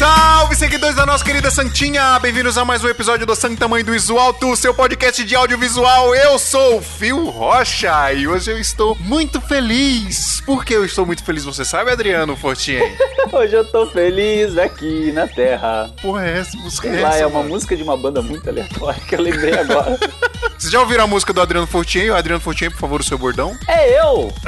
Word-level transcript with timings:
Alexa. 0.00 0.31
Salve, 0.42 0.56
seguidores 0.56 0.96
da 0.96 1.06
nossa 1.06 1.24
querida 1.24 1.52
Santinha! 1.52 2.18
Bem-vindos 2.18 2.58
a 2.58 2.64
mais 2.64 2.82
um 2.82 2.88
episódio 2.88 3.24
do 3.24 3.34
Santa 3.36 3.68
Mãe 3.68 3.84
do 3.84 3.94
Iso 3.94 4.18
Alto, 4.18 4.56
seu 4.56 4.74
podcast 4.74 5.22
de 5.22 5.36
audiovisual. 5.36 6.16
Eu 6.16 6.36
sou 6.36 6.78
o 6.78 6.82
Fio 6.82 7.30
Rocha 7.30 8.12
e 8.12 8.26
hoje 8.26 8.50
eu 8.50 8.58
estou 8.58 8.96
muito 8.96 9.40
feliz. 9.40 10.40
Por 10.44 10.64
que 10.64 10.74
eu 10.74 10.84
estou 10.84 11.06
muito 11.06 11.22
feliz? 11.22 11.44
Você 11.44 11.64
sabe, 11.64 11.92
Adriano 11.92 12.36
Fortin? 12.36 12.80
hoje 13.32 13.54
eu 13.54 13.64
tô 13.64 13.86
feliz 13.86 14.58
aqui 14.58 15.12
na 15.12 15.28
Terra. 15.28 15.88
Porra, 16.02 16.26
é 16.26 16.38
essa 16.40 16.56
música 16.56 16.88
Sei 16.88 16.98
é 16.98 17.02
lá, 17.02 17.08
essa, 17.10 17.18
é 17.18 17.26
uma 17.26 17.38
mano? 17.38 17.50
música 17.50 17.76
de 17.76 17.82
uma 17.84 17.96
banda 17.96 18.20
muito 18.20 18.48
aleatória 18.48 19.00
que 19.06 19.14
eu 19.14 19.20
lembrei 19.20 19.54
agora. 19.54 19.96
Vocês 20.58 20.72
já 20.72 20.80
ouviram 20.80 21.04
a 21.04 21.06
música 21.06 21.32
do 21.32 21.40
Adriano 21.40 21.66
Fortin? 21.66 22.10
Adriano 22.10 22.40
Fortin, 22.40 22.70
por 22.70 22.78
favor, 22.78 23.00
o 23.00 23.04
seu 23.04 23.18
bordão. 23.18 23.56
é 23.68 24.00
eu! 24.00 24.32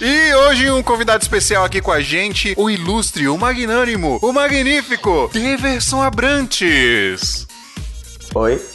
E 0.00 0.32
hoje 0.34 0.70
um 0.70 0.82
convidado 0.82 1.22
especial 1.22 1.64
aqui 1.64 1.80
com 1.80 1.90
a 1.90 2.00
gente, 2.00 2.54
o 2.56 2.70
ilustre, 2.70 3.28
o 3.28 3.36
magnânimo, 3.36 4.18
o 4.22 4.32
magnífico, 4.32 5.19
Deverson 5.28 6.02
Abrantes. 6.02 7.46
Oi. 8.34 8.60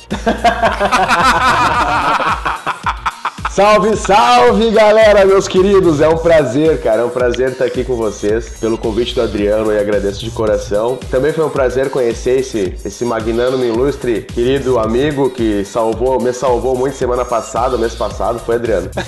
salve, 3.52 3.95
salve, 3.95 4.70
galera, 4.72 5.26
meus 5.26 5.48
queridos. 5.48 6.02
É 6.02 6.08
um 6.09 6.17
prazer, 6.17 6.81
cara. 6.81 7.02
É 7.02 7.05
um 7.05 7.09
prazer 7.09 7.52
estar 7.52 7.66
aqui 7.66 7.84
com 7.84 7.95
vocês. 7.95 8.49
Pelo 8.59 8.77
convite 8.77 9.16
do 9.16 9.21
Adriano 9.21 9.71
e 9.71 9.77
agradeço 9.80 10.20
de 10.23 10.31
coração. 10.31 10.98
Também 11.09 11.31
foi 11.31 11.45
um 11.45 11.49
prazer 11.49 11.90
conhecer 11.90 12.40
esse, 12.40 12.73
esse 12.84 13.05
magnânimo 13.05 13.63
ilustre, 13.63 14.21
querido 14.21 14.77
amigo 14.80 15.30
que 15.30 15.63
salvou, 15.66 16.20
me 16.21 16.34
salvou 16.34 16.76
muito 16.77 16.95
semana 16.98 17.23
passada, 17.23 17.77
mês 17.77 17.95
passado. 17.95 18.40
Foi 18.40 18.55
Adriano. 18.55 18.90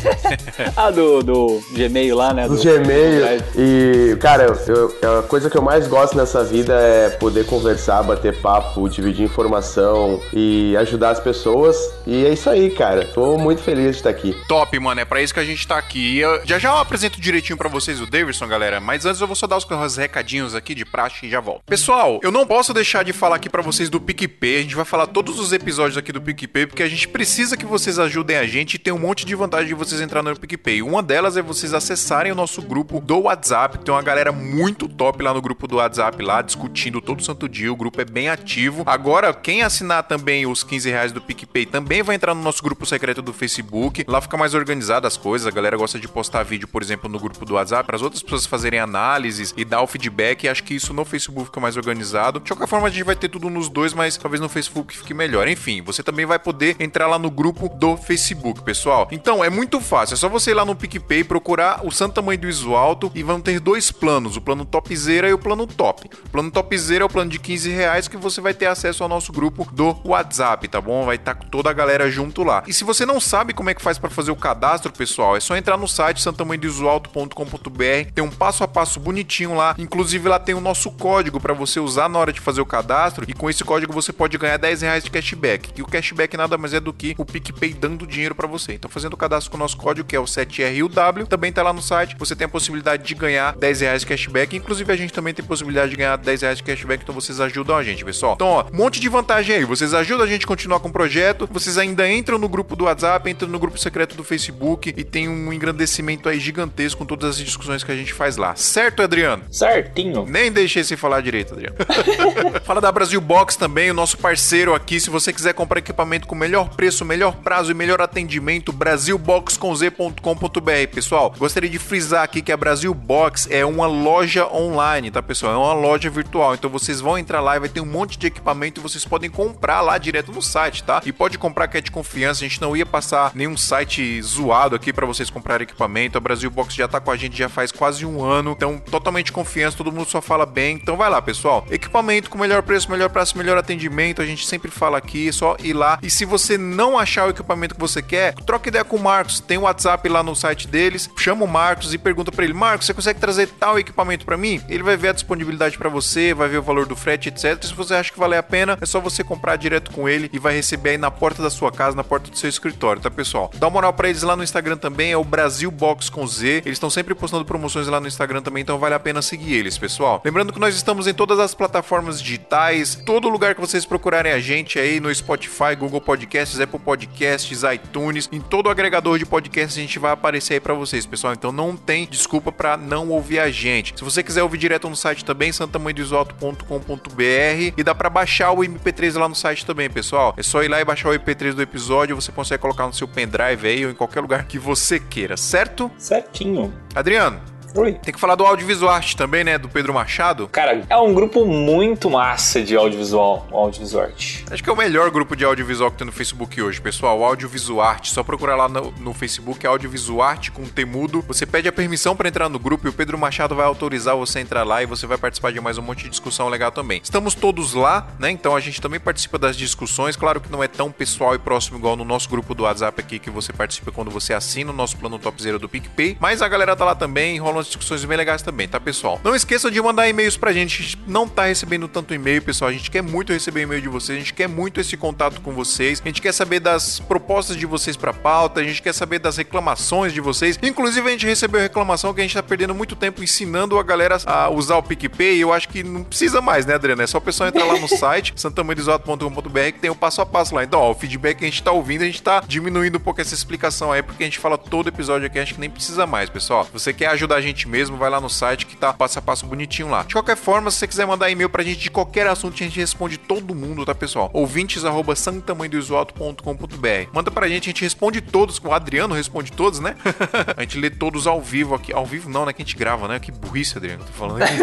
Ah, 0.75 0.89
do, 0.91 1.21
do 1.23 1.59
Gmail 1.73 2.15
lá, 2.15 2.33
né? 2.33 2.47
do 2.47 2.55
Gmail. 2.57 3.41
E, 3.55 4.15
cara, 4.19 4.43
eu- 4.67 4.91
eu- 5.01 5.19
a 5.19 5.23
coisa 5.23 5.49
que 5.49 5.57
eu 5.57 5.61
mais 5.61 5.87
gosto 5.87 6.17
nessa 6.17 6.43
vida 6.43 6.73
é 6.73 7.09
poder 7.09 7.45
conversar, 7.45 8.03
bater 8.03 8.35
papo, 8.41 8.87
dividir 8.89 9.25
informação 9.25 10.19
e 10.33 10.75
ajudar 10.77 11.11
as 11.11 11.19
pessoas. 11.19 11.77
E 12.07 12.25
é 12.25 12.29
isso 12.29 12.49
aí, 12.49 12.69
cara. 12.71 13.05
Tô 13.13 13.37
muito 13.37 13.61
feliz 13.61 13.91
de 13.91 13.97
estar 13.97 14.09
aqui. 14.09 14.26
Top, 14.47 14.77
mano, 14.79 15.01
é 15.01 15.05
pra 15.05 15.21
isso 15.21 15.33
que 15.33 15.39
a 15.39 15.45
gente 15.45 15.67
tá 15.67 15.77
aqui. 15.77 16.17
Eu- 16.17 16.41
já 16.45 16.57
já 16.59 16.69
eu 16.69 16.77
apresento 16.77 17.19
direitinho 17.19 17.57
pra 17.57 17.69
vocês 17.69 17.99
o 18.01 18.05
Davidson, 18.05 18.47
galera, 18.47 18.79
mas 18.79 19.05
antes 19.05 19.21
eu 19.21 19.27
vou 19.27 19.35
só 19.35 19.47
dar 19.47 19.57
os, 19.57 19.65
os 19.69 19.97
recadinhos 19.97 20.55
aqui 20.55 20.73
de 20.75 20.85
praxe 20.85 21.25
e 21.25 21.29
já 21.29 21.39
volto. 21.39 21.63
Pessoal, 21.65 22.19
eu 22.23 22.31
não 22.31 22.45
posso 22.45 22.73
deixar 22.73 23.03
de 23.03 23.13
falar 23.13 23.35
aqui 23.37 23.49
pra 23.49 23.61
vocês 23.61 23.89
do 23.89 23.99
PicPay. 23.99 24.57
A 24.59 24.61
gente 24.61 24.75
vai 24.75 24.85
falar 24.85 25.07
todos 25.07 25.39
os 25.39 25.51
episódios 25.53 25.97
aqui 25.97 26.11
do 26.11 26.21
PicPay, 26.21 26.67
porque 26.67 26.83
a 26.83 26.87
gente 26.89 27.07
precisa 27.07 27.55
que 27.57 27.65
vocês 27.65 27.99
ajudem 27.99 28.37
a 28.37 28.45
gente 28.45 28.75
e 28.75 28.77
tem 28.77 28.93
um 28.93 28.99
monte 28.99 29.25
de 29.25 29.35
vantagem 29.35 29.67
de 29.67 29.73
vocês 29.73 30.01
entrarem 30.01 30.31
no 30.33 30.39
PicPay. 30.39 30.81
Uma 30.81 31.01
delas 31.03 31.37
é 31.37 31.41
vocês 31.41 31.73
acessarem 31.73 32.31
o 32.31 32.35
nosso 32.35 32.61
grupo 32.61 32.99
do 32.99 33.21
WhatsApp. 33.21 33.79
Tem 33.79 33.93
uma 33.93 34.01
galera 34.01 34.31
muito 34.31 34.87
top 34.87 35.21
lá 35.23 35.33
no 35.33 35.41
grupo 35.41 35.67
do 35.67 35.77
WhatsApp, 35.77 36.21
lá 36.23 36.41
discutindo 36.41 37.01
todo 37.01 37.23
santo 37.23 37.47
dia. 37.47 37.71
O 37.71 37.75
grupo 37.75 38.01
é 38.01 38.05
bem 38.05 38.29
ativo. 38.29 38.83
Agora, 38.85 39.33
quem 39.33 39.63
assinar 39.63 40.03
também 40.03 40.45
os 40.45 40.63
15 40.63 40.89
reais 40.89 41.11
do 41.11 41.21
PicPay 41.21 41.65
também 41.65 42.01
vai 42.03 42.15
entrar 42.15 42.33
no 42.33 42.41
nosso 42.41 42.61
grupo 42.63 42.85
secreto 42.85 43.21
do 43.21 43.33
Facebook. 43.33 44.03
Lá 44.07 44.16
fica 44.21 44.37
mais 44.37 44.53
organizado 44.53 45.07
as 45.07 45.17
coisas. 45.17 45.47
A 45.47 45.51
galera 45.51 45.77
gosta 45.77 45.99
de 45.99 46.07
postar 46.07 46.43
vídeo, 46.43 46.67
por 46.67 46.81
exemplo, 46.81 47.09
no 47.09 47.19
grupo 47.19 47.45
do 47.45 47.55
WhatsApp, 47.55 47.85
para 47.85 47.95
as 47.95 48.01
outras 48.01 48.21
pessoas 48.21 48.45
fazerem 48.45 48.79
análises 48.79 49.53
e 49.57 49.63
dar 49.63 49.81
o 49.81 49.87
feedback. 49.87 50.43
E 50.43 50.49
acho 50.49 50.63
que 50.63 50.73
isso 50.75 50.93
no 50.93 51.05
Facebook 51.05 51.45
fica 51.45 51.59
mais 51.59 51.77
organizado. 51.77 52.39
De 52.39 52.51
qualquer 52.51 52.67
forma, 52.67 52.87
a 52.87 52.89
gente 52.89 53.03
vai 53.03 53.15
ter 53.15 53.29
tudo 53.29 53.49
nos 53.49 53.69
dois, 53.69 53.93
mas 53.93 54.17
talvez 54.17 54.41
no 54.41 54.49
Facebook 54.49 54.97
fique 54.97 55.13
melhor. 55.13 55.47
Enfim, 55.47 55.81
você 55.81 56.03
também 56.03 56.25
vai 56.25 56.39
poder 56.39 56.75
entrar 56.79 57.07
lá 57.07 57.19
no 57.19 57.29
grupo 57.29 57.69
do 57.69 57.97
Facebook, 57.97 58.61
pessoal. 58.63 59.07
Então, 59.11 59.43
é 59.43 59.49
muito 59.49 59.79
fácil. 59.79 60.13
É 60.13 60.17
só 60.17 60.29
você 60.29 60.51
ir 60.51 60.53
lá 60.53 60.65
no 60.65 60.75
PicPay, 60.75 61.23
procurar 61.23 61.85
o 61.85 61.91
Santa 61.91 62.21
Mãe 62.21 62.37
do 62.37 62.47
Iso 62.47 62.75
Alto 62.75 63.11
e 63.13 63.23
vão 63.23 63.41
ter 63.41 63.59
dois 63.59 63.91
planos: 63.91 64.37
o 64.37 64.41
plano 64.41 64.65
topzera 64.65 65.29
e 65.29 65.33
o 65.33 65.37
plano 65.37 65.67
top. 65.67 66.09
O 66.25 66.29
plano 66.29 66.51
topzera 66.51 67.03
é 67.03 67.05
o 67.05 67.09
plano 67.09 67.29
de 67.29 67.39
15 67.39 67.69
reais 67.69 68.07
que 68.07 68.17
você 68.17 68.41
vai 68.41 68.53
ter 68.53 68.67
acesso 68.67 69.03
ao 69.03 69.09
nosso 69.09 69.31
grupo 69.31 69.67
do 69.71 69.95
WhatsApp, 70.05 70.67
tá 70.67 70.81
bom? 70.81 71.05
Vai 71.05 71.15
estar 71.15 71.35
toda 71.35 71.69
a 71.69 71.73
galera 71.73 72.09
junto 72.09 72.43
lá. 72.43 72.63
E 72.67 72.73
se 72.73 72.83
você 72.83 73.05
não 73.05 73.19
sabe 73.19 73.53
como 73.53 73.69
é 73.69 73.73
que 73.73 73.81
faz 73.81 73.96
para 73.99 74.09
fazer 74.09 74.31
o 74.31 74.35
cadastro, 74.35 74.91
pessoal, 74.91 75.35
é 75.35 75.39
só 75.39 75.55
entrar 75.55 75.77
no 75.77 75.87
site 75.87 76.21
santamanhodoisoalto.com.br. 76.21 78.11
Tem 78.13 78.23
um 78.23 78.29
passo 78.29 78.63
a 78.63 78.67
passo 78.67 78.99
bonitinho 78.99 79.55
lá. 79.55 79.75
Inclusive 79.77 80.27
lá 80.27 80.39
tem 80.39 80.55
o 80.55 80.61
nosso 80.61 80.91
código 80.91 81.39
para 81.39 81.53
você 81.53 81.79
usar 81.79 82.09
na 82.09 82.19
hora 82.19 82.33
de 82.33 82.39
fazer 82.39 82.61
o 82.61 82.65
cadastro. 82.65 83.25
E 83.27 83.33
com 83.33 83.49
esse 83.49 83.63
código 83.63 83.93
você 83.93 84.11
pode 84.13 84.37
ganhar 84.37 84.57
10 84.57 84.81
reais 84.81 85.03
de 85.03 85.11
cashback. 85.11 85.71
E 85.75 85.81
o 85.81 85.85
cashback 85.85 86.35
nada 86.37 86.57
mais 86.57 86.73
é 86.73 86.79
do 86.79 86.93
que 86.93 87.15
o 87.17 87.25
PicPay 87.25 87.73
dando 87.73 88.05
dinheiro 88.07 88.35
para 88.35 88.47
você. 88.47 88.73
Então 88.73 88.89
fazendo 88.89 89.13
o 89.13 89.17
cadastro 89.17 89.51
com 89.51 89.57
o 89.57 89.59
nosso 89.59 89.77
código 89.77 90.07
que 90.07 90.15
é 90.15 90.19
o 90.19 90.25
7RUW, 90.25 91.27
também 91.27 91.51
tá 91.51 91.63
lá 91.63 91.73
no 91.73 91.81
site. 91.81 92.15
Você 92.17 92.35
tem 92.35 92.45
a 92.45 92.49
possibilidade 92.49 93.03
de 93.03 93.15
ganhar 93.15 93.55
10 93.55 93.81
reais 93.81 94.01
de 94.01 94.07
cashback. 94.07 94.55
Inclusive 94.55 94.91
a 94.91 94.95
gente 94.95 95.13
também 95.13 95.33
tem 95.33 95.45
possibilidade 95.45 95.91
de 95.91 95.97
ganhar 95.97 96.17
10 96.17 96.41
reais 96.41 96.57
de 96.57 96.63
cashback. 96.63 97.03
Então 97.03 97.13
vocês 97.13 97.39
ajudam 97.39 97.75
a 97.75 97.83
gente, 97.83 98.03
pessoal. 98.03 98.33
Então, 98.35 98.47
ó, 98.47 98.65
um 98.71 98.77
monte 98.77 98.99
de 98.99 99.09
vantagem 99.09 99.55
aí. 99.55 99.65
Vocês 99.65 99.93
ajudam 99.93 100.25
a 100.25 100.27
gente 100.27 100.45
a 100.45 100.47
continuar 100.47 100.79
com 100.79 100.89
o 100.89 100.91
projeto. 100.91 101.47
Vocês 101.51 101.77
ainda 101.77 102.09
entram 102.09 102.37
no 102.37 102.49
grupo 102.49 102.75
do 102.75 102.85
WhatsApp, 102.85 103.29
entram 103.29 103.49
no 103.49 103.59
grupo 103.59 103.77
secreto 103.87 104.15
do 104.15 104.23
Facebook 104.23 104.93
e 104.95 105.03
tem 105.03 105.27
um 105.29 105.51
engrandecimento 105.53 106.27
aí 106.27 106.39
gigantesco 106.39 106.97
com 106.99 107.05
todas 107.05 107.29
as 107.31 107.37
discussões 107.37 107.83
que 107.83 107.91
a 107.91 107.95
gente 107.95 108.13
faz 108.13 108.37
lá. 108.37 108.55
Certo, 108.55 109.01
Adriano? 109.01 109.43
Certinho. 109.49 110.25
Nem 110.27 110.51
deixei 110.51 110.83
você 110.83 110.95
falar 110.97 111.21
direito, 111.21 111.53
Adriano. 111.53 111.75
Fala 112.65 112.81
da 112.81 112.91
Brasil 112.91 113.21
Box 113.21 113.55
também, 113.55 113.89
o 113.91 113.93
nosso 113.93 114.17
parceiro 114.17 114.75
aqui. 114.75 114.99
Se 114.99 115.09
você 115.09 115.31
quiser 115.31 115.53
comprar 115.53 115.79
equipamento 115.79 116.27
com 116.27 116.35
melhor 116.35 116.67
preço, 116.69 117.05
melhor 117.05 117.37
prazo 117.37 117.71
e 117.71 117.73
melhor 117.73 118.01
atendimento, 118.01 118.73
brasilboxconz.com.br. 118.73 120.93
Pessoal, 120.93 121.33
gostaria 121.37 121.69
de 121.69 121.79
frisar 121.79 122.23
aqui 122.23 122.41
que 122.41 122.51
a 122.51 122.57
Brasil 122.57 122.93
Box 122.93 123.47
é 123.49 123.65
uma 123.65 123.87
loja 123.87 124.45
online, 124.47 125.09
tá, 125.11 125.23
pessoal? 125.23 125.53
É 125.53 125.57
uma 125.57 125.73
loja 125.73 126.09
virtual. 126.09 126.55
Então 126.55 126.69
vocês 126.69 126.99
vão 126.99 127.17
entrar 127.17 127.39
lá 127.39 127.55
e 127.55 127.59
vai 127.59 127.69
ter 127.69 127.79
um 127.79 127.85
monte 127.85 128.17
de 128.17 128.27
equipamento 128.27 128.81
e 128.81 128.83
vocês 128.83 129.05
podem 129.05 129.29
comprar 129.29 129.79
lá 129.81 129.97
direto 129.97 130.29
no 130.31 130.41
site, 130.41 130.83
tá? 130.83 131.01
E 131.05 131.13
pode 131.13 131.37
comprar 131.37 131.69
que 131.69 131.77
é 131.77 131.81
de 131.81 131.91
confiança. 131.91 132.43
A 132.43 132.47
gente 132.47 132.59
não 132.59 132.75
ia 132.75 132.85
passar 132.85 133.31
nenhum 133.33 133.55
site 133.55 133.76
zoado 134.21 134.75
aqui 134.75 134.91
para 134.93 135.05
vocês 135.05 135.29
comprarem 135.29 135.63
equipamento. 135.63 136.17
A 136.17 136.21
Brasil 136.21 136.49
Box 136.49 136.73
já 136.75 136.87
tá 136.87 136.99
com 136.99 137.11
a 137.11 137.17
gente 137.17 137.37
já 137.37 137.49
faz 137.49 137.71
quase 137.71 138.05
um 138.05 138.23
ano. 138.23 138.51
Então, 138.51 138.79
totalmente 138.79 139.31
confiança, 139.31 139.77
todo 139.77 139.91
mundo 139.91 140.09
só 140.09 140.21
fala 140.21 140.45
bem. 140.45 140.75
Então 140.75 140.97
vai 140.97 141.09
lá, 141.09 141.21
pessoal. 141.21 141.65
Equipamento 141.69 142.29
com 142.29 142.37
melhor 142.37 142.61
preço, 142.63 142.89
melhor 142.91 143.09
prazo, 143.09 143.37
melhor 143.37 143.57
atendimento. 143.57 144.21
A 144.21 144.25
gente 144.25 144.45
sempre 144.45 144.71
fala 144.71 144.97
aqui, 144.97 145.29
é 145.29 145.31
só 145.31 145.55
ir 145.59 145.73
lá. 145.73 145.99
E 146.01 146.09
se 146.09 146.25
você 146.25 146.57
não 146.57 146.97
achar 146.97 147.27
o 147.27 147.29
equipamento 147.29 147.75
que 147.75 147.81
você 147.81 148.01
quer, 148.01 148.33
troca 148.33 148.69
ideia 148.69 148.83
com 148.83 148.95
o 148.95 149.03
Marcos. 149.03 149.39
Tem 149.39 149.57
o 149.57 149.61
WhatsApp 149.61 150.07
lá 150.09 150.23
no 150.23 150.35
site 150.35 150.67
deles. 150.67 151.09
Chama 151.17 151.45
o 151.45 151.47
Marcos 151.47 151.93
e 151.93 151.97
pergunta 151.97 152.31
para 152.31 152.43
ele: 152.43 152.53
Marcos, 152.53 152.85
você 152.85 152.93
consegue 152.93 153.19
trazer 153.19 153.47
tal 153.47 153.79
equipamento 153.79 154.25
para 154.25 154.37
mim? 154.37 154.61
Ele 154.69 154.83
vai 154.83 154.97
ver 154.97 155.09
a 155.09 155.13
disponibilidade 155.13 155.77
para 155.77 155.89
você, 155.89 156.33
vai 156.33 156.47
ver 156.47 156.57
o 156.57 156.63
valor 156.63 156.85
do 156.85 156.95
frete, 156.95 157.29
etc. 157.29 157.63
Se 157.63 157.73
você 157.73 157.93
acha 157.93 158.11
que 158.11 158.19
vale 158.19 158.35
a 158.35 158.43
pena, 158.43 158.77
é 158.81 158.85
só 158.85 158.99
você 158.99 159.23
comprar 159.23 159.55
direto 159.55 159.91
com 159.91 160.07
ele 160.07 160.29
e 160.33 160.39
vai 160.39 160.53
receber 160.53 160.91
aí 160.91 160.97
na 160.97 161.11
porta 161.11 161.41
da 161.41 161.49
sua 161.49 161.71
casa, 161.71 161.95
na 161.95 162.03
porta 162.03 162.29
do 162.29 162.37
seu 162.37 162.49
escritório, 162.49 163.01
tá, 163.01 163.09
pessoal? 163.09 163.51
Dá 163.55 163.66
uma 163.67 163.73
moral 163.73 163.91
para 163.91 164.09
eles 164.09 164.23
lá 164.23 164.35
no 164.35 164.43
Instagram 164.43 164.77
também, 164.77 165.11
é 165.11 165.17
o 165.17 165.25
Brasil 165.25 165.69
Box 165.69 166.09
com 166.09 166.25
Z. 166.25 166.63
Eles 166.65 166.77
estão 166.77 166.89
sempre 166.89 167.13
postando 167.13 167.43
promoções 167.43 167.87
lá 167.87 167.99
no 167.99 168.07
Instagram 168.07 168.41
também, 168.41 168.61
então 168.61 168.79
vale 168.79 168.95
a 168.95 168.99
pena 168.99 169.21
seguir 169.21 169.55
eles, 169.55 169.77
pessoal. 169.77 170.21
Lembrando 170.23 170.53
que 170.53 170.59
nós 170.59 170.73
estamos 170.73 171.05
em 171.05 171.13
todas 171.13 171.37
as 171.37 171.53
plataformas 171.53 172.21
digitais, 172.21 172.95
todo 173.05 173.27
lugar 173.27 173.55
que 173.55 173.61
vocês 173.61 173.85
procurarem 173.85 174.31
a 174.31 174.39
gente 174.39 174.79
aí 174.79 175.01
no 175.01 175.13
Spotify, 175.13 175.75
Google 175.77 175.99
Podcasts, 175.99 176.61
Apple 176.61 176.79
Podcasts, 176.79 177.63
iTunes, 177.63 178.29
em 178.31 178.39
todo 178.39 178.69
agregador 178.69 179.19
de 179.19 179.25
podcasts 179.25 179.77
a 179.77 179.81
gente 179.81 179.99
vai 179.99 180.11
aparecer 180.11 180.53
aí 180.55 180.59
para 180.61 180.73
vocês, 180.73 181.05
pessoal. 181.05 181.33
Então 181.33 181.51
não 181.51 181.75
tem 181.75 182.07
desculpa 182.07 182.53
para 182.53 182.77
não 182.77 183.09
ouvir 183.09 183.39
a 183.39 183.51
gente. 183.51 183.93
Se 183.97 184.03
você 184.03 184.23
quiser 184.23 184.43
ouvir 184.43 184.59
direto 184.59 184.89
no 184.89 184.95
site 184.95 185.25
também, 185.25 185.51
santamanhodoisoalto.com.br 185.51 187.73
e 187.75 187.83
dá 187.83 187.93
para 187.93 188.09
baixar 188.09 188.51
o 188.51 188.59
MP3 188.59 189.19
lá 189.19 189.27
no 189.27 189.35
site 189.35 189.65
também, 189.65 189.89
pessoal. 189.89 190.33
É 190.37 190.43
só 190.43 190.63
ir 190.63 190.69
lá 190.69 190.79
e 190.79 190.85
baixar 190.85 191.09
o 191.09 191.13
MP3 191.13 191.53
do 191.53 191.61
episódio, 191.61 192.15
você 192.15 192.31
consegue 192.31 192.61
colocar 192.61 192.87
no 192.87 192.93
seu 192.93 193.07
pendrive 193.07 193.56
aí 193.65 193.85
ou 193.85 193.91
em 193.91 193.95
qualquer 193.95 194.19
lugar 194.21 194.45
que 194.45 194.59
você 194.59 194.99
queira, 194.99 195.35
certo? 195.35 195.89
Certinho. 195.97 196.71
Adriano, 196.93 197.41
Oi. 197.75 197.93
tem 197.93 198.13
que 198.13 198.19
falar 198.19 198.35
do 198.35 198.45
Audiovisual 198.45 198.93
Arte 198.93 199.15
também, 199.15 199.43
né? 199.43 199.57
Do 199.57 199.69
Pedro 199.69 199.93
Machado. 199.93 200.47
Cara, 200.47 200.83
é 200.89 200.97
um 200.97 201.13
grupo 201.13 201.45
muito 201.45 202.09
massa 202.09 202.61
de 202.61 202.75
audiovisual, 202.75 203.47
o 203.51 203.57
Audiovisual 203.57 204.05
Art. 204.05 204.43
Acho 204.49 204.63
que 204.63 204.69
é 204.69 204.73
o 204.73 204.75
melhor 204.75 205.09
grupo 205.11 205.35
de 205.35 205.45
audiovisual 205.45 205.91
que 205.91 205.97
tem 205.97 206.05
no 206.05 206.11
Facebook 206.11 206.61
hoje, 206.61 206.81
pessoal. 206.81 207.23
Audiovisual 207.23 207.81
Arte. 207.81 208.11
Só 208.11 208.23
procurar 208.23 208.55
lá 208.55 208.67
no, 208.67 208.91
no 208.91 209.13
Facebook 209.13 209.65
Audiovisual 209.65 210.21
Arte 210.21 210.51
com 210.51 210.65
temudo. 210.65 211.21
Você 211.27 211.45
pede 211.45 211.67
a 211.67 211.71
permissão 211.71 212.15
para 212.15 212.27
entrar 212.27 212.49
no 212.49 212.59
grupo 212.59 212.87
e 212.87 212.89
o 212.89 212.93
Pedro 212.93 213.17
Machado 213.17 213.55
vai 213.55 213.65
autorizar 213.65 214.15
você 214.15 214.39
a 214.39 214.41
entrar 214.41 214.63
lá 214.63 214.81
e 214.81 214.85
você 214.85 215.05
vai 215.05 215.17
participar 215.17 215.51
de 215.51 215.59
mais 215.59 215.77
um 215.77 215.81
monte 215.81 216.03
de 216.03 216.09
discussão 216.09 216.49
legal 216.49 216.71
também. 216.71 217.01
Estamos 217.03 217.35
todos 217.35 217.73
lá, 217.73 218.07
né? 218.19 218.31
Então 218.31 218.55
a 218.55 218.59
gente 218.59 218.81
também 218.81 218.99
participa 218.99 219.37
das 219.37 219.55
discussões. 219.55 220.15
Claro 220.15 220.41
que 220.41 220.51
não 220.51 220.63
é 220.63 220.67
tão 220.67 220.91
pessoal 220.91 221.35
e 221.35 221.39
próximo 221.39 221.77
igual 221.77 221.95
no 221.95 222.05
nosso 222.05 222.29
grupo 222.29 222.55
do 222.55 222.63
WhatsApp 222.63 222.99
aqui 222.99 223.19
que 223.19 223.29
você 223.29 223.53
participa 223.53 223.91
quando 223.91 224.09
você 224.09 224.33
assina 224.33 224.71
o 224.71 224.75
nosso 224.75 224.97
plano 224.97 225.19
Top 225.19 225.41
Zero 225.41 225.59
do 225.59 225.69
PicPay. 225.69 226.17
Mas 226.19 226.41
a 226.41 226.47
galera 226.47 226.75
tá 226.75 226.85
lá 226.85 226.95
também, 226.95 227.39
rolam 227.57 227.63
rolam 227.63 227.63
discussões 227.63 228.05
bem 228.05 228.17
legais 228.17 228.41
também, 228.41 228.67
tá, 228.67 228.79
pessoal? 228.79 229.19
Não 229.23 229.35
esqueçam 229.35 229.71
de 229.71 229.81
mandar 229.81 230.07
e-mails 230.07 230.37
pra 230.37 230.53
gente. 230.53 230.81
A 230.81 230.83
gente 230.83 230.99
não 231.07 231.27
tá 231.27 231.45
recebendo 231.45 231.87
tanto 231.87 232.13
e-mail, 232.13 232.41
pessoal. 232.41 232.69
A 232.69 232.73
gente 232.73 232.91
quer 232.91 233.01
muito 233.01 233.33
receber 233.33 233.61
e-mail 233.61 233.81
de 233.81 233.89
vocês, 233.89 234.17
a 234.17 234.19
gente 234.19 234.33
quer 234.33 234.47
muito 234.47 234.79
esse 234.79 234.95
contato 234.95 235.41
com 235.41 235.51
vocês. 235.53 236.01
A 236.03 236.07
gente 236.07 236.21
quer 236.21 236.33
saber 236.33 236.59
das 236.59 236.99
propostas 236.99 237.55
de 237.55 237.65
vocês 237.65 237.95
pra 237.95 238.13
pauta, 238.13 238.61
a 238.61 238.63
gente 238.63 238.81
quer 238.81 238.93
saber 238.93 239.19
das 239.19 239.37
reclamações 239.37 240.13
de 240.13 240.21
vocês. 240.21 240.59
Inclusive, 240.61 241.07
a 241.07 241.11
gente 241.11 241.25
recebeu 241.25 241.61
reclamação 241.61 242.13
que 242.13 242.21
a 242.21 242.23
gente 242.23 242.33
tá 242.33 242.43
perdendo 242.43 242.75
muito 242.75 242.95
tempo 242.95 243.23
ensinando 243.23 243.77
a 243.77 243.83
galera 243.83 244.17
a 244.25 244.49
usar 244.49 244.77
o 244.77 244.83
PicPay. 244.83 245.39
Eu 245.39 245.53
acho 245.53 245.69
que 245.69 245.83
não 245.83 246.03
precisa 246.03 246.41
mais, 246.41 246.65
né, 246.65 246.75
Adriano? 246.75 247.01
É 247.01 247.07
só 247.07 247.17
o 247.17 247.21
pessoal 247.21 247.49
entrar 247.49 247.65
lá 247.65 247.79
no 247.79 247.87
site, 247.97 248.33
santamanhodesoto.com.br, 248.35 249.59
que 249.73 249.79
tem 249.79 249.89
o 249.89 249.95
passo 249.95 250.21
a 250.21 250.25
passo 250.25 250.55
lá. 250.55 250.63
Então, 250.63 250.79
ó, 250.79 250.91
o 250.91 250.95
feedback 250.95 251.37
que 251.37 251.45
a 251.45 251.47
gente 251.47 251.63
tá 251.63 251.71
ouvindo, 251.71 252.01
a 252.01 252.05
gente 252.05 252.21
tá 252.21 252.43
diminuindo 252.47 252.97
um 252.97 253.01
pouco 253.01 253.21
essa 253.21 253.33
explicação 253.33 253.91
aí, 253.91 254.01
porque 254.01 254.23
a 254.23 254.25
gente 254.25 254.39
fala 254.39 254.57
todo 254.57 254.89
episódio 254.89 255.27
aqui, 255.27 255.39
acho 255.39 255.53
que 255.53 255.59
nem 255.59 255.69
precisa 255.69 256.05
mais, 256.05 256.29
pessoal. 256.29 256.67
Você 256.73 256.93
quer 256.93 257.07
ajudar 257.07 257.35
a 257.35 257.41
gente 257.41 257.46
mesmo, 257.67 257.97
vai 257.97 258.09
lá 258.09 258.19
no 258.19 258.29
site 258.29 258.65
que 258.65 258.75
tá 258.75 258.93
passo 258.93 259.19
a 259.19 259.21
passo 259.21 259.45
bonitinho 259.45 259.89
lá. 259.89 260.03
De 260.03 260.13
qualquer 260.13 260.35
forma, 260.35 260.71
se 260.71 260.77
você 260.77 260.87
quiser 260.87 261.05
mandar 261.05 261.29
e-mail 261.29 261.49
pra 261.49 261.63
gente 261.63 261.79
de 261.79 261.91
qualquer 261.91 262.27
assunto, 262.27 262.55
a 262.55 262.57
gente 262.57 262.79
responde 262.79 263.17
todo 263.17 263.55
mundo, 263.55 263.85
tá, 263.85 263.95
pessoal? 263.95 264.29
Ouvintes 264.33 264.83
arroba 264.85 265.15
santamanhodoisoto.com.br. 265.15 267.09
Manda 267.13 267.31
pra 267.31 267.47
gente, 267.47 267.65
a 267.65 267.71
gente 267.71 267.81
responde 267.83 268.21
todos. 268.21 268.59
O 268.63 268.73
Adriano 268.73 269.13
responde 269.13 269.51
todos, 269.51 269.79
né? 269.79 269.95
a 270.55 270.61
gente 270.61 270.77
lê 270.77 270.89
todos 270.89 271.27
ao 271.27 271.41
vivo 271.41 271.75
aqui. 271.75 271.93
Ao 271.93 272.05
vivo 272.05 272.29
não, 272.29 272.45
né? 272.45 272.53
Que 272.53 272.61
a 272.61 272.65
gente 272.65 272.75
grava, 272.75 273.07
né? 273.07 273.19
Que 273.19 273.31
burrice, 273.31 273.77
Adriano, 273.77 274.03
tô 274.03 274.11
falando 274.11 274.41
aqui. 274.41 274.57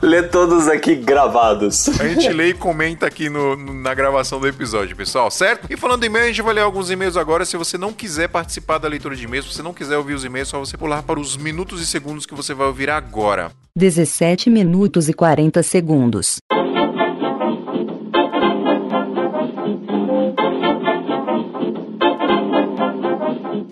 lê 0.02 0.22
todos 0.22 0.68
aqui 0.68 0.94
gravados. 0.94 1.88
A 2.00 2.08
gente 2.08 2.28
lê 2.28 2.48
e 2.48 2.54
comenta 2.54 3.06
aqui 3.06 3.28
no, 3.28 3.56
no, 3.56 3.74
na 3.74 3.94
gravação 3.94 4.40
do 4.40 4.46
episódio, 4.46 4.96
pessoal, 4.96 5.30
certo? 5.30 5.66
E 5.70 5.76
falando 5.76 6.04
em 6.04 6.06
e-mail, 6.06 6.24
a 6.24 6.28
gente 6.28 6.42
vai 6.42 6.54
ler 6.54 6.62
alguns 6.62 6.90
e-mails 6.90 7.16
agora. 7.16 7.44
Se 7.44 7.56
você 7.56 7.76
não 7.76 7.92
quiser 7.92 8.28
participar 8.28 8.78
da 8.78 8.88
leitura 8.88 9.16
de 9.16 9.24
e-mails, 9.24 9.46
se 9.46 9.54
você 9.54 9.62
não 9.62 9.74
quiser 9.74 9.96
ouvir 9.96 10.14
os 10.14 10.24
e-mails, 10.24 10.48
é 10.48 10.50
só 10.50 10.58
você 10.58 10.76
pular 10.76 11.02
para 11.02 11.18
os 11.18 11.36
minutos 11.42 11.82
e 11.82 11.86
segundos 11.86 12.24
que 12.24 12.34
você 12.34 12.54
vai 12.54 12.66
ouvir 12.66 12.88
agora. 12.88 13.50
17 13.76 14.48
minutos 14.48 15.08
e 15.08 15.12
40 15.12 15.62
segundos. 15.62 16.36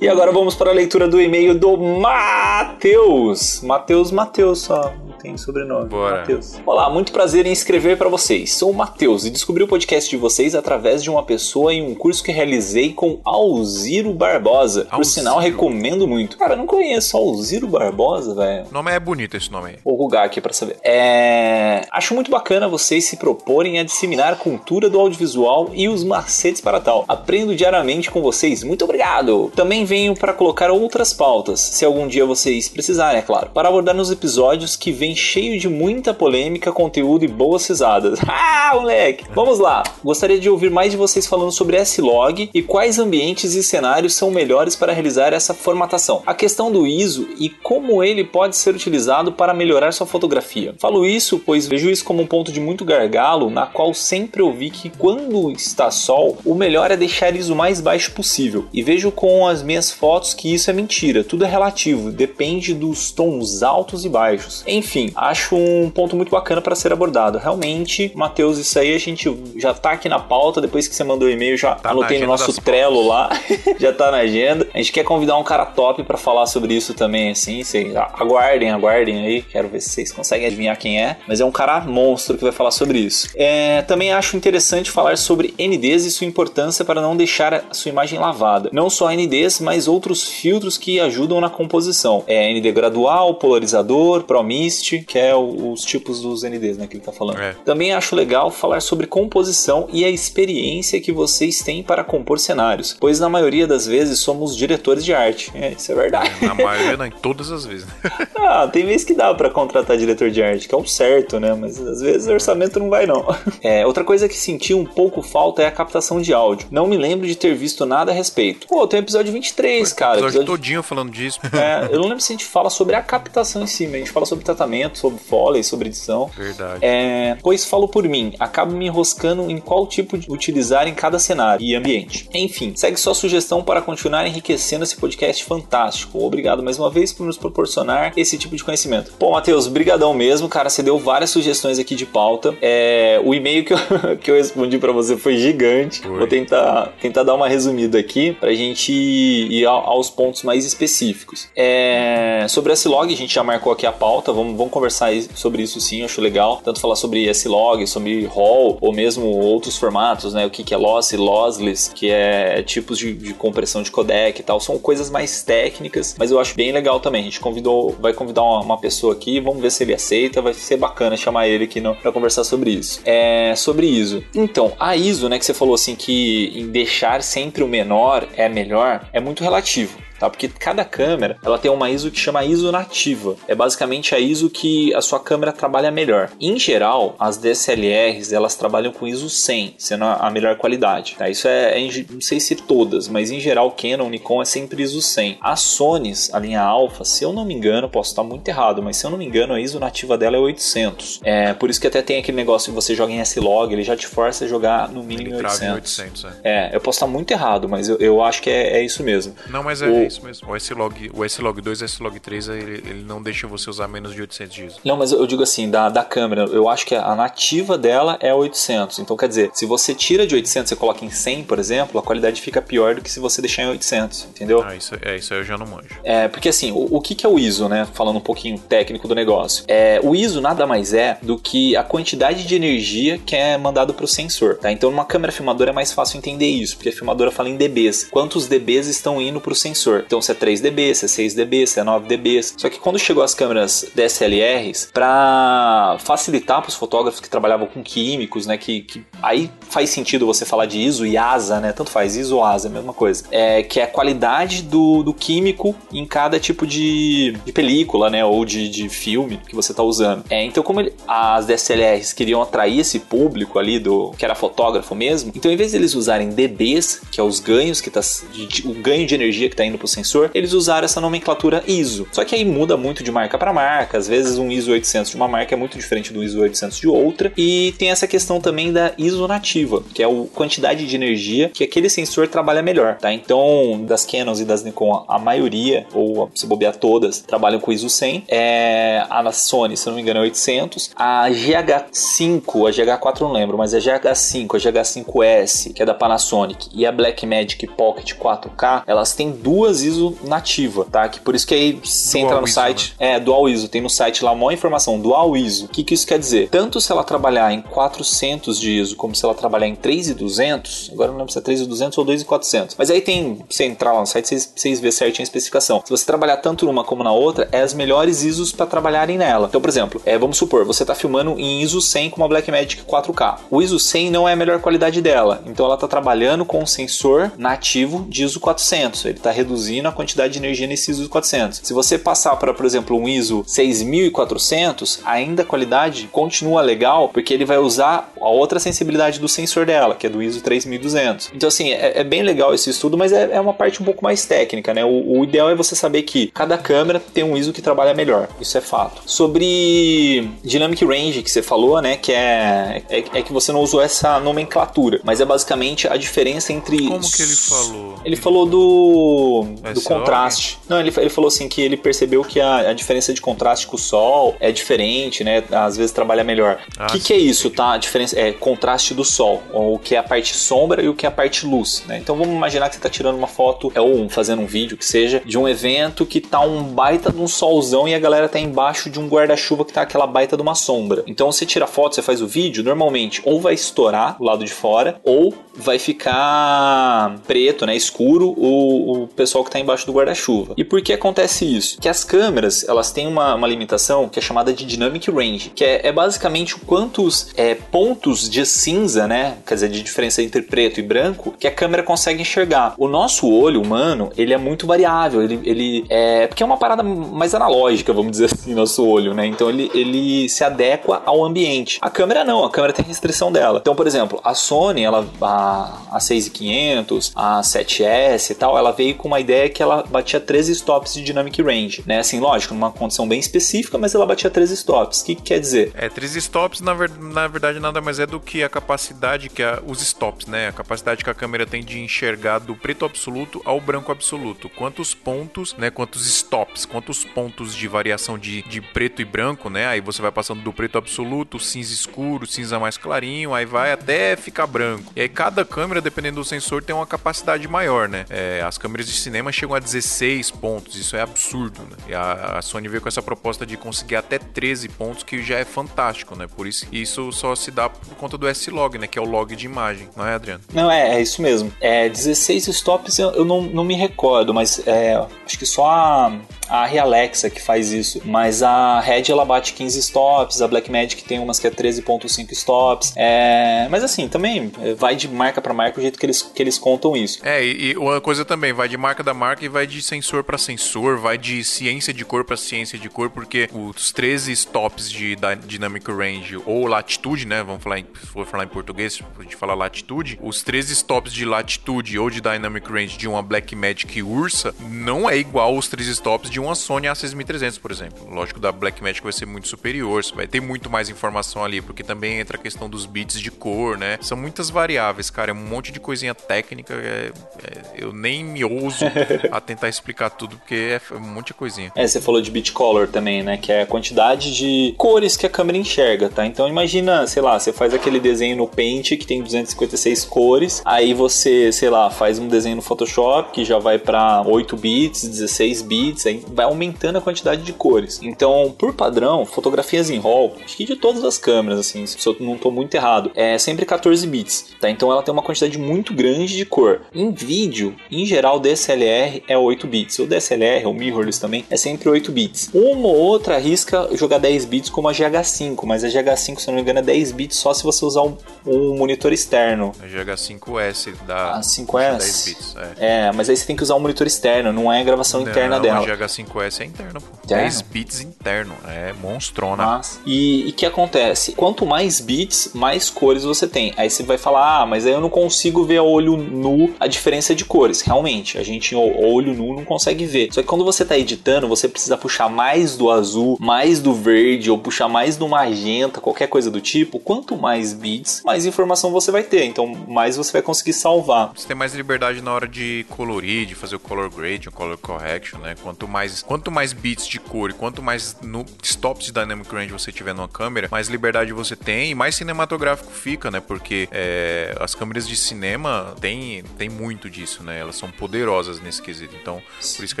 E 0.00 0.08
agora 0.08 0.32
vamos 0.32 0.54
para 0.54 0.70
a 0.70 0.74
leitura 0.74 1.06
do 1.06 1.20
e-mail 1.20 1.58
do 1.58 1.76
Matheus. 1.76 3.60
Matheus, 3.62 4.10
Matheus, 4.10 4.60
só 4.60 4.94
tem 5.18 5.36
sobrenome. 5.36 5.88
Bora. 5.88 6.18
Matheus. 6.18 6.60
Olá, 6.64 6.88
muito 6.88 7.12
prazer 7.12 7.44
em 7.46 7.52
escrever 7.52 7.98
para 7.98 8.08
vocês. 8.08 8.54
Sou 8.54 8.70
o 8.70 8.74
Matheus 8.74 9.24
e 9.24 9.30
descobri 9.30 9.62
o 9.62 9.68
podcast 9.68 10.08
de 10.08 10.16
vocês 10.16 10.54
através 10.54 11.02
de 11.02 11.10
uma 11.10 11.22
pessoa 11.22 11.74
em 11.74 11.82
um 11.82 11.94
curso 11.94 12.22
que 12.22 12.30
realizei 12.30 12.92
com 12.92 13.20
Alziro 13.24 14.12
Barbosa. 14.14 14.84
Por 14.84 14.96
Alziro. 14.96 15.14
sinal, 15.14 15.38
recomendo 15.38 16.06
muito. 16.06 16.38
Cara, 16.38 16.54
eu 16.54 16.58
não 16.58 16.66
conheço 16.66 17.16
Alziro 17.16 17.66
Barbosa, 17.66 18.34
velho. 18.34 18.66
O 18.70 18.72
nome 18.72 18.92
é 18.92 19.00
bonito 19.00 19.36
esse 19.36 19.50
nome 19.50 19.70
aí. 19.70 19.76
Vou 19.84 19.96
rugar 19.96 20.24
aqui 20.24 20.40
pra 20.40 20.52
saber. 20.52 20.76
É... 20.82 21.82
Acho 21.90 22.14
muito 22.14 22.30
bacana 22.30 22.68
vocês 22.68 23.04
se 23.04 23.16
proporem 23.16 23.78
a 23.78 23.82
disseminar 23.82 24.32
a 24.32 24.36
cultura 24.36 24.88
do 24.88 25.00
audiovisual 25.00 25.70
e 25.74 25.88
os 25.88 26.04
macetes 26.04 26.60
para 26.60 26.80
tal. 26.80 27.04
Aprendo 27.08 27.56
diariamente 27.56 28.10
com 28.10 28.22
vocês. 28.22 28.62
Muito 28.62 28.84
obrigado! 28.84 29.50
Também 29.54 29.84
venho 29.84 30.14
para 30.14 30.32
colocar 30.32 30.70
outras 30.70 31.12
pautas, 31.12 31.60
se 31.60 31.84
algum 31.84 32.06
dia 32.06 32.24
vocês 32.24 32.68
precisarem, 32.68 33.18
é 33.18 33.22
claro, 33.22 33.50
para 33.50 33.68
abordar 33.68 33.94
nos 33.94 34.10
episódios 34.10 34.76
que 34.76 34.92
vem 34.92 35.07
cheio 35.14 35.58
de 35.58 35.68
muita 35.68 36.14
polêmica, 36.14 36.72
conteúdo 36.72 37.24
e 37.24 37.28
boas 37.28 37.66
risadas. 37.66 38.18
Ah, 38.60 38.74
moleque! 38.74 39.24
Vamos 39.34 39.58
lá! 39.58 39.82
Gostaria 40.04 40.38
de 40.38 40.50
ouvir 40.50 40.70
mais 40.70 40.90
de 40.90 40.98
vocês 40.98 41.26
falando 41.26 41.50
sobre 41.50 41.78
S-Log 41.78 42.50
e 42.52 42.62
quais 42.62 42.98
ambientes 42.98 43.54
e 43.54 43.62
cenários 43.62 44.14
são 44.14 44.30
melhores 44.30 44.76
para 44.76 44.92
realizar 44.92 45.32
essa 45.32 45.54
formatação. 45.54 46.22
A 46.26 46.34
questão 46.34 46.70
do 46.70 46.86
ISO 46.86 47.28
e 47.38 47.48
como 47.48 48.04
ele 48.04 48.24
pode 48.24 48.58
ser 48.58 48.74
utilizado 48.74 49.32
para 49.32 49.54
melhorar 49.54 49.92
sua 49.92 50.06
fotografia. 50.06 50.74
Falo 50.78 51.06
isso 51.06 51.38
pois 51.38 51.66
vejo 51.66 51.88
isso 51.88 52.04
como 52.04 52.22
um 52.22 52.26
ponto 52.26 52.52
de 52.52 52.60
muito 52.60 52.84
gargalo, 52.84 53.48
na 53.48 53.66
qual 53.66 53.94
sempre 53.94 54.42
ouvi 54.42 54.70
que 54.70 54.90
quando 54.90 55.50
está 55.50 55.90
sol, 55.90 56.36
o 56.44 56.54
melhor 56.54 56.90
é 56.90 56.96
deixar 56.96 57.34
ISO 57.34 57.54
mais 57.54 57.80
baixo 57.80 58.12
possível. 58.12 58.66
E 58.72 58.82
vejo 58.82 59.10
com 59.10 59.46
as 59.46 59.62
minhas 59.62 59.90
fotos 59.90 60.34
que 60.34 60.52
isso 60.52 60.70
é 60.70 60.72
mentira, 60.72 61.24
tudo 61.24 61.44
é 61.44 61.48
relativo, 61.48 62.10
depende 62.10 62.74
dos 62.74 63.10
tons 63.10 63.62
altos 63.62 64.04
e 64.04 64.08
baixos. 64.08 64.62
Enfim, 64.66 64.97
acho 65.14 65.56
um 65.56 65.90
ponto 65.90 66.16
muito 66.16 66.30
bacana 66.30 66.60
para 66.60 66.74
ser 66.74 66.92
abordado. 66.92 67.38
Realmente, 67.38 68.12
Matheus, 68.14 68.58
isso 68.58 68.78
aí 68.78 68.94
a 68.94 68.98
gente 68.98 69.34
já 69.56 69.72
tá 69.74 69.92
aqui 69.92 70.08
na 70.08 70.18
pauta, 70.18 70.60
depois 70.60 70.86
que 70.88 70.94
você 70.94 71.04
mandou 71.04 71.28
o 71.28 71.30
e-mail, 71.30 71.56
já 71.56 71.74
Tá 71.74 71.90
anotei 71.90 72.18
no 72.18 72.26
nosso 72.26 72.60
Trello 72.60 73.06
lá, 73.06 73.30
já 73.78 73.92
tá 73.92 74.10
na 74.10 74.18
agenda. 74.18 74.66
A 74.74 74.78
gente 74.78 74.92
quer 74.92 75.04
convidar 75.04 75.36
um 75.36 75.44
cara 75.44 75.66
top 75.66 76.02
para 76.02 76.16
falar 76.16 76.46
sobre 76.46 76.74
isso 76.74 76.94
também, 76.94 77.30
assim, 77.30 77.62
vocês 77.62 77.94
aguardem, 77.96 78.70
aguardem 78.70 79.24
aí, 79.24 79.42
quero 79.42 79.68
ver 79.68 79.80
se 79.80 79.90
vocês 79.90 80.12
conseguem 80.12 80.46
adivinhar 80.46 80.76
quem 80.78 81.00
é, 81.00 81.16
mas 81.26 81.40
é 81.40 81.44
um 81.44 81.50
cara 81.50 81.80
monstro 81.80 82.36
que 82.36 82.42
vai 82.42 82.52
falar 82.52 82.70
sobre 82.70 82.98
isso. 82.98 83.28
É, 83.34 83.82
também 83.82 84.12
acho 84.12 84.36
interessante 84.36 84.90
falar 84.90 85.16
sobre 85.16 85.54
NDs 85.58 86.04
e 86.04 86.10
sua 86.10 86.26
importância 86.26 86.84
para 86.84 87.00
não 87.00 87.16
deixar 87.16 87.54
a 87.54 87.74
sua 87.74 87.90
imagem 87.90 88.18
lavada. 88.18 88.70
Não 88.72 88.90
só 88.90 89.10
NDs, 89.10 89.60
mas 89.60 89.88
outros 89.88 90.24
filtros 90.24 90.76
que 90.76 91.00
ajudam 91.00 91.40
na 91.40 91.50
composição. 91.50 92.24
É 92.26 92.52
ND 92.52 92.72
gradual, 92.72 93.34
polarizador, 93.34 94.24
ProMist, 94.24 94.87
que 95.06 95.18
é 95.18 95.34
o- 95.34 95.72
os 95.72 95.82
tipos 95.82 96.20
dos 96.20 96.42
NDs, 96.42 96.78
né, 96.78 96.86
que 96.86 96.96
ele 96.96 97.04
tá 97.04 97.12
falando. 97.12 97.40
É. 97.40 97.54
Também 97.64 97.92
acho 97.92 98.14
legal 98.16 98.50
falar 98.50 98.80
sobre 98.80 99.06
composição 99.06 99.88
e 99.92 100.04
a 100.04 100.10
experiência 100.10 101.00
que 101.00 101.12
vocês 101.12 101.60
têm 101.60 101.82
para 101.82 102.02
compor 102.04 102.38
cenários, 102.38 102.96
pois 102.98 103.20
na 103.20 103.28
maioria 103.28 103.66
das 103.66 103.86
vezes 103.86 104.18
somos 104.20 104.56
diretores 104.56 105.04
de 105.04 105.12
arte. 105.14 105.50
É, 105.54 105.70
isso 105.72 105.90
é 105.92 105.94
verdade. 105.94 106.30
Na 106.42 106.54
maioria, 106.54 106.96
não, 106.96 107.06
em 107.06 107.10
todas 107.10 107.50
as 107.50 107.64
vezes. 107.66 107.86
Ah, 108.50 108.66
tem 108.66 108.86
vezes 108.86 109.04
que 109.04 109.12
dá 109.12 109.34
pra 109.34 109.50
contratar 109.50 109.96
diretor 109.98 110.30
de 110.30 110.42
arte, 110.42 110.66
que 110.68 110.74
é 110.74 110.78
o 110.78 110.86
certo, 110.86 111.38
né? 111.38 111.52
Mas 111.54 111.78
às 111.78 112.00
vezes 112.00 112.26
o 112.28 112.32
orçamento 112.32 112.78
não 112.78 112.88
vai, 112.88 113.04
não. 113.06 113.26
É, 113.62 113.84
outra 113.86 114.02
coisa 114.04 114.26
que 114.28 114.36
senti 114.36 114.72
um 114.72 114.86
pouco 114.86 115.20
falta 115.20 115.62
é 115.62 115.66
a 115.66 115.70
captação 115.70 116.20
de 116.22 116.32
áudio. 116.32 116.66
Não 116.70 116.86
me 116.86 116.96
lembro 116.96 117.26
de 117.26 117.34
ter 117.36 117.54
visto 117.54 117.84
nada 117.84 118.10
a 118.10 118.14
respeito. 118.14 118.66
Pô, 118.66 118.86
tem 118.86 119.00
o 119.00 119.02
episódio 119.02 119.32
23, 119.32 119.92
cara. 119.92 120.12
episódio 120.14 120.38
episódio- 120.40 120.46
todinho 120.56 120.82
falando 120.82 121.10
disso. 121.10 121.38
É, 121.52 121.92
eu 121.94 121.98
não 122.00 122.04
lembro 122.08 122.20
se 122.20 122.32
a 122.32 122.34
gente 122.36 122.44
fala 122.46 122.70
sobre 122.70 122.94
a 122.96 123.02
captação 123.02 123.62
em 123.62 123.66
si, 123.66 123.84
mas 123.86 123.94
a 123.96 123.98
gente 123.98 124.10
fala 124.12 124.24
sobre 124.24 124.44
tratamento, 124.44 124.77
sobre 124.94 125.18
foley, 125.18 125.62
sobre 125.64 125.88
edição. 125.88 126.30
Verdade. 126.36 126.78
É, 126.82 127.36
pois 127.42 127.64
falo 127.64 127.88
por 127.88 128.04
mim, 128.08 128.34
acabo 128.38 128.72
me 128.74 128.86
enroscando 128.86 129.50
em 129.50 129.58
qual 129.58 129.86
tipo 129.86 130.16
de 130.18 130.30
utilizar 130.30 130.86
em 130.86 130.94
cada 130.94 131.18
cenário 131.18 131.64
e 131.64 131.74
ambiente. 131.74 132.28
Enfim, 132.34 132.72
segue 132.76 132.98
sua 132.98 133.14
sugestão 133.14 133.62
para 133.62 133.80
continuar 133.82 134.26
enriquecendo 134.26 134.84
esse 134.84 134.96
podcast 134.96 135.44
fantástico. 135.44 136.22
Obrigado 136.24 136.62
mais 136.62 136.78
uma 136.78 136.90
vez 136.90 137.12
por 137.12 137.26
nos 137.26 137.36
proporcionar 137.38 138.12
esse 138.16 138.36
tipo 138.38 138.54
de 138.56 138.64
conhecimento. 138.64 139.12
Pô, 139.18 139.30
Matheus, 139.32 139.66
brigadão 139.66 140.12
mesmo, 140.14 140.48
cara, 140.48 140.68
você 140.70 140.82
deu 140.82 140.98
várias 140.98 141.30
sugestões 141.30 141.78
aqui 141.78 141.94
de 141.94 142.06
pauta. 142.06 142.56
É, 142.60 143.20
o 143.24 143.34
e-mail 143.34 143.64
que 143.64 143.72
eu, 143.72 143.78
que 144.20 144.30
eu 144.30 144.34
respondi 144.36 144.78
para 144.78 144.92
você 144.92 145.16
foi 145.16 145.36
gigante. 145.36 146.00
Foi. 146.02 146.18
Vou 146.18 146.26
tentar, 146.26 146.92
tentar 147.00 147.22
dar 147.22 147.34
uma 147.34 147.48
resumida 147.48 147.98
aqui 147.98 148.32
pra 148.32 148.52
gente 148.54 148.92
ir 148.92 149.64
ao- 149.66 149.86
aos 149.90 150.10
pontos 150.10 150.42
mais 150.42 150.64
específicos. 150.64 151.48
É, 151.56 152.46
sobre 152.48 152.72
S-Log, 152.72 153.12
a 153.12 153.16
gente 153.16 153.34
já 153.34 153.42
marcou 153.42 153.72
aqui 153.72 153.86
a 153.86 153.92
pauta, 153.92 154.32
vamos, 154.32 154.56
vamos 154.56 154.67
conversar 154.68 155.06
aí 155.06 155.26
sobre 155.34 155.62
isso 155.62 155.80
sim, 155.80 156.02
acho 156.02 156.20
legal. 156.20 156.60
Tanto 156.64 156.80
falar 156.80 156.96
sobre 156.96 157.28
S-Log, 157.28 157.86
sobre 157.86 158.26
RAW, 158.26 158.78
ou 158.80 158.92
mesmo 158.92 159.26
outros 159.26 159.76
formatos, 159.76 160.34
né? 160.34 160.46
O 160.46 160.50
que, 160.50 160.64
que 160.64 160.74
é 160.74 160.76
loss 160.76 161.12
lossless, 161.12 161.90
que 161.94 162.10
é 162.10 162.62
tipos 162.62 162.98
de, 162.98 163.14
de 163.14 163.34
compressão 163.34 163.82
de 163.82 163.90
codec 163.90 164.40
e 164.40 164.42
tal. 164.42 164.60
São 164.60 164.78
coisas 164.78 165.10
mais 165.10 165.42
técnicas, 165.42 166.14
mas 166.18 166.30
eu 166.30 166.40
acho 166.40 166.54
bem 166.54 166.72
legal 166.72 167.00
também. 167.00 167.22
A 167.22 167.24
gente 167.24 167.40
convidou, 167.40 167.96
vai 168.00 168.12
convidar 168.12 168.42
uma, 168.42 168.60
uma 168.60 168.78
pessoa 168.78 169.12
aqui, 169.12 169.40
vamos 169.40 169.60
ver 169.60 169.70
se 169.70 169.84
ele 169.84 169.94
aceita, 169.94 170.42
vai 170.42 170.54
ser 170.54 170.76
bacana 170.76 171.16
chamar 171.16 171.48
ele 171.48 171.64
aqui 171.64 171.80
pra 172.02 172.12
conversar 172.12 172.44
sobre 172.44 172.70
isso. 172.70 173.00
É, 173.04 173.54
sobre 173.56 173.86
ISO. 173.86 174.22
Então, 174.34 174.72
a 174.78 174.96
ISO, 174.96 175.28
né, 175.28 175.38
que 175.38 175.44
você 175.44 175.54
falou 175.54 175.74
assim 175.74 175.94
que 175.94 176.52
em 176.54 176.68
deixar 176.68 177.22
sempre 177.22 177.62
o 177.62 177.68
menor 177.68 178.26
é 178.36 178.48
melhor, 178.48 179.08
é 179.12 179.20
muito 179.20 179.42
relativo. 179.42 179.98
Tá? 180.18 180.28
Porque 180.28 180.48
cada 180.48 180.84
câmera 180.84 181.36
ela 181.44 181.58
tem 181.58 181.70
uma 181.70 181.90
ISO 181.90 182.10
que 182.10 182.18
chama 182.18 182.44
ISO 182.44 182.70
nativa. 182.72 183.36
É 183.46 183.54
basicamente 183.54 184.14
a 184.14 184.18
ISO 184.18 184.50
que 184.50 184.94
a 184.94 185.00
sua 185.00 185.20
câmera 185.20 185.52
trabalha 185.52 185.90
melhor. 185.90 186.30
Em 186.40 186.58
geral, 186.58 187.14
as 187.18 187.36
DSLRs 187.36 188.32
elas 188.32 188.54
trabalham 188.54 188.92
com 188.92 189.06
ISO 189.06 189.28
100, 189.28 189.74
sendo 189.78 190.04
a 190.04 190.30
melhor 190.30 190.56
qualidade. 190.56 191.16
Tá? 191.18 191.28
Isso 191.28 191.46
é, 191.48 191.78
é 191.80 192.04
não 192.10 192.20
sei 192.20 192.40
se 192.40 192.56
todas, 192.56 193.08
mas 193.08 193.30
em 193.30 193.40
geral 193.40 193.70
Canon, 193.72 194.08
Nikon 194.08 194.42
é 194.42 194.44
sempre 194.44 194.82
ISO 194.82 195.00
100. 195.00 195.38
A 195.40 195.54
Sony, 195.56 196.12
a 196.32 196.38
linha 196.38 196.60
Alpha, 196.62 197.04
se 197.04 197.22
eu 197.24 197.32
não 197.32 197.44
me 197.44 197.54
engano, 197.54 197.88
posso 197.88 198.10
estar 198.10 198.22
muito 198.24 198.48
errado, 198.48 198.82
mas 198.82 198.96
se 198.96 199.04
eu 199.04 199.10
não 199.10 199.18
me 199.18 199.24
engano, 199.26 199.54
a 199.54 199.60
ISO 199.60 199.78
nativa 199.78 200.16
dela 200.16 200.36
é 200.36 200.40
800. 200.40 201.20
É 201.22 201.52
por 201.54 201.68
isso 201.70 201.80
que 201.80 201.86
até 201.86 202.00
tem 202.02 202.18
aquele 202.18 202.36
negócio 202.36 202.72
que 202.72 202.74
você 202.74 202.94
joga 202.94 203.12
em 203.12 203.20
S-Log, 203.20 203.72
ele 203.72 203.82
já 203.82 203.96
te 203.96 204.06
força 204.06 204.44
a 204.44 204.48
jogar 204.48 204.88
no 204.88 205.02
mínimo 205.02 205.30
Ele 205.30 205.38
trava 205.38 205.64
em 205.64 205.72
800. 205.72 206.24
800, 206.24 206.38
é. 206.44 206.68
É, 206.70 206.76
eu 206.76 206.80
posso 206.80 206.96
estar 206.96 207.06
muito 207.06 207.30
errado, 207.30 207.68
mas 207.68 207.88
eu, 207.88 207.96
eu 207.98 208.22
acho 208.22 208.42
que 208.42 208.50
é, 208.50 208.78
é 208.78 208.82
isso 208.82 209.02
mesmo. 209.02 209.34
Não, 209.48 209.62
mas 209.62 209.82
é, 209.82 209.86
O- 209.88 210.07
isso 210.08 210.24
mesmo. 210.24 210.50
O 210.50 210.56
S-Log, 210.56 211.10
o 211.14 211.24
S-Log 211.24 211.60
2 211.60 211.80
e 211.80 211.82
o 211.82 211.86
S-Log 211.86 212.18
3, 212.18 212.48
ele, 212.48 212.72
ele 212.86 213.04
não 213.04 213.22
deixa 213.22 213.46
você 213.46 213.70
usar 213.70 213.86
menos 213.86 214.14
de 214.14 214.20
800 214.20 214.54
de 214.54 214.64
ISO. 214.64 214.80
Não, 214.84 214.96
mas 214.96 215.12
eu 215.12 215.26
digo 215.26 215.42
assim, 215.42 215.70
da, 215.70 215.88
da 215.88 216.04
câmera, 216.04 216.44
eu 216.46 216.68
acho 216.68 216.86
que 216.86 216.94
a 216.94 217.14
nativa 217.14 217.78
dela 217.78 218.18
é 218.20 218.34
800. 218.34 218.98
Então, 218.98 219.16
quer 219.16 219.28
dizer, 219.28 219.50
se 219.52 219.66
você 219.66 219.94
tira 219.94 220.26
de 220.26 220.34
800 220.34 220.72
e 220.72 220.76
coloca 220.76 221.04
em 221.04 221.10
100, 221.10 221.44
por 221.44 221.58
exemplo, 221.58 221.98
a 222.00 222.02
qualidade 222.02 222.40
fica 222.40 222.60
pior 222.60 222.94
do 222.94 223.02
que 223.02 223.10
se 223.10 223.20
você 223.20 223.40
deixar 223.40 223.62
em 223.62 223.68
800, 223.68 224.24
entendeu? 224.30 224.62
Ah, 224.62 224.74
isso, 224.74 224.94
é, 225.02 225.16
isso 225.16 225.32
aí 225.32 225.40
eu 225.40 225.44
já 225.44 225.56
não 225.56 225.66
manjo. 225.66 225.88
É, 226.02 226.28
porque 226.28 226.48
assim, 226.48 226.72
o, 226.72 226.96
o 226.96 227.00
que, 227.00 227.14
que 227.14 227.24
é 227.24 227.28
o 227.28 227.38
ISO, 227.38 227.68
né? 227.68 227.86
Falando 227.92 228.16
um 228.16 228.20
pouquinho 228.20 228.58
técnico 228.58 229.06
do 229.06 229.14
negócio. 229.14 229.64
É, 229.68 230.00
o 230.02 230.14
ISO 230.14 230.40
nada 230.40 230.66
mais 230.66 230.94
é 230.94 231.18
do 231.22 231.38
que 231.38 231.76
a 231.76 231.82
quantidade 231.82 232.46
de 232.46 232.54
energia 232.54 233.18
que 233.18 233.36
é 233.36 233.56
mandado 233.58 233.92
para 233.94 234.04
o 234.04 234.08
sensor, 234.08 234.56
tá? 234.56 234.72
Então, 234.72 234.90
numa 234.90 235.04
câmera 235.04 235.32
filmadora 235.32 235.70
é 235.70 235.72
mais 235.72 235.92
fácil 235.92 236.18
entender 236.18 236.46
isso, 236.46 236.76
porque 236.76 236.88
a 236.88 236.92
filmadora 236.92 237.30
fala 237.30 237.48
em 237.48 237.56
dBs. 237.56 238.08
Quantos 238.10 238.46
dBs 238.46 238.86
estão 238.86 239.20
indo 239.20 239.40
para 239.40 239.52
o 239.52 239.56
sensor? 239.56 239.97
Então, 240.06 240.20
se 240.20 240.30
é 240.32 240.34
3 240.34 240.60
dB, 240.60 240.94
se 240.94 241.04
é 241.04 241.08
6 241.08 241.34
dB, 241.34 241.66
se 241.66 241.80
é 241.80 241.84
9 241.84 242.06
dB. 242.06 242.42
Só 242.42 242.68
que 242.68 242.78
quando 242.78 242.98
chegou 242.98 243.22
as 243.22 243.34
câmeras 243.34 243.86
DSLRs, 243.94 244.90
para 244.92 245.96
facilitar 246.00 246.60
para 246.60 246.68
os 246.68 246.74
fotógrafos 246.74 247.20
que 247.20 247.28
trabalhavam 247.28 247.66
com 247.66 247.82
químicos, 247.82 248.46
né? 248.46 248.56
Que, 248.56 248.82
que, 248.82 249.04
aí 249.22 249.50
faz 249.68 249.90
sentido 249.90 250.26
você 250.26 250.44
falar 250.44 250.66
de 250.66 250.78
ISO 250.78 251.06
e 251.06 251.16
ASA, 251.16 251.60
né? 251.60 251.72
Tanto 251.72 251.90
faz, 251.90 252.16
ISO 252.16 252.36
ou 252.36 252.44
ASA, 252.44 252.68
é 252.68 252.70
a 252.70 252.74
mesma 252.74 252.92
coisa. 252.92 253.24
É, 253.30 253.62
que 253.62 253.80
é 253.80 253.84
a 253.84 253.86
qualidade 253.86 254.62
do, 254.62 255.02
do 255.02 255.12
químico 255.12 255.74
em 255.92 256.06
cada 256.06 256.38
tipo 256.38 256.66
de, 256.66 257.36
de 257.44 257.52
película, 257.52 258.10
né? 258.10 258.24
Ou 258.24 258.44
de, 258.44 258.68
de 258.68 258.88
filme 258.88 259.40
que 259.48 259.54
você 259.54 259.72
está 259.72 259.82
usando. 259.82 260.24
É, 260.30 260.44
então, 260.44 260.62
como 260.62 260.80
ele, 260.80 260.92
as 261.06 261.46
DSLRs 261.46 262.12
queriam 262.12 262.42
atrair 262.42 262.80
esse 262.80 263.00
público 263.00 263.58
ali 263.58 263.78
do 263.78 264.12
que 264.16 264.24
era 264.24 264.34
fotógrafo 264.34 264.94
mesmo, 264.94 265.32
então 265.34 265.50
em 265.50 265.56
vez 265.56 265.72
de 265.72 265.76
eles 265.76 265.94
usarem 265.94 266.30
dBs, 266.30 267.02
que 267.10 267.20
é 267.20 267.22
os 267.22 267.40
ganhos 267.40 267.80
que 267.80 267.90
tá, 267.90 268.00
de, 268.32 268.66
o 268.66 268.74
ganho 268.74 269.06
de 269.06 269.14
energia 269.14 269.48
que 269.48 269.54
está 269.54 269.64
indo 269.64 269.78
para 269.78 269.86
sensor, 269.88 270.30
eles 270.34 270.52
usaram 270.52 270.84
essa 270.84 271.00
nomenclatura 271.00 271.62
ISO. 271.66 272.06
Só 272.12 272.24
que 272.24 272.34
aí 272.34 272.44
muda 272.44 272.76
muito 272.76 273.02
de 273.02 273.10
marca 273.10 273.38
para 273.38 273.52
marca. 273.52 273.98
Às 273.98 274.08
vezes 274.08 274.38
um 274.38 274.50
ISO 274.50 274.72
800 274.72 275.10
de 275.10 275.16
uma 275.16 275.28
marca 275.28 275.54
é 275.54 275.58
muito 275.58 275.76
diferente 275.76 276.12
do 276.12 276.22
ISO 276.22 276.40
800 276.40 276.78
de 276.78 276.88
outra. 276.88 277.32
E 277.36 277.74
tem 277.78 277.90
essa 277.90 278.06
questão 278.06 278.40
também 278.40 278.72
da 278.72 278.92
ISO 278.98 279.26
nativa, 279.26 279.82
que 279.94 280.02
é 280.02 280.06
a 280.06 280.10
quantidade 280.34 280.86
de 280.86 280.94
energia 280.94 281.48
que 281.48 281.64
aquele 281.64 281.88
sensor 281.88 282.28
trabalha 282.28 282.62
melhor, 282.62 282.96
tá? 282.96 283.12
Então, 283.12 283.84
das 283.84 284.04
Canons 284.04 284.40
e 284.40 284.44
das 284.44 284.62
Nikon, 284.62 285.04
a 285.08 285.18
maioria, 285.18 285.86
ou 285.92 286.30
se 286.34 286.46
bobear 286.46 286.76
todas, 286.76 287.20
trabalham 287.20 287.60
com 287.60 287.72
ISO 287.72 287.88
100. 287.88 288.24
É, 288.28 289.04
a 289.08 289.32
Sony, 289.32 289.76
se 289.76 289.86
não 289.86 289.94
me 289.94 290.02
engano, 290.02 290.20
é 290.20 290.22
800. 290.22 290.90
A 290.96 291.28
GH5, 291.28 292.68
a 292.68 292.72
GH4 292.72 293.20
não 293.20 293.32
lembro, 293.32 293.58
mas 293.58 293.74
a 293.74 293.78
GH5, 293.78 294.54
a 294.54 294.58
GH5S, 294.58 295.72
que 295.72 295.82
é 295.82 295.86
da 295.86 295.94
Panasonic, 295.94 296.68
e 296.72 296.86
a 296.86 296.92
Blackmagic 296.92 297.66
Pocket 297.66 298.14
4K, 298.14 298.82
elas 298.86 299.14
têm 299.14 299.30
duas 299.30 299.77
ISO 299.82 300.16
nativa, 300.24 300.86
tá? 300.90 301.08
Que 301.08 301.20
por 301.20 301.34
isso 301.34 301.46
que 301.46 301.54
aí 301.54 301.80
você 301.82 302.18
entra 302.18 302.40
no 302.40 302.46
ISO, 302.46 302.54
site, 302.54 302.94
né? 302.98 303.14
é, 303.14 303.20
Dual 303.20 303.48
ISO, 303.48 303.68
tem 303.68 303.80
no 303.80 303.90
site 303.90 304.24
lá 304.24 304.32
uma 304.32 304.52
informação, 304.52 304.98
Dual 304.98 305.36
ISO. 305.36 305.66
O 305.66 305.68
que, 305.68 305.82
que 305.82 305.94
isso 305.94 306.06
quer 306.06 306.18
dizer? 306.18 306.48
Tanto 306.48 306.80
se 306.80 306.90
ela 306.92 307.04
trabalhar 307.04 307.52
em 307.52 307.60
400 307.60 308.58
de 308.58 308.70
ISO, 308.78 308.96
como 308.96 309.14
se 309.14 309.24
ela 309.24 309.34
trabalhar 309.34 309.66
em 309.66 309.74
3200, 309.74 310.90
agora 310.92 311.10
não 311.10 311.18
lembro 311.18 311.32
se 311.32 311.38
é 311.38 311.42
3200 311.42 311.98
ou 311.98 312.04
2400, 312.04 312.76
mas 312.78 312.90
aí 312.90 313.00
tem, 313.00 313.40
você 313.48 313.64
entrar 313.64 313.92
lá 313.92 314.00
no 314.00 314.06
site, 314.06 314.28
vocês, 314.28 314.52
vocês 314.54 314.80
vê 314.80 314.90
certinho 314.90 315.22
a 315.22 315.24
especificação. 315.24 315.82
Se 315.84 315.90
você 315.90 316.04
trabalhar 316.04 316.38
tanto 316.38 316.66
numa 316.66 316.84
como 316.84 317.02
na 317.02 317.12
outra, 317.12 317.48
é 317.52 317.60
as 317.60 317.74
melhores 317.74 318.22
ISOs 318.22 318.52
para 318.52 318.66
trabalharem 318.66 319.18
nela. 319.18 319.46
Então, 319.48 319.60
por 319.60 319.70
exemplo, 319.70 320.00
é, 320.04 320.18
vamos 320.18 320.36
supor, 320.36 320.64
você 320.64 320.82
está 320.82 320.94
filmando 320.94 321.38
em 321.38 321.62
ISO 321.62 321.80
100 321.80 322.10
com 322.10 322.20
uma 322.20 322.28
Blackmagic 322.28 322.82
4K. 322.82 323.38
O 323.50 323.62
ISO 323.62 323.78
100 323.78 324.10
não 324.10 324.28
é 324.28 324.32
a 324.32 324.36
melhor 324.36 324.60
qualidade 324.60 325.00
dela, 325.00 325.42
então 325.46 325.66
ela 325.66 325.74
está 325.74 325.86
trabalhando 325.86 326.44
com 326.44 326.62
um 326.62 326.66
sensor 326.66 327.32
nativo 327.36 328.06
de 328.08 328.24
ISO 328.24 328.40
400. 328.40 329.04
Ele 329.04 329.18
está 329.18 329.30
reduzindo 329.30 329.67
a 329.88 329.92
quantidade 329.92 330.32
de 330.32 330.38
energia 330.38 330.66
nesse 330.66 330.90
ISO 330.90 331.08
400. 331.08 331.60
Se 331.62 331.72
você 331.72 331.98
passar 331.98 332.36
para, 332.36 332.54
por 332.54 332.64
exemplo, 332.64 332.96
um 332.96 333.08
ISO 333.08 333.44
6400, 333.46 335.00
ainda 335.04 335.42
a 335.42 335.44
qualidade 335.44 336.08
continua 336.10 336.60
legal, 336.62 337.08
porque 337.08 337.34
ele 337.34 337.44
vai 337.44 337.58
usar 337.58 338.12
a 338.20 338.28
outra 338.28 338.58
sensibilidade 338.58 339.18
do 339.18 339.28
sensor 339.28 339.66
dela, 339.66 339.94
que 339.94 340.06
é 340.06 340.10
do 340.10 340.22
ISO 340.22 340.40
3200. 340.40 341.30
Então, 341.34 341.48
assim, 341.48 341.70
é, 341.70 342.00
é 342.00 342.04
bem 342.04 342.22
legal 342.22 342.54
esse 342.54 342.70
estudo, 342.70 342.96
mas 342.96 343.12
é, 343.12 343.30
é, 343.32 343.40
uma 343.40 343.54
parte 343.54 343.80
um 343.82 343.84
pouco 343.84 344.02
mais 344.02 344.24
técnica, 344.24 344.72
né? 344.72 344.84
O, 344.84 345.18
o, 345.18 345.24
ideal 345.24 345.50
é 345.50 345.54
você 345.54 345.74
saber 345.74 346.02
que 346.02 346.28
cada 346.28 346.56
câmera 346.56 347.00
tem 347.00 347.24
um 347.24 347.36
ISO 347.36 347.52
que 347.52 347.62
trabalha 347.62 347.94
melhor. 347.94 348.28
Isso 348.40 348.56
é 348.56 348.60
fato. 348.60 349.02
Sobre 349.06 350.30
Dynamic 350.42 350.84
Range, 350.84 351.22
que 351.22 351.30
você 351.30 351.42
falou, 351.42 351.80
né? 351.80 351.96
Que 351.96 352.12
é, 352.12 352.82
é, 352.88 352.98
é 352.98 353.22
que 353.22 353.32
você 353.32 353.52
não 353.52 353.60
usou 353.60 353.80
essa 353.80 354.18
nomenclatura, 354.20 355.00
mas 355.04 355.20
é 355.20 355.24
basicamente 355.24 355.88
a 355.88 355.96
diferença 355.96 356.52
entre. 356.52 356.88
Como 356.88 357.10
que 357.10 357.22
ele 357.22 357.36
falou? 357.36 357.94
Ele 358.04 358.16
falou 358.16 358.46
do, 358.46 359.46
do 359.74 359.82
contraste. 359.82 360.58
Não, 360.68 360.80
ele, 360.80 360.92
ele 360.96 361.10
falou 361.10 361.28
assim 361.28 361.48
que 361.48 361.60
ele 361.60 361.76
percebeu 361.76 362.22
que 362.22 362.40
a, 362.40 362.70
a 362.70 362.72
diferença 362.72 363.12
de 363.12 363.20
contraste 363.20 363.66
com 363.66 363.76
o 363.76 363.78
sol 363.78 364.36
é 364.40 364.50
diferente, 364.52 365.24
né? 365.24 365.42
Às 365.50 365.76
vezes 365.76 365.92
trabalha 365.92 366.24
melhor. 366.24 366.58
O 366.78 366.82
ah, 366.82 366.86
que, 366.86 367.00
que 367.00 367.12
é 367.12 367.16
isso, 367.16 367.50
tá? 367.50 367.72
A 367.72 367.78
diferença 367.78 368.18
é 368.18 368.32
contraste 368.32 368.94
do 368.94 369.04
sol, 369.04 369.42
o 369.52 369.78
que 369.78 369.94
é 369.94 369.98
a 369.98 370.02
parte 370.02 370.34
sombra 370.36 370.82
e 370.82 370.88
o 370.88 370.94
que 370.94 371.06
é 371.06 371.08
a 371.08 371.12
parte 371.12 371.46
luz, 371.46 371.84
né? 371.86 371.98
Então 371.98 372.16
vamos 372.16 372.34
imaginar 372.34 372.68
que 372.68 372.74
você 372.74 372.78
está 372.78 372.88
tirando 372.88 373.16
uma 373.16 373.26
foto, 373.26 373.72
é, 373.74 373.80
ou 373.80 374.08
fazendo 374.08 374.42
um 374.42 374.46
vídeo 374.46 374.76
que 374.76 374.84
seja, 374.84 375.22
de 375.24 375.38
um 375.38 375.48
evento 375.48 376.06
que 376.06 376.20
tá 376.20 376.40
um 376.40 376.62
baita 376.62 377.10
de 377.10 377.20
um 377.20 377.28
solzão 377.28 377.88
e 377.88 377.94
a 377.94 377.98
galera 377.98 378.28
tá 378.28 378.38
embaixo 378.38 378.90
de 378.90 378.98
um 378.98 379.08
guarda-chuva 379.08 379.64
que 379.64 379.72
tá 379.72 379.82
aquela 379.82 380.06
baita 380.06 380.36
de 380.36 380.42
uma 380.42 380.54
sombra. 380.54 381.02
Então 381.06 381.30
você 381.30 381.44
tira 381.44 381.64
a 381.64 381.68
foto, 381.68 381.94
você 381.94 382.02
faz 382.02 382.22
o 382.22 382.26
vídeo, 382.26 382.62
normalmente 382.62 383.22
ou 383.24 383.40
vai 383.40 383.54
estourar 383.54 384.16
o 384.20 384.24
lado 384.24 384.44
de 384.44 384.52
fora, 384.52 385.00
ou 385.04 385.34
vai 385.54 385.78
ficar 385.78 387.16
preto, 387.26 387.66
né, 387.66 387.74
escuro, 387.76 388.28
o, 388.36 389.02
o 389.02 389.08
pessoal 389.08 389.37
que 389.42 389.48
está 389.48 389.58
embaixo 389.58 389.86
do 389.86 389.92
guarda-chuva. 389.92 390.54
E 390.56 390.64
por 390.64 390.80
que 390.80 390.92
acontece 390.92 391.44
isso? 391.44 391.80
Que 391.80 391.88
as 391.88 392.04
câmeras, 392.04 392.66
elas 392.68 392.90
têm 392.90 393.06
uma, 393.06 393.34
uma 393.34 393.46
limitação 393.46 394.08
que 394.08 394.18
é 394.18 394.22
chamada 394.22 394.52
de 394.52 394.64
dynamic 394.64 395.10
range, 395.10 395.50
que 395.54 395.64
é, 395.64 395.86
é 395.88 395.92
basicamente 395.92 396.56
quantos 396.56 397.28
é, 397.36 397.54
pontos 397.54 398.28
de 398.28 398.44
cinza, 398.44 399.06
né, 399.06 399.38
quer 399.46 399.54
dizer, 399.54 399.68
de 399.68 399.82
diferença 399.82 400.22
entre 400.22 400.42
preto 400.42 400.80
e 400.80 400.82
branco, 400.82 401.34
que 401.38 401.46
a 401.46 401.50
câmera 401.50 401.82
consegue 401.82 402.22
enxergar. 402.22 402.74
O 402.78 402.88
nosso 402.88 403.30
olho 403.30 403.60
humano, 403.60 404.10
ele 404.16 404.32
é 404.32 404.38
muito 404.38 404.66
variável, 404.66 405.22
ele, 405.22 405.40
ele 405.44 405.86
é 405.88 406.26
porque 406.26 406.42
é 406.42 406.46
uma 406.46 406.56
parada 406.56 406.82
mais 406.82 407.34
analógica, 407.34 407.92
vamos 407.92 408.12
dizer 408.12 408.26
assim, 408.26 408.54
nosso 408.54 408.86
olho, 408.86 409.14
né? 409.14 409.26
Então 409.26 409.48
ele, 409.48 409.70
ele 409.74 410.28
se 410.28 410.44
adequa 410.44 411.02
ao 411.04 411.24
ambiente. 411.24 411.78
A 411.80 411.90
câmera 411.90 412.24
não, 412.24 412.44
a 412.44 412.50
câmera 412.50 412.72
tem 412.72 412.84
restrição 412.84 413.32
dela. 413.32 413.58
Então, 413.60 413.74
por 413.74 413.86
exemplo, 413.86 414.20
a 414.22 414.34
Sony, 414.34 414.82
ela 414.82 415.06
a, 415.20 415.82
a 415.92 416.00
6500, 416.00 417.12
a 417.14 417.40
7S 417.40 418.30
e 418.30 418.34
tal, 418.34 418.56
ela 418.56 418.72
veio 418.72 418.94
com 418.94 419.08
uma 419.08 419.20
ideia 419.28 419.48
que 419.50 419.62
ela 419.62 419.82
batia 419.82 420.18
13 420.18 420.52
stops 420.52 420.94
de 420.94 421.02
dynamic 421.02 421.42
range, 421.42 421.82
né? 421.86 421.98
Assim, 421.98 422.18
lógico, 422.18 422.54
numa 422.54 422.72
condição 422.72 423.06
bem 423.06 423.20
específica, 423.20 423.76
mas 423.76 423.94
ela 423.94 424.06
batia 424.06 424.30
13 424.30 424.54
stops. 424.54 425.02
O 425.02 425.04
que, 425.04 425.14
que 425.14 425.22
quer 425.22 425.38
dizer? 425.38 425.70
É, 425.74 425.88
13 425.88 426.18
stops 426.18 426.60
na, 426.60 426.72
ver, 426.72 426.90
na 426.98 427.28
verdade 427.28 427.60
nada 427.60 427.80
mais 427.80 427.98
é 427.98 428.06
do 428.06 428.18
que 428.18 428.42
a 428.42 428.48
capacidade 428.48 429.28
que 429.28 429.42
a, 429.42 429.62
os 429.66 429.82
stops, 429.82 430.26
né? 430.26 430.48
A 430.48 430.52
capacidade 430.52 431.04
que 431.04 431.10
a 431.10 431.14
câmera 431.14 431.46
tem 431.46 431.62
de 431.62 431.78
enxergar 431.78 432.38
do 432.38 432.56
preto 432.56 432.84
absoluto 432.84 433.42
ao 433.44 433.60
branco 433.60 433.92
absoluto. 433.92 434.48
Quantos 434.48 434.94
pontos, 434.94 435.54
né? 435.58 435.70
Quantos 435.70 436.06
stops, 436.06 436.64
quantos 436.64 437.04
pontos 437.04 437.54
de 437.54 437.68
variação 437.68 438.18
de, 438.18 438.42
de 438.42 438.60
preto 438.60 439.02
e 439.02 439.04
branco, 439.04 439.50
né? 439.50 439.66
Aí 439.66 439.80
você 439.80 440.00
vai 440.00 440.10
passando 440.10 440.42
do 440.42 440.52
preto 440.52 440.78
absoluto, 440.78 441.38
cinza 441.38 441.72
escuro, 441.72 442.26
cinza 442.26 442.58
mais 442.58 442.78
clarinho, 442.78 443.34
aí 443.34 443.44
vai 443.44 443.72
até 443.72 444.16
ficar 444.16 444.46
branco. 444.46 444.92
E 444.96 445.02
aí 445.02 445.08
cada 445.08 445.44
câmera, 445.44 445.80
dependendo 445.80 446.16
do 446.16 446.24
sensor, 446.24 446.62
tem 446.62 446.74
uma 446.74 446.86
capacidade 446.86 447.46
maior, 447.46 447.88
né? 447.88 448.06
É, 448.08 448.42
as 448.46 448.56
câmeras 448.56 448.86
de 448.86 448.92
cinema 448.92 449.17
chegam 449.32 449.54
a 449.54 449.58
16 449.58 450.30
pontos, 450.32 450.76
isso 450.76 450.96
é 450.96 451.00
absurdo, 451.00 451.60
né? 451.62 451.76
E 451.88 451.94
a, 451.94 452.38
a, 452.38 452.42
Sony 452.42 452.68
veio 452.68 452.80
com 452.80 452.88
essa 452.88 453.02
proposta 453.02 453.44
de 453.44 453.56
conseguir 453.56 453.96
até 453.96 454.18
13 454.18 454.68
pontos, 454.68 455.02
que 455.02 455.22
já 455.22 455.38
é 455.38 455.44
fantástico, 455.44 456.16
né? 456.16 456.26
Por 456.26 456.46
isso, 456.46 456.66
isso 456.72 457.12
só 457.12 457.34
se 457.34 457.50
dá 457.50 457.68
por 457.68 457.94
conta 457.96 458.16
do 458.16 458.26
S-Log, 458.28 458.78
né? 458.78 458.86
Que 458.86 458.98
é 458.98 459.02
o 459.02 459.04
log 459.04 459.34
de 459.34 459.46
imagem, 459.46 459.88
não 459.96 460.06
é, 460.06 460.14
Adriano? 460.14 460.42
Não, 460.52 460.70
é, 460.70 460.96
é 460.96 461.02
isso 461.02 461.20
mesmo. 461.22 461.52
É, 461.60 461.88
16 461.88 462.48
stops 462.48 462.98
eu, 462.98 463.10
eu 463.10 463.24
não, 463.24 463.42
não 463.42 463.64
me 463.64 463.74
recordo, 463.74 464.32
mas 464.32 464.66
é, 464.66 464.94
acho 465.24 465.38
que 465.38 465.46
só 465.46 465.66
a, 465.66 466.12
a 466.48 466.68
Alexa 466.80 467.30
que 467.30 467.40
faz 467.40 467.72
isso, 467.72 468.00
mas 468.04 468.42
a 468.42 468.80
Red 468.80 469.04
ela 469.10 469.24
bate 469.24 469.52
15 469.52 469.78
stops, 469.80 470.42
a 470.42 470.48
Blackmagic 470.48 471.04
tem 471.04 471.18
umas 471.18 471.38
que 471.38 471.46
é 471.46 471.50
13.5 471.50 472.32
stops. 472.32 472.92
É, 472.96 473.66
mas 473.70 473.82
assim, 473.82 474.08
também 474.08 474.52
vai 474.76 474.96
de 474.96 475.08
marca 475.08 475.40
para 475.40 475.52
marca 475.52 475.78
o 475.78 475.82
jeito 475.82 475.98
que 475.98 476.06
eles, 476.06 476.22
que 476.22 476.42
eles 476.42 476.58
contam 476.58 476.96
isso. 476.96 477.20
É, 477.22 477.44
e, 477.44 477.70
e 477.70 477.76
uma 477.76 478.00
coisa 478.00 478.24
também, 478.24 478.52
vai 478.52 478.68
de 478.68 478.76
marca 478.76 479.02
da 479.02 479.14
marca 479.14 479.44
e 479.44 479.48
vai 479.48 479.66
de 479.66 479.82
sensor 479.82 480.24
para 480.24 480.38
sensor, 480.38 480.98
vai 480.98 481.18
de 481.18 481.42
ciência 481.44 481.92
de 481.92 482.04
cor 482.04 482.24
para 482.24 482.36
ciência 482.36 482.78
de 482.78 482.88
cor, 482.88 483.10
porque 483.10 483.48
os 483.52 483.92
13 483.92 484.32
stops 484.32 484.90
de 484.90 485.16
Dynamic 485.46 485.90
Range 485.90 486.38
ou 486.44 486.66
latitude, 486.66 487.26
né, 487.26 487.42
vamos 487.42 487.62
falar 487.62 487.80
em, 487.80 487.86
se 488.00 488.06
for 488.06 488.26
falar 488.26 488.44
em 488.44 488.48
português, 488.48 489.00
a 489.18 489.22
gente 489.22 489.36
falar 489.36 489.54
latitude, 489.54 490.18
os 490.22 490.42
13 490.42 490.72
stops 490.72 491.12
de 491.12 491.24
latitude 491.24 491.98
ou 491.98 492.10
de 492.10 492.20
Dynamic 492.20 492.70
Range 492.70 492.96
de 492.96 493.08
uma 493.08 493.22
Blackmagic 493.22 494.02
Ursa 494.02 494.54
não 494.60 495.08
é 495.08 495.16
igual 495.16 495.54
aos 495.54 495.68
13 495.68 495.90
stops 495.92 496.30
de 496.30 496.37
de 496.38 496.40
uma 496.40 496.54
Sony 496.54 496.86
A6300, 496.86 497.58
por 497.60 497.72
exemplo. 497.72 498.08
Lógico, 498.08 498.38
da 498.38 498.52
Blackmagic 498.52 499.02
vai 499.02 499.12
ser 499.12 499.26
muito 499.26 499.48
superior, 499.48 500.04
você 500.04 500.14
vai 500.14 500.28
ter 500.28 500.40
muito 500.40 500.70
mais 500.70 500.88
informação 500.88 501.44
ali, 501.44 501.60
porque 501.60 501.82
também 501.82 502.20
entra 502.20 502.36
a 502.36 502.40
questão 502.40 502.70
dos 502.70 502.86
bits 502.86 503.20
de 503.20 503.28
cor, 503.28 503.76
né? 503.76 503.98
São 504.00 504.16
muitas 504.16 504.48
variáveis, 504.48 505.10
cara, 505.10 505.32
é 505.32 505.34
um 505.34 505.36
monte 505.36 505.72
de 505.72 505.80
coisinha 505.80 506.14
técnica, 506.14 506.74
é, 506.74 507.10
é, 507.42 507.84
eu 507.84 507.92
nem 507.92 508.24
me 508.24 508.44
ouso 508.44 508.84
a 509.32 509.40
tentar 509.40 509.68
explicar 509.68 510.10
tudo, 510.10 510.36
porque 510.36 510.54
é 510.54 510.94
um 510.94 511.00
monte 511.00 511.28
de 511.28 511.34
coisinha. 511.34 511.72
É, 511.74 511.84
você 511.84 512.00
falou 512.00 512.20
de 512.20 512.30
bit 512.30 512.52
color 512.52 512.86
também, 512.86 513.20
né? 513.20 513.36
Que 513.36 513.50
é 513.50 513.62
a 513.62 513.66
quantidade 513.66 514.32
de 514.32 514.74
cores 514.78 515.16
que 515.16 515.26
a 515.26 515.30
câmera 515.30 515.58
enxerga, 515.58 516.08
tá? 516.08 516.24
Então 516.24 516.46
imagina, 516.46 517.04
sei 517.08 517.20
lá, 517.20 517.36
você 517.36 517.52
faz 517.52 517.74
aquele 517.74 517.98
desenho 517.98 518.36
no 518.36 518.46
Paint 518.46 518.90
que 518.90 519.04
tem 519.04 519.20
256 519.20 520.04
cores, 520.04 520.62
aí 520.64 520.94
você, 520.94 521.50
sei 521.50 521.68
lá, 521.68 521.90
faz 521.90 522.20
um 522.20 522.28
desenho 522.28 522.54
no 522.54 522.62
Photoshop 522.62 523.32
que 523.32 523.44
já 523.44 523.58
vai 523.58 523.76
para 523.76 524.22
8 524.22 524.56
bits, 524.56 525.08
16 525.08 525.62
bits, 525.62 526.06
aí 526.06 526.27
vai 526.32 526.44
aumentando 526.44 526.98
a 526.98 527.00
quantidade 527.00 527.42
de 527.42 527.52
cores. 527.52 528.00
Então, 528.02 528.54
por 528.56 528.74
padrão, 528.74 529.24
fotografias 529.24 529.90
em 529.90 529.98
RAW, 529.98 530.36
acho 530.44 530.56
que 530.56 530.64
de 530.64 530.76
todas 530.76 531.04
as 531.04 531.18
câmeras, 531.18 531.58
assim, 531.58 531.86
se 531.86 532.06
eu 532.06 532.16
não 532.20 532.36
tô 532.36 532.50
muito 532.50 532.74
errado, 532.74 533.10
é 533.14 533.38
sempre 533.38 533.64
14 533.64 534.06
bits, 534.06 534.54
tá? 534.60 534.70
Então 534.70 534.90
ela 534.90 535.02
tem 535.02 535.12
uma 535.12 535.22
quantidade 535.22 535.58
muito 535.58 535.94
grande 535.94 536.36
de 536.36 536.44
cor. 536.44 536.82
Em 536.94 537.10
vídeo, 537.12 537.74
em 537.90 538.04
geral, 538.06 538.40
DSLR 538.40 539.22
é 539.26 539.36
8 539.36 539.66
bits. 539.66 539.98
O 539.98 540.06
DSLR, 540.06 540.66
o 540.66 540.72
mirrorless 540.72 541.20
também, 541.20 541.44
é 541.50 541.56
sempre 541.56 541.88
8 541.88 542.12
bits. 542.12 542.50
Uma 542.52 542.88
ou 542.88 542.96
outra 542.96 543.36
arrisca 543.36 543.88
jogar 543.92 544.18
10 544.18 544.44
bits 544.44 544.70
como 544.70 544.88
a 544.88 544.92
GH5, 544.92 545.64
mas 545.64 545.84
a 545.84 545.88
GH5, 545.88 546.38
se 546.38 546.48
eu 546.48 546.52
não 546.52 546.54
me 546.54 546.60
engano, 546.62 546.78
é 546.80 546.82
10 546.82 547.12
bits 547.12 547.36
só 547.36 547.52
se 547.54 547.62
você 547.62 547.84
usar 547.84 548.02
um, 548.02 548.16
um 548.46 548.76
monitor 548.76 549.12
externo. 549.12 549.72
A 549.80 549.86
GH5S 549.86 550.94
da 551.06 551.36
a 551.36 551.40
5S? 551.40 551.98
10 551.98 552.24
bits, 552.24 552.56
é. 552.56 553.06
é. 553.06 553.12
mas 553.12 553.28
aí 553.28 553.36
você 553.36 553.46
tem 553.46 553.56
que 553.56 553.62
usar 553.62 553.74
um 553.74 553.80
monitor 553.80 554.06
externo, 554.06 554.52
não 554.52 554.72
é 554.72 554.80
a 554.80 554.84
gravação 554.84 555.20
não, 555.20 555.30
interna 555.30 555.60
dela. 555.60 555.78
A 555.78 555.86
GH5S 556.24 556.60
é 556.60 556.64
interna, 556.64 557.00
pô. 557.00 557.26
10 557.26 557.62
bits 557.62 558.00
interno, 558.00 558.54
é 558.66 558.92
monstrona. 558.92 559.64
Mas, 559.64 560.00
e 560.06 560.46
o 560.48 560.52
que 560.52 560.66
acontece? 560.66 561.32
Quanto 561.32 561.66
mais 561.66 562.00
bits, 562.00 562.50
mais 562.54 562.90
cores 562.90 563.24
você 563.24 563.46
tem. 563.46 563.72
Aí 563.76 563.90
você 563.90 564.02
vai 564.02 564.18
falar, 564.18 564.62
ah, 564.62 564.66
mas 564.66 564.86
aí 564.86 564.92
eu 564.92 565.00
não 565.00 565.10
consigo 565.10 565.64
ver 565.64 565.78
a 565.78 565.82
olho 565.82 566.16
nu 566.16 566.74
a 566.80 566.86
diferença 566.86 567.34
de 567.34 567.44
cores. 567.44 567.80
Realmente, 567.80 568.38
a 568.38 568.42
gente 568.42 568.74
olho 568.74 569.34
nu 569.34 569.54
não 569.54 569.64
consegue 569.64 570.06
ver. 570.06 570.32
Só 570.32 570.40
que 570.40 570.48
quando 570.48 570.64
você 570.64 570.82
está 570.82 570.96
editando, 570.96 571.48
você 571.48 571.68
precisa 571.68 571.96
puxar 571.96 572.28
mais 572.28 572.76
do 572.76 572.90
azul, 572.90 573.36
mais 573.40 573.80
do 573.80 573.92
verde 573.92 574.50
ou 574.50 574.58
puxar 574.58 574.88
mais 574.88 575.16
do 575.16 575.28
magenta, 575.28 576.00
qualquer 576.00 576.28
coisa 576.28 576.50
do 576.50 576.60
tipo. 576.60 576.98
Quanto 576.98 577.36
mais 577.36 577.72
bits, 577.72 578.22
mais 578.24 578.46
informação 578.46 578.90
você 578.90 579.10
vai 579.10 579.22
ter. 579.22 579.44
Então, 579.44 579.66
mais 579.86 580.16
você 580.16 580.32
vai 580.32 580.42
conseguir 580.42 580.72
salvar. 580.72 581.32
Você 581.34 581.46
tem 581.46 581.56
mais 581.56 581.74
liberdade 581.74 582.20
na 582.20 582.32
hora 582.32 582.48
de 582.48 582.86
colorir, 582.90 583.46
de 583.46 583.54
fazer 583.54 583.76
o 583.76 583.80
color 583.80 584.10
grade, 584.10 584.48
o 584.48 584.52
color 584.52 584.78
correction, 584.78 585.38
né? 585.40 585.54
Quanto 585.62 585.86
mais, 585.86 586.07
quanto 586.22 586.50
mais 586.50 586.72
bits 586.72 587.06
de 587.06 587.18
cor 587.18 587.50
e 587.50 587.52
quanto 587.52 587.82
mais 587.82 588.16
no 588.22 588.44
stops 588.62 589.06
de 589.06 589.12
dynamic 589.12 589.50
range 589.50 589.72
você 589.72 589.92
tiver 589.92 590.14
numa 590.14 590.28
câmera, 590.28 590.68
mais 590.70 590.88
liberdade 590.88 591.32
você 591.32 591.56
tem 591.56 591.90
e 591.90 591.94
mais 591.94 592.14
cinematográfico 592.14 592.92
fica, 592.92 593.30
né? 593.30 593.40
Porque 593.40 593.88
é, 593.92 594.56
as 594.60 594.74
câmeras 594.74 595.08
de 595.08 595.16
cinema 595.16 595.94
tem, 596.00 596.42
tem 596.56 596.68
muito 596.68 597.08
disso, 597.10 597.42
né? 597.42 597.60
Elas 597.60 597.76
são 597.76 597.90
poderosas 597.90 598.60
nesse 598.60 598.82
quesito. 598.82 599.16
Então, 599.20 599.42
por 599.76 599.84
isso 599.84 599.94
que 599.94 600.00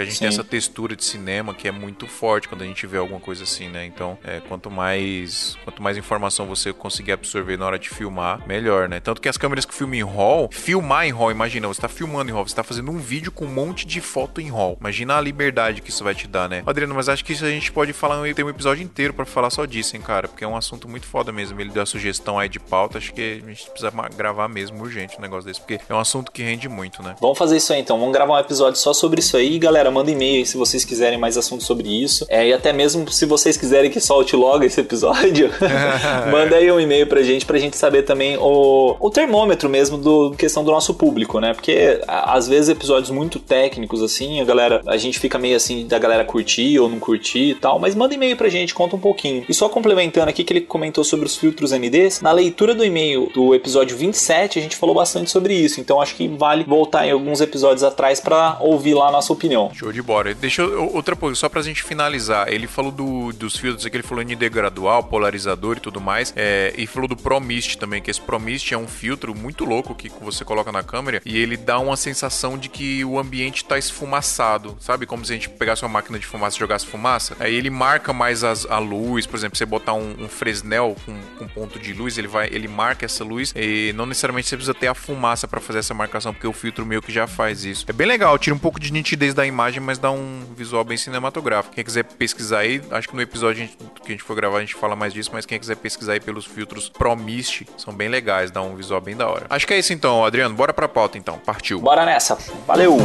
a 0.00 0.04
gente 0.04 0.14
Sim. 0.14 0.20
tem 0.20 0.28
essa 0.28 0.44
textura 0.44 0.96
de 0.96 1.04
cinema 1.04 1.54
que 1.54 1.68
é 1.68 1.72
muito 1.72 2.06
forte 2.06 2.48
quando 2.48 2.62
a 2.62 2.66
gente 2.66 2.86
vê 2.86 2.98
alguma 2.98 3.20
coisa 3.20 3.44
assim, 3.44 3.68
né? 3.68 3.84
Então, 3.84 4.18
é, 4.24 4.40
quanto 4.40 4.70
mais 4.70 5.56
quanto 5.64 5.82
mais 5.82 5.96
informação 5.96 6.46
você 6.46 6.72
conseguir 6.72 7.12
absorver 7.12 7.56
na 7.56 7.66
hora 7.66 7.78
de 7.78 7.88
filmar, 7.88 8.46
melhor, 8.46 8.88
né? 8.88 9.00
Tanto 9.00 9.20
que 9.20 9.28
as 9.28 9.36
câmeras 9.36 9.64
que 9.64 9.74
filmam 9.74 9.94
em 9.96 10.04
RAW, 10.04 10.48
filmar 10.52 11.06
em 11.06 11.12
RAW, 11.12 11.30
imagina, 11.30 11.68
você 11.68 11.80
tá 11.80 11.88
filmando 11.88 12.30
em 12.30 12.34
RAW, 12.34 12.46
você 12.46 12.54
tá 12.54 12.62
fazendo 12.62 12.90
um 12.90 12.98
vídeo 12.98 13.30
com 13.32 13.44
um 13.44 13.52
monte 13.52 13.86
de 13.86 14.00
foto 14.00 14.40
em 14.40 14.50
RAW. 14.50 14.76
Imagina 14.80 15.16
a 15.16 15.20
liberdade 15.20 15.80
que 15.88 15.92
isso 15.92 16.04
vai 16.04 16.14
te 16.14 16.28
dar, 16.28 16.48
né? 16.48 16.62
Adriano, 16.66 16.94
mas 16.94 17.08
acho 17.08 17.24
que 17.24 17.32
isso 17.32 17.44
a 17.44 17.50
gente 17.50 17.72
pode 17.72 17.94
falar, 17.94 18.22
tem 18.34 18.44
um 18.44 18.50
episódio 18.50 18.84
inteiro 18.84 19.14
para 19.14 19.24
falar 19.24 19.48
só 19.48 19.64
disso, 19.64 19.96
hein, 19.96 20.02
cara? 20.02 20.28
Porque 20.28 20.44
é 20.44 20.48
um 20.48 20.56
assunto 20.56 20.86
muito 20.86 21.06
foda 21.06 21.32
mesmo. 21.32 21.58
Ele 21.58 21.70
deu 21.70 21.82
a 21.82 21.86
sugestão 21.86 22.38
aí 22.38 22.48
de 22.48 22.60
pauta, 22.60 22.98
acho 22.98 23.12
que 23.14 23.40
a 23.42 23.48
gente 23.48 23.70
precisa 23.70 23.90
gravar 24.14 24.48
mesmo 24.48 24.82
urgente 24.82 25.16
um 25.18 25.22
negócio 25.22 25.46
desse, 25.46 25.60
porque 25.60 25.80
é 25.88 25.94
um 25.94 25.98
assunto 25.98 26.30
que 26.30 26.42
rende 26.42 26.68
muito, 26.68 27.02
né? 27.02 27.16
Vamos 27.20 27.38
fazer 27.38 27.56
isso 27.56 27.72
aí 27.72 27.80
então, 27.80 27.98
vamos 27.98 28.12
gravar 28.12 28.34
um 28.34 28.38
episódio 28.38 28.78
só 28.78 28.92
sobre 28.92 29.20
isso 29.20 29.36
aí. 29.36 29.58
Galera, 29.58 29.90
manda 29.90 30.10
e-mail 30.10 30.44
se 30.44 30.58
vocês 30.58 30.84
quiserem 30.84 31.18
mais 31.18 31.38
assuntos 31.38 31.66
sobre 31.66 31.88
isso. 31.88 32.26
É, 32.28 32.46
e 32.46 32.52
até 32.52 32.70
mesmo 32.70 33.10
se 33.10 33.24
vocês 33.24 33.56
quiserem 33.56 33.90
que 33.90 34.00
solte 34.00 34.36
logo 34.36 34.64
esse 34.64 34.80
episódio, 34.80 35.50
manda 36.30 36.56
aí 36.56 36.70
um 36.70 36.78
e-mail 36.78 37.06
pra 37.06 37.22
gente, 37.22 37.46
pra 37.46 37.58
gente 37.58 37.78
saber 37.78 38.02
também 38.02 38.36
o, 38.36 38.94
o 39.00 39.10
termômetro 39.10 39.70
mesmo 39.70 39.96
do 39.96 40.32
questão 40.32 40.62
do 40.62 40.70
nosso 40.70 40.92
público, 40.92 41.40
né? 41.40 41.54
Porque 41.54 41.98
às 42.06 42.46
vezes 42.46 42.68
episódios 42.68 43.10
muito 43.10 43.38
técnicos 43.38 44.02
assim, 44.02 44.40
a 44.42 44.44
galera, 44.44 44.82
a 44.86 44.98
gente 44.98 45.18
fica 45.18 45.38
meio 45.38 45.56
assim 45.56 45.77
da 45.84 45.98
galera 45.98 46.24
curtir 46.24 46.78
ou 46.78 46.88
não 46.88 46.98
curtir 46.98 47.50
e 47.50 47.54
tal, 47.54 47.78
mas 47.78 47.94
manda 47.94 48.14
e-mail 48.14 48.36
pra 48.36 48.48
gente, 48.48 48.74
conta 48.74 48.96
um 48.96 49.00
pouquinho. 49.00 49.44
E 49.48 49.54
só 49.54 49.68
complementando 49.68 50.30
aqui 50.30 50.44
que 50.44 50.52
ele 50.52 50.60
comentou 50.60 51.04
sobre 51.04 51.26
os 51.26 51.36
filtros 51.36 51.72
NDs, 51.72 52.20
na 52.20 52.32
leitura 52.32 52.74
do 52.74 52.84
e-mail 52.84 53.30
do 53.34 53.54
episódio 53.54 53.96
27, 53.96 54.58
a 54.58 54.62
gente 54.62 54.76
falou 54.76 54.94
bastante 54.94 55.30
sobre 55.30 55.54
isso, 55.54 55.80
então 55.80 56.00
acho 56.00 56.14
que 56.14 56.28
vale 56.28 56.64
voltar 56.64 57.06
em 57.06 57.10
alguns 57.10 57.40
episódios 57.40 57.82
atrás 57.82 58.20
para 58.20 58.58
ouvir 58.60 58.94
lá 58.94 59.08
a 59.08 59.12
nossa 59.12 59.32
opinião. 59.32 59.70
Show 59.74 59.92
de 59.92 60.02
bola. 60.02 60.34
Deixa 60.34 60.62
eu, 60.62 60.92
outra 60.92 61.14
coisa, 61.14 61.36
só 61.36 61.48
pra 61.48 61.62
gente 61.62 61.82
finalizar, 61.82 62.52
ele 62.52 62.66
falou 62.66 62.90
do, 62.90 63.32
dos 63.32 63.56
filtros 63.56 63.86
aqui, 63.86 63.96
ele 63.96 64.02
falou 64.02 64.24
ND 64.24 64.48
gradual, 64.48 65.02
polarizador 65.04 65.76
e 65.76 65.80
tudo 65.80 66.00
mais, 66.00 66.32
é, 66.36 66.72
e 66.76 66.86
falou 66.86 67.08
do 67.08 67.16
ProMist 67.16 67.78
também, 67.78 68.02
que 68.02 68.10
esse 68.10 68.20
ProMist 68.20 68.72
é 68.72 68.78
um 68.78 68.88
filtro 68.88 69.34
muito 69.34 69.64
louco 69.64 69.94
que 69.94 70.10
você 70.20 70.44
coloca 70.44 70.72
na 70.72 70.82
câmera 70.82 71.20
e 71.24 71.36
ele 71.38 71.56
dá 71.56 71.78
uma 71.78 71.96
sensação 71.96 72.56
de 72.58 72.68
que 72.68 73.04
o 73.04 73.18
ambiente 73.18 73.64
tá 73.64 73.78
esfumaçado, 73.78 74.76
sabe? 74.80 75.06
Como 75.06 75.24
se 75.24 75.32
a 75.32 75.36
gente 75.36 75.48
pegasse 75.48 75.67
uma 75.76 75.88
máquina 75.88 76.18
de 76.18 76.26
fumaça 76.26 76.56
e 76.56 76.60
jogasse 76.60 76.86
fumaça. 76.86 77.36
Aí 77.40 77.54
ele 77.54 77.70
marca 77.70 78.12
mais 78.12 78.44
as, 78.44 78.66
a 78.66 78.78
luz, 78.78 79.26
por 79.26 79.36
exemplo, 79.36 79.56
você 79.56 79.66
botar 79.66 79.94
um, 79.94 80.16
um 80.18 80.28
Fresnel 80.28 80.96
com, 81.04 81.20
com, 81.38 81.48
ponto 81.48 81.78
de 81.78 81.92
luz, 81.92 82.18
ele 82.18 82.28
vai, 82.28 82.48
ele 82.48 82.68
marca 82.68 83.04
essa 83.04 83.24
luz 83.24 83.52
e 83.56 83.92
não 83.94 84.06
necessariamente 84.06 84.48
você 84.48 84.56
precisa 84.56 84.74
ter 84.74 84.86
a 84.86 84.94
fumaça 84.94 85.46
para 85.48 85.60
fazer 85.60 85.80
essa 85.80 85.94
marcação, 85.94 86.32
porque 86.32 86.46
o 86.46 86.52
filtro 86.52 86.84
meio 86.86 87.02
que 87.02 87.12
já 87.12 87.26
faz 87.26 87.64
isso. 87.64 87.84
É 87.88 87.92
bem 87.92 88.06
legal, 88.06 88.38
tira 88.38 88.54
um 88.54 88.58
pouco 88.58 88.78
de 88.80 88.92
nitidez 88.92 89.34
da 89.34 89.46
imagem, 89.46 89.80
mas 89.80 89.98
dá 89.98 90.10
um 90.10 90.44
visual 90.56 90.84
bem 90.84 90.96
cinematográfico. 90.96 91.74
Quem 91.74 91.84
quiser 91.84 92.04
pesquisar 92.04 92.60
aí, 92.60 92.80
acho 92.90 93.08
que 93.08 93.16
no 93.16 93.22
episódio 93.22 93.62
a 93.62 93.66
gente, 93.66 93.76
que 93.76 94.08
a 94.08 94.10
gente 94.10 94.22
for 94.22 94.34
gravar 94.34 94.58
a 94.58 94.60
gente 94.60 94.74
fala 94.74 94.96
mais 94.96 95.12
disso, 95.12 95.30
mas 95.32 95.46
quem 95.46 95.58
quiser 95.58 95.76
pesquisar 95.76 96.12
aí 96.12 96.20
pelos 96.20 96.44
filtros 96.44 96.88
Pro 96.88 97.14
Mist, 97.16 97.66
são 97.76 97.92
bem 97.94 98.08
legais, 98.08 98.50
dá 98.50 98.62
um 98.62 98.74
visual 98.74 99.00
bem 99.00 99.16
da 99.16 99.28
hora. 99.28 99.46
Acho 99.50 99.66
que 99.66 99.74
é 99.74 99.78
isso 99.78 99.92
então, 99.92 100.24
Adriano, 100.24 100.54
bora 100.54 100.72
pra 100.72 100.88
pauta 100.88 101.18
então, 101.18 101.38
partiu. 101.38 101.80
Bora 101.80 102.04
nessa, 102.04 102.38
valeu! 102.66 102.98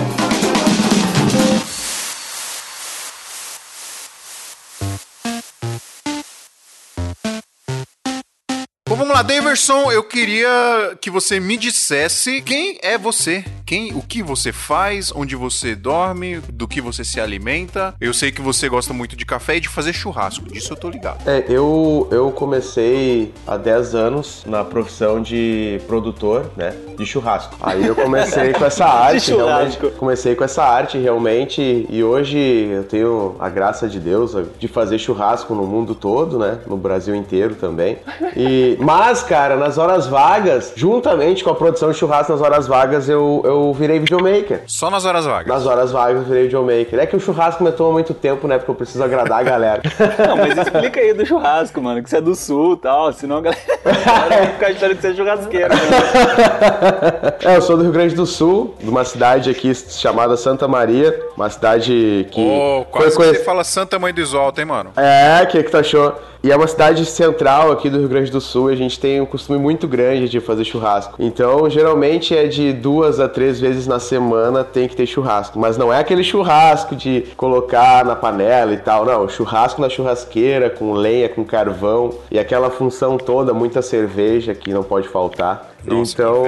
Vamos 9.13 9.27
lá, 9.27 9.35
Daverson, 9.35 9.91
eu 9.91 10.03
queria 10.03 10.97
que 10.99 11.11
você 11.11 11.39
me 11.39 11.55
dissesse 11.55 12.41
quem 12.41 12.79
é 12.81 12.97
você, 12.97 13.45
quem, 13.63 13.93
o 13.93 14.01
que 14.01 14.23
você 14.23 14.51
faz, 14.51 15.11
onde 15.15 15.35
você 15.35 15.75
dorme, 15.75 16.39
do 16.51 16.67
que 16.67 16.81
você 16.81 17.03
se 17.03 17.19
alimenta. 17.19 17.93
Eu 18.01 18.13
sei 18.13 18.31
que 18.31 18.41
você 18.41 18.67
gosta 18.67 18.91
muito 18.91 19.15
de 19.15 19.23
café 19.25 19.57
e 19.57 19.59
de 19.59 19.69
fazer 19.69 19.93
churrasco, 19.93 20.51
disso 20.51 20.73
eu 20.73 20.77
tô 20.77 20.89
ligado. 20.89 21.29
É, 21.29 21.45
eu, 21.47 22.07
eu 22.11 22.31
comecei 22.31 23.31
há 23.45 23.55
10 23.55 23.93
anos 23.93 24.43
na 24.47 24.63
profissão 24.63 25.21
de 25.21 25.79
produtor, 25.85 26.49
né, 26.57 26.73
de 26.97 27.05
churrasco. 27.05 27.55
Aí 27.61 27.85
eu 27.85 27.95
comecei 27.95 28.51
com 28.53 28.65
essa 28.65 28.85
arte, 28.89 29.31
realmente, 29.31 29.77
comecei 29.97 30.35
com 30.35 30.43
essa 30.43 30.63
arte 30.63 30.97
realmente 30.97 31.85
e 31.87 32.03
hoje 32.03 32.37
eu 32.37 32.83
tenho 32.83 33.35
a 33.39 33.49
graça 33.49 33.87
de 33.87 33.99
Deus 33.99 34.35
de 34.57 34.67
fazer 34.67 34.97
churrasco 34.97 35.53
no 35.53 35.67
mundo 35.67 35.93
todo, 35.93 36.39
né, 36.39 36.59
no 36.65 36.77
Brasil 36.77 37.13
inteiro 37.13 37.53
também. 37.53 37.97
E 38.35 38.75
mas, 38.79 39.12
cara, 39.21 39.55
nas 39.55 39.77
horas 39.77 40.07
vagas, 40.07 40.73
juntamente 40.75 41.43
com 41.43 41.49
a 41.49 41.55
produção 41.55 41.91
de 41.91 41.97
churrasco 41.97 42.31
nas 42.31 42.41
horas 42.41 42.67
vagas, 42.67 43.09
eu, 43.09 43.41
eu 43.43 43.73
virei 43.73 43.99
videomaker. 43.99 44.63
Só 44.65 44.89
nas 44.89 45.05
horas 45.05 45.25
vagas? 45.25 45.47
Nas 45.47 45.65
horas 45.65 45.91
vagas 45.91 46.21
eu 46.21 46.23
virei 46.23 46.43
videomaker. 46.43 46.99
É 46.99 47.05
que 47.05 47.15
o 47.15 47.19
churrasco 47.19 47.63
me 47.63 47.71
toma 47.71 47.91
muito 47.91 48.13
tempo, 48.13 48.47
né? 48.47 48.57
Porque 48.57 48.71
eu 48.71 48.75
preciso 48.75 49.03
agradar 49.03 49.39
a 49.39 49.43
galera. 49.43 49.81
Não, 50.27 50.37
mas 50.37 50.57
explica 50.57 50.99
aí 50.99 51.13
do 51.13 51.25
churrasco, 51.25 51.81
mano, 51.81 52.01
que 52.01 52.09
você 52.09 52.17
é 52.17 52.21
do 52.21 52.33
sul 52.33 52.73
e 52.73 52.77
tal, 52.77 53.13
senão 53.13 53.37
a 53.37 53.41
galera 53.41 53.61
vai 53.83 54.47
ficar 54.47 54.67
achando 54.67 54.95
que 54.95 55.01
você 55.01 55.07
é 55.09 55.13
churrasqueiro. 55.13 55.69
Né? 55.69 55.83
É, 57.43 57.57
eu 57.57 57.61
sou 57.61 57.75
do 57.75 57.83
Rio 57.83 57.91
Grande 57.91 58.15
do 58.15 58.25
Sul, 58.25 58.73
de 58.79 58.89
uma 58.89 59.03
cidade 59.03 59.49
aqui 59.49 59.73
chamada 59.75 60.37
Santa 60.37 60.67
Maria, 60.67 61.19
uma 61.35 61.49
cidade 61.49 62.27
que... 62.31 62.41
Oh, 62.41 62.85
quase 62.85 63.17
que 63.17 63.23
você 63.23 63.43
fala 63.43 63.63
Santa 63.63 63.99
Mãe 63.99 64.13
do 64.13 64.21
Isolta, 64.21 64.61
hein, 64.61 64.67
mano? 64.67 64.91
É, 64.95 65.43
o 65.43 65.47
que 65.47 65.63
que 65.63 65.69
tu 65.69 65.77
achou? 65.77 66.15
E 66.43 66.51
é 66.51 66.57
uma 66.57 66.67
cidade 66.67 67.05
central 67.05 67.71
aqui 67.71 67.89
do 67.89 67.97
Rio 67.99 68.09
Grande 68.09 68.29
do 68.29 68.41
Sul 68.41 68.69
e 68.69 68.73
a 68.73 68.75
gente 68.75 68.99
tem 68.99 69.21
um 69.21 69.25
costume 69.25 69.57
muito 69.57 69.87
grande 69.87 70.27
de 70.27 70.41
fazer 70.41 70.65
churrasco. 70.65 71.15
Então, 71.17 71.69
geralmente 71.69 72.35
é 72.35 72.47
de 72.47 72.73
duas 72.73 73.17
a 73.21 73.29
três 73.29 73.61
vezes 73.61 73.87
na 73.87 73.97
semana 73.97 74.61
tem 74.61 74.89
que 74.89 74.93
ter 74.93 75.05
churrasco. 75.05 75.57
Mas 75.57 75.77
não 75.77 75.93
é 75.93 75.99
aquele 75.99 76.21
churrasco 76.21 76.97
de 76.97 77.21
colocar 77.37 78.03
na 78.03 78.13
panela 78.13 78.73
e 78.73 78.77
tal, 78.77 79.05
não. 79.05 79.29
Churrasco 79.29 79.79
na 79.79 79.87
churrasqueira, 79.87 80.69
com 80.69 80.91
lenha, 80.91 81.29
com 81.29 81.45
carvão 81.45 82.13
e 82.29 82.37
aquela 82.37 82.69
função 82.69 83.17
toda, 83.17 83.53
muita 83.53 83.81
cerveja 83.81 84.53
que 84.53 84.73
não 84.73 84.83
pode 84.83 85.07
faltar. 85.07 85.71
Nossa, 85.85 86.11
então. 86.11 86.43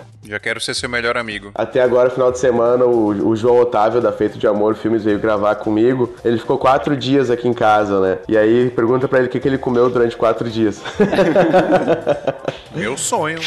Já 0.30 0.38
quero 0.38 0.60
ser 0.60 0.74
seu 0.74 0.88
melhor 0.88 1.16
amigo. 1.16 1.50
Até 1.56 1.82
agora, 1.82 2.08
final 2.08 2.30
de 2.30 2.38
semana, 2.38 2.84
o, 2.84 3.30
o 3.30 3.34
João 3.34 3.58
Otávio, 3.58 4.00
da 4.00 4.12
Feito 4.12 4.38
de 4.38 4.46
Amor 4.46 4.76
Filmes, 4.76 5.02
veio 5.02 5.18
gravar 5.18 5.56
comigo. 5.56 6.14
Ele 6.24 6.38
ficou 6.38 6.56
quatro 6.56 6.96
dias 6.96 7.32
aqui 7.32 7.48
em 7.48 7.52
casa, 7.52 8.00
né? 8.00 8.18
E 8.28 8.38
aí 8.38 8.70
pergunta 8.70 9.08
pra 9.08 9.18
ele 9.18 9.26
o 9.26 9.30
que, 9.30 9.40
que 9.40 9.48
ele 9.48 9.58
comeu 9.58 9.90
durante 9.90 10.16
quatro 10.16 10.48
dias. 10.48 10.80
Meu 12.72 12.96
sonho. 12.96 13.40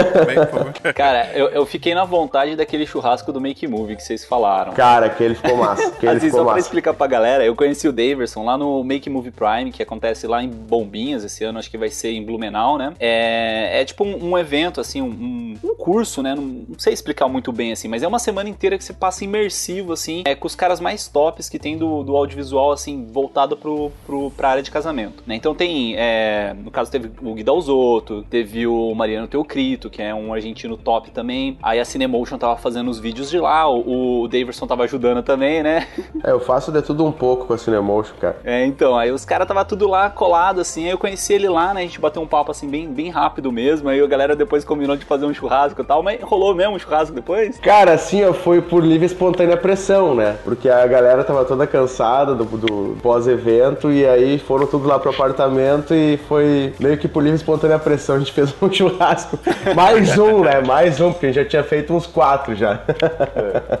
Cara, 0.96 1.30
eu, 1.34 1.48
eu 1.48 1.66
fiquei 1.66 1.94
na 1.94 2.06
vontade 2.06 2.56
daquele 2.56 2.86
churrasco 2.86 3.30
do 3.30 3.38
Make 3.38 3.68
Movie 3.68 3.96
que 3.96 4.02
vocês 4.02 4.24
falaram. 4.24 4.72
Cara, 4.72 5.04
aquele 5.04 5.34
ficou 5.34 5.58
massa. 5.58 5.88
Aquele 5.88 6.12
assim, 6.12 6.26
ficou 6.26 6.40
só 6.40 6.44
pra 6.44 6.54
massa. 6.54 6.66
explicar 6.66 6.94
pra 6.94 7.06
galera, 7.06 7.44
eu 7.44 7.54
conheci 7.54 7.86
o 7.86 7.92
Daverson 7.92 8.42
lá 8.42 8.56
no 8.56 8.82
Make 8.82 9.10
Movie 9.10 9.32
Prime, 9.32 9.70
que 9.70 9.82
acontece 9.82 10.26
lá 10.26 10.42
em 10.42 10.48
Bombinhas 10.48 11.24
esse 11.24 11.44
ano, 11.44 11.58
acho 11.58 11.70
que 11.70 11.76
vai 11.76 11.90
ser 11.90 12.12
em 12.12 12.24
Blumenau, 12.24 12.78
né? 12.78 12.94
É, 12.98 13.82
é 13.82 13.84
tipo 13.84 14.02
um, 14.02 14.30
um 14.30 14.38
evento, 14.38 14.80
assim, 14.80 15.02
um, 15.02 15.58
um 15.62 15.74
curso, 15.90 16.22
né? 16.22 16.36
Não, 16.36 16.42
não 16.42 16.78
sei 16.78 16.92
explicar 16.92 17.26
muito 17.26 17.50
bem, 17.50 17.72
assim, 17.72 17.88
mas 17.88 18.04
é 18.04 18.06
uma 18.06 18.20
semana 18.20 18.48
inteira 18.48 18.78
que 18.78 18.84
você 18.84 18.92
passa 18.92 19.24
imersivo, 19.24 19.92
assim, 19.92 20.22
é, 20.24 20.36
com 20.36 20.46
os 20.46 20.54
caras 20.54 20.78
mais 20.78 21.08
tops 21.08 21.48
que 21.48 21.58
tem 21.58 21.76
do, 21.76 22.04
do 22.04 22.16
audiovisual, 22.16 22.70
assim, 22.70 23.08
voltado 23.10 23.56
pro, 23.56 23.90
pro, 24.06 24.30
pra 24.30 24.50
área 24.50 24.62
de 24.62 24.70
casamento, 24.70 25.24
né? 25.26 25.34
Então 25.34 25.52
tem, 25.52 25.96
é, 25.96 26.54
no 26.54 26.70
caso 26.70 26.92
teve 26.92 27.10
o 27.20 27.34
Guido 27.34 27.50
Alzotto, 27.50 28.24
teve 28.30 28.68
o 28.68 28.94
Mariano 28.94 29.26
Teocrito, 29.26 29.90
que 29.90 30.00
é 30.00 30.14
um 30.14 30.32
argentino 30.32 30.76
top 30.76 31.10
também, 31.10 31.58
aí 31.60 31.80
a 31.80 31.84
Cinemotion 31.84 32.38
tava 32.38 32.56
fazendo 32.56 32.88
os 32.88 33.00
vídeos 33.00 33.28
de 33.28 33.40
lá, 33.40 33.68
o, 33.68 34.22
o 34.22 34.28
Daverson 34.28 34.68
tava 34.68 34.84
ajudando 34.84 35.22
também, 35.24 35.62
né? 35.62 35.88
É, 36.22 36.32
eu 36.32 36.40
faço 36.40 36.70
de 36.70 36.82
tudo 36.82 37.04
um 37.04 37.12
pouco 37.12 37.46
com 37.46 37.54
a 37.54 37.58
Cinemotion, 37.58 38.14
cara. 38.20 38.38
É, 38.44 38.66
então, 38.66 38.96
aí 38.96 39.10
os 39.10 39.24
caras 39.24 39.48
tava 39.48 39.64
tudo 39.64 39.88
lá 39.88 40.10
colado, 40.10 40.60
assim, 40.60 40.84
aí 40.84 40.90
eu 40.90 40.98
conheci 40.98 41.32
ele 41.32 41.48
lá, 41.48 41.72
né? 41.72 41.80
A 41.80 41.84
gente 41.84 41.98
bateu 41.98 42.20
um 42.20 42.26
papo 42.26 42.50
assim 42.50 42.68
bem, 42.68 42.86
bem 42.92 43.08
rápido 43.08 43.50
mesmo. 43.50 43.88
Aí 43.88 44.00
a 44.00 44.06
galera 44.06 44.36
depois 44.36 44.64
combinou 44.64 44.96
de 44.96 45.04
fazer 45.04 45.24
um 45.24 45.32
churrasco 45.32 45.79
e 45.82 45.86
tal, 45.86 46.02
mas 46.02 46.20
rolou 46.22 46.54
mesmo 46.54 46.74
um 46.74 46.78
churrasco 46.78 47.14
depois? 47.14 47.58
Cara, 47.58 47.92
assim, 47.92 48.24
ó, 48.24 48.32
foi 48.32 48.60
por 48.60 48.82
livre 48.82 49.04
e 49.04 49.06
espontânea 49.06 49.56
pressão, 49.56 50.14
né? 50.14 50.36
Porque 50.44 50.68
a 50.68 50.86
galera 50.86 51.24
tava 51.24 51.44
toda 51.44 51.66
cansada 51.66 52.34
do, 52.34 52.44
do 52.44 52.96
pós-evento 53.02 53.90
e 53.90 54.06
aí 54.06 54.38
foram 54.38 54.66
tudo 54.66 54.86
lá 54.86 54.98
pro 54.98 55.10
apartamento 55.10 55.94
e 55.94 56.18
foi 56.28 56.72
meio 56.78 56.96
que 56.98 57.08
por 57.08 57.22
livre 57.22 57.36
e 57.36 57.40
espontânea 57.40 57.78
pressão. 57.78 58.16
A 58.16 58.18
gente 58.18 58.32
fez 58.32 58.54
um 58.60 58.70
churrasco. 58.72 59.38
Mais 59.74 60.18
um, 60.18 60.40
né? 60.42 60.60
Mais 60.60 61.00
um, 61.00 61.12
porque 61.12 61.26
a 61.26 61.32
gente 61.32 61.42
já 61.42 61.48
tinha 61.48 61.64
feito 61.64 61.92
uns 61.94 62.06
quatro 62.06 62.54
já. 62.54 62.80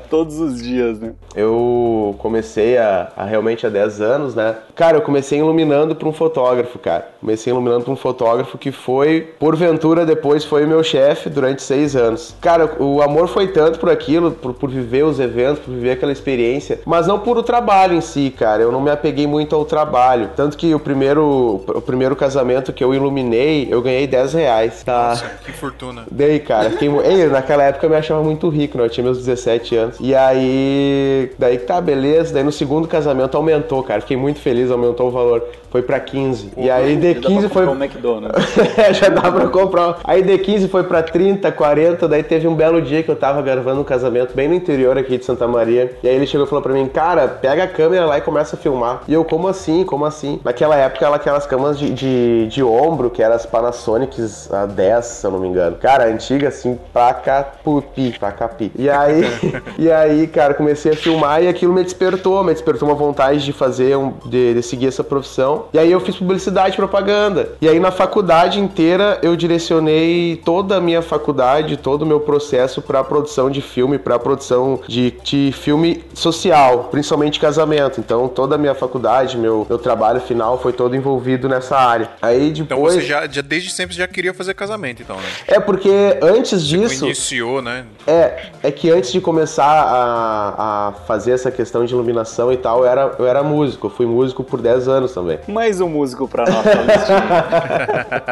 Todos 0.08 0.38
os 0.38 0.62
dias, 0.62 0.98
né? 0.98 1.12
Eu 1.34 2.14
comecei 2.18 2.76
a, 2.78 3.08
a 3.16 3.24
realmente 3.24 3.66
há 3.66 3.70
10 3.70 4.00
anos, 4.00 4.34
né? 4.34 4.56
Cara, 4.74 4.96
eu 4.96 5.02
comecei 5.02 5.38
iluminando 5.38 5.94
pra 5.94 6.08
um 6.08 6.12
fotógrafo, 6.12 6.78
cara. 6.78 7.08
Comecei 7.20 7.52
iluminando 7.52 7.84
pra 7.84 7.92
um 7.92 7.96
fotógrafo 7.96 8.58
que 8.58 8.72
foi, 8.72 9.32
porventura, 9.38 10.04
depois 10.04 10.44
foi 10.44 10.66
meu 10.66 10.82
chefe 10.82 11.28
durante 11.28 11.62
seis 11.62 11.79
anos. 11.96 12.34
Cara, 12.40 12.76
o 12.78 13.02
amor 13.02 13.28
foi 13.28 13.48
tanto 13.48 13.78
por 13.78 13.90
aquilo, 13.90 14.32
por, 14.32 14.54
por 14.54 14.70
viver 14.70 15.04
os 15.04 15.18
eventos, 15.20 15.60
por 15.64 15.72
viver 15.72 15.92
aquela 15.92 16.12
experiência, 16.12 16.80
mas 16.84 17.06
não 17.06 17.18
por 17.18 17.36
o 17.36 17.42
trabalho 17.42 17.94
em 17.94 18.00
si, 18.00 18.30
cara. 18.36 18.62
Eu 18.62 18.72
não 18.72 18.80
me 18.80 18.90
apeguei 18.90 19.26
muito 19.26 19.54
ao 19.54 19.64
trabalho. 19.64 20.30
Tanto 20.36 20.56
que 20.56 20.74
o 20.74 20.78
primeiro, 20.78 21.62
o 21.66 21.80
primeiro 21.80 22.14
casamento 22.16 22.72
que 22.72 22.82
eu 22.82 22.94
iluminei, 22.94 23.68
eu 23.70 23.80
ganhei 23.82 24.06
10 24.06 24.34
reais. 24.34 24.82
Tá? 24.84 25.10
Nossa, 25.10 25.30
que 25.44 25.52
fortuna. 25.52 26.04
Dei, 26.10 26.38
cara. 26.38 26.70
Fiquei... 26.70 26.88
Ei, 27.04 27.26
naquela 27.26 27.62
época 27.64 27.86
eu 27.86 27.90
me 27.90 27.96
achava 27.96 28.22
muito 28.22 28.48
rico, 28.48 28.78
né? 28.78 28.84
Eu 28.84 28.90
tinha 28.90 29.04
meus 29.04 29.18
17 29.18 29.76
anos. 29.76 29.96
E 30.00 30.14
aí. 30.14 31.32
Daí 31.38 31.58
tá, 31.58 31.80
beleza. 31.80 32.34
Daí 32.34 32.42
no 32.42 32.52
segundo 32.52 32.86
casamento 32.88 33.36
aumentou, 33.36 33.82
cara. 33.82 34.00
Fiquei 34.00 34.16
muito 34.16 34.40
feliz, 34.40 34.70
aumentou 34.70 35.08
o 35.08 35.10
valor. 35.10 35.42
Foi 35.70 35.82
pra 35.82 36.00
15. 36.00 36.50
e 36.56 36.68
aí 36.68 36.94
Já 36.94 37.12
dá 37.12 37.20
pra 37.20 37.30
D15 37.30 37.48
foi. 37.48 37.66
comprar 37.66 37.70
um 37.70 37.84
McDonald's. 37.84 38.50
É, 38.80 38.94
já 38.94 39.08
dá 39.08 39.30
pra 39.30 39.48
comprar. 39.48 39.98
Aí 40.04 40.22
D15 40.22 40.68
foi 40.68 40.82
pra 40.84 41.02
30, 41.02 41.50
40. 41.52 41.69
Daí 42.08 42.22
teve 42.22 42.48
um 42.48 42.54
belo 42.54 42.80
dia 42.82 43.02
que 43.02 43.10
eu 43.10 43.16
tava 43.16 43.40
gravando 43.42 43.80
um 43.80 43.84
casamento 43.84 44.34
bem 44.34 44.48
no 44.48 44.54
interior 44.54 44.98
aqui 44.98 45.18
de 45.18 45.24
Santa 45.24 45.46
Maria. 45.46 45.96
E 46.02 46.08
aí 46.08 46.14
ele 46.14 46.26
chegou 46.26 46.46
e 46.46 46.48
falou 46.48 46.62
pra 46.62 46.72
mim: 46.72 46.86
Cara, 46.86 47.28
pega 47.28 47.64
a 47.64 47.68
câmera 47.68 48.06
lá 48.06 48.18
e 48.18 48.20
começa 48.20 48.56
a 48.56 48.58
filmar. 48.58 49.02
E 49.06 49.14
eu, 49.14 49.24
como 49.24 49.48
assim? 49.48 49.84
Como 49.84 50.04
assim? 50.04 50.40
Naquela 50.44 50.76
época, 50.76 51.04
ela 51.04 51.16
aquelas 51.16 51.46
câmeras 51.46 51.78
de, 51.78 51.90
de, 51.90 52.46
de 52.48 52.62
ombro, 52.62 53.10
que 53.10 53.22
eram 53.22 53.34
as 53.34 53.46
Panasonics 53.46 54.52
a 54.52 54.66
10, 54.66 55.04
se 55.04 55.26
eu 55.26 55.30
não 55.30 55.38
me 55.38 55.48
engano. 55.48 55.76
Cara, 55.76 56.06
antiga 56.06 56.48
assim, 56.48 56.78
pra 56.92 57.14
capupi, 57.14 58.16
pra 58.18 58.32
capi. 58.32 58.72
E 58.76 58.88
aí, 58.88 59.24
e 59.78 59.90
aí, 59.90 60.26
cara, 60.26 60.54
comecei 60.54 60.92
a 60.92 60.96
filmar 60.96 61.42
e 61.42 61.48
aquilo 61.48 61.72
me 61.72 61.82
despertou, 61.82 62.42
me 62.42 62.52
despertou 62.52 62.88
uma 62.88 62.94
vontade 62.94 63.44
de 63.44 63.52
fazer, 63.52 63.96
um, 63.96 64.12
de, 64.24 64.54
de 64.54 64.62
seguir 64.62 64.86
essa 64.86 65.04
profissão. 65.04 65.66
E 65.72 65.78
aí 65.78 65.92
eu 65.92 66.00
fiz 66.00 66.16
publicidade 66.16 66.76
propaganda. 66.76 67.52
E 67.60 67.68
aí 67.68 67.78
na 67.78 67.90
faculdade 67.90 68.60
inteira 68.60 69.18
eu 69.22 69.36
direcionei 69.36 70.40
toda 70.44 70.76
a 70.76 70.80
minha 70.80 71.02
faculdade, 71.02 71.59
todo 71.76 72.02
o 72.02 72.06
meu 72.06 72.20
processo 72.20 72.82
pra 72.82 73.02
produção 73.04 73.50
de 73.50 73.60
filme, 73.60 73.98
pra 73.98 74.18
produção 74.18 74.80
de, 74.86 75.12
de 75.22 75.52
filme 75.52 76.04
social, 76.14 76.88
principalmente 76.90 77.38
casamento. 77.38 78.00
Então 78.00 78.28
toda 78.28 78.54
a 78.54 78.58
minha 78.58 78.74
faculdade, 78.74 79.36
meu, 79.36 79.66
meu 79.68 79.78
trabalho 79.78 80.20
final 80.20 80.58
foi 80.58 80.72
todo 80.72 80.94
envolvido 80.96 81.48
nessa 81.48 81.76
área. 81.76 82.10
Aí 82.20 82.50
Então 82.50 82.76
depois. 82.76 82.94
você 82.94 83.02
já, 83.02 83.26
já 83.26 83.42
desde 83.42 83.70
sempre 83.70 83.96
já 83.96 84.06
queria 84.06 84.34
fazer 84.34 84.54
casamento, 84.54 85.02
então, 85.02 85.16
né? 85.16 85.22
É 85.46 85.60
porque 85.60 85.90
antes 86.22 86.66
disso. 86.66 87.06
Iniciou, 87.06 87.62
né? 87.62 87.84
É, 88.06 88.46
é 88.62 88.70
que 88.70 88.90
antes 88.90 89.12
de 89.12 89.20
começar 89.20 89.64
a, 89.64 90.88
a 90.88 90.92
fazer 91.06 91.32
essa 91.32 91.50
questão 91.50 91.84
de 91.84 91.92
iluminação 91.92 92.52
e 92.52 92.56
tal, 92.56 92.80
eu 92.80 92.86
era, 92.86 93.14
eu 93.18 93.26
era 93.26 93.42
músico. 93.42 93.86
Eu 93.86 93.90
fui 93.90 94.06
músico 94.06 94.42
por 94.44 94.60
10 94.60 94.88
anos 94.88 95.12
também. 95.12 95.38
Mais 95.48 95.80
um 95.80 95.88
músico 95.88 96.28
pra 96.28 96.44
nossa. 96.44 96.70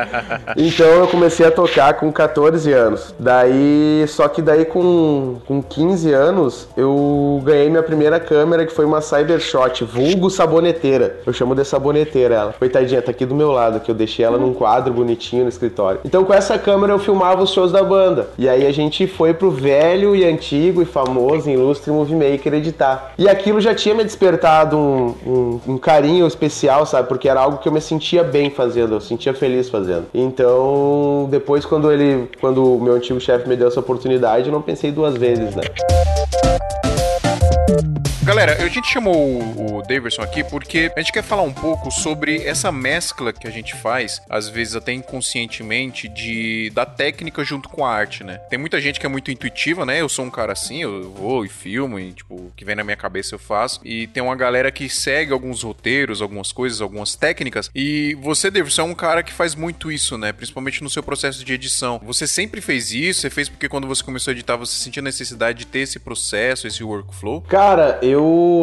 Então 0.57 0.87
eu 0.87 1.07
comecei 1.09 1.47
a 1.47 1.51
tocar 1.51 1.95
com 1.95 2.11
14 2.13 2.73
anos. 2.73 3.15
Daí, 3.19 4.05
só 4.07 4.29
que 4.29 4.41
daí 4.41 4.65
com, 4.65 5.37
com 5.47 5.61
15 5.61 6.13
anos, 6.13 6.69
eu 6.77 7.41
ganhei 7.45 7.69
minha 7.69 7.83
primeira 7.83 8.21
câmera, 8.21 8.65
que 8.65 8.73
foi 8.73 8.85
uma 8.85 9.01
Cybershot, 9.01 9.85
vulgo 9.85 10.31
saboneteira. 10.31 11.21
Eu 11.27 11.33
chamo 11.33 11.55
de 11.55 11.65
saboneteira 11.65 12.35
ela. 12.35 12.55
Coitadinha, 12.59 13.03
tá 13.03 13.11
aqui 13.11 13.27
do 13.27 13.35
meu 13.35 13.51
lado, 13.51 13.81
que 13.81 13.91
eu 13.91 13.95
deixei 13.95 14.25
ela 14.25 14.39
num 14.39 14.55
quadro 14.55 14.93
bonitinho 14.93 15.43
no 15.43 15.49
escritório. 15.49 16.01
Então 16.05 16.25
com 16.25 16.33
essa 16.33 16.59
câmera 16.59 16.93
eu 16.93 16.99
filmava 16.99 17.43
os 17.43 17.51
shows 17.51 17.73
da 17.73 17.83
banda. 17.83 18.29
E 18.39 18.49
aí 18.49 18.67
a 18.67 18.73
gente 18.73 19.07
foi 19.07 19.35
pro 19.35 19.51
velho 19.51 20.15
e 20.15 20.25
antigo 20.25 20.81
e 20.81 20.85
famoso, 20.85 21.51
ilustre 21.51 21.91
Movie 21.91 22.15
Maker 22.15 22.55
editar. 22.55 23.13
E 23.19 23.29
aquilo 23.29 23.61
já 23.61 23.75
tinha 23.75 23.95
me 23.95 24.05
despertado 24.05 24.77
um, 24.77 25.15
um, 25.27 25.61
um 25.75 25.79
carinho 25.79 26.27
especial, 26.27 26.87
sabe? 26.87 27.09
Porque 27.09 27.29
era 27.29 27.41
algo 27.41 27.59
que 27.59 27.69
eu 27.69 27.73
me 27.73 27.81
sentia 27.81 28.23
bem 28.23 28.51
fazendo, 28.51 28.95
eu 28.95 29.01
sentia 29.01 29.35
feliz 29.35 29.69
fazendo. 29.69 30.07
Então, 30.15 31.27
depois 31.31 31.65
quando 31.65 31.91
ele, 31.91 32.29
quando 32.41 32.77
o 32.77 32.81
meu 32.81 32.95
antigo 32.95 33.08
chefe 33.19 33.49
me 33.49 33.57
deu 33.57 33.69
essa 33.69 33.81
oportunidade, 33.81 34.47
eu 34.47 34.53
não 34.53 34.61
pensei 34.63 34.93
duas 34.93 35.17
vezes, 35.17 35.55
né? 35.55 35.63
Galera, 38.29 38.63
a 38.63 38.69
gente 38.69 38.87
chamou 38.93 39.41
o 39.41 39.69
o 39.79 39.83
Daverson 39.83 40.23
aqui 40.23 40.43
porque 40.43 40.91
a 40.95 41.01
gente 41.01 41.13
quer 41.13 41.23
falar 41.23 41.43
um 41.43 41.53
pouco 41.53 41.91
sobre 41.91 42.43
essa 42.45 42.71
mescla 42.73 43.33
que 43.33 43.47
a 43.47 43.51
gente 43.51 43.75
faz, 43.77 44.21
às 44.29 44.49
vezes 44.49 44.75
até 44.75 44.93
inconscientemente, 44.93 46.09
de 46.09 46.71
da 46.71 46.85
técnica 46.85 47.45
junto 47.45 47.69
com 47.69 47.85
a 47.85 47.93
arte, 47.93 48.25
né? 48.25 48.39
Tem 48.51 48.59
muita 48.59 48.81
gente 48.81 48.99
que 48.99 49.07
é 49.07 49.09
muito 49.09 49.31
intuitiva, 49.31 49.87
né? 49.87 50.01
Eu 50.01 50.09
sou 50.09 50.25
um 50.25 50.31
cara 50.31 50.53
assim, 50.53 50.83
eu 50.83 51.11
vou 51.13 51.45
e 51.45 51.49
filmo 51.49 51.99
e, 51.99 52.13
tipo, 52.13 52.35
o 52.35 52.53
que 52.57 52.65
vem 52.65 52.75
na 52.75 52.85
minha 52.85 52.97
cabeça 52.97 53.35
eu 53.35 53.39
faço. 53.39 53.81
E 53.85 54.07
tem 54.09 54.23
uma 54.23 54.35
galera 54.35 54.71
que 54.71 54.89
segue 54.89 55.33
alguns 55.33 55.63
roteiros, 55.63 56.21
algumas 56.21 56.51
coisas, 56.53 56.81
algumas 56.81 57.15
técnicas. 57.15 57.71
E 57.75 58.15
você, 58.21 58.51
Daverson, 58.51 58.83
é 58.83 58.85
um 58.85 58.95
cara 58.95 59.23
que 59.23 59.33
faz 59.33 59.55
muito 59.55 59.93
isso, 59.93 60.19
né? 60.19 60.33
Principalmente 60.33 60.83
no 60.83 60.91
seu 60.91 61.03
processo 61.03 61.45
de 61.45 61.53
edição. 61.53 62.01
Você 62.05 62.27
sempre 62.27 62.61
fez 62.61 62.93
isso? 62.93 63.21
Você 63.21 63.31
fez 63.31 63.49
porque 63.49 63.69
quando 63.69 63.87
você 63.87 64.03
começou 64.03 64.33
a 64.33 64.35
editar, 64.35 64.57
você 64.57 64.75
sentia 64.75 65.03
necessidade 65.03 65.61
de 65.61 65.67
ter 65.67 65.81
esse 65.81 65.99
processo, 65.99 66.67
esse 66.67 66.83
workflow? 66.83 67.43
Cara, 67.43 67.99
eu, 68.03 68.18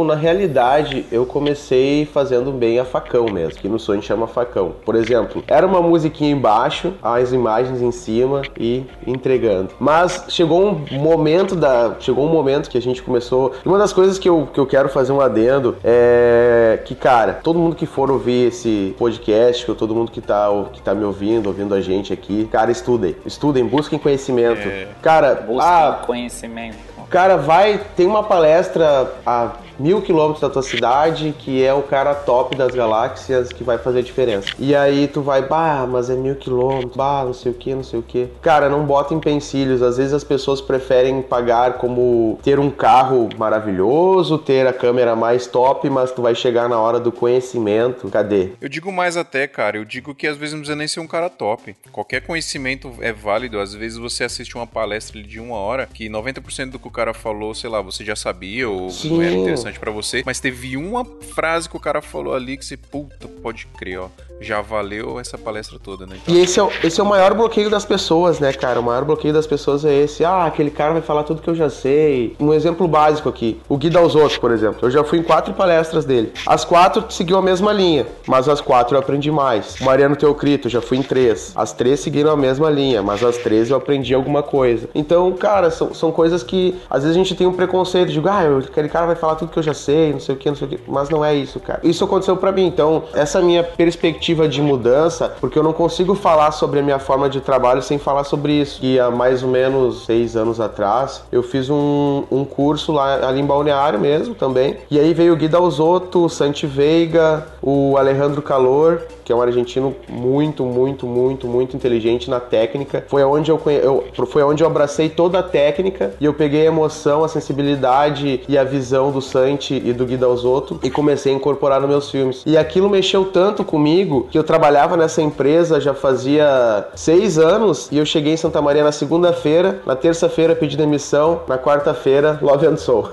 na 0.05 0.15
realidade, 0.15 1.05
eu 1.11 1.25
comecei 1.25 2.05
fazendo 2.05 2.51
bem 2.51 2.79
a 2.79 2.85
facão 2.85 3.25
mesmo, 3.25 3.59
que 3.59 3.67
no 3.67 3.79
gente 3.79 4.05
chama 4.05 4.27
facão. 4.27 4.73
Por 4.83 4.95
exemplo, 4.95 5.43
era 5.47 5.65
uma 5.65 5.81
musiquinha 5.81 6.31
embaixo, 6.31 6.93
as 7.01 7.31
imagens 7.31 7.81
em 7.81 7.91
cima 7.91 8.41
e 8.59 8.83
entregando. 9.05 9.71
Mas 9.79 10.25
chegou 10.29 10.63
um 10.63 10.99
momento 10.99 11.55
da, 11.55 11.95
chegou 11.99 12.25
um 12.25 12.31
momento 12.31 12.69
que 12.69 12.77
a 12.77 12.81
gente 12.81 13.01
começou. 13.01 13.53
Uma 13.65 13.77
das 13.77 13.93
coisas 13.93 14.19
que 14.19 14.27
eu, 14.27 14.47
que 14.51 14.59
eu 14.59 14.65
quero 14.65 14.89
fazer 14.89 15.11
um 15.11 15.21
adendo 15.21 15.77
é 15.83 16.79
que, 16.85 16.95
cara, 16.95 17.33
todo 17.33 17.59
mundo 17.59 17.75
que 17.75 17.85
for 17.85 18.11
ouvir 18.11 18.47
esse 18.47 18.95
podcast, 18.97 19.69
ou 19.69 19.75
todo 19.75 19.95
mundo 19.95 20.11
que 20.11 20.21
tá, 20.21 20.47
que 20.73 20.81
tá 20.81 20.93
me 20.93 21.03
ouvindo, 21.03 21.47
ouvindo 21.47 21.73
a 21.73 21.81
gente 21.81 22.11
aqui, 22.11 22.47
cara, 22.51 22.71
estudem. 22.71 23.15
Estudem, 23.25 23.65
busquem 23.65 23.99
conhecimento. 23.99 24.67
Cara, 25.01 25.35
Busca 25.35 25.65
ah, 25.65 26.03
conhecimento. 26.05 26.77
Cara, 27.09 27.37
vai, 27.37 27.79
tem 27.95 28.05
uma 28.05 28.23
palestra 28.23 29.11
a 29.25 29.51
mil 29.79 30.01
quilômetros 30.01 30.41
da 30.41 30.49
tua 30.49 30.61
cidade, 30.61 31.33
que 31.38 31.63
é 31.63 31.73
o 31.73 31.81
cara 31.81 32.13
top 32.13 32.55
das 32.55 32.73
galáxias 32.73 33.51
que 33.51 33.63
vai 33.63 33.77
fazer 33.77 33.99
a 33.99 34.01
diferença. 34.01 34.49
E 34.59 34.75
aí 34.75 35.07
tu 35.07 35.21
vai, 35.21 35.41
bah, 35.41 35.88
mas 35.89 36.09
é 36.09 36.15
mil 36.15 36.35
quilômetros, 36.35 36.95
bah, 36.95 37.23
não 37.25 37.33
sei 37.33 37.51
o 37.51 37.55
que, 37.55 37.73
não 37.73 37.83
sei 37.83 37.99
o 37.99 38.03
que. 38.03 38.27
Cara, 38.41 38.69
não 38.69 38.85
bota 38.85 39.13
em 39.13 39.19
pensilhos. 39.19 39.81
Às 39.81 39.97
vezes 39.97 40.13
as 40.13 40.23
pessoas 40.23 40.61
preferem 40.61 41.21
pagar 41.21 41.73
como 41.73 42.39
ter 42.43 42.59
um 42.59 42.69
carro 42.69 43.29
maravilhoso, 43.38 44.38
ter 44.38 44.67
a 44.67 44.73
câmera 44.73 45.15
mais 45.15 45.47
top, 45.47 45.89
mas 45.89 46.11
tu 46.11 46.21
vai 46.21 46.35
chegar 46.35 46.69
na 46.69 46.79
hora 46.79 46.99
do 46.99 47.11
conhecimento. 47.11 48.09
Cadê? 48.09 48.49
Eu 48.61 48.69
digo 48.69 48.91
mais 48.91 49.17
até, 49.17 49.47
cara, 49.47 49.77
eu 49.77 49.85
digo 49.85 50.13
que 50.15 50.27
às 50.27 50.38
vezes 50.38 50.53
não 50.53 50.59
precisa 50.59 50.75
nem 50.75 50.88
ser 50.88 50.99
um 50.99 51.07
cara 51.07 51.29
top. 51.29 51.75
Qualquer 51.91 52.21
conhecimento 52.21 52.91
é 52.99 53.11
válido. 53.11 53.59
Às 53.59 53.73
vezes 53.73 53.97
você 53.97 54.23
assiste 54.23 54.55
uma 54.55 54.67
palestra 54.67 55.21
de 55.21 55.39
uma 55.39 55.57
hora 55.57 55.88
que 55.91 56.09
90% 56.09 56.71
do 56.71 56.79
que 56.79 56.88
o 56.88 56.91
cara 56.91 57.13
falou, 57.13 57.53
sei 57.53 57.69
lá, 57.69 57.81
você 57.81 58.03
já 58.03 58.15
sabia 58.15 58.69
ou 58.69 58.89
Sim. 58.89 59.09
não 59.09 59.21
era 59.21 59.33
interessante 59.33 59.64
para 59.80 59.91
você, 59.91 60.23
mas 60.25 60.39
teve 60.39 60.78
uma 60.78 61.06
frase 61.34 61.69
que 61.69 61.75
o 61.75 61.80
cara 61.80 62.01
falou 62.01 62.34
ali 62.34 62.58
que 62.58 62.65
você, 62.65 62.78
puta, 62.78 63.28
pode 63.41 63.65
crer, 63.78 63.99
ó. 63.99 64.08
Já 64.41 64.60
valeu 64.62 65.17
essa 65.17 65.38
palestra 65.38 65.80
toda, 65.80 66.06
né? 66.06 66.17
Então, 66.21 66.36
E 66.36 66.39
esse 66.41 66.60
é, 66.60 66.63
o- 66.63 66.69
esse 66.84 66.99
é 66.99 67.04
o 67.04 67.06
maior 67.06 67.34
bloqueio 67.34 67.69
das 67.69 67.86
pessoas, 67.86 68.38
né, 68.39 68.51
cara? 68.51 68.82
O 68.82 68.84
maior 68.84 69.06
bloqueio 69.06 69.34
das 69.34 69.47
pessoas 69.47 69.86
é 69.86 69.93
esse. 69.93 70.25
Ah, 70.25 70.45
aquele 70.45 70.69
cara 70.69 70.91
vai 70.91 71.01
falar 71.01 71.23
tudo 71.23 71.41
que 71.41 71.49
eu 71.49 71.56
já 71.56 71.69
sei. 71.69 72.36
Um 72.38 72.54
exemplo 72.54 72.86
básico 72.86 73.30
aqui. 73.30 73.62
O 73.69 73.78
Gui 73.78 73.89
Dalzotto, 73.89 74.39
por 74.41 74.51
exemplo. 74.51 74.80
Eu 74.82 74.91
já 74.91 75.06
fui 75.06 75.19
em 75.19 75.23
quatro 75.23 75.54
palestras 75.54 76.04
dele. 76.04 76.34
As 76.45 76.65
quatro 76.65 77.06
seguiu 77.10 77.38
a 77.38 77.41
mesma 77.41 77.71
linha, 77.71 78.06
mas 78.28 78.49
as 78.49 78.60
quatro 78.60 78.95
eu 78.95 78.99
aprendi 78.99 79.32
mais. 79.32 79.80
O 79.80 79.86
Mariano 79.86 80.17
Teocrito, 80.17 80.67
eu 80.67 80.71
já 80.71 80.82
fui 80.82 80.97
em 80.97 81.04
três. 81.04 81.54
As 81.56 81.71
três 81.71 82.01
seguiram 82.01 82.32
a 82.32 82.36
mesma 82.38 82.69
linha, 82.69 83.01
mas 83.01 83.23
as 83.23 83.38
três 83.38 83.69
eu 83.69 83.78
aprendi 83.78 84.13
alguma 84.13 84.43
coisa. 84.43 84.89
Então, 84.93 85.32
cara, 85.32 85.71
são, 85.71 85.93
são 85.93 86.12
coisas 86.12 86.43
que 86.43 86.75
às 86.89 87.04
vezes 87.04 87.15
a 87.15 87.19
gente 87.19 87.34
tem 87.36 87.47
um 87.47 87.54
preconceito. 87.54 88.12
Digo, 88.12 88.28
ah, 88.28 88.41
aquele 88.67 88.89
cara 88.89 89.06
vai 89.06 89.15
falar 89.15 89.36
tudo 89.36 89.49
que 89.51 89.54
eu 89.59 89.63
já 89.63 89.73
sei, 89.73 90.13
não 90.13 90.19
sei 90.19 90.35
o 90.35 90.37
que, 90.37 90.49
não 90.49 90.55
sei 90.55 90.67
o 90.67 90.69
que. 90.71 90.79
Mas 90.87 91.09
não 91.09 91.23
é 91.23 91.33
isso, 91.33 91.59
cara. 91.59 91.79
Isso 91.83 92.03
aconteceu 92.03 92.37
pra 92.37 92.51
mim. 92.51 92.65
Então, 92.65 93.03
essa 93.13 93.41
minha 93.41 93.63
perspectiva 93.63 94.47
de 94.47 94.61
mudança, 94.61 95.35
porque 95.39 95.57
eu 95.57 95.63
não 95.63 95.73
consigo 95.73 96.15
falar 96.15 96.51
sobre 96.51 96.79
a 96.79 96.83
minha 96.83 96.99
forma 96.99 97.29
de 97.29 97.41
trabalho 97.41 97.81
sem 97.81 97.97
falar 97.97 98.23
sobre 98.23 98.53
isso. 98.53 98.79
Que 98.79 98.99
há 98.99 99.09
mais 99.09 99.43
ou 99.43 99.49
menos 99.49 100.05
seis 100.05 100.35
anos 100.35 100.59
atrás, 100.59 101.23
eu 101.31 101.43
fiz 101.43 101.69
um, 101.69 102.23
um 102.31 102.43
curso 102.43 102.91
lá 102.91 103.27
ali 103.27 103.41
em 103.41 103.45
Balneário 103.45 103.99
mesmo 103.99 104.35
também. 104.35 104.77
E 104.89 104.99
aí 104.99 105.13
veio 105.13 105.33
o 105.33 105.35
Gui 105.35 105.47
Dalzotto, 105.47 106.25
o 106.25 106.29
Santi 106.29 106.65
Veiga, 106.65 107.45
o 107.61 107.97
Alejandro 107.97 108.41
Calor, 108.41 109.01
que 109.25 109.31
é 109.31 109.35
um 109.35 109.41
argentino 109.41 109.95
muito, 110.07 110.63
muito, 110.63 111.07
muito, 111.07 111.47
muito 111.47 111.75
inteligente 111.75 112.29
na 112.29 112.39
técnica. 112.39 113.03
Foi 113.07 113.23
onde 113.23 113.49
eu, 113.49 113.57
conhe... 113.57 113.79
eu 113.79 114.05
foi 114.27 114.43
onde 114.43 114.63
eu 114.63 114.67
abracei 114.67 115.09
toda 115.09 115.39
a 115.39 115.43
técnica 115.43 116.13
e 116.21 116.25
eu 116.25 116.33
peguei 116.33 116.61
a 116.61 116.65
emoção, 116.65 117.23
a 117.23 117.27
sensibilidade 117.27 118.41
e 118.47 118.57
a 118.57 118.63
visão 118.63 119.11
do 119.11 119.21
Santi 119.21 119.81
e 119.83 119.91
do 119.91 120.05
Gui 120.05 120.15
Dalzotto 120.15 120.79
e 120.83 120.91
comecei 120.91 121.33
a 121.33 121.35
incorporar 121.35 121.81
nos 121.81 121.89
meus 121.89 122.11
filmes. 122.11 122.43
E 122.45 122.55
aquilo 122.55 122.88
mexeu 122.88 123.25
tanto 123.25 123.65
comigo 123.65 124.27
que 124.29 124.38
eu 124.38 124.43
trabalhava 124.43 124.95
nessa 124.95 125.21
empresa 125.21 125.81
já 125.81 125.93
fazia 125.93 126.88
seis 126.95 127.39
anos 127.39 127.89
e 127.91 127.97
eu 127.97 128.05
cheguei 128.05 128.33
em 128.33 128.38
Santa 128.38 128.61
Maria 128.61 128.83
na 128.83 128.91
segunda-feira, 128.91 129.81
na 129.85 129.95
terça-feira 129.95 130.55
pedi 130.55 130.77
demissão, 130.77 131.41
na 131.47 131.57
quarta-feira 131.57 132.38
Love 132.41 132.67
and 132.67 132.77
Soul. 132.77 133.09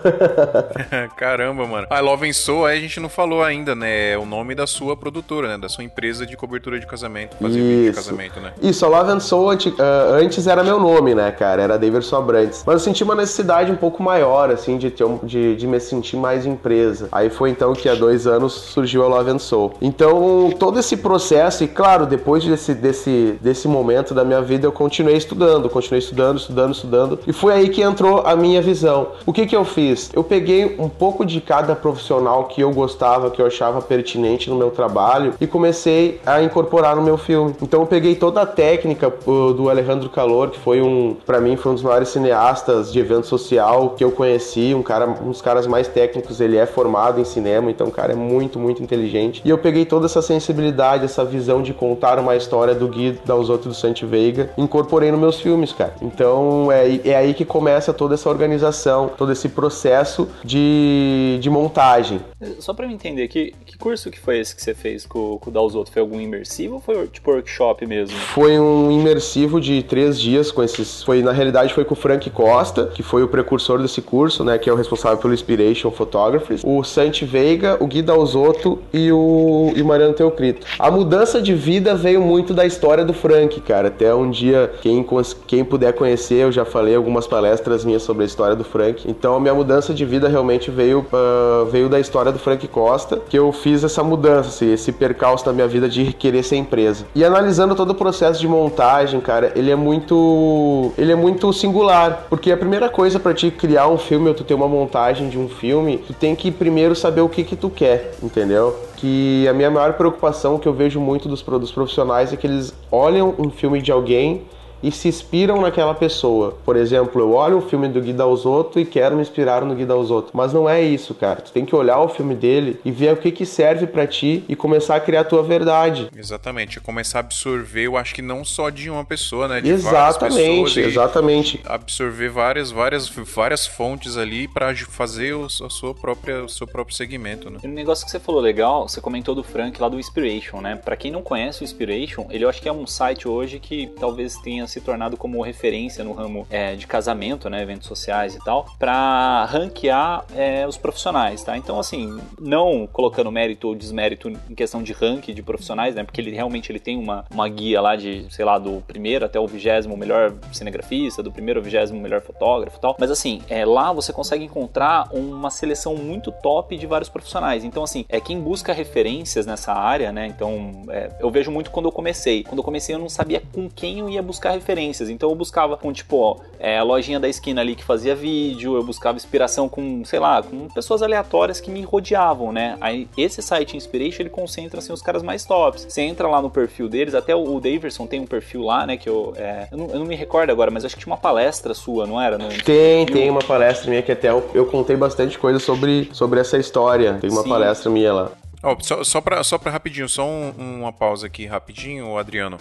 Caramba, 1.17 1.67
mano. 1.67 1.87
Ah, 1.89 2.01
Love 2.01 2.29
and 2.29 2.35
Soul, 2.35 2.67
aí 2.67 2.79
a 2.79 2.81
gente 2.81 3.01
não 3.01 3.09
falou 3.09 3.43
ainda, 3.43 3.75
né? 3.75 4.13
É 4.13 4.19
o 4.19 4.27
nome 4.27 4.55
da 4.55 4.67
sua 4.67 4.95
produtora, 4.95 5.49
né? 5.49 5.59
Da 5.59 5.69
sua 5.69 5.85
empresa 5.85 6.02
de 6.03 6.37
cobertura 6.37 6.81
de 6.81 6.87
casamento, 6.87 7.37
fazer 7.41 7.55
vídeo 7.61 7.83
de 7.85 7.91
Isso. 7.91 7.95
casamento, 8.11 8.41
né? 8.41 8.53
Isso, 8.61 8.85
a 8.85 8.89
Love 8.89 9.13
and 9.13 9.21
Soul 9.21 9.51
anti- 9.51 9.73
ah, 9.79 10.17
antes 10.21 10.49
era 10.49 10.65
meu 10.65 10.81
nome, 10.81 11.15
né, 11.15 11.31
cara? 11.31 11.63
Era 11.63 11.79
Davidson 11.79 12.17
Abrantes. 12.17 12.65
Mas 12.67 12.75
eu 12.75 12.81
senti 12.81 13.05
uma 13.05 13.15
necessidade 13.15 13.71
um 13.71 13.77
pouco 13.77 14.03
maior, 14.03 14.51
assim, 14.51 14.79
de, 14.79 14.91
ter 14.91 15.05
um- 15.05 15.19
de, 15.23 15.55
de 15.55 15.67
me 15.67 15.79
sentir 15.79 16.17
mais 16.17 16.45
empresa. 16.45 17.09
Aí 17.13 17.31
foi 17.31 17.51
então 17.51 17.73
que 17.73 17.89
há 17.89 17.95
dois 17.95 18.27
anos 18.27 18.53
surgiu 18.53 19.05
a 19.05 19.07
Love 19.07 19.31
and 19.31 19.39
Soul. 19.39 19.75
Então, 19.81 20.53
todo 20.59 20.81
esse 20.81 20.97
processo, 20.97 21.63
e 21.63 21.69
claro, 21.69 22.05
depois 22.05 22.45
desse, 22.45 22.75
desse, 22.75 23.39
desse 23.41 23.69
momento 23.69 24.13
da 24.13 24.25
minha 24.25 24.43
vida, 24.43 24.67
eu 24.67 24.73
continuei 24.73 25.17
estudando, 25.17 25.71
continuei 25.71 26.01
estudando, 26.01 26.39
estudando, 26.39 26.73
estudando. 26.75 27.21
E 27.29 27.33
foi 27.33 27.53
aí 27.53 27.69
que 27.69 27.81
entrou 27.81 28.23
a 28.27 28.35
minha 28.35 28.61
visão. 28.61 29.09
O 29.25 29.33
que 29.33 29.47
que 29.47 29.55
eu 29.55 29.65
fiz? 29.65 30.11
Eu 30.13 30.25
peguei 30.25 30.75
um 30.81 30.89
pouco 30.89 31.25
de 31.25 31.41
cada 31.41 31.77
profissional 31.77 32.47
que 32.47 32.61
eu 32.61 32.73
gostava, 32.73 33.31
que 33.31 33.41
eu 33.41 33.47
achava 33.47 33.81
pertinente 33.81 34.51
no 34.51 34.57
meu 34.57 34.71
trabalho 34.73 35.35
e 35.41 35.47
comecei 35.47 35.92
a 36.25 36.43
incorporar 36.43 36.97
no 36.97 37.03
meu 37.03 37.17
filme. 37.17 37.55
Então 37.63 37.81
eu 37.81 37.87
peguei 37.87 38.15
toda 38.15 38.43
a 38.43 38.47
técnica 38.47 39.13
do 39.27 39.69
Alejandro 39.69 40.09
Calor, 40.11 40.51
que 40.51 40.59
foi 40.59 40.81
um, 40.81 41.17
para 41.27 41.41
mim, 41.41 41.57
foi 41.57 41.73
um 41.73 41.75
dos 41.75 41.83
maiores 41.83 42.09
cineastas 42.09 42.93
de 42.93 42.99
evento 42.99 43.27
social 43.27 43.91
que 43.91 44.05
eu 44.05 44.11
conheci, 44.11 44.75
um 44.75 44.83
cara, 44.83 45.07
um 45.09 45.31
dos 45.31 45.43
caras 45.43 45.67
mais 45.67 45.89
técnicos, 45.89 46.41
ele 46.41 46.57
é 46.57 46.67
formado 46.67 47.21
em 47.21 47.25
cinema, 47.25 47.71
então 47.71 47.89
o 47.89 47.91
cara 47.91 48.13
é 48.13 48.17
muito, 48.17 48.59
muito 48.59 48.83
inteligente. 48.83 49.43
E 49.45 49.51
eu 49.51 49.59
peguei 49.59 49.85
toda 49.85 50.07
essa 50.07 50.23
sensibilidade, 50.23 51.05
essa 51.05 51.25
visão 51.25 51.63
de 51.63 51.73
contar 51.73 52.19
uma 52.19 52.37
história 52.37 52.75
do 52.75 52.89
Gui 52.89 53.19
Dalzotto 53.25 53.69
do 53.69 53.75
Santi 53.75 54.07
Veiga, 54.07 54.51
incorporei 54.57 55.11
nos 55.11 55.21
meus 55.21 55.41
filmes, 55.41 55.73
cara. 55.73 55.95
Então 56.01 56.71
é, 56.71 57.01
é 57.05 57.17
aí 57.17 57.35
que 57.35 57.45
começa 57.45 57.93
toda 57.93 58.15
essa 58.15 58.29
organização, 58.29 59.11
todo 59.17 59.33
esse 59.33 59.49
processo 59.49 60.29
de, 60.45 61.39
de 61.41 61.51
montagem. 61.51 62.21
Só 62.59 62.73
pra 62.73 62.87
eu 62.87 62.91
entender, 62.91 63.29
que, 63.29 63.55
que 63.65 63.77
curso 63.77 64.11
que 64.11 64.19
foi 64.19 64.39
esse 64.39 64.55
que 64.55 64.63
você 64.63 64.75
fez 64.75 65.07
com, 65.07 65.39
com 65.39 65.51
o 65.51 65.53
Dalzotto? 65.53 65.82
Foi 65.91 66.03
algum 66.03 66.21
imersivo 66.21 66.75
ou 66.75 66.81
foi 66.81 67.07
tipo 67.09 67.31
workshop 67.31 67.87
mesmo? 67.87 68.17
Foi 68.17 68.59
um 68.59 68.91
imersivo 68.91 69.61
de 69.61 69.83
três 69.83 70.21
dias 70.21 70.51
com 70.51 70.63
esses. 70.63 71.03
Foi, 71.03 71.23
na 71.23 71.33
realidade, 71.33 71.75
foi 71.75 71.85
com 71.85 71.95
o 71.95 71.97
Frank 71.97 72.29
Costa, 72.31 72.87
que 72.87 73.03
foi 73.03 73.23
o 73.23 73.29
precursor 73.29 73.81
desse 73.81 74.01
curso, 74.01 74.45
né? 74.45 74.59
Que 74.59 74.69
é 74.69 74.73
o 74.73 74.77
responsável 74.77 75.19
pelo 75.19 75.35
Inspiration 75.35 75.91
Photographers. 75.91 76.63
O 76.65 76.83
Santi 76.85 77.25
Veiga, 77.25 77.77
o 77.81 77.87
Gui 77.87 78.03
Dalzotto 78.03 78.79
e 78.93 79.11
o, 79.13 79.73
e 79.75 79.83
Mariano 79.83 80.15
Teocrito. 80.15 80.67
A 80.79 80.91
mudança 80.91 81.41
de 81.41 81.55
vida 81.55 81.95
veio 81.95 82.21
muito 82.21 82.55
da 82.55 82.65
história 82.67 83.05
do 83.05 83.13
Frank, 83.13 83.61
cara. 83.61 83.89
Até 83.89 84.15
um 84.15 84.31
dia, 84.31 84.73
quem, 84.81 85.07
quem 85.47 85.65
puder 85.65 85.93
conhecer, 85.93 86.43
eu 86.43 86.53
já 86.53 86.65
falei 86.65 86.95
algumas 86.95 87.27
palestras 87.27 87.85
minhas 87.85 88.03
sobre 88.03 88.25
a 88.25 88.27
história 88.27 88.57
do 88.57 88.65
Frank. 88.65 89.09
Então, 89.09 89.37
a 89.37 89.41
minha 89.41 89.55
mudança 89.55 89.95
de 89.95 90.05
vida 90.05 90.29
realmente 90.29 90.71
veio, 90.71 91.07
ah, 91.13 91.67
veio 91.71 91.89
da 91.89 92.01
história 92.01 92.33
do 92.33 92.39
Frank 92.39 92.67
Costa, 92.69 93.21
que 93.29 93.39
eu 93.39 93.53
fiz 93.53 93.85
essa 93.85 94.03
mudança, 94.03 94.49
esse, 94.49 94.67
esse 94.67 94.93
percalço 94.93 95.47
na 95.47 95.53
minha 95.53 95.69
vida 95.73 95.89
de 95.89 96.13
querer 96.13 96.43
ser 96.43 96.57
empresa. 96.57 97.07
E 97.15 97.25
analisando 97.25 97.75
todo 97.75 97.91
o 97.91 97.95
processo 97.95 98.41
de 98.41 98.47
montagem, 98.47 99.21
cara, 99.21 99.53
ele 99.57 99.71
é 99.71 99.77
muito. 99.77 100.93
Ele 100.99 101.13
é 101.13 101.17
muito 101.17 101.53
singular. 101.53 102.27
Porque 102.29 102.53
a 102.53 102.57
primeira 102.57 102.89
coisa 102.89 103.19
pra 103.19 103.33
te 103.35 103.51
criar 103.51 103.89
um 103.89 103.99
filme 103.99 104.29
ou 104.29 104.35
tu 104.35 104.45
ter 104.45 104.55
uma 104.55 104.69
montagem 104.69 105.29
de 105.29 105.39
um 105.39 105.49
filme, 105.49 105.99
tu 105.99 106.13
tem 106.13 106.37
que 106.37 106.51
primeiro 106.51 106.95
saber 106.95 107.23
o 107.23 107.29
que 107.29 107.43
que 107.43 107.57
tu 107.57 107.71
quer, 107.71 108.15
entendeu? 108.23 108.77
Que 108.97 109.49
a 109.49 109.53
minha 109.53 109.71
maior 109.71 109.95
preocupação 109.95 110.59
que 110.59 110.69
eu 110.69 110.73
vejo 110.73 111.01
muito 111.01 111.29
dos, 111.29 111.43
dos 111.43 111.73
profissionais 111.73 112.33
é 112.33 112.37
que 112.37 112.47
eles 112.47 112.73
olham 112.91 113.35
um 113.39 113.51
filme 113.51 113.81
de 113.81 113.91
alguém 113.91 114.43
e 114.83 114.91
se 114.91 115.09
inspiram 115.09 115.61
naquela 115.61 115.95
pessoa. 115.95 116.57
Por 116.65 116.77
exemplo, 116.77 117.21
eu 117.21 117.33
olho 117.33 117.59
um 117.59 117.63
filme 117.63 117.89
do 117.89 118.01
Gui 118.01 118.13
Dalzotto 118.13 118.81
e 118.81 118.85
quero 118.85 119.17
me 119.17 119.23
inspirar 119.23 119.63
no 119.65 119.75
Gui 119.75 119.85
Dalzotto. 119.85 120.31
Mas 120.33 120.53
não 120.53 120.69
é 120.69 120.83
isso, 120.83 121.15
cara. 121.15 121.41
Tu 121.41 121.53
tem 121.53 121.65
que 121.65 121.75
olhar 121.75 122.01
o 122.01 122.09
filme 122.09 122.35
dele 122.35 122.81
e 122.85 122.91
ver 122.91 123.13
o 123.13 123.17
que 123.17 123.31
que 123.31 123.47
serve 123.47 123.87
pra 123.87 124.07
ti 124.07 124.45
e 124.49 124.57
começar 124.57 124.97
a 124.97 125.01
criar 125.01 125.21
a 125.21 125.25
tua 125.25 125.43
verdade. 125.43 126.09
Exatamente. 126.17 126.79
É 126.79 126.81
começar 126.81 127.19
a 127.19 127.21
absorver, 127.21 127.87
eu 127.87 127.97
acho 127.97 128.15
que 128.15 128.23
não 128.23 128.45
só 128.45 128.71
de 128.71 128.91
uma 128.91 129.05
pessoa, 129.05 129.49
né? 129.49 129.61
De 129.61 129.71
Exatamente, 129.71 130.65
pessoas 130.65 130.77
exatamente. 130.77 131.61
absorver 131.65 132.29
várias, 132.29 132.71
várias, 132.71 133.09
várias 133.09 133.67
fontes 133.67 134.17
ali 134.17 134.49
pra 134.49 134.75
fazer 134.75 135.35
o, 135.35 135.45
a 135.47 135.71
sua 135.71 135.95
própria, 135.95 136.45
o 136.45 136.49
seu 136.49 136.67
próprio 136.67 136.97
segmento, 136.97 137.51
né? 137.51 137.59
E 137.63 137.67
Um 137.67 137.73
negócio 137.73 138.05
que 138.05 138.11
você 138.11 138.21
falou 138.21 138.41
legal, 138.41 138.89
você 138.89 139.01
comentou 139.01 139.35
do 139.35 139.43
Frank 139.43 139.81
lá 139.81 139.89
do 139.89 139.99
Inspiration, 139.99 140.61
né? 140.61 140.77
Pra 140.77 140.97
quem 140.97 141.11
não 141.11 141.23
conhece 141.23 141.63
o 141.63 141.65
Inspiration, 141.65 142.27
ele 142.31 142.45
eu 142.45 142.49
acho 142.49 142.61
que 142.61 142.69
é 142.69 142.73
um 142.73 142.87
site 142.87 143.29
hoje 143.29 143.59
que 143.59 143.87
talvez 143.99 144.37
tenha 144.39 144.67
se 144.73 144.81
tornado 144.81 145.17
como 145.17 145.43
referência 145.43 146.03
no 146.03 146.13
ramo 146.13 146.47
é, 146.51 146.75
de 146.75 146.87
casamento, 146.87 147.51
né? 147.51 147.63
Eventos 147.63 147.87
sociais 147.87 148.35
e 148.35 148.39
tal, 148.39 148.67
pra 148.79 149.45
ranquear 149.45 150.25
é, 150.35 150.67
os 150.67 150.79
profissionais, 150.79 151.43
tá? 151.43 151.57
Então, 151.57 151.79
assim, 151.79 152.19
não 152.41 152.87
colocando 152.87 153.31
mérito 153.31 153.69
ou 153.69 153.75
desmérito 153.75 154.29
em 154.29 154.55
questão 154.55 154.83
de 154.83 154.93
ranking 154.93 155.35
de 155.35 155.43
profissionais, 155.43 155.95
né? 155.95 156.05
Porque 156.05 156.21
ele 156.21 156.31
realmente 156.31 156.73
ele 156.73 156.81
tem 156.81 156.99
uma, 156.99 157.25
uma 157.31 157.49
guia 157.49 157.81
lá 157.81 157.97
de, 157.97 158.27
sei 158.31 158.45
lá, 158.45 158.59
do 158.59 158.83
primeiro 158.87 159.25
até 159.25 159.39
o 159.39 159.47
vigésimo 159.47 159.97
melhor 159.97 160.35
cinegrafista, 160.53 161.23
do 161.23 161.31
primeiro 161.31 161.61
ao 161.61 161.65
vigésimo 161.65 162.01
melhor 162.01 162.23
fotógrafo 162.23 162.79
e 162.79 162.81
tal. 162.81 162.97
Mas 162.99 163.11
assim, 163.11 163.43
é, 163.49 163.65
lá 163.65 163.93
você 163.93 164.13
consegue 164.13 164.45
encontrar 164.45 165.09
uma 165.13 165.51
seleção 165.51 165.95
muito 165.95 166.33
top 166.33 166.77
de 166.77 166.87
vários 166.87 167.09
profissionais. 167.09 167.65
Então, 167.65 167.83
assim, 167.83 168.05
é 168.09 168.21
quem 168.21 168.41
busca 168.41 168.73
referências 168.73 169.45
nessa 169.45 169.73
área, 169.73 170.11
né? 170.13 170.27
Então, 170.27 170.85
é, 170.89 171.11
eu 171.21 171.31
vejo 171.31 171.51
muito 171.51 171.71
quando 171.71 171.87
eu 171.87 171.93
comecei. 171.93 172.43
Quando 172.43 172.59
eu 172.59 172.65
comecei, 172.65 172.95
eu 172.95 172.99
não 172.99 173.09
sabia 173.09 173.43
com 173.53 173.69
quem 173.69 173.99
eu 173.99 174.09
ia 174.09 174.23
buscar 174.23 174.57
referências. 174.63 175.11
Então 175.11 175.29
eu 175.29 175.35
buscava 175.35 175.77
com, 175.77 175.93
tipo, 175.93 176.17
ó, 176.17 176.37
é, 176.59 176.79
a 176.79 176.83
lojinha 176.83 177.19
da 177.19 177.29
esquina 177.29 177.61
ali 177.61 177.75
que 177.75 177.85
fazia 177.85 178.15
vídeo, 178.15 178.77
eu 178.77 178.83
buscava 178.83 179.17
inspiração 179.17 179.69
com, 179.69 180.05
sei 180.05 180.19
lá, 180.19 180.43
com 180.43 180.69
pessoas 180.69 181.03
aleatórias 181.03 181.61
que 181.61 181.71
me 181.71 181.83
rodeavam, 181.83 182.53
né? 182.53 182.77
Aí 182.81 183.09
esse 183.17 183.43
site 183.43 183.77
Inspiration, 183.77 184.23
ele 184.23 184.31
concentra, 184.31 184.79
assim, 184.79 184.93
os 184.93 185.03
caras 185.03 185.23
mais 185.23 185.45
tops. 185.45 185.87
Você 185.89 186.03
entra 186.03 186.29
lá 186.29 186.41
no 186.41 186.51
perfil 186.51 186.89
deles, 186.89 187.15
até 187.15 187.35
o, 187.35 187.61
Daverson 187.61 188.07
tem 188.07 188.21
um 188.21 188.27
perfil 188.27 188.63
lá, 188.63 188.87
né, 188.87 188.97
que 188.97 189.09
eu, 189.09 189.33
é, 189.37 189.69
eu, 189.71 189.79
não, 189.79 189.87
eu, 189.91 189.99
não, 189.99 190.07
me 190.07 190.15
recordo 190.15 190.51
agora, 190.51 190.71
mas 190.71 190.85
acho 190.85 190.95
que 190.95 191.03
tinha 191.03 191.13
uma 191.13 191.21
palestra 191.21 191.75
sua, 191.75 192.07
não 192.07 192.21
era? 192.21 192.39
No, 192.39 192.49
tem, 192.63 193.07
tem 193.07 193.31
uma 193.31 193.43
palestra 193.43 193.91
minha 193.91 194.03
que 194.03 194.13
até 194.13 194.31
eu, 194.31 194.49
eu 194.55 194.67
contei 194.67 194.97
bastante 194.97 195.39
coisa 195.39 195.59
sobre, 195.59 196.09
sobre 196.13 196.41
essa 196.41 196.57
história. 196.57 197.15
Tem 197.21 197.31
uma 197.31 197.43
Sim. 197.43 197.49
palestra 197.49 197.91
minha 197.91 198.13
lá. 198.13 198.33
Oh, 198.63 198.77
só, 198.81 199.03
só, 199.03 199.21
pra, 199.21 199.43
só 199.43 199.59
pra 199.59 199.73
rapidinho, 199.73 200.09
só 200.09 200.25
um, 200.25 200.81
uma 200.81 200.93
pausa 200.93 201.27
aqui 201.27 201.47
rapidinho, 201.47 202.17
Adriano. 202.17 202.59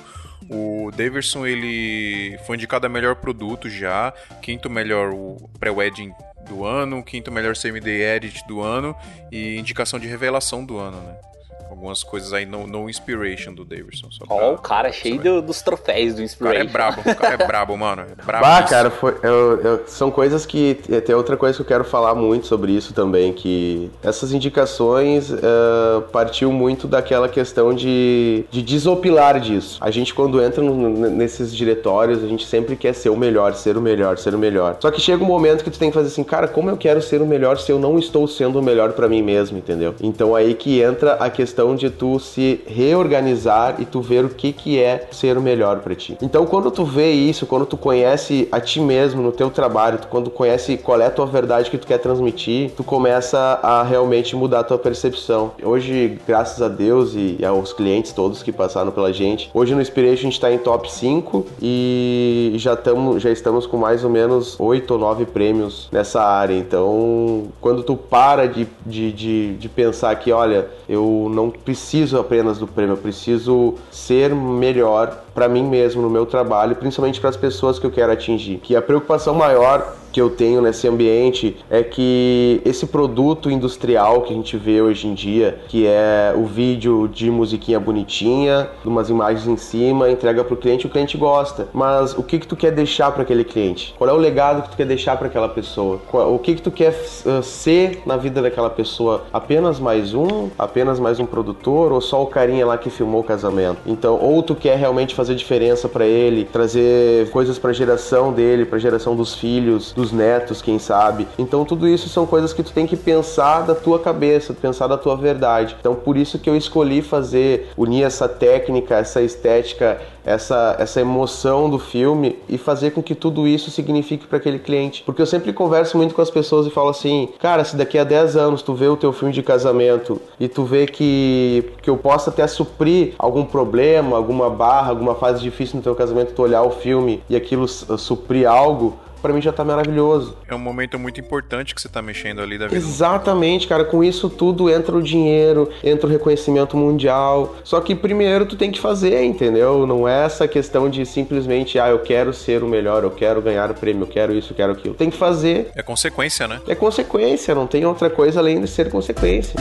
O 0.50 0.90
Daverson, 0.92 1.46
ele 1.46 2.40
foi 2.48 2.56
indicado 2.56 2.88
a 2.88 2.90
melhor 2.90 3.18
produto 3.18 3.70
já, 3.70 4.12
quinto 4.42 4.70
melhor 4.70 5.14
pré-wedding 5.60 6.12
do 6.50 6.66
ano, 6.66 7.04
quinto 7.04 7.32
melhor 7.32 7.56
CMD 7.56 8.02
Edit 8.02 8.46
do 8.48 8.62
ano 8.62 8.96
e 9.32 9.58
indicação 9.58 10.00
de 10.00 10.08
revelação 10.08 10.66
do 10.66 10.78
ano, 10.78 11.00
né? 11.02 11.31
Algumas 11.72 12.04
coisas 12.04 12.34
aí 12.34 12.46
no, 12.46 12.68
no 12.68 12.90
Inspiration 12.90 13.54
do 13.54 13.64
Davidson. 13.64 14.10
Ó, 14.30 14.52
oh, 14.52 14.54
o 14.56 14.58
cara 14.58 14.92
cheio 14.92 15.20
do, 15.20 15.42
dos 15.42 15.62
troféus 15.62 16.16
do 16.16 16.22
Inspiration. 16.22 16.66
O 16.66 16.70
cara 16.70 16.70
é 16.70 16.72
brabo, 16.72 17.02
o 17.02 17.16
cara 17.16 17.34
é 17.34 17.48
brabo, 17.48 17.78
mano. 17.78 18.02
É 18.22 18.26
brabo 18.26 18.46
ah, 18.46 18.64
cara, 18.64 18.90
foi, 18.90 19.16
eu, 19.24 19.62
eu, 19.62 19.84
são 19.88 20.12
coisas 20.12 20.46
que. 20.46 20.76
Tem 21.06 21.16
outra 21.16 21.38
coisa 21.38 21.56
que 21.56 21.62
eu 21.62 21.66
quero 21.66 21.84
falar 21.84 22.14
muito 22.14 22.48
sobre 22.48 22.72
isso 22.72 22.94
também, 22.94 23.32
que 23.32 23.90
essas 24.04 24.34
indicações 24.34 25.32
uh, 25.32 26.02
partiu 26.12 26.52
muito 26.52 26.88
daquela 26.88 27.30
questão 27.30 27.74
de, 27.74 28.44
de 28.52 28.62
desopilar 28.62 29.40
disso. 29.40 29.78
A 29.80 29.90
gente, 29.90 30.14
quando 30.14 30.42
entra 30.42 30.62
no, 30.64 30.74
nesses 31.10 31.56
diretórios, 31.56 32.24
a 32.24 32.28
gente 32.28 32.46
sempre 32.46 32.76
quer 32.76 32.94
ser 32.94 33.10
o 33.10 33.18
melhor, 33.18 33.54
ser 33.54 33.78
o 33.78 33.82
melhor, 33.82 34.18
ser 34.18 34.36
o 34.36 34.40
melhor. 34.40 34.78
Só 34.80 34.92
que 34.92 35.00
chega 35.00 35.24
um 35.24 35.28
momento 35.28 35.64
que 35.64 35.72
tu 35.72 35.80
tem 35.80 35.90
que 35.90 35.96
fazer 35.96 36.08
assim, 36.08 36.24
cara, 36.24 36.48
como 36.48 36.70
eu 36.70 36.78
quero 36.78 37.02
ser 37.02 37.22
o 37.22 37.26
melhor 37.26 37.58
se 37.58 37.72
eu 37.72 37.80
não 37.80 37.98
estou 37.98 38.28
sendo 38.28 38.60
o 38.60 38.64
melhor 38.64 38.92
para 38.94 39.08
mim 39.08 39.22
mesmo, 39.22 39.58
entendeu? 39.58 39.96
Então 40.02 40.36
aí 40.36 40.54
que 40.54 40.82
entra 40.82 41.14
a 41.14 41.30
questão 41.30 41.61
questão 41.62 41.76
de 41.76 41.90
tu 41.90 42.20
se 42.20 42.62
reorganizar 42.66 43.76
e 43.80 43.86
tu 43.86 44.02
ver 44.02 44.26
o 44.26 44.30
que 44.30 44.52
que 44.52 44.80
é 44.80 45.08
ser 45.12 45.38
o 45.38 45.42
melhor 45.42 45.80
para 45.80 45.94
ti. 45.94 46.18
Então, 46.22 46.46
quando 46.46 46.72
tu 46.72 46.84
vê 46.84 47.12
isso, 47.12 47.46
quando 47.46 47.66
tu 47.66 47.78
conhece 47.78 48.48
a 48.52 48.60
ti 48.60 48.80
mesmo 48.80 49.22
no 49.22 49.32
teu 49.32 49.50
trabalho, 49.50 50.00
tu, 50.00 50.08
quando 50.08 50.30
conhece 50.30 50.78
qual 50.78 51.00
é 51.00 51.06
a 51.06 51.12
tua 51.12 51.26
verdade 51.26 51.70
que 51.70 51.78
tu 51.78 51.86
quer 51.86 52.00
transmitir, 52.00 52.72
tu 52.76 52.84
começa 52.84 53.60
a 53.62 53.84
realmente 53.84 54.36
mudar 54.36 54.62
a 54.62 54.64
tua 54.64 54.78
percepção. 54.78 55.52
Hoje, 55.62 56.18
graças 56.28 56.62
a 56.62 56.68
Deus 56.68 57.14
e 57.16 57.44
aos 57.46 57.74
clientes 57.74 58.12
todos 58.12 58.42
que 58.42 58.52
passaram 58.52 58.92
pela 58.92 59.14
gente, 59.14 59.50
hoje 59.54 59.76
no 59.76 59.82
Inspiration 59.82 60.12
a 60.12 60.24
gente 60.24 60.34
está 60.34 60.52
em 60.52 60.58
top 60.58 60.92
5 60.92 61.46
e 61.62 62.54
já, 62.56 62.76
tamo, 62.76 63.20
já 63.20 63.30
estamos 63.30 63.68
com 63.68 63.78
mais 63.78 64.04
ou 64.04 64.10
menos 64.10 64.56
8 64.60 64.92
ou 64.92 65.00
9 65.00 65.26
prêmios 65.26 65.88
nessa 65.92 66.22
área. 66.24 66.56
Então, 66.56 67.48
quando 67.60 67.84
tu 67.84 67.96
para 67.96 68.48
de, 68.48 68.68
de, 68.86 69.12
de, 69.12 69.54
de 69.56 69.70
pensar 69.70 70.16
que, 70.16 70.32
olha, 70.32 70.68
eu 70.88 71.30
não 71.34 71.51
preciso 71.52 72.20
apenas 72.20 72.58
do 72.58 72.68
prêmio, 72.68 72.94
eu 72.94 72.98
preciso 72.98 73.76
ser 73.92 74.34
melhor 74.34 75.24
para 75.34 75.48
mim 75.48 75.64
mesmo 75.64 76.02
no 76.02 76.10
meu 76.10 76.26
trabalho, 76.26 76.76
principalmente 76.76 77.20
para 77.20 77.30
as 77.30 77.38
pessoas 77.38 77.80
que 77.80 77.86
eu 77.86 77.92
quero 77.92 78.12
atingir. 78.12 78.58
Que 78.58 78.76
a 78.76 78.82
preocupação 78.82 79.34
maior 79.34 79.96
que 80.12 80.22
eu 80.22 80.30
tenho 80.30 80.62
nesse 80.62 80.88
ambiente 80.88 81.58
é 81.70 81.84
que 81.84 82.62
esse 82.66 82.86
produto 82.86 83.50
industrial 83.50 84.22
que 84.22 84.34
a 84.34 84.36
gente 84.36 84.58
vê 84.58 84.82
hoje 84.82 85.08
em 85.08 85.14
dia, 85.14 85.60
que 85.68 85.88
é 85.88 86.34
o 86.36 86.46
vídeo 86.46 87.08
de 87.08 87.32
musiquinha 87.32 87.80
bonitinha, 87.80 88.70
umas 88.84 89.10
imagens 89.10 89.48
em 89.48 89.58
cima, 89.58 90.10
entrega 90.10 90.44
para 90.44 90.54
o 90.54 90.58
cliente, 90.58 90.86
o 90.86 90.90
cliente 90.90 91.18
gosta. 91.18 91.68
Mas 91.74 92.18
o 92.18 92.24
que 92.24 92.40
que 92.40 92.48
tu 92.48 92.56
quer 92.56 92.72
deixar 92.72 93.12
para 93.12 93.24
aquele 93.24 93.44
cliente? 93.44 93.96
Qual 93.98 94.10
é 94.10 94.14
o 94.14 94.18
legado 94.18 94.64
que 94.64 94.70
tu 94.70 94.78
quer 94.78 94.86
deixar 94.86 95.18
para 95.18 95.28
aquela 95.28 95.48
pessoa? 95.48 96.00
O 96.12 96.40
que 96.40 96.56
que 96.56 96.62
tu 96.62 96.72
quer 96.72 96.92
uh, 96.92 97.42
ser 97.42 98.02
na 98.06 98.18
vida 98.18 98.42
daquela 98.42 98.70
pessoa? 98.70 99.24
Apenas 99.32 99.80
mais 99.80 100.14
um? 100.14 100.50
Apenas 100.58 101.00
mais 101.00 101.20
um 101.20 101.26
produtor 101.26 101.92
ou 101.92 102.02
só 102.02 102.22
o 102.22 102.28
carinha 102.28 102.66
lá 102.66 102.78
que 102.78 102.90
filmou 102.90 103.22
o 103.22 103.24
casamento? 103.24 103.80
Então, 103.86 104.20
ou 104.20 104.44
tu 104.44 104.56
quer 104.56 104.78
realmente 104.78 105.16
fazer 105.22 105.36
diferença 105.36 105.88
para 105.88 106.04
ele, 106.04 106.46
trazer 106.46 107.30
coisas 107.30 107.60
para 107.60 107.70
a 107.70 107.74
geração 107.74 108.34
dele, 108.34 108.66
para 108.66 108.78
a 108.78 108.80
geração 108.80 109.16
dos 109.16 109.36
filhos, 109.36 109.94
dos 109.94 110.12
netos, 110.12 110.64
quem 110.64 110.80
sabe. 110.80 111.28
Então 111.38 111.64
tudo 111.64 111.88
isso 111.88 112.10
são 112.10 112.26
coisas 112.26 112.54
que 112.54 112.64
tu 112.64 112.72
tem 112.72 112.88
que 112.88 112.98
pensar 112.98 113.62
da 113.62 113.76
tua 113.76 114.00
cabeça, 114.00 114.52
pensar 114.52 114.88
da 114.88 114.98
tua 114.98 115.16
verdade. 115.16 115.76
Então 115.80 115.94
por 115.94 116.18
isso 116.18 116.40
que 116.40 116.50
eu 116.50 116.56
escolhi 116.56 117.04
fazer, 117.04 117.70
unir 117.78 118.04
essa 118.04 118.28
técnica, 118.28 118.96
essa 118.96 119.22
estética, 119.22 120.02
essa, 120.26 120.76
essa 120.80 121.02
emoção 121.02 121.70
do 121.70 121.80
filme 121.80 122.38
e 122.48 122.58
fazer 122.58 122.92
com 122.92 123.02
que 123.02 123.16
tudo 123.16 123.48
isso 123.48 123.72
signifique 123.72 124.28
para 124.28 124.38
aquele 124.38 124.60
cliente. 124.60 125.04
Porque 125.04 125.22
eu 125.22 125.26
sempre 125.26 125.52
converso 125.54 125.98
muito 125.98 126.14
com 126.14 126.22
as 126.22 126.30
pessoas 126.30 126.68
e 126.68 126.70
falo 126.70 126.90
assim, 126.90 127.30
cara, 127.40 127.64
se 127.64 127.76
daqui 127.76 127.98
a 127.98 128.04
10 128.04 128.36
anos 128.36 128.62
tu 128.62 128.74
vê 128.74 128.88
o 128.88 128.98
teu 128.98 129.12
filme 129.14 129.34
de 129.34 129.44
casamento 129.44 130.22
e 130.40 130.48
tu 130.48 130.64
vê 130.64 130.86
que, 130.86 131.72
que 131.82 131.90
eu 131.90 131.98
possa 131.98 132.30
até 132.30 132.46
suprir 132.48 133.14
algum 133.18 133.44
problema, 133.44 134.16
alguma 134.16 134.50
barra, 134.50 134.90
alguma 134.90 135.16
fase 135.16 135.42
difícil 135.42 135.78
no 135.78 135.84
teu 135.84 135.96
casamento, 135.96 136.34
tu 136.34 136.42
olhar 136.42 136.64
o 136.64 136.72
filme 136.72 137.24
e 137.30 137.36
aquilo 137.36 137.68
suprir 137.68 138.48
algo, 138.48 138.98
para 139.22 139.34
mim 139.34 139.42
já 139.42 139.52
tá 139.52 139.64
maravilhoso. 139.64 140.38
É 140.48 140.56
um 140.56 140.60
momento 140.60 140.98
muito 140.98 141.20
importante 141.20 141.76
que 141.76 141.82
você 141.82 141.88
tá 141.88 142.02
mexendo 142.02 142.42
ali 142.42 142.58
da 142.58 142.68
vida. 142.68 142.78
Exatamente, 142.78 143.68
cara. 143.68 143.86
Com 143.86 144.04
isso 144.04 144.30
tudo 144.30 144.70
entra 144.70 144.96
o 144.96 145.02
dinheiro, 145.02 145.70
entra 145.84 146.08
o 146.08 146.10
reconhecimento 146.10 146.76
mundial. 146.76 147.56
Só 147.64 147.80
que 147.82 147.96
primeiro 147.96 148.46
tu 148.46 148.56
tem 148.56 148.72
que 148.72 148.80
fazer, 148.80 149.24
entendeu? 149.24 149.86
Não 149.86 150.08
é 150.08 150.26
essa 150.26 150.48
questão 150.48 150.90
de 150.90 151.06
simplesmente, 151.06 151.80
ah, 151.80 151.90
eu 151.90 152.00
quero 152.00 152.34
ser 152.34 152.64
o 152.64 152.68
melhor, 152.68 153.04
eu 153.04 153.12
quero 153.12 153.42
ganhar 153.42 153.70
o 153.70 153.74
prêmio, 153.74 154.04
eu 154.04 154.08
quero 154.08 154.34
isso, 154.34 154.54
eu 154.54 154.56
quero 154.56 154.74
aquilo. 154.74 154.96
Tem 154.96 155.10
que 155.10 155.18
fazer. 155.18 155.72
É 155.76 155.84
consequência, 155.84 156.48
né? 156.48 156.60
É 156.68 156.76
consequência, 156.76 157.54
não 157.54 157.68
tem 157.68 157.86
outra 157.86 158.10
coisa 158.10 158.40
além 158.40 158.62
de 158.62 158.68
ser 158.68 158.90
consequência. 158.90 159.56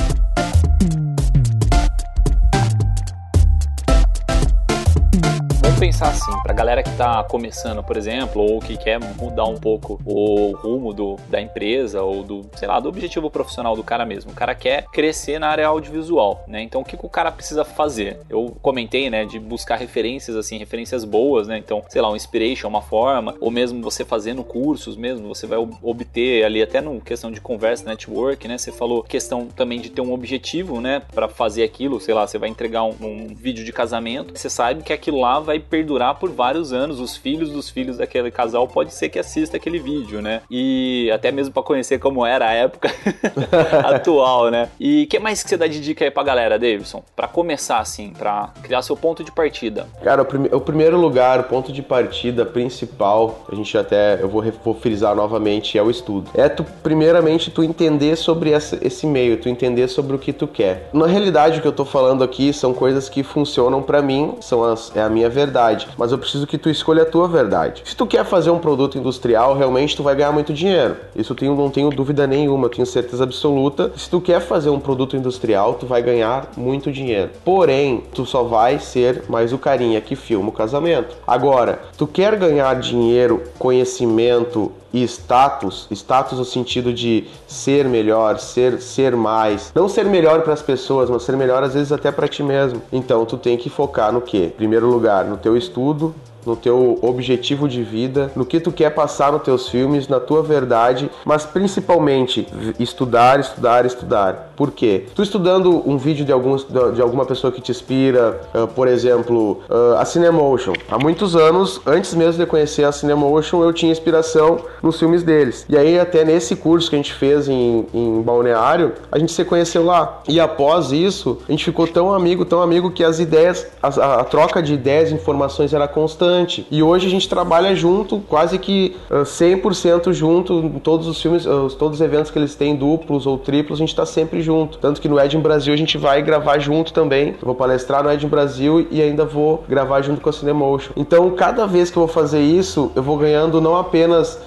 Assim, 6.20 6.42
pra 6.42 6.52
galera 6.52 6.82
que 6.82 6.94
tá 6.96 7.24
começando, 7.24 7.82
por 7.82 7.96
exemplo, 7.96 8.42
ou 8.42 8.60
que 8.60 8.76
quer 8.76 9.00
mudar 9.00 9.46
um 9.46 9.56
pouco 9.56 10.00
o 10.04 10.52
rumo 10.52 10.92
do, 10.92 11.16
da 11.28 11.40
empresa 11.40 12.02
ou 12.02 12.22
do, 12.22 12.46
sei 12.54 12.68
lá, 12.68 12.78
do 12.78 12.88
objetivo 12.88 13.30
profissional 13.30 13.74
do 13.74 13.82
cara 13.82 14.04
mesmo. 14.04 14.30
O 14.30 14.34
cara 14.34 14.54
quer 14.54 14.84
crescer 14.92 15.38
na 15.38 15.48
área 15.48 15.66
audiovisual, 15.66 16.44
né? 16.46 16.62
Então 16.62 16.82
o 16.82 16.84
que, 16.84 16.96
que 16.96 17.06
o 17.06 17.08
cara 17.08 17.32
precisa 17.32 17.64
fazer? 17.64 18.20
Eu 18.28 18.54
comentei, 18.60 19.08
né, 19.08 19.24
de 19.24 19.38
buscar 19.38 19.76
referências 19.76 20.36
assim, 20.36 20.58
referências 20.58 21.04
boas, 21.04 21.48
né? 21.48 21.58
Então, 21.58 21.82
sei 21.88 22.02
lá, 22.02 22.10
um 22.10 22.16
inspiration, 22.16 22.68
uma 22.68 22.82
forma, 22.82 23.34
ou 23.40 23.50
mesmo 23.50 23.82
você 23.82 24.04
fazendo 24.04 24.44
cursos 24.44 24.96
mesmo, 24.96 25.28
você 25.28 25.46
vai 25.46 25.58
obter 25.82 26.44
ali 26.44 26.62
até 26.62 26.80
no 26.80 27.00
questão 27.00 27.30
de 27.30 27.40
conversa, 27.40 27.84
network, 27.86 28.46
né? 28.46 28.58
Você 28.58 28.70
falou 28.70 29.02
questão 29.02 29.46
também 29.46 29.80
de 29.80 29.90
ter 29.90 30.02
um 30.02 30.12
objetivo, 30.12 30.80
né, 30.80 31.02
para 31.14 31.28
fazer 31.28 31.62
aquilo, 31.62 32.00
sei 32.00 32.14
lá, 32.14 32.26
você 32.26 32.38
vai 32.38 32.48
entregar 32.48 32.84
um, 32.84 32.94
um 33.00 33.34
vídeo 33.34 33.64
de 33.64 33.72
casamento, 33.72 34.38
você 34.38 34.50
sabe 34.50 34.82
que 34.82 34.92
aquilo 34.92 35.20
lá 35.20 35.40
vai 35.40 35.58
perdurar 35.58 36.09
por 36.14 36.30
vários 36.30 36.72
anos. 36.72 37.00
Os 37.00 37.16
filhos 37.16 37.50
dos 37.50 37.68
filhos 37.68 37.98
daquele 37.98 38.30
casal 38.30 38.66
pode 38.66 38.94
ser 38.94 39.08
que 39.08 39.18
assista 39.18 39.56
aquele 39.56 39.78
vídeo, 39.78 40.22
né? 40.22 40.42
E 40.50 41.10
até 41.12 41.30
mesmo 41.30 41.52
para 41.52 41.62
conhecer 41.62 41.98
como 41.98 42.24
era 42.24 42.46
a 42.46 42.52
época 42.52 42.90
atual, 43.84 44.50
né? 44.50 44.68
E 44.78 45.04
o 45.04 45.06
que 45.06 45.18
mais 45.18 45.42
que 45.42 45.48
você 45.48 45.56
dá 45.56 45.66
de 45.66 45.80
dica 45.80 46.04
aí 46.04 46.10
pra 46.10 46.22
galera, 46.22 46.58
Davidson? 46.58 47.02
Para 47.14 47.28
começar 47.28 47.78
assim, 47.78 48.12
para 48.16 48.52
criar 48.62 48.82
seu 48.82 48.96
ponto 48.96 49.22
de 49.24 49.32
partida. 49.32 49.86
Cara, 50.02 50.22
o, 50.22 50.24
prim 50.24 50.48
o, 50.50 50.60
primeiro 50.60 50.98
lugar, 50.98 51.40
o 51.40 51.44
ponto 51.44 51.72
de 51.72 51.82
partida 51.82 52.44
principal, 52.46 53.44
a 53.50 53.54
gente 53.54 53.76
até 53.76 54.22
eu 54.22 54.28
vou, 54.28 54.42
vou 54.64 54.74
frisar 54.74 55.14
novamente, 55.14 55.76
é 55.76 55.82
o 55.82 55.90
estudo. 55.90 56.30
É 56.34 56.48
tu 56.48 56.64
primeiramente 56.82 57.50
tu 57.50 57.62
entender 57.62 58.16
sobre 58.16 58.52
essa, 58.52 58.78
esse 58.80 59.06
meio, 59.06 59.36
tu 59.36 59.48
entender 59.48 59.88
sobre 59.88 60.14
o 60.14 60.18
que 60.18 60.32
tu 60.32 60.46
quer. 60.46 60.88
Na 60.92 61.06
realidade, 61.06 61.58
o 61.58 61.62
que 61.62 61.68
eu 61.68 61.72
tô 61.72 61.84
falando 61.84 62.24
aqui 62.24 62.52
são 62.52 62.72
coisas 62.72 63.08
que 63.08 63.22
funcionam 63.22 63.82
para 63.82 64.00
mim, 64.00 64.34
são 64.40 64.64
as, 64.64 64.94
é 64.96 65.02
a 65.02 65.08
minha 65.08 65.28
verdade 65.28 65.40
verdade, 65.40 65.88
mas 66.00 66.12
eu 66.12 66.18
preciso 66.18 66.46
que 66.46 66.56
tu 66.56 66.70
escolha 66.70 67.02
a 67.02 67.06
tua 67.06 67.28
verdade. 67.28 67.82
Se 67.84 67.94
tu 67.94 68.06
quer 68.06 68.24
fazer 68.24 68.48
um 68.48 68.58
produto 68.58 68.96
industrial, 68.96 69.54
realmente 69.54 69.94
tu 69.94 70.02
vai 70.02 70.14
ganhar 70.14 70.32
muito 70.32 70.50
dinheiro. 70.50 70.96
Isso 71.14 71.36
eu 71.42 71.54
não 71.54 71.68
tenho 71.68 71.90
dúvida 71.90 72.26
nenhuma, 72.26 72.64
eu 72.64 72.70
tenho 72.70 72.86
certeza 72.86 73.22
absoluta. 73.22 73.92
Se 73.94 74.08
tu 74.08 74.18
quer 74.18 74.40
fazer 74.40 74.70
um 74.70 74.80
produto 74.80 75.14
industrial, 75.14 75.74
tu 75.74 75.84
vai 75.84 76.02
ganhar 76.02 76.52
muito 76.56 76.90
dinheiro. 76.90 77.28
Porém, 77.44 78.02
tu 78.14 78.24
só 78.24 78.42
vai 78.42 78.78
ser 78.78 79.24
mais 79.28 79.52
o 79.52 79.58
carinha 79.58 80.00
que 80.00 80.16
filma 80.16 80.48
o 80.48 80.52
casamento. 80.52 81.14
Agora, 81.26 81.80
tu 81.98 82.06
quer 82.06 82.34
ganhar 82.36 82.80
dinheiro, 82.80 83.42
conhecimento 83.58 84.72
e 84.92 85.02
status, 85.04 85.86
status 85.90 86.38
no 86.38 86.44
sentido 86.44 86.92
de 86.92 87.26
ser 87.46 87.88
melhor, 87.88 88.38
ser 88.38 88.80
ser 88.80 89.14
mais, 89.14 89.70
não 89.74 89.88
ser 89.88 90.04
melhor 90.04 90.42
para 90.42 90.52
as 90.52 90.62
pessoas, 90.62 91.08
mas 91.08 91.22
ser 91.22 91.36
melhor 91.36 91.62
às 91.62 91.74
vezes 91.74 91.92
até 91.92 92.10
para 92.10 92.28
ti 92.28 92.42
mesmo. 92.42 92.82
Então 92.92 93.24
tu 93.24 93.36
tem 93.36 93.56
que 93.56 93.70
focar 93.70 94.12
no 94.12 94.20
que? 94.20 94.48
Primeiro 94.48 94.88
lugar, 94.88 95.24
no 95.24 95.36
teu 95.36 95.56
estudo, 95.56 96.14
no 96.44 96.56
teu 96.56 96.98
objetivo 97.02 97.68
de 97.68 97.82
vida, 97.82 98.30
no 98.34 98.44
que 98.44 98.60
tu 98.60 98.72
quer 98.72 98.90
passar 98.90 99.32
nos 99.32 99.42
teus 99.42 99.68
filmes, 99.68 100.08
na 100.08 100.20
tua 100.20 100.42
verdade, 100.42 101.10
mas 101.24 101.44
principalmente 101.44 102.46
estudar, 102.78 103.40
estudar, 103.40 103.84
estudar. 103.84 104.50
Por 104.56 104.70
quê? 104.72 105.06
Tu 105.14 105.22
estudando 105.22 105.82
um 105.88 105.96
vídeo 105.96 106.24
de, 106.24 106.32
alguns, 106.32 106.66
de 106.94 107.00
alguma 107.00 107.24
pessoa 107.24 107.50
que 107.50 107.60
te 107.60 107.70
inspira, 107.70 108.40
uh, 108.54 108.66
por 108.68 108.88
exemplo, 108.88 109.60
uh, 109.70 109.98
a 109.98 110.04
Cinemotion. 110.04 110.74
Há 110.90 110.98
muitos 110.98 111.34
anos, 111.34 111.80
antes 111.86 112.14
mesmo 112.14 112.44
de 112.44 112.46
conhecer 112.46 112.84
a 112.84 112.92
Cinemotion, 112.92 113.62
eu 113.62 113.72
tinha 113.72 113.90
inspiração 113.90 114.58
nos 114.82 114.98
filmes 114.98 115.22
deles. 115.22 115.64
E 115.68 115.76
aí, 115.78 115.98
até 115.98 116.24
nesse 116.24 116.56
curso 116.56 116.90
que 116.90 116.96
a 116.96 116.98
gente 116.98 117.14
fez 117.14 117.48
em, 117.48 117.86
em 117.94 118.20
Balneário, 118.20 118.92
a 119.10 119.18
gente 119.18 119.32
se 119.32 119.44
conheceu 119.44 119.84
lá. 119.84 120.20
E 120.28 120.38
após 120.38 120.92
isso, 120.92 121.38
a 121.48 121.52
gente 121.52 121.64
ficou 121.64 121.86
tão 121.86 122.12
amigo, 122.12 122.44
tão 122.44 122.60
amigo 122.60 122.90
que 122.90 123.02
as 123.02 123.18
ideias, 123.18 123.66
a, 123.82 124.20
a 124.20 124.24
troca 124.24 124.62
de 124.62 124.74
ideias 124.74 125.10
e 125.10 125.14
informações 125.14 125.72
era 125.72 125.88
constante. 125.88 126.29
E 126.70 126.82
hoje 126.82 127.06
a 127.06 127.10
gente 127.10 127.28
trabalha 127.28 127.74
junto, 127.74 128.18
quase 128.28 128.58
que 128.58 128.96
uh, 129.10 129.22
100% 129.22 130.12
junto, 130.12 130.54
em 130.58 130.78
todos 130.78 131.06
os 131.06 131.20
filmes, 131.20 131.46
uh, 131.46 131.68
todos 131.78 132.00
os 132.00 132.00
eventos 132.00 132.30
que 132.30 132.38
eles 132.38 132.54
têm, 132.54 132.76
duplos 132.76 133.26
ou 133.26 133.38
triplos, 133.38 133.78
a 133.78 133.82
gente 133.82 133.94
tá 133.94 134.06
sempre 134.06 134.42
junto. 134.42 134.78
Tanto 134.78 135.00
que 135.00 135.08
no 135.08 135.18
Ed 135.18 135.36
Brasil 135.38 135.72
a 135.72 135.76
gente 135.76 135.96
vai 135.98 136.22
gravar 136.22 136.58
junto 136.58 136.92
também. 136.92 137.28
Eu 137.40 137.46
vou 137.46 137.54
palestrar 137.54 138.02
no 138.02 138.10
Ed 138.10 138.26
Brasil 138.26 138.86
e 138.90 139.00
ainda 139.00 139.24
vou 139.24 139.64
gravar 139.68 140.02
junto 140.02 140.20
com 140.20 140.28
a 140.28 140.32
Cinemotion. 140.32 140.92
Então, 140.96 141.30
cada 141.30 141.66
vez 141.66 141.90
que 141.90 141.96
eu 141.96 142.06
vou 142.06 142.12
fazer 142.12 142.40
isso, 142.40 142.90
eu 142.94 143.02
vou 143.02 143.16
ganhando 143.16 143.60
não 143.60 143.76
apenas 143.76 144.40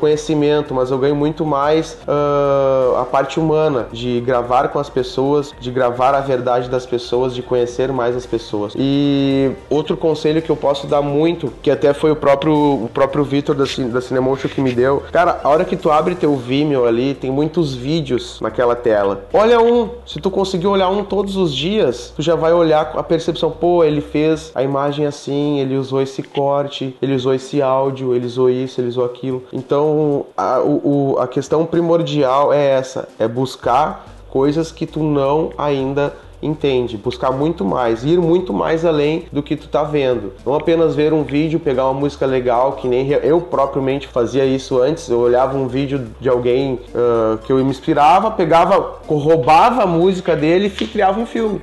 conhecimento, 0.00 0.74
mas 0.74 0.90
eu 0.90 0.98
ganho 0.98 1.16
muito 1.16 1.44
mais 1.44 1.98
uh, 2.06 2.96
a 2.96 3.04
parte 3.04 3.38
humana 3.38 3.86
de 3.92 4.20
gravar 4.20 4.68
com 4.68 4.78
as 4.78 4.88
pessoas, 4.88 5.54
de 5.60 5.70
gravar 5.70 6.14
a 6.14 6.20
verdade 6.20 6.68
das 6.68 6.86
pessoas, 6.86 7.34
de 7.34 7.42
conhecer 7.42 7.92
mais 7.92 8.16
as 8.16 8.26
pessoas. 8.26 8.74
E 8.76 9.52
outro 9.70 9.96
conselho 9.96 10.42
que 10.42 10.50
eu 10.50 10.56
posso 10.56 10.86
dar 10.86 11.02
muito, 11.02 11.13
que 11.62 11.70
até 11.70 11.92
foi 11.92 12.10
o 12.10 12.16
próprio 12.16 12.54
o 12.54 12.90
próprio 12.92 13.24
Vitor 13.24 13.54
da, 13.54 13.64
da 13.64 14.00
Cinemotion 14.00 14.48
que 14.48 14.60
me 14.60 14.72
deu, 14.72 15.02
cara, 15.12 15.40
a 15.42 15.48
hora 15.48 15.64
que 15.64 15.76
tu 15.76 15.90
abre 15.90 16.14
teu 16.14 16.36
Vimeo 16.36 16.86
ali, 16.86 17.14
tem 17.14 17.30
muitos 17.30 17.74
vídeos 17.74 18.40
naquela 18.40 18.74
tela. 18.74 19.24
Olha 19.32 19.60
um, 19.60 19.90
se 20.06 20.20
tu 20.20 20.30
conseguir 20.30 20.66
olhar 20.66 20.88
um 20.88 21.04
todos 21.04 21.36
os 21.36 21.54
dias, 21.54 22.12
tu 22.14 22.22
já 22.22 22.34
vai 22.34 22.52
olhar 22.52 22.92
a 22.94 23.02
percepção, 23.02 23.50
pô, 23.50 23.84
ele 23.84 24.00
fez 24.00 24.50
a 24.54 24.62
imagem 24.62 25.06
assim, 25.06 25.58
ele 25.60 25.76
usou 25.76 26.00
esse 26.00 26.22
corte, 26.22 26.96
ele 27.00 27.14
usou 27.14 27.34
esse 27.34 27.62
áudio, 27.62 28.14
ele 28.14 28.26
usou 28.26 28.50
isso, 28.50 28.80
ele 28.80 28.88
usou 28.88 29.04
aquilo. 29.04 29.42
Então, 29.52 30.26
a, 30.36 30.60
o, 30.60 31.16
a 31.18 31.26
questão 31.26 31.64
primordial 31.66 32.52
é 32.52 32.64
essa, 32.64 33.08
é 33.18 33.28
buscar 33.28 34.06
coisas 34.30 34.72
que 34.72 34.84
tu 34.84 35.00
não 35.00 35.50
ainda 35.56 36.12
entende, 36.44 36.96
buscar 36.96 37.30
muito 37.30 37.64
mais, 37.64 38.04
ir 38.04 38.18
muito 38.18 38.52
mais 38.52 38.84
além 38.84 39.24
do 39.32 39.42
que 39.42 39.56
tu 39.56 39.68
tá 39.68 39.82
vendo. 39.82 40.32
Não 40.44 40.54
apenas 40.54 40.94
ver 40.94 41.12
um 41.12 41.22
vídeo, 41.22 41.58
pegar 41.58 41.84
uma 41.86 41.98
música 41.98 42.26
legal, 42.26 42.72
que 42.72 42.86
nem 42.86 43.08
eu 43.08 43.40
propriamente 43.40 44.06
fazia 44.06 44.44
isso 44.44 44.80
antes. 44.80 45.08
Eu 45.08 45.20
olhava 45.20 45.56
um 45.56 45.66
vídeo 45.66 46.06
de 46.20 46.28
alguém 46.28 46.74
uh, 46.74 47.38
que 47.38 47.52
eu 47.52 47.56
me 47.56 47.70
inspirava, 47.70 48.30
pegava, 48.30 48.98
roubava 49.06 49.82
a 49.82 49.86
música 49.86 50.36
dele 50.36 50.72
e 50.80 50.86
criava 50.86 51.18
um 51.18 51.26
filme. 51.26 51.60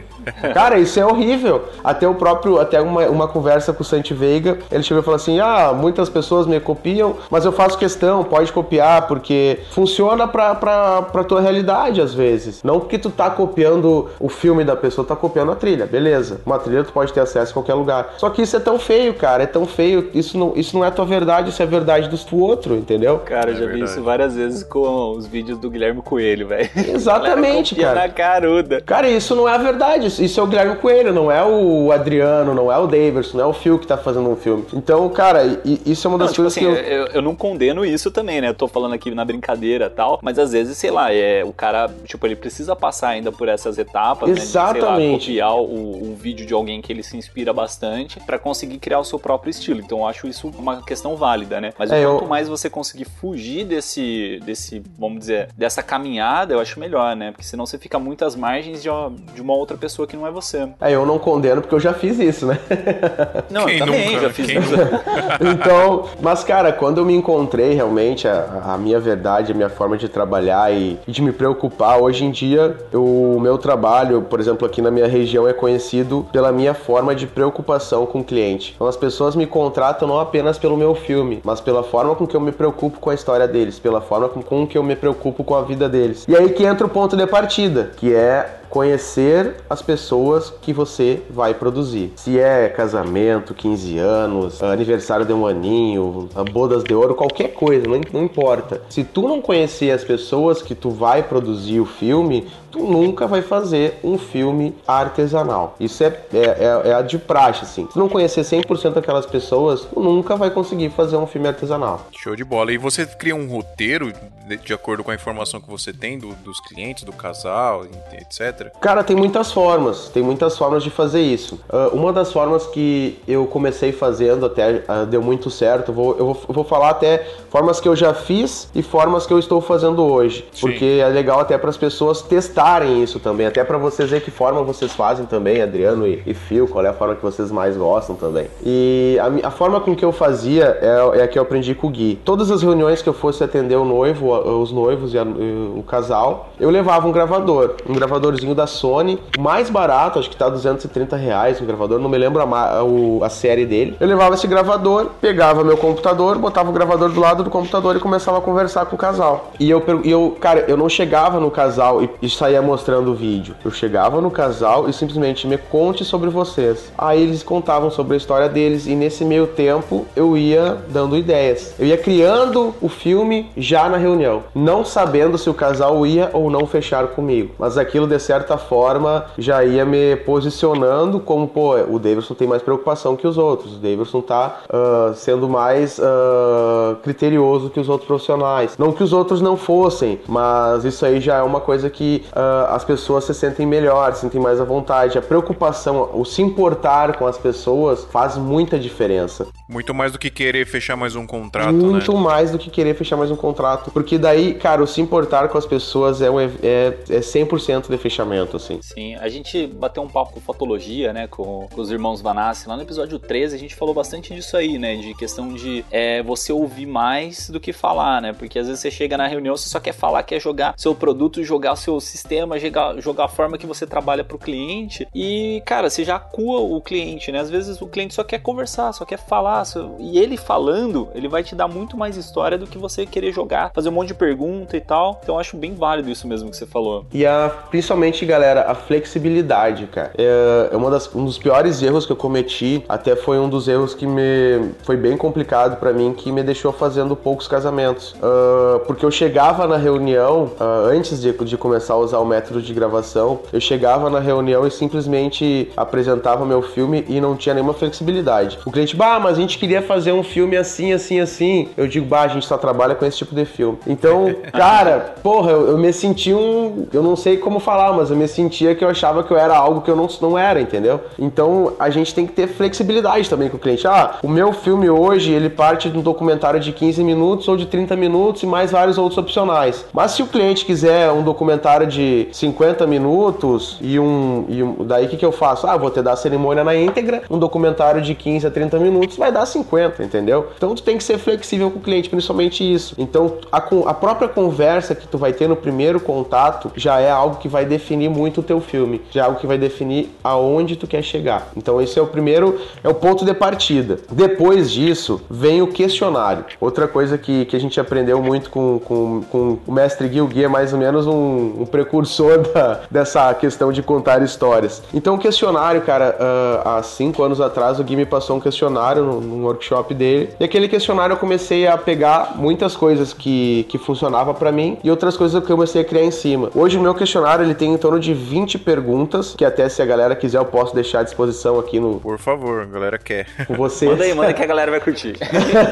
Cara, 0.53 0.77
isso 0.79 0.99
é 0.99 1.05
horrível. 1.05 1.65
Até 1.83 2.07
o 2.07 2.15
próprio, 2.15 2.59
até 2.59 2.81
uma, 2.81 3.05
uma 3.07 3.27
conversa 3.27 3.73
com 3.73 3.81
o 3.81 3.85
Santi 3.85 4.13
Veiga, 4.13 4.57
ele 4.71 4.83
chegou 4.83 5.01
e 5.01 5.05
falou 5.05 5.15
assim: 5.15 5.39
Ah, 5.39 5.73
muitas 5.73 6.09
pessoas 6.09 6.45
me 6.45 6.59
copiam, 6.59 7.15
mas 7.29 7.45
eu 7.45 7.51
faço 7.51 7.77
questão, 7.77 8.23
pode 8.23 8.51
copiar, 8.51 9.07
porque 9.07 9.59
funciona 9.71 10.27
pra, 10.27 10.55
pra, 10.55 11.01
pra 11.03 11.23
tua 11.23 11.41
realidade 11.41 12.01
às 12.01 12.13
vezes. 12.13 12.61
Não 12.63 12.79
porque 12.79 12.97
tu 12.97 13.09
tá 13.09 13.29
copiando 13.29 14.09
o 14.19 14.29
filme 14.29 14.63
da 14.63 14.75
pessoa, 14.75 15.05
tá 15.05 15.15
copiando 15.15 15.51
a 15.51 15.55
trilha, 15.55 15.85
beleza. 15.85 16.41
Uma 16.45 16.59
trilha 16.59 16.83
tu 16.83 16.91
pode 16.91 17.11
ter 17.13 17.21
acesso 17.21 17.51
em 17.51 17.53
qualquer 17.53 17.73
lugar. 17.73 18.13
Só 18.17 18.29
que 18.29 18.41
isso 18.41 18.55
é 18.55 18.59
tão 18.59 18.77
feio, 18.77 19.13
cara, 19.13 19.43
é 19.43 19.47
tão 19.47 19.65
feio. 19.65 20.09
Isso 20.13 20.37
não, 20.37 20.53
isso 20.55 20.77
não 20.77 20.85
é 20.85 20.91
tua 20.91 21.05
verdade, 21.05 21.49
isso 21.49 21.61
é 21.61 21.65
a 21.65 21.69
verdade 21.69 22.07
do 22.07 22.17
outro, 22.39 22.75
entendeu? 22.75 23.19
Cara, 23.19 23.51
eu 23.51 23.55
já 23.55 23.65
é 23.65 23.67
vi 23.67 23.81
isso 23.83 24.01
várias 24.03 24.35
vezes 24.35 24.63
com 24.63 25.11
os 25.11 25.25
vídeos 25.25 25.57
do 25.57 25.69
Guilherme 25.69 26.01
Coelho, 26.01 26.47
velho. 26.47 26.69
Exatamente, 26.75 27.75
cara. 27.75 28.01
Na 28.01 28.09
caruda. 28.09 28.81
Cara, 28.81 29.09
isso 29.09 29.35
não 29.35 29.47
é 29.47 29.55
a 29.55 29.57
verdade 29.57 30.10
isso 30.19 30.39
é 30.39 30.43
o 30.43 30.47
Guilherme 30.47 30.75
Coelho, 30.77 31.13
não 31.13 31.31
é 31.31 31.43
o 31.43 31.91
Adriano, 31.91 32.53
não 32.53 32.71
é 32.71 32.77
o 32.77 32.87
Davidson, 32.87 33.37
não 33.37 33.45
é 33.45 33.47
o 33.47 33.53
Phil 33.53 33.77
que 33.77 33.87
tá 33.87 33.97
fazendo 33.97 34.29
um 34.29 34.35
filme. 34.35 34.65
Então, 34.73 35.07
cara, 35.09 35.61
isso 35.85 36.07
é 36.07 36.09
uma 36.09 36.17
das 36.17 36.27
não, 36.27 36.33
tipo 36.33 36.41
coisas 36.43 36.57
assim, 36.57 36.59
que 36.59 36.91
eu... 36.91 37.05
eu... 37.05 37.21
Eu, 37.21 37.21
não 37.21 37.35
condeno 37.35 37.85
isso 37.85 38.09
também, 38.09 38.41
né? 38.41 38.49
Eu 38.49 38.53
tô 38.53 38.67
falando 38.67 38.93
aqui 38.93 39.13
na 39.13 39.23
brincadeira 39.23 39.85
e 39.85 39.89
tal, 39.89 40.19
mas 40.21 40.39
às 40.39 40.51
vezes, 40.51 40.77
sei 40.77 40.89
lá, 40.89 41.13
é, 41.13 41.43
o 41.43 41.53
cara, 41.53 41.89
tipo, 42.05 42.25
ele 42.25 42.35
precisa 42.35 42.75
passar 42.75 43.09
ainda 43.09 43.31
por 43.31 43.47
essas 43.47 43.77
etapas, 43.77 44.29
Exatamente. 44.29 45.11
Né, 45.11 45.17
de, 45.17 45.25
sei 45.25 45.41
lá, 45.41 45.49
copiar 45.49 45.55
o, 45.57 46.11
o 46.11 46.15
vídeo 46.15 46.45
de 46.45 46.53
alguém 46.53 46.81
que 46.81 46.91
ele 46.91 47.03
se 47.03 47.15
inspira 47.15 47.53
bastante 47.53 48.19
para 48.19 48.39
conseguir 48.39 48.79
criar 48.79 48.99
o 48.99 49.03
seu 49.03 49.19
próprio 49.19 49.51
estilo. 49.51 49.79
Então, 49.79 49.99
eu 49.99 50.07
acho 50.07 50.27
isso 50.27 50.51
uma 50.57 50.81
questão 50.81 51.15
válida, 51.15 51.61
né? 51.61 51.71
Mas 51.77 51.91
é, 51.91 52.03
quanto 52.03 52.23
eu... 52.23 52.27
mais 52.27 52.47
você 52.47 52.69
conseguir 52.69 53.05
fugir 53.05 53.65
desse, 53.65 54.39
desse, 54.43 54.81
vamos 54.97 55.19
dizer, 55.19 55.49
dessa 55.55 55.83
caminhada, 55.83 56.53
eu 56.53 56.59
acho 56.59 56.79
melhor, 56.79 57.15
né? 57.15 57.31
Porque 57.31 57.43
senão 57.43 57.65
você 57.65 57.77
fica 57.77 57.99
muito 57.99 58.25
às 58.25 58.35
margens 58.35 58.81
de 58.81 58.89
uma, 58.89 59.13
de 59.33 59.41
uma 59.41 59.53
outra 59.53 59.77
pessoa 59.77 60.00
que 60.07 60.15
não 60.15 60.25
é 60.25 60.31
você. 60.31 60.67
É, 60.79 60.93
eu 60.93 61.05
não 61.05 61.19
condeno 61.19 61.61
porque 61.61 61.75
eu 61.75 61.79
já 61.79 61.93
fiz 61.93 62.19
isso, 62.19 62.45
né? 62.45 62.59
Não, 63.49 63.65
Quem 63.65 63.79
eu 63.79 63.85
também 63.85 64.05
nunca? 64.07 64.21
já 64.21 64.29
fiz 64.29 64.47
Quem 64.47 64.59
isso. 64.59 64.73
então, 65.41 66.05
mas 66.21 66.43
cara, 66.43 66.71
quando 66.71 66.99
eu 66.99 67.05
me 67.05 67.13
encontrei 67.13 67.73
realmente 67.73 68.27
a, 68.27 68.61
a 68.65 68.77
minha 68.77 68.99
verdade, 68.99 69.51
a 69.51 69.55
minha 69.55 69.69
forma 69.69 69.97
de 69.97 70.07
trabalhar 70.07 70.73
e, 70.73 70.99
e, 71.07 71.11
de 71.11 71.21
me 71.21 71.31
preocupar, 71.31 71.99
hoje 71.99 72.25
em 72.25 72.31
dia 72.31 72.77
eu, 72.91 73.03
o 73.03 73.39
meu 73.39 73.57
trabalho, 73.57 74.21
por 74.21 74.39
exemplo, 74.39 74.65
aqui 74.65 74.81
na 74.81 74.91
minha 74.91 75.07
região 75.07 75.47
é 75.47 75.53
conhecido 75.53 76.25
pela 76.31 76.51
minha 76.51 76.73
forma 76.73 77.13
de 77.13 77.27
preocupação 77.27 78.05
com 78.05 78.19
o 78.19 78.23
cliente. 78.23 78.73
Então 78.75 78.87
as 78.87 78.97
pessoas 78.97 79.35
me 79.35 79.45
contratam 79.45 80.07
não 80.07 80.19
apenas 80.19 80.57
pelo 80.57 80.77
meu 80.77 80.95
filme, 80.95 81.41
mas 81.43 81.59
pela 81.59 81.83
forma 81.83 82.15
com 82.15 82.25
que 82.25 82.35
eu 82.35 82.41
me 82.41 82.51
preocupo 82.51 82.99
com 82.99 83.09
a 83.09 83.13
história 83.13 83.47
deles, 83.47 83.79
pela 83.79 84.01
forma 84.01 84.29
com, 84.29 84.41
com 84.41 84.67
que 84.67 84.77
eu 84.77 84.83
me 84.83 84.95
preocupo 84.95 85.43
com 85.43 85.55
a 85.55 85.61
vida 85.61 85.89
deles. 85.89 86.25
E 86.27 86.35
aí 86.35 86.49
que 86.49 86.63
entra 86.63 86.85
o 86.85 86.89
ponto 86.89 87.15
de 87.15 87.27
partida, 87.27 87.91
que 87.97 88.13
é 88.13 88.60
conhecer 88.71 89.57
as 89.69 89.81
pessoas 89.81 90.51
que 90.61 90.71
você 90.71 91.21
vai 91.29 91.53
produzir. 91.53 92.13
Se 92.15 92.39
é 92.39 92.69
casamento, 92.69 93.53
15 93.53 93.97
anos, 93.99 94.63
aniversário 94.63 95.25
de 95.25 95.33
um 95.33 95.45
aninho, 95.45 96.29
bodas 96.51 96.81
de 96.83 96.95
ouro, 96.95 97.13
qualquer 97.13 97.49
coisa, 97.49 97.85
não, 97.85 98.23
importa. 98.23 98.81
Se 98.89 99.03
tu 99.03 99.27
não 99.27 99.41
conhecer 99.41 99.91
as 99.91 100.05
pessoas 100.05 100.61
que 100.61 100.73
tu 100.73 100.89
vai 100.89 101.21
produzir 101.21 101.81
o 101.81 101.85
filme, 101.85 102.47
tu 102.71 102.79
nunca 102.79 103.27
vai 103.27 103.41
fazer 103.41 103.99
um 104.03 104.17
filme 104.17 104.75
artesanal. 104.87 105.75
Isso 105.79 106.03
é, 106.03 106.07
é, 106.33 106.37
é, 106.37 106.89
é 106.89 106.93
a 106.93 107.01
de 107.01 107.17
praxe, 107.17 107.63
assim. 107.63 107.87
Se 107.91 107.99
não 107.99 108.07
conhecer 108.07 108.41
100% 108.41 108.93
daquelas 108.93 109.25
pessoas, 109.25 109.81
tu 109.81 109.99
nunca 109.99 110.35
vai 110.35 110.49
conseguir 110.49 110.89
fazer 110.91 111.17
um 111.17 111.27
filme 111.27 111.47
artesanal. 111.47 112.07
Show 112.11 112.35
de 112.35 112.43
bola. 112.43 112.71
E 112.71 112.77
você 112.77 113.05
cria 113.05 113.35
um 113.35 113.47
roteiro 113.47 114.13
de, 114.47 114.57
de 114.57 114.73
acordo 114.73 115.03
com 115.03 115.11
a 115.11 115.15
informação 115.15 115.59
que 115.59 115.69
você 115.69 115.91
tem 115.91 116.17
do, 116.17 116.33
dos 116.35 116.59
clientes, 116.59 117.03
do 117.03 117.11
casal, 117.11 117.85
etc? 118.13 118.71
Cara, 118.79 119.03
tem 119.03 119.15
muitas 119.15 119.51
formas. 119.51 120.09
Tem 120.09 120.23
muitas 120.23 120.57
formas 120.57 120.83
de 120.83 120.89
fazer 120.89 121.21
isso. 121.21 121.59
Uh, 121.69 121.95
uma 121.95 122.13
das 122.13 122.31
formas 122.31 122.65
que 122.67 123.19
eu 123.27 123.45
comecei 123.45 123.91
fazendo 123.91 124.45
até 124.45 124.83
uh, 124.87 125.05
deu 125.05 125.21
muito 125.21 125.49
certo, 125.49 125.91
vou, 125.91 126.17
eu, 126.17 126.25
vou, 126.25 126.45
eu 126.47 126.53
vou 126.53 126.63
falar 126.63 126.91
até 126.91 127.27
formas 127.49 127.79
que 127.79 127.87
eu 127.87 127.95
já 127.95 128.13
fiz 128.13 128.69
e 128.73 128.81
formas 128.81 129.25
que 129.25 129.33
eu 129.33 129.39
estou 129.39 129.59
fazendo 129.59 130.03
hoje. 130.03 130.45
Sim. 130.53 130.61
Porque 130.61 130.99
é 131.01 131.07
legal 131.07 131.39
até 131.39 131.57
para 131.57 131.69
as 131.69 131.77
pessoas 131.77 132.21
testar 132.21 132.60
testarem 132.61 133.01
isso 133.01 133.19
também, 133.19 133.47
até 133.47 133.63
para 133.63 133.77
vocês 133.77 134.09
ver 134.09 134.21
que 134.21 134.29
forma 134.29 134.61
vocês 134.61 134.93
fazem 134.93 135.25
também, 135.25 135.61
Adriano 135.61 136.07
e, 136.07 136.21
e 136.25 136.33
Phil, 136.33 136.67
qual 136.67 136.85
é 136.85 136.89
a 136.89 136.93
forma 136.93 137.15
que 137.15 137.21
vocês 137.21 137.51
mais 137.51 137.75
gostam 137.75 138.15
também. 138.15 138.47
E 138.63 139.17
a, 139.19 139.47
a 139.47 139.51
forma 139.51 139.79
com 139.81 139.95
que 139.95 140.05
eu 140.05 140.11
fazia 140.11 140.77
é, 140.81 141.19
é, 141.19 141.23
a 141.23 141.27
que 141.27 141.39
eu 141.39 141.43
aprendi 141.43 141.73
com 141.73 141.87
o 141.87 141.89
Gui. 141.89 142.19
Todas 142.23 142.51
as 142.51 142.61
reuniões 142.61 143.01
que 143.01 143.09
eu 143.09 143.13
fosse 143.13 143.43
atender 143.43 143.75
o 143.75 143.85
noivo, 143.85 144.31
os 144.31 144.71
noivos 144.71 145.13
e, 145.13 145.17
a, 145.17 145.23
o 145.23 145.83
casal, 145.87 146.49
eu 146.59 146.69
levava 146.69 147.07
um 147.07 147.11
gravador, 147.11 147.75
um 147.89 147.93
gravadorzinho 147.93 148.53
da 148.53 148.67
Sony, 148.67 149.19
mais 149.39 149.69
barato, 149.69 150.19
acho 150.19 150.29
que 150.29 150.35
tá 150.35 150.47
230 150.47 151.15
reais 151.15 151.59
um 151.61 151.65
gravador, 151.65 151.99
não 151.99 152.09
me 152.09 152.17
lembro 152.17 152.41
a, 152.41 152.45
a, 152.45 153.25
a 153.25 153.29
série 153.29 153.65
dele. 153.65 153.95
Eu 153.99 154.07
levava 154.07 154.35
esse 154.35 154.47
gravador, 154.47 155.07
pegava 155.19 155.63
meu 155.63 155.77
computador, 155.77 156.37
botava 156.37 156.69
o 156.69 156.73
gravador 156.73 157.09
do 157.09 157.19
lado 157.19 157.43
do 157.43 157.49
computador 157.49 157.95
e 157.95 157.99
começava 157.99 158.37
a 158.37 158.41
conversar 158.41 158.85
com 158.85 158.95
o 158.95 158.99
casal. 158.99 159.51
E 159.59 159.69
eu, 159.69 159.83
eu 160.03 160.37
cara, 160.39 160.65
eu 160.67 160.77
não 160.77 160.87
chegava 160.87 161.39
no 161.39 161.49
casal 161.49 162.03
e, 162.03 162.09
e 162.21 162.29
saía 162.29 162.50
saía 162.51 162.61
mostrando 162.61 163.11
o 163.11 163.15
vídeo. 163.15 163.55
Eu 163.63 163.71
chegava 163.71 164.19
no 164.19 164.29
casal 164.29 164.89
e 164.89 164.93
simplesmente 164.93 165.47
me 165.47 165.57
conte 165.57 166.03
sobre 166.03 166.29
vocês. 166.29 166.91
Aí 166.97 167.21
eles 167.21 167.43
contavam 167.43 167.89
sobre 167.89 168.15
a 168.15 168.17
história 168.17 168.49
deles 168.49 168.87
e 168.87 168.95
nesse 168.95 169.23
meio 169.23 169.47
tempo 169.47 170.05
eu 170.15 170.37
ia 170.37 170.77
dando 170.89 171.15
ideias. 171.15 171.73
Eu 171.79 171.87
ia 171.87 171.97
criando 171.97 172.73
o 172.81 172.89
filme 172.89 173.49
já 173.55 173.87
na 173.87 173.97
reunião, 173.97 174.43
não 174.53 174.83
sabendo 174.83 175.37
se 175.37 175.49
o 175.49 175.53
casal 175.53 176.05
ia 176.05 176.29
ou 176.33 176.49
não 176.49 176.67
fechar 176.67 177.07
comigo. 177.07 177.53
Mas 177.57 177.77
aquilo 177.77 178.05
de 178.05 178.19
certa 178.19 178.57
forma 178.57 179.25
já 179.37 179.63
ia 179.63 179.85
me 179.85 180.17
posicionando 180.17 181.19
como, 181.19 181.47
pô, 181.47 181.75
o 181.75 181.97
Davidson 181.97 182.33
tem 182.33 182.47
mais 182.47 182.61
preocupação 182.61 183.15
que 183.15 183.25
os 183.25 183.37
outros. 183.37 183.77
O 183.77 183.79
Davidson 183.79 184.21
tá 184.21 184.57
uh, 184.67 185.13
sendo 185.15 185.47
mais 185.47 185.99
uh, 185.99 186.97
criterioso 187.01 187.69
que 187.69 187.79
os 187.79 187.87
outros 187.87 188.07
profissionais. 188.07 188.75
Não 188.77 188.91
que 188.91 189.03
os 189.03 189.13
outros 189.13 189.41
não 189.41 189.55
fossem, 189.55 190.19
mas 190.27 190.83
isso 190.83 191.05
aí 191.05 191.21
já 191.21 191.37
é 191.37 191.41
uma 191.41 191.61
coisa 191.61 191.89
que 191.89 192.25
uh, 192.31 192.40
uh, 192.41 192.73
as 192.73 192.83
pessoas 192.83 193.23
se 193.25 193.33
sentem 193.33 193.65
melhor, 193.65 194.13
se 194.13 194.21
sentem 194.21 194.41
mais 194.41 194.59
à 194.59 194.63
vontade. 194.63 195.17
A 195.17 195.21
preocupação, 195.21 196.09
o 196.13 196.25
se 196.25 196.41
importar 196.41 197.17
com 197.17 197.27
as 197.27 197.37
pessoas 197.37 198.05
faz 198.05 198.37
muita 198.37 198.79
diferença. 198.79 199.47
Muito 199.71 199.93
mais 199.93 200.11
do 200.11 200.19
que 200.19 200.29
querer 200.29 200.65
fechar 200.65 200.97
mais 200.97 201.15
um 201.15 201.25
contrato, 201.25 201.73
Muito 201.73 202.13
né? 202.13 202.19
mais 202.19 202.51
do 202.51 202.59
que 202.59 202.69
querer 202.69 202.93
fechar 202.93 203.15
mais 203.15 203.31
um 203.31 203.37
contrato. 203.37 203.89
Porque 203.89 204.17
daí, 204.17 204.53
cara, 204.53 204.83
o 204.83 204.87
se 204.87 204.99
importar 204.99 205.47
com 205.47 205.57
as 205.57 205.65
pessoas 205.65 206.21
é, 206.21 206.29
um, 206.29 206.41
é, 206.41 206.49
é 206.61 207.19
100% 207.19 207.89
de 207.89 207.97
fechamento, 207.97 208.57
assim. 208.57 208.79
Sim, 208.81 209.15
a 209.15 209.29
gente 209.29 209.65
bateu 209.67 210.03
um 210.03 210.09
papo 210.09 210.33
com 210.33 210.41
fotologia, 210.41 211.13
né, 211.13 211.25
com, 211.27 211.69
com 211.73 211.81
os 211.81 211.89
irmãos 211.89 212.21
Vanassi. 212.21 212.67
Lá 212.67 212.75
no 212.75 212.83
episódio 212.83 213.17
13 213.17 213.55
a 213.55 213.59
gente 213.59 213.73
falou 213.73 213.93
bastante 213.93 214.33
disso 214.35 214.57
aí, 214.57 214.77
né, 214.77 214.97
de 214.97 215.13
questão 215.13 215.53
de 215.53 215.85
é, 215.89 216.21
você 216.21 216.51
ouvir 216.51 216.85
mais 216.85 217.49
do 217.49 217.57
que 217.57 217.71
falar, 217.71 218.21
né, 218.21 218.33
porque 218.33 218.59
às 218.59 218.67
vezes 218.67 218.81
você 218.81 218.91
chega 218.91 219.15
na 219.15 219.25
reunião, 219.25 219.55
você 219.55 219.69
só 219.69 219.79
quer 219.79 219.93
falar, 219.93 220.21
quer 220.23 220.41
jogar 220.41 220.73
seu 220.75 220.93
produto, 220.93 221.41
jogar 221.45 221.77
seu 221.77 221.97
sistema, 222.01 222.59
jogar, 222.59 222.99
jogar 222.99 223.25
a 223.25 223.29
forma 223.29 223.57
que 223.57 223.65
você 223.65 223.87
trabalha 223.87 224.25
pro 224.25 224.37
cliente 224.37 225.07
e, 225.15 225.63
cara, 225.65 225.89
você 225.89 226.03
já 226.03 226.17
acua 226.17 226.59
o 226.59 226.81
cliente, 226.81 227.31
né, 227.31 227.39
às 227.39 227.49
vezes 227.49 227.81
o 227.81 227.87
cliente 227.87 228.13
só 228.13 228.23
quer 228.23 228.39
conversar, 228.39 228.91
só 228.91 229.05
quer 229.05 229.17
falar, 229.17 229.60
e 229.99 230.17
ele 230.17 230.37
falando, 230.37 231.09
ele 231.13 231.27
vai 231.27 231.43
te 231.43 231.55
dar 231.55 231.67
muito 231.67 231.97
mais 231.97 232.17
história 232.17 232.57
do 232.57 232.67
que 232.67 232.77
você 232.77 233.05
querer 233.05 233.31
jogar, 233.31 233.71
fazer 233.73 233.89
um 233.89 233.93
monte 233.93 234.09
de 234.09 234.13
pergunta 234.13 234.75
e 234.75 234.81
tal. 234.81 235.19
Então 235.23 235.35
eu 235.35 235.39
acho 235.39 235.57
bem 235.57 235.75
válido 235.75 236.09
isso 236.09 236.27
mesmo 236.27 236.49
que 236.49 236.57
você 236.57 236.65
falou. 236.65 237.05
E 237.13 237.25
a, 237.25 237.51
principalmente, 237.69 238.25
galera, 238.25 238.69
a 238.69 238.75
flexibilidade, 238.75 239.87
cara. 239.87 240.11
É, 240.17 240.69
é 240.71 240.77
uma 240.77 240.89
das, 240.89 241.13
um 241.13 241.25
dos 241.25 241.37
piores 241.37 241.81
erros 241.81 242.05
que 242.05 242.11
eu 242.11 242.15
cometi, 242.15 242.83
até 242.87 243.15
foi 243.15 243.39
um 243.39 243.49
dos 243.49 243.67
erros 243.67 243.93
que 243.93 244.05
me 244.05 244.71
foi 244.83 244.97
bem 244.97 245.17
complicado 245.17 245.77
para 245.77 245.93
mim, 245.93 246.13
que 246.13 246.31
me 246.31 246.43
deixou 246.43 246.71
fazendo 246.71 247.15
poucos 247.15 247.47
casamentos. 247.47 248.13
Uh, 248.13 248.79
porque 248.85 249.05
eu 249.05 249.11
chegava 249.11 249.67
na 249.67 249.77
reunião, 249.77 250.51
uh, 250.59 250.87
antes 250.91 251.21
de, 251.21 251.31
de 251.31 251.57
começar 251.57 251.93
a 251.93 251.97
usar 251.97 252.19
o 252.19 252.25
método 252.25 252.61
de 252.61 252.73
gravação, 252.73 253.39
eu 253.51 253.59
chegava 253.59 254.09
na 254.09 254.19
reunião 254.19 254.65
e 254.65 254.71
simplesmente 254.71 255.71
apresentava 255.75 256.45
meu 256.45 256.61
filme 256.61 257.05
e 257.07 257.19
não 257.19 257.35
tinha 257.35 257.53
nenhuma 257.53 257.73
flexibilidade. 257.73 258.59
O 258.65 258.71
cliente, 258.71 258.95
bah, 258.95 259.19
mas 259.19 259.37
a 259.37 259.41
gente 259.41 259.50
queria 259.57 259.81
fazer 259.81 260.11
um 260.11 260.23
filme 260.23 260.57
assim, 260.57 260.93
assim, 260.93 261.19
assim. 261.19 261.69
Eu 261.77 261.87
digo, 261.87 262.05
bah, 262.05 262.23
a 262.23 262.27
gente 262.27 262.45
só 262.45 262.57
trabalha 262.57 262.95
com 262.95 263.05
esse 263.05 263.17
tipo 263.17 263.35
de 263.35 263.45
filme. 263.45 263.77
Então, 263.87 264.35
cara, 264.51 265.15
porra, 265.21 265.51
eu, 265.51 265.69
eu 265.69 265.77
me 265.77 265.91
senti 265.93 266.33
um. 266.33 266.87
Eu 266.93 267.03
não 267.03 267.15
sei 267.15 267.37
como 267.37 267.59
falar, 267.59 267.93
mas 267.93 268.09
eu 268.09 268.15
me 268.15 268.27
sentia 268.27 268.75
que 268.75 268.83
eu 268.83 268.89
achava 268.89 269.23
que 269.23 269.31
eu 269.31 269.37
era 269.37 269.55
algo 269.55 269.81
que 269.81 269.89
eu 269.89 269.95
não, 269.95 270.07
não 270.21 270.37
era, 270.37 270.59
entendeu? 270.59 271.01
Então 271.17 271.73
a 271.79 271.89
gente 271.89 272.13
tem 272.13 272.25
que 272.25 272.33
ter 272.33 272.47
flexibilidade 272.47 273.29
também 273.29 273.49
com 273.49 273.57
o 273.57 273.59
cliente. 273.59 273.87
Ah, 273.87 274.15
o 274.23 274.27
meu 274.27 274.53
filme 274.53 274.89
hoje 274.89 275.31
ele 275.31 275.49
parte 275.49 275.89
de 275.89 275.97
um 275.97 276.01
documentário 276.01 276.59
de 276.59 276.71
15 276.71 277.03
minutos 277.03 277.47
ou 277.47 277.57
de 277.57 277.65
30 277.65 277.95
minutos 277.95 278.43
e 278.43 278.45
mais 278.45 278.71
vários 278.71 278.97
outros 278.97 279.17
opcionais. 279.17 279.85
Mas 279.93 280.11
se 280.11 280.23
o 280.23 280.27
cliente 280.27 280.65
quiser 280.65 281.11
um 281.11 281.23
documentário 281.23 281.87
de 281.87 282.27
50 282.31 282.85
minutos 282.87 283.77
e 283.81 283.99
um. 283.99 284.45
E 284.47 284.63
um 284.63 284.75
daí 284.85 285.05
o 285.05 285.09
que, 285.09 285.17
que 285.17 285.25
eu 285.25 285.31
faço? 285.31 285.67
Ah, 285.67 285.77
vou 285.77 285.89
te 285.89 286.01
dar 286.01 286.13
a 286.13 286.15
cerimônia 286.15 286.63
na 286.63 286.75
íntegra, 286.75 287.23
um 287.29 287.37
documentário 287.37 288.01
de 288.01 288.13
15 288.15 288.47
a 288.47 288.51
30 288.51 288.79
minutos 288.79 289.17
vai 289.17 289.31
dar 289.31 289.40
50, 289.45 290.03
entendeu? 290.03 290.49
Então 290.57 290.75
tu 290.75 290.83
tem 290.83 290.97
que 290.97 291.03
ser 291.03 291.17
flexível 291.17 291.69
com 291.71 291.79
o 291.79 291.81
cliente, 291.81 292.09
principalmente 292.09 292.63
isso. 292.63 292.95
Então 292.97 293.37
a, 293.51 293.57
a 293.57 293.93
própria 293.93 294.27
conversa 294.27 294.95
que 294.95 295.07
tu 295.07 295.17
vai 295.17 295.33
ter 295.33 295.47
no 295.47 295.55
primeiro 295.55 295.99
contato 295.99 296.71
já 296.75 296.99
é 296.99 297.09
algo 297.09 297.37
que 297.37 297.47
vai 297.47 297.65
definir 297.65 298.09
muito 298.09 298.41
o 298.41 298.43
teu 298.43 298.59
filme, 298.61 299.01
já 299.11 299.21
é 299.21 299.25
algo 299.25 299.39
que 299.39 299.47
vai 299.47 299.57
definir 299.57 300.09
aonde 300.23 300.75
tu 300.75 300.87
quer 300.87 301.01
chegar. 301.01 301.49
Então 301.55 301.81
esse 301.81 301.97
é 301.97 302.01
o 302.01 302.07
primeiro, 302.07 302.59
é 302.83 302.89
o 302.89 302.93
ponto 302.93 303.25
de 303.25 303.33
partida. 303.33 303.99
Depois 304.11 304.71
disso 304.71 305.21
vem 305.29 305.61
o 305.61 305.67
questionário. 305.67 306.45
Outra 306.59 306.87
coisa 306.87 307.17
que, 307.17 307.45
que 307.45 307.55
a 307.55 307.59
gente 307.59 307.79
aprendeu 307.79 308.21
muito 308.21 308.49
com, 308.49 308.79
com, 308.79 309.23
com 309.29 309.57
o 309.65 309.71
mestre 309.71 310.07
Gui, 310.07 310.21
o 310.21 310.27
Gui 310.27 310.43
é 310.43 310.47
mais 310.47 310.73
ou 310.73 310.79
menos 310.79 311.07
um, 311.07 311.61
um 311.61 311.65
precursor 311.65 312.39
da, 312.53 312.81
dessa 312.89 313.33
questão 313.33 313.71
de 313.71 313.81
contar 313.81 314.21
histórias. 314.21 314.81
Então 314.93 315.15
o 315.15 315.17
questionário, 315.17 315.81
cara, 315.81 316.15
uh, 316.19 316.67
há 316.67 316.83
cinco 316.83 317.23
anos 317.23 317.39
atrás 317.39 317.79
o 317.79 317.83
Gui 317.83 317.95
me 317.95 318.05
passou 318.05 318.37
um 318.37 318.39
questionário 318.39 319.20
no, 319.21 319.37
no 319.37 319.45
workshop 319.45 319.93
dele 319.93 320.29
e 320.39 320.43
aquele 320.43 320.67
questionário 320.67 321.13
eu 321.13 321.17
comecei 321.17 321.67
a 321.67 321.77
pegar 321.77 322.33
muitas 322.35 322.75
coisas 322.75 323.13
que, 323.13 323.65
que 323.69 323.77
funcionava 323.77 324.33
para 324.33 324.51
mim 324.51 324.77
e 324.83 324.89
outras 324.89 325.15
coisas 325.17 325.43
que 325.43 325.51
eu 325.51 325.55
comecei 325.55 325.81
a 325.81 325.85
criar 325.85 326.03
em 326.03 326.11
cima. 326.11 326.49
Hoje 326.55 326.77
o 326.77 326.81
meu 326.81 326.93
questionário 326.93 327.45
ele 327.45 327.55
tem 327.55 327.73
em 327.73 327.77
torno 327.77 327.99
de 327.99 328.13
20 328.13 328.59
perguntas, 328.59 329.35
que 329.37 329.45
até 329.45 329.67
se 329.69 329.81
a 329.81 329.85
galera 329.85 330.15
quiser 330.15 330.37
eu 330.37 330.45
posso 330.45 330.73
deixar 330.73 331.01
à 331.01 331.03
disposição 331.03 331.59
aqui 331.59 331.79
no 331.79 331.99
Por 331.99 332.17
favor, 332.17 332.61
a 332.61 332.65
galera 332.65 332.97
quer. 332.97 333.27
com 333.45 333.55
vocês. 333.55 333.91
Manda 333.91 334.03
aí, 334.03 334.13
manda 334.13 334.33
que 334.33 334.43
a 334.43 334.45
galera 334.45 334.71
vai 334.71 334.79
curtir. 334.79 335.15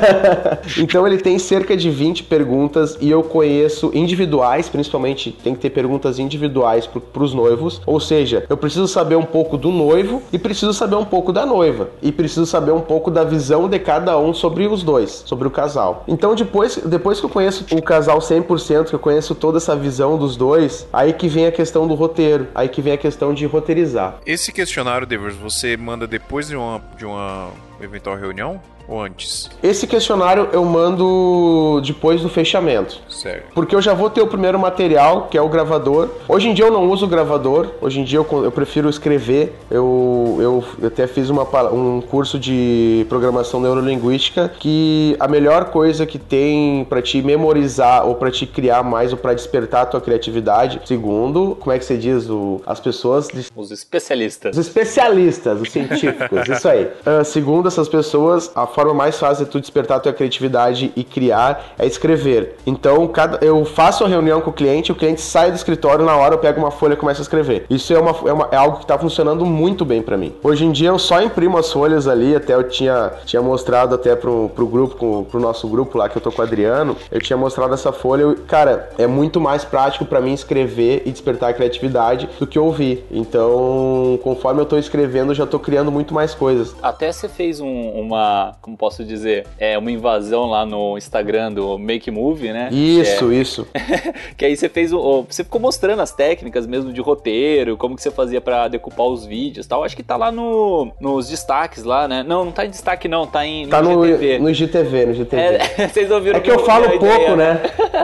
então 0.77 1.05
ele 1.07 1.17
tem 1.17 1.39
cerca 1.39 1.75
de 1.75 1.89
20 1.89 2.23
perguntas 2.23 2.97
e 3.01 3.09
eu 3.09 3.23
conheço 3.23 3.91
individuais, 3.93 4.69
principalmente 4.69 5.31
tem 5.31 5.53
que 5.53 5.59
ter 5.59 5.69
perguntas 5.69 6.19
individuais 6.19 6.87
para 6.87 7.23
os 7.23 7.33
noivos. 7.33 7.81
Ou 7.85 7.99
seja, 7.99 8.45
eu 8.49 8.57
preciso 8.57 8.87
saber 8.87 9.15
um 9.15 9.23
pouco 9.23 9.57
do 9.57 9.71
noivo 9.71 10.21
e 10.31 10.37
preciso 10.37 10.73
saber 10.73 10.95
um 10.95 11.05
pouco 11.05 11.31
da 11.31 11.45
noiva. 11.45 11.89
E 12.01 12.11
preciso 12.11 12.45
saber 12.45 12.71
um 12.71 12.81
pouco 12.81 13.09
da 13.09 13.23
visão 13.23 13.38
de 13.69 13.79
cada 13.79 14.17
um 14.17 14.33
sobre 14.33 14.67
os 14.67 14.83
dois, 14.83 15.23
sobre 15.25 15.47
o 15.47 15.51
casal. 15.51 16.03
Então 16.07 16.35
depois, 16.35 16.77
depois 16.77 17.19
que 17.19 17.25
eu 17.25 17.29
conheço 17.29 17.65
o 17.71 17.81
casal 17.81 18.19
100%, 18.19 18.89
que 18.89 18.95
eu 18.95 18.99
conheço 18.99 19.35
toda 19.35 19.57
essa 19.57 19.75
visão 19.75 20.17
dos 20.17 20.35
dois, 20.35 20.87
aí 20.91 21.13
que 21.13 21.27
vem 21.27 21.45
a 21.45 21.51
questão 21.51 21.87
do 21.87 21.93
roteiro, 21.93 22.47
aí 22.53 22.67
que 22.67 22.81
vem 22.81 22.93
a 22.93 22.97
questão 22.97 23.33
de 23.33 23.45
roteirizar. 23.45 24.19
Esse 24.25 24.51
questionário, 24.51 25.05
Devers, 25.07 25.35
você 25.35 25.77
manda 25.77 26.07
depois 26.07 26.47
de 26.47 26.55
uma, 26.55 26.81
de 26.97 27.05
uma 27.05 27.49
eventual 27.81 28.15
reunião? 28.15 28.61
Ou 28.89 29.01
antes? 29.01 29.49
Esse 29.61 29.85
questionário 29.85 30.49
eu 30.51 30.65
mando 30.65 31.81
depois 31.85 32.21
do 32.21 32.29
fechamento. 32.29 32.99
Certo. 33.07 33.53
Porque 33.53 33.75
eu 33.75 33.81
já 33.81 33.93
vou 33.93 34.09
ter 34.09 34.21
o 34.21 34.27
primeiro 34.27 34.57
material, 34.57 35.27
que 35.29 35.37
é 35.37 35.41
o 35.41 35.47
gravador. 35.47 36.09
Hoje 36.27 36.49
em 36.49 36.53
dia 36.53 36.65
eu 36.65 36.71
não 36.71 36.89
uso 36.89 37.05
o 37.05 37.07
gravador, 37.07 37.67
hoje 37.81 37.99
em 37.99 38.03
dia 38.03 38.19
eu, 38.19 38.43
eu 38.43 38.51
prefiro 38.51 38.89
escrever. 38.89 39.55
Eu, 39.69 40.37
eu 40.39 40.87
até 40.87 41.05
fiz 41.05 41.29
uma, 41.29 41.43
um 41.71 42.01
curso 42.01 42.39
de 42.39 43.05
programação 43.07 43.59
neurolinguística 43.59 44.49
que 44.59 45.15
a 45.19 45.27
melhor 45.27 45.65
coisa 45.65 46.05
que 46.05 46.17
tem 46.17 46.85
para 46.85 47.01
te 47.01 47.21
memorizar 47.21 48.07
ou 48.07 48.15
para 48.15 48.31
te 48.31 48.45
criar 48.45 48.83
mais 48.83 49.11
ou 49.11 49.17
para 49.17 49.33
despertar 49.33 49.83
a 49.83 49.85
tua 49.85 50.01
criatividade, 50.01 50.81
segundo, 50.85 51.57
como 51.59 51.71
é 51.71 51.77
que 51.77 51.85
você 51.85 51.97
diz, 51.97 52.29
o, 52.29 52.61
as 52.65 52.79
pessoas... 52.79 53.27
Os 53.55 53.71
especialistas. 53.71 54.57
Os 54.57 54.65
especialistas, 54.65 55.61
os 55.61 55.71
científicos, 55.71 56.47
isso 56.49 56.67
aí. 56.67 56.85
Uh, 56.85 57.23
segundo 57.23 57.67
essas 57.67 57.89
pessoas, 57.89 58.51
a 58.55 58.65
forma 58.79 58.93
mais 58.93 59.19
fácil 59.19 59.43
de 59.43 59.51
tu 59.51 59.59
despertar 59.59 59.97
a 59.97 59.99
tua 59.99 60.13
criatividade 60.13 60.93
e 60.95 61.03
criar 61.03 61.73
é 61.77 61.85
escrever. 61.85 62.55
Então, 62.65 63.05
cada, 63.09 63.45
eu 63.45 63.65
faço 63.65 64.05
a 64.05 64.07
reunião 64.07 64.39
com 64.39 64.51
o 64.51 64.53
cliente, 64.53 64.89
o 64.89 64.95
cliente 64.95 65.19
sai 65.19 65.51
do 65.51 65.55
escritório, 65.55 66.05
na 66.05 66.15
hora 66.15 66.35
eu 66.35 66.39
pego 66.39 66.61
uma 66.61 66.71
folha 66.71 66.93
e 66.93 66.95
começo 66.95 67.19
a 67.19 67.23
escrever. 67.23 67.65
Isso 67.69 67.93
é, 67.93 67.99
uma, 67.99 68.11
é, 68.25 68.31
uma, 68.31 68.47
é 68.53 68.55
algo 68.55 68.77
que 68.77 68.85
está 68.85 68.97
funcionando 68.97 69.45
muito 69.45 69.83
bem 69.83 70.01
para 70.01 70.15
mim. 70.15 70.33
Hoje 70.41 70.63
em 70.63 70.71
dia 70.71 70.87
eu 70.87 70.97
só 70.99 71.21
imprimo 71.21 71.57
as 71.57 71.73
folhas 71.73 72.07
ali, 72.07 72.33
até 72.33 72.53
eu 72.53 72.69
tinha, 72.69 73.11
tinha 73.25 73.41
mostrado 73.41 73.95
até 73.95 74.15
pro, 74.15 74.49
pro 74.55 74.65
grupo, 74.65 74.95
com, 74.95 75.25
pro 75.25 75.41
nosso 75.41 75.67
grupo 75.67 75.97
lá 75.97 76.07
que 76.07 76.17
eu 76.17 76.21
tô 76.21 76.31
com 76.31 76.41
o 76.41 76.45
Adriano, 76.45 76.95
eu 77.11 77.19
tinha 77.19 77.35
mostrado 77.35 77.73
essa 77.73 77.91
folha. 77.91 78.21
Eu, 78.21 78.35
cara, 78.47 78.89
é 78.97 79.07
muito 79.07 79.41
mais 79.41 79.65
prático 79.65 80.05
para 80.05 80.21
mim 80.21 80.33
escrever 80.33 81.03
e 81.05 81.11
despertar 81.11 81.49
a 81.49 81.53
criatividade 81.53 82.29
do 82.39 82.47
que 82.47 82.57
ouvir. 82.57 83.05
Então, 83.11 84.17
conforme 84.23 84.61
eu 84.61 84.65
tô 84.65 84.77
escrevendo, 84.77 85.31
eu 85.31 85.35
já 85.35 85.45
tô 85.45 85.59
criando 85.59 85.91
muito 85.91 86.13
mais 86.13 86.33
coisas. 86.33 86.73
Até 86.81 87.11
você 87.11 87.27
fez 87.27 87.59
um, 87.59 87.89
uma, 87.91 88.53
como 88.69 88.77
posso 88.77 89.03
dizer, 89.03 89.47
é 89.57 89.77
uma 89.77 89.91
invasão 89.91 90.45
lá 90.45 90.65
no 90.65 90.97
Instagram 90.97 91.51
do 91.51 91.77
Make 91.77 92.11
Movie, 92.11 92.53
né? 92.53 92.69
Isso, 92.71 93.31
é... 93.31 93.35
isso. 93.35 93.67
que 94.37 94.45
aí 94.45 94.55
você 94.55 94.69
fez 94.69 94.93
o, 94.93 95.23
você 95.23 95.43
ficou 95.43 95.59
mostrando 95.59 96.01
as 96.01 96.11
técnicas 96.11 96.67
mesmo 96.67 96.93
de 96.93 97.01
roteiro, 97.01 97.75
como 97.77 97.95
que 97.95 98.03
você 98.03 98.11
fazia 98.11 98.39
para 98.39 98.67
decupar 98.67 99.07
os 99.07 99.25
vídeos, 99.25 99.65
tal. 99.65 99.83
Acho 99.83 99.95
que 99.95 100.03
tá 100.03 100.15
lá 100.15 100.31
no, 100.31 100.91
nos 100.99 101.29
destaques 101.29 101.83
lá, 101.83 102.07
né? 102.07 102.23
Não, 102.23 102.45
não 102.45 102.51
tá 102.51 102.65
em 102.65 102.69
destaque 102.69 103.07
não, 103.07 103.25
tá 103.25 103.45
em 103.45 103.65
no 103.65 103.71
tá 103.71 103.81
no 103.81 104.05
GTV. 104.05 104.39
No 104.39 104.53
GTV, 104.53 105.05
no 105.07 105.13
GTV. 105.13 105.41
É, 105.41 105.87
vocês 105.89 106.11
ouviram 106.11 106.37
É 106.37 106.41
que 106.41 106.51
eu 106.51 106.59
falo 106.59 106.89
pouco, 106.89 107.05
ideia, 107.05 107.35
né? 107.35 107.61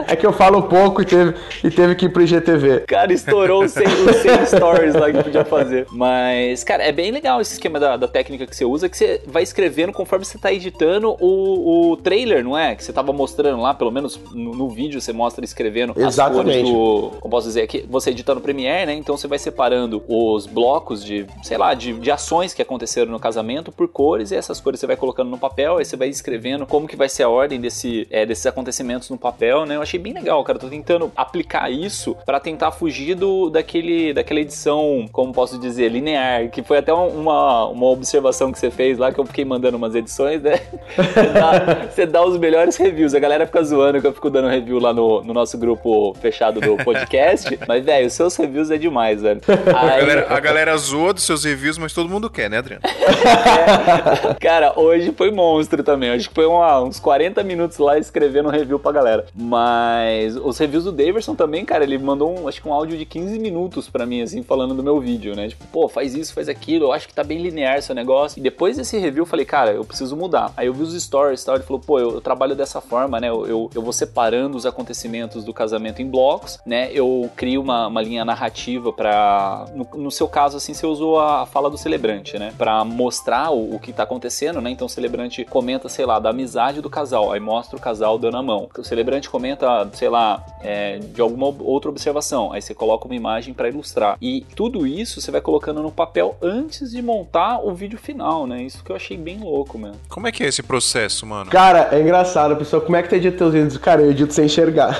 É 0.08 0.16
que 0.16 0.26
eu 0.26 0.32
falo 0.32 0.62
pouco 0.62 1.02
e 1.02 1.04
teve, 1.04 1.34
e 1.62 1.70
teve 1.70 1.94
que 1.94 2.06
ir 2.06 2.08
pro 2.08 2.22
IGTV. 2.22 2.80
Cara, 2.80 3.12
estourou 3.12 3.64
os 3.64 3.72
100, 3.72 3.86
os 3.86 4.16
100 4.16 4.46
stories 4.46 4.94
lá 4.94 5.12
que 5.12 5.22
podia 5.22 5.44
fazer. 5.44 5.86
Mas, 5.92 6.64
cara, 6.64 6.82
é 6.82 6.92
bem 6.92 7.10
legal 7.10 7.40
esse 7.40 7.52
esquema 7.52 7.78
da, 7.78 7.96
da 7.96 8.08
técnica 8.08 8.46
que 8.46 8.56
você 8.56 8.64
usa, 8.64 8.88
que 8.88 8.96
você 8.96 9.20
vai 9.26 9.42
escrevendo 9.42 9.92
conforme 9.92 10.24
você 10.24 10.38
tá 10.38 10.45
editando 10.52 11.16
o, 11.20 11.92
o 11.92 11.96
trailer, 11.96 12.44
não 12.44 12.56
é? 12.56 12.74
Que 12.74 12.84
você 12.84 12.92
tava 12.92 13.12
mostrando 13.12 13.60
lá, 13.60 13.74
pelo 13.74 13.90
menos 13.90 14.18
no, 14.32 14.52
no 14.54 14.68
vídeo 14.68 15.00
você 15.00 15.12
mostra 15.12 15.44
escrevendo 15.44 15.92
Exatamente. 15.96 16.58
as 16.58 16.62
cores 16.62 16.70
do. 16.70 17.20
Como 17.20 17.30
posso 17.30 17.46
dizer 17.46 17.62
aqui? 17.62 17.84
Você 17.88 18.10
editando 18.10 18.40
Premiere, 18.40 18.86
né? 18.86 18.94
Então 18.94 19.16
você 19.16 19.26
vai 19.26 19.38
separando 19.38 20.02
os 20.08 20.46
blocos 20.46 21.04
de, 21.04 21.26
sei 21.42 21.56
lá, 21.58 21.74
de, 21.74 21.92
de 21.94 22.10
ações 22.10 22.54
que 22.54 22.62
aconteceram 22.62 23.10
no 23.10 23.18
casamento 23.18 23.72
por 23.72 23.88
cores, 23.88 24.30
e 24.30 24.36
essas 24.36 24.60
cores 24.60 24.80
você 24.80 24.86
vai 24.86 24.96
colocando 24.96 25.30
no 25.30 25.38
papel, 25.38 25.78
aí 25.78 25.84
você 25.84 25.96
vai 25.96 26.08
escrevendo 26.08 26.66
como 26.66 26.86
que 26.86 26.96
vai 26.96 27.08
ser 27.08 27.24
a 27.24 27.28
ordem 27.28 27.60
desse, 27.60 28.06
é, 28.10 28.24
desses 28.24 28.46
acontecimentos 28.46 29.10
no 29.10 29.18
papel, 29.18 29.66
né? 29.66 29.76
Eu 29.76 29.82
achei 29.82 29.98
bem 29.98 30.12
legal, 30.12 30.42
cara. 30.44 30.56
Eu 30.56 30.60
tô 30.60 30.68
tentando 30.68 31.10
aplicar 31.16 31.70
isso 31.70 32.16
para 32.24 32.40
tentar 32.40 32.70
fugir 32.72 33.14
do, 33.14 33.50
daquele, 33.50 34.12
daquela 34.12 34.40
edição, 34.40 35.06
como 35.12 35.32
posso 35.32 35.58
dizer, 35.58 35.90
linear, 35.90 36.50
que 36.50 36.62
foi 36.62 36.78
até 36.78 36.92
uma, 36.92 37.66
uma 37.66 37.86
observação 37.86 38.52
que 38.52 38.58
você 38.58 38.70
fez 38.70 38.98
lá, 38.98 39.12
que 39.12 39.18
eu 39.18 39.26
fiquei 39.26 39.44
mandando 39.44 39.76
umas 39.76 39.94
edições 39.94 40.35
né, 40.42 40.60
você, 40.96 41.26
dá, 41.26 41.86
você 41.90 42.06
dá 42.06 42.24
os 42.24 42.38
melhores 42.38 42.76
reviews. 42.76 43.14
A 43.14 43.18
galera 43.18 43.46
fica 43.46 43.62
zoando 43.62 44.00
que 44.00 44.06
eu 44.06 44.12
fico 44.12 44.30
dando 44.30 44.48
review 44.48 44.78
lá 44.78 44.92
no, 44.92 45.22
no 45.22 45.32
nosso 45.32 45.58
grupo 45.58 46.14
fechado 46.20 46.60
do 46.60 46.76
podcast. 46.84 47.58
mas, 47.66 47.84
velho, 47.84 48.06
os 48.06 48.12
seus 48.12 48.36
reviews 48.36 48.70
é 48.70 48.78
demais, 48.78 49.22
velho. 49.22 49.40
Aí... 49.48 49.90
A, 49.90 49.98
galera, 49.98 50.26
a 50.28 50.40
galera 50.40 50.76
zoa 50.76 51.12
dos 51.12 51.24
seus 51.24 51.44
reviews, 51.44 51.78
mas 51.78 51.92
todo 51.92 52.08
mundo 52.08 52.30
quer, 52.30 52.50
né, 52.50 52.58
Adriano? 52.58 52.82
É. 52.84 54.34
Cara, 54.40 54.78
hoje 54.78 55.12
foi 55.12 55.30
monstro 55.30 55.82
também. 55.82 56.10
Acho 56.10 56.28
que 56.28 56.34
foi 56.34 56.46
uma, 56.46 56.82
uns 56.82 57.00
40 57.00 57.42
minutos 57.42 57.78
lá 57.78 57.98
escrevendo 57.98 58.48
um 58.48 58.52
review 58.52 58.78
pra 58.78 58.92
galera. 58.92 59.26
Mas 59.34 60.36
os 60.36 60.58
reviews 60.58 60.84
do 60.84 60.92
Daverson 60.92 61.34
também, 61.34 61.64
cara, 61.64 61.84
ele 61.84 61.98
mandou 61.98 62.38
um, 62.38 62.48
acho 62.48 62.60
que 62.60 62.68
um 62.68 62.72
áudio 62.72 62.96
de 62.96 63.04
15 63.04 63.38
minutos 63.38 63.88
pra 63.88 64.06
mim, 64.06 64.22
assim, 64.22 64.42
falando 64.42 64.74
do 64.74 64.82
meu 64.82 65.00
vídeo, 65.00 65.34
né? 65.34 65.48
Tipo, 65.48 65.66
pô, 65.66 65.88
faz 65.88 66.14
isso, 66.14 66.32
faz 66.34 66.48
aquilo, 66.48 66.86
eu 66.86 66.92
acho 66.92 67.08
que 67.08 67.14
tá 67.14 67.24
bem 67.24 67.38
linear 67.38 67.80
seu 67.82 67.94
negócio. 67.94 68.38
E 68.38 68.42
depois 68.42 68.76
desse 68.76 68.98
review 68.98 69.22
eu 69.22 69.26
falei, 69.26 69.44
cara, 69.44 69.72
eu 69.72 69.84
preciso 69.84 70.16
mudar. 70.16 70.25
Aí 70.56 70.66
eu 70.66 70.74
vi 70.74 70.82
os 70.82 71.00
stories 71.00 71.42
e 71.42 71.46
tal, 71.46 71.54
ele 71.56 71.64
falou, 71.64 71.80
pô, 71.80 71.98
eu, 71.98 72.12
eu 72.12 72.20
trabalho 72.20 72.54
dessa 72.54 72.80
forma, 72.80 73.20
né? 73.20 73.28
Eu, 73.28 73.46
eu, 73.46 73.70
eu, 73.74 73.82
vou 73.82 73.92
separando 73.92 74.56
os 74.56 74.66
acontecimentos 74.66 75.44
do 75.44 75.52
casamento 75.52 76.00
em 76.02 76.08
blocos, 76.08 76.58
né? 76.64 76.90
Eu 76.92 77.30
crio 77.36 77.60
uma, 77.60 77.86
uma 77.86 78.02
linha 78.02 78.24
narrativa 78.24 78.92
pra. 78.92 79.66
No, 79.74 80.02
no, 80.02 80.10
seu 80.10 80.28
caso, 80.28 80.56
assim, 80.56 80.74
você 80.74 80.86
usou 80.86 81.20
a 81.20 81.46
fala 81.46 81.70
do 81.70 81.78
celebrante, 81.78 82.38
né? 82.38 82.52
Pra 82.56 82.84
mostrar 82.84 83.50
o, 83.50 83.74
o 83.74 83.78
que 83.78 83.92
tá 83.92 84.02
acontecendo, 84.02 84.60
né? 84.60 84.70
Então 84.70 84.86
o 84.86 84.90
celebrante 84.90 85.44
comenta, 85.44 85.88
sei 85.88 86.06
lá, 86.06 86.18
da 86.18 86.30
amizade 86.30 86.80
do 86.80 86.90
casal, 86.90 87.32
aí 87.32 87.40
mostra 87.40 87.76
o 87.76 87.80
casal 87.80 88.18
dando 88.18 88.36
a 88.36 88.42
mão. 88.42 88.68
O 88.76 88.84
celebrante 88.84 89.28
comenta, 89.28 89.88
sei 89.92 90.08
lá, 90.08 90.44
é, 90.62 90.98
de 90.98 91.20
alguma 91.20 91.46
outra 91.46 91.90
observação, 91.90 92.52
aí 92.52 92.62
você 92.62 92.74
coloca 92.74 93.06
uma 93.06 93.14
imagem 93.14 93.54
para 93.54 93.68
ilustrar. 93.68 94.16
E 94.20 94.42
tudo 94.54 94.86
isso 94.86 95.20
você 95.20 95.30
vai 95.30 95.40
colocando 95.40 95.82
no 95.82 95.90
papel 95.90 96.36
antes 96.42 96.90
de 96.90 97.02
montar 97.02 97.60
o 97.64 97.74
vídeo 97.74 97.98
final, 97.98 98.46
né? 98.46 98.62
Isso 98.62 98.82
que 98.82 98.90
eu 98.90 98.96
achei 98.96 99.16
bem 99.16 99.38
louco, 99.38 99.78
mesmo. 99.78 99.96
Como 100.16 100.26
é 100.26 100.32
que 100.32 100.42
é 100.42 100.46
esse 100.46 100.62
processo, 100.62 101.26
mano? 101.26 101.50
Cara, 101.50 101.90
é 101.92 102.00
engraçado, 102.00 102.52
a 102.52 102.56
pessoa, 102.56 102.80
como 102.80 102.96
é 102.96 103.02
que 103.02 103.08
tu 103.10 103.16
edita 103.16 103.36
teus 103.36 103.52
vídeos? 103.52 103.76
Cara, 103.76 104.00
eu 104.00 104.12
edito 104.12 104.32
sem 104.32 104.46
enxergar. 104.46 104.98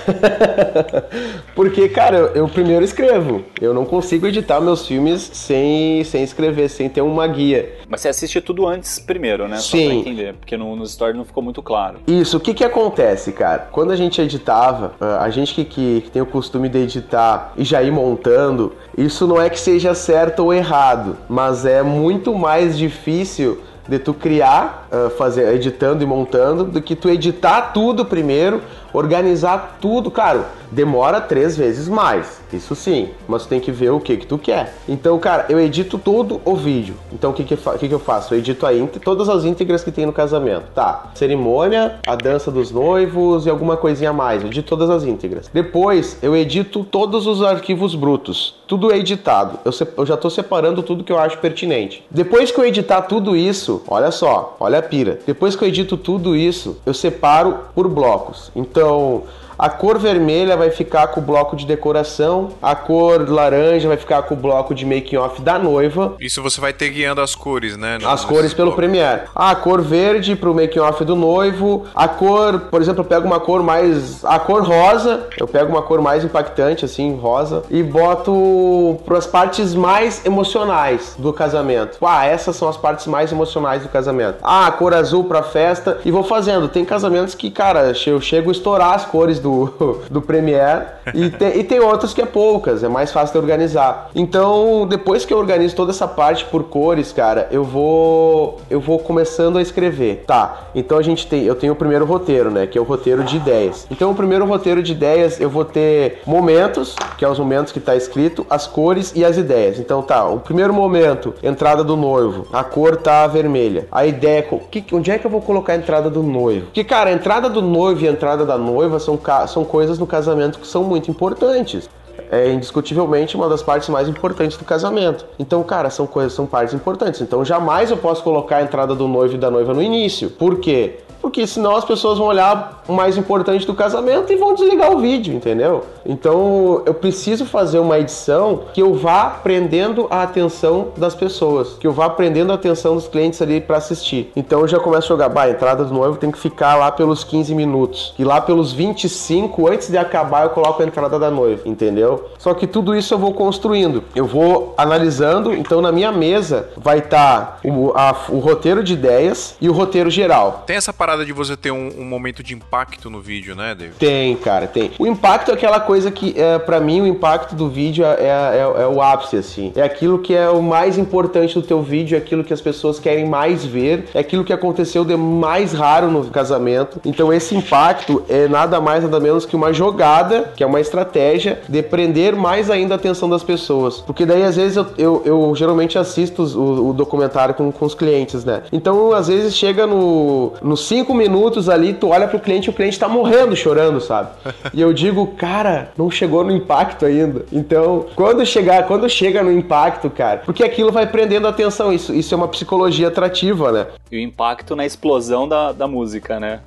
Porque, 1.56 1.88
cara, 1.88 2.18
eu, 2.18 2.26
eu, 2.34 2.48
primeiro 2.50 2.84
escrevo. 2.84 3.42
Eu 3.58 3.72
não 3.72 3.86
consigo 3.86 4.26
editar 4.26 4.60
meus 4.60 4.86
filmes 4.86 5.22
sem, 5.32 6.04
sem 6.04 6.22
escrever, 6.22 6.68
sem 6.68 6.90
ter 6.90 7.00
uma 7.00 7.26
guia. 7.26 7.76
Mas 7.88 8.02
você 8.02 8.10
assiste 8.10 8.42
tudo 8.42 8.66
antes 8.66 8.98
primeiro, 8.98 9.48
né? 9.48 9.56
Sim. 9.56 9.78
Só 9.78 9.86
pra 9.86 9.94
entender, 9.94 10.34
porque 10.34 10.54
no, 10.54 10.76
no 10.76 10.84
story 10.84 11.16
não 11.16 11.24
ficou 11.24 11.42
muito 11.42 11.62
claro. 11.62 12.00
Isso, 12.06 12.36
o 12.36 12.40
que 12.40 12.52
que 12.52 12.62
acontece, 12.62 13.32
cara? 13.32 13.68
Quando 13.72 13.92
a 13.92 13.96
gente 13.96 14.20
editava, 14.20 14.96
ah, 15.00 15.24
a 15.24 15.30
gente 15.30 15.54
que, 15.54 15.64
que, 15.64 16.00
que 16.02 16.10
tem 16.10 16.20
o 16.20 16.26
costume 16.26 16.68
de 16.68 16.80
editar 16.80 17.54
e 17.56 17.64
já 17.64 17.82
ir 17.82 17.90
montando, 17.90 18.74
isso 18.98 19.26
não 19.26 19.40
é 19.40 19.48
que 19.48 19.58
seja 19.58 19.94
certo 19.94 20.40
ou 20.40 20.52
errado, 20.52 21.16
mas 21.26 21.64
é 21.64 21.82
muito 21.82 22.34
mais 22.34 22.76
difícil 22.76 23.62
de 23.88 23.98
tu 23.98 24.12
criar, 24.12 24.88
uh, 24.90 25.10
fazer, 25.10 25.54
editando 25.54 26.02
e 26.02 26.06
montando, 26.06 26.64
do 26.64 26.82
que 26.82 26.96
tu 26.96 27.08
editar 27.08 27.72
tudo 27.72 28.04
primeiro, 28.04 28.60
organizar 28.96 29.78
tudo. 29.80 30.10
Claro, 30.10 30.44
demora 30.70 31.20
três 31.20 31.56
vezes 31.56 31.88
mais, 31.88 32.40
isso 32.52 32.74
sim, 32.74 33.10
mas 33.28 33.42
tu 33.42 33.48
tem 33.48 33.60
que 33.60 33.70
ver 33.70 33.90
o 33.90 34.00
que 34.00 34.16
que 34.16 34.26
tu 34.26 34.38
quer. 34.38 34.74
Então, 34.88 35.18
cara, 35.18 35.46
eu 35.48 35.60
edito 35.60 35.98
todo 35.98 36.40
o 36.44 36.54
vídeo. 36.54 36.94
Então, 37.12 37.30
o 37.30 37.34
que 37.34 37.44
que, 37.44 37.56
que, 37.56 37.88
que 37.88 37.94
eu 37.94 37.98
faço? 37.98 38.34
Eu 38.34 38.38
edito 38.38 38.66
a 38.66 38.70
todas 39.02 39.28
as 39.28 39.44
íntegras 39.44 39.84
que 39.84 39.92
tem 39.92 40.06
no 40.06 40.12
casamento. 40.12 40.66
Tá, 40.74 41.10
cerimônia, 41.14 41.98
a 42.06 42.14
dança 42.14 42.50
dos 42.50 42.70
noivos 42.70 43.46
e 43.46 43.50
alguma 43.50 43.76
coisinha 43.76 44.10
a 44.10 44.12
mais. 44.12 44.42
Eu 44.42 44.48
edito 44.48 44.68
todas 44.68 44.90
as 44.90 45.04
íntegras. 45.04 45.50
Depois, 45.52 46.18
eu 46.22 46.36
edito 46.36 46.84
todos 46.84 47.26
os 47.26 47.42
arquivos 47.42 47.94
brutos. 47.94 48.56
Tudo 48.66 48.92
é 48.92 48.98
editado. 48.98 49.58
Eu, 49.64 49.72
eu 49.96 50.06
já 50.06 50.14
estou 50.14 50.30
separando 50.30 50.82
tudo 50.82 51.04
que 51.04 51.12
eu 51.12 51.18
acho 51.18 51.38
pertinente. 51.38 52.04
Depois 52.10 52.50
que 52.50 52.60
eu 52.60 52.64
editar 52.64 53.02
tudo 53.02 53.36
isso, 53.36 53.82
olha 53.88 54.10
só, 54.10 54.56
olha 54.58 54.78
a 54.78 54.82
pira. 54.82 55.20
Depois 55.26 55.54
que 55.54 55.64
eu 55.64 55.68
edito 55.68 55.96
tudo 55.96 56.34
isso, 56.34 56.78
eu 56.84 56.92
separo 56.92 57.58
por 57.74 57.88
blocos. 57.88 58.50
Então, 58.54 58.85
eu 58.86 59.26
a 59.58 59.68
cor 59.68 59.98
vermelha 59.98 60.56
vai 60.56 60.70
ficar 60.70 61.08
com 61.08 61.20
o 61.20 61.22
bloco 61.22 61.56
de 61.56 61.66
decoração, 61.66 62.50
a 62.60 62.74
cor 62.74 63.28
laranja 63.28 63.88
vai 63.88 63.96
ficar 63.96 64.22
com 64.22 64.34
o 64.34 64.36
bloco 64.36 64.74
de 64.74 64.84
making 64.84 65.16
off 65.16 65.40
da 65.40 65.58
noiva. 65.58 66.14
Isso 66.20 66.42
você 66.42 66.60
vai 66.60 66.72
ter 66.72 66.90
guiando 66.90 67.20
as 67.20 67.34
cores, 67.34 67.76
né? 67.76 67.98
as 68.04 68.24
cores 68.24 68.52
pelo 68.52 68.72
Premiere. 68.72 69.22
Ah, 69.34 69.50
a 69.50 69.56
cor 69.56 69.80
verde 69.80 70.36
pro 70.36 70.54
making 70.54 70.80
off 70.80 71.04
do 71.04 71.16
noivo, 71.16 71.86
a 71.94 72.08
cor, 72.08 72.60
por 72.70 72.80
exemplo, 72.80 73.00
eu 73.00 73.04
pego 73.04 73.26
uma 73.26 73.40
cor 73.40 73.62
mais 73.62 74.24
a 74.24 74.38
cor 74.38 74.62
rosa, 74.62 75.26
eu 75.38 75.46
pego 75.46 75.70
uma 75.70 75.82
cor 75.82 76.00
mais 76.00 76.24
impactante 76.24 76.84
assim, 76.84 77.16
rosa 77.16 77.62
e 77.70 77.82
boto 77.82 78.98
para 79.04 79.18
as 79.18 79.26
partes 79.26 79.74
mais 79.74 80.24
emocionais 80.24 81.14
do 81.18 81.32
casamento. 81.32 81.98
Ah, 82.02 82.26
essas 82.26 82.56
são 82.56 82.68
as 82.68 82.76
partes 82.76 83.06
mais 83.06 83.32
emocionais 83.32 83.82
do 83.82 83.88
casamento. 83.88 84.38
Ah, 84.42 84.66
a 84.66 84.72
cor 84.72 84.92
azul 84.94 85.24
para 85.24 85.42
festa 85.42 85.98
e 86.04 86.10
vou 86.10 86.22
fazendo. 86.22 86.68
Tem 86.68 86.84
casamentos 86.84 87.34
que, 87.34 87.50
cara, 87.50 87.92
eu 88.06 88.20
chego 88.20 88.50
a 88.50 88.52
estourar 88.52 88.94
as 88.94 89.04
cores 89.04 89.38
do, 89.46 90.00
do 90.10 90.20
Premiere 90.20 90.86
e, 91.14 91.30
te, 91.30 91.44
e 91.44 91.64
tem 91.64 91.78
outras 91.78 92.12
que 92.12 92.20
é 92.20 92.26
poucas, 92.26 92.82
é 92.82 92.88
mais 92.88 93.12
fácil 93.12 93.32
de 93.34 93.38
organizar. 93.38 94.10
Então, 94.14 94.86
depois 94.88 95.24
que 95.24 95.32
eu 95.32 95.38
organizo 95.38 95.76
toda 95.76 95.92
essa 95.92 96.08
parte 96.08 96.44
por 96.46 96.64
cores, 96.64 97.12
cara, 97.12 97.46
eu 97.50 97.62
vou 97.62 98.60
eu 98.68 98.80
vou 98.80 98.98
começando 98.98 99.58
a 99.58 99.62
escrever. 99.62 100.24
Tá, 100.26 100.68
então 100.74 100.98
a 100.98 101.02
gente 101.02 101.26
tem, 101.26 101.44
eu 101.44 101.54
tenho 101.54 101.72
o 101.72 101.76
primeiro 101.76 102.04
roteiro, 102.04 102.50
né, 102.50 102.66
que 102.66 102.76
é 102.76 102.80
o 102.80 102.84
roteiro 102.84 103.22
de 103.22 103.36
ideias. 103.36 103.86
Então, 103.90 104.10
o 104.10 104.14
primeiro 104.14 104.44
roteiro 104.44 104.82
de 104.82 104.92
ideias, 104.92 105.40
eu 105.40 105.48
vou 105.48 105.64
ter 105.64 106.22
momentos, 106.26 106.96
que 107.16 107.24
é 107.24 107.28
os 107.28 107.38
momentos 107.38 107.72
que 107.72 107.80
tá 107.80 107.94
escrito, 107.94 108.44
as 108.50 108.66
cores 108.66 109.12
e 109.14 109.24
as 109.24 109.36
ideias. 109.36 109.78
Então, 109.78 110.02
tá, 110.02 110.26
o 110.28 110.40
primeiro 110.40 110.74
momento, 110.74 111.34
entrada 111.42 111.84
do 111.84 111.96
noivo, 111.96 112.46
a 112.52 112.64
cor 112.64 112.96
tá 112.96 113.26
vermelha. 113.26 113.86
A 113.92 114.06
ideia, 114.06 114.42
que, 114.70 114.84
onde 114.92 115.10
é 115.10 115.18
que 115.18 115.26
eu 115.26 115.30
vou 115.30 115.40
colocar 115.40 115.74
a 115.74 115.76
entrada 115.76 116.10
do 116.10 116.22
noivo? 116.22 116.66
Que, 116.72 116.82
cara, 116.82 117.10
a 117.10 117.12
entrada 117.12 117.48
do 117.48 117.62
noivo 117.62 118.04
e 118.04 118.08
a 118.08 118.10
entrada 118.10 118.44
da 118.44 118.58
noiva 118.58 118.98
são 118.98 119.16
são 119.46 119.64
coisas 119.64 119.98
no 119.98 120.06
casamento 120.06 120.60
que 120.60 120.66
são 120.66 120.84
muito 120.84 121.10
importantes 121.10 121.88
é 122.30 122.52
indiscutivelmente 122.52 123.36
uma 123.36 123.48
das 123.48 123.62
partes 123.62 123.88
mais 123.88 124.08
importantes 124.08 124.56
do 124.56 124.64
casamento. 124.64 125.26
Então, 125.38 125.62
cara, 125.62 125.90
são 125.90 126.06
coisas, 126.06 126.32
são 126.32 126.46
partes 126.46 126.74
importantes. 126.74 127.20
Então, 127.20 127.44
jamais 127.44 127.90
eu 127.90 127.96
posso 127.96 128.22
colocar 128.22 128.56
a 128.56 128.62
entrada 128.62 128.94
do 128.94 129.06
noivo 129.06 129.34
e 129.34 129.38
da 129.38 129.50
noiva 129.50 129.72
no 129.72 129.82
início. 129.82 130.30
Por 130.30 130.58
quê? 130.58 131.00
Porque 131.26 131.44
senão 131.44 131.74
as 131.74 131.84
pessoas 131.84 132.18
vão 132.18 132.28
olhar 132.28 132.84
o 132.86 132.92
mais 132.92 133.16
importante 133.18 133.66
do 133.66 133.74
casamento 133.74 134.32
e 134.32 134.36
vão 134.36 134.54
desligar 134.54 134.92
o 134.92 135.00
vídeo, 135.00 135.34
entendeu? 135.34 135.84
Então 136.04 136.82
eu 136.86 136.94
preciso 136.94 137.44
fazer 137.44 137.80
uma 137.80 137.98
edição 137.98 138.60
que 138.72 138.80
eu 138.80 138.94
vá 138.94 139.24
prendendo 139.42 140.06
a 140.08 140.22
atenção 140.22 140.90
das 140.96 141.16
pessoas, 141.16 141.72
que 141.80 141.84
eu 141.84 141.90
vá 141.90 142.08
prendendo 142.08 142.52
a 142.52 142.54
atenção 142.54 142.94
dos 142.94 143.08
clientes 143.08 143.42
ali 143.42 143.60
para 143.60 143.76
assistir. 143.76 144.30
Então 144.36 144.60
eu 144.60 144.68
já 144.68 144.78
começo 144.78 145.06
a 145.06 145.16
jogar, 145.16 145.28
bah, 145.28 145.42
a 145.42 145.50
entrada 145.50 145.84
do 145.84 145.92
noivo 145.92 146.16
tem 146.16 146.30
que 146.30 146.38
ficar 146.38 146.76
lá 146.76 146.92
pelos 146.92 147.24
15 147.24 147.56
minutos. 147.56 148.14
E 148.16 148.22
lá 148.22 148.40
pelos 148.40 148.72
25, 148.72 149.66
antes 149.68 149.90
de 149.90 149.98
acabar, 149.98 150.44
eu 150.44 150.50
coloco 150.50 150.80
a 150.80 150.86
entrada 150.86 151.18
da 151.18 151.28
noiva, 151.28 151.62
entendeu? 151.68 152.30
Só 152.38 152.54
que 152.54 152.68
tudo 152.68 152.94
isso 152.94 153.12
eu 153.12 153.18
vou 153.18 153.34
construindo. 153.34 154.04
Eu 154.14 154.26
vou 154.26 154.74
analisando, 154.78 155.52
então 155.52 155.80
na 155.80 155.90
minha 155.90 156.12
mesa 156.12 156.68
vai 156.76 156.98
estar 156.98 157.58
tá 157.62 157.68
o, 157.68 157.92
o 158.28 158.38
roteiro 158.38 158.84
de 158.84 158.92
ideias 158.92 159.56
e 159.60 159.68
o 159.68 159.72
roteiro 159.72 160.08
geral. 160.08 160.62
Tem 160.64 160.76
essa 160.76 160.92
parada 160.92 161.15
parada 161.16 161.24
de 161.24 161.32
você 161.32 161.56
ter 161.56 161.70
um, 161.70 161.90
um, 161.98 162.04
momento 162.04 162.42
de 162.42 162.54
impacto 162.54 163.08
no 163.08 163.20
vídeo, 163.20 163.56
né, 163.56 163.74
David? 163.74 163.96
Tem, 163.98 164.36
cara, 164.36 164.66
tem. 164.66 164.90
O 164.98 165.06
impacto 165.06 165.50
é 165.50 165.54
aquela 165.54 165.80
coisa 165.80 166.10
que, 166.10 166.38
é, 166.38 166.58
para 166.58 166.78
mim, 166.78 167.00
o 167.00 167.06
impacto 167.06 167.54
do 167.54 167.68
vídeo 167.68 168.04
é, 168.04 168.16
é, 168.20 168.26
é, 168.26 168.82
é, 168.82 168.86
o 168.86 169.00
ápice, 169.00 169.36
assim. 169.36 169.72
É 169.74 169.82
aquilo 169.82 170.18
que 170.18 170.34
é 170.34 170.48
o 170.50 170.62
mais 170.62 170.98
importante 170.98 171.54
do 171.54 171.62
teu 171.62 171.82
vídeo, 171.82 172.16
é 172.16 172.18
aquilo 172.18 172.44
que 172.44 172.52
as 172.52 172.60
pessoas 172.60 172.98
querem 172.98 173.26
mais 173.26 173.64
ver, 173.64 174.08
é 174.12 174.18
aquilo 174.18 174.44
que 174.44 174.52
aconteceu 174.52 175.04
de 175.04 175.16
mais 175.16 175.72
raro 175.72 176.10
no 176.10 176.24
casamento. 176.26 177.00
Então, 177.04 177.32
esse 177.32 177.54
impacto 177.54 178.22
é 178.28 178.46
nada 178.48 178.80
mais, 178.80 179.02
nada 179.02 179.18
menos 179.18 179.46
que 179.46 179.56
uma 179.56 179.72
jogada, 179.72 180.52
que 180.54 180.62
é 180.62 180.66
uma 180.66 180.80
estratégia 180.80 181.60
de 181.68 181.82
prender 181.82 182.34
mais 182.36 182.70
ainda 182.70 182.94
a 182.94 182.96
atenção 182.96 183.28
das 183.28 183.42
pessoas. 183.42 184.00
Porque 184.00 184.26
daí, 184.26 184.42
às 184.42 184.56
vezes, 184.56 184.76
eu, 184.76 184.86
eu, 184.98 185.22
eu 185.24 185.54
geralmente 185.56 185.98
assisto 185.98 186.42
o, 186.42 186.90
o 186.90 186.92
documentário 186.92 187.54
com, 187.54 187.72
com 187.72 187.86
os 187.86 187.94
clientes, 187.94 188.44
né? 188.44 188.62
Então, 188.70 189.12
às 189.12 189.28
vezes, 189.28 189.56
chega 189.56 189.86
no 189.86 190.76
5 190.76 191.05
cinco 191.06 191.14
minutos 191.14 191.68
ali, 191.68 191.94
tu 191.94 192.08
olha 192.08 192.26
pro 192.26 192.40
cliente 192.40 192.66
e 192.66 192.70
o 192.70 192.72
cliente 192.72 192.98
tá 192.98 193.08
morrendo 193.08 193.54
chorando, 193.54 194.00
sabe? 194.00 194.30
E 194.74 194.80
eu 194.80 194.92
digo, 194.92 195.26
cara, 195.38 195.92
não 195.96 196.10
chegou 196.10 196.42
no 196.42 196.50
impacto 196.50 197.06
ainda. 197.06 197.46
Então, 197.52 198.06
quando 198.16 198.44
chegar, 198.44 198.86
quando 198.86 199.08
chega 199.08 199.42
no 199.42 199.52
impacto, 199.52 200.10
cara, 200.10 200.42
porque 200.44 200.64
aquilo 200.64 200.90
vai 200.90 201.06
prendendo 201.06 201.46
a 201.46 201.50
atenção, 201.50 201.92
isso, 201.92 202.12
isso 202.12 202.34
é 202.34 202.36
uma 202.36 202.48
psicologia 202.48 203.06
atrativa, 203.06 203.70
né? 203.70 203.86
E 204.10 204.16
o 204.16 204.20
impacto 204.20 204.74
na 204.74 204.84
explosão 204.84 205.48
da, 205.48 205.70
da 205.70 205.86
música, 205.86 206.40
né? 206.40 206.60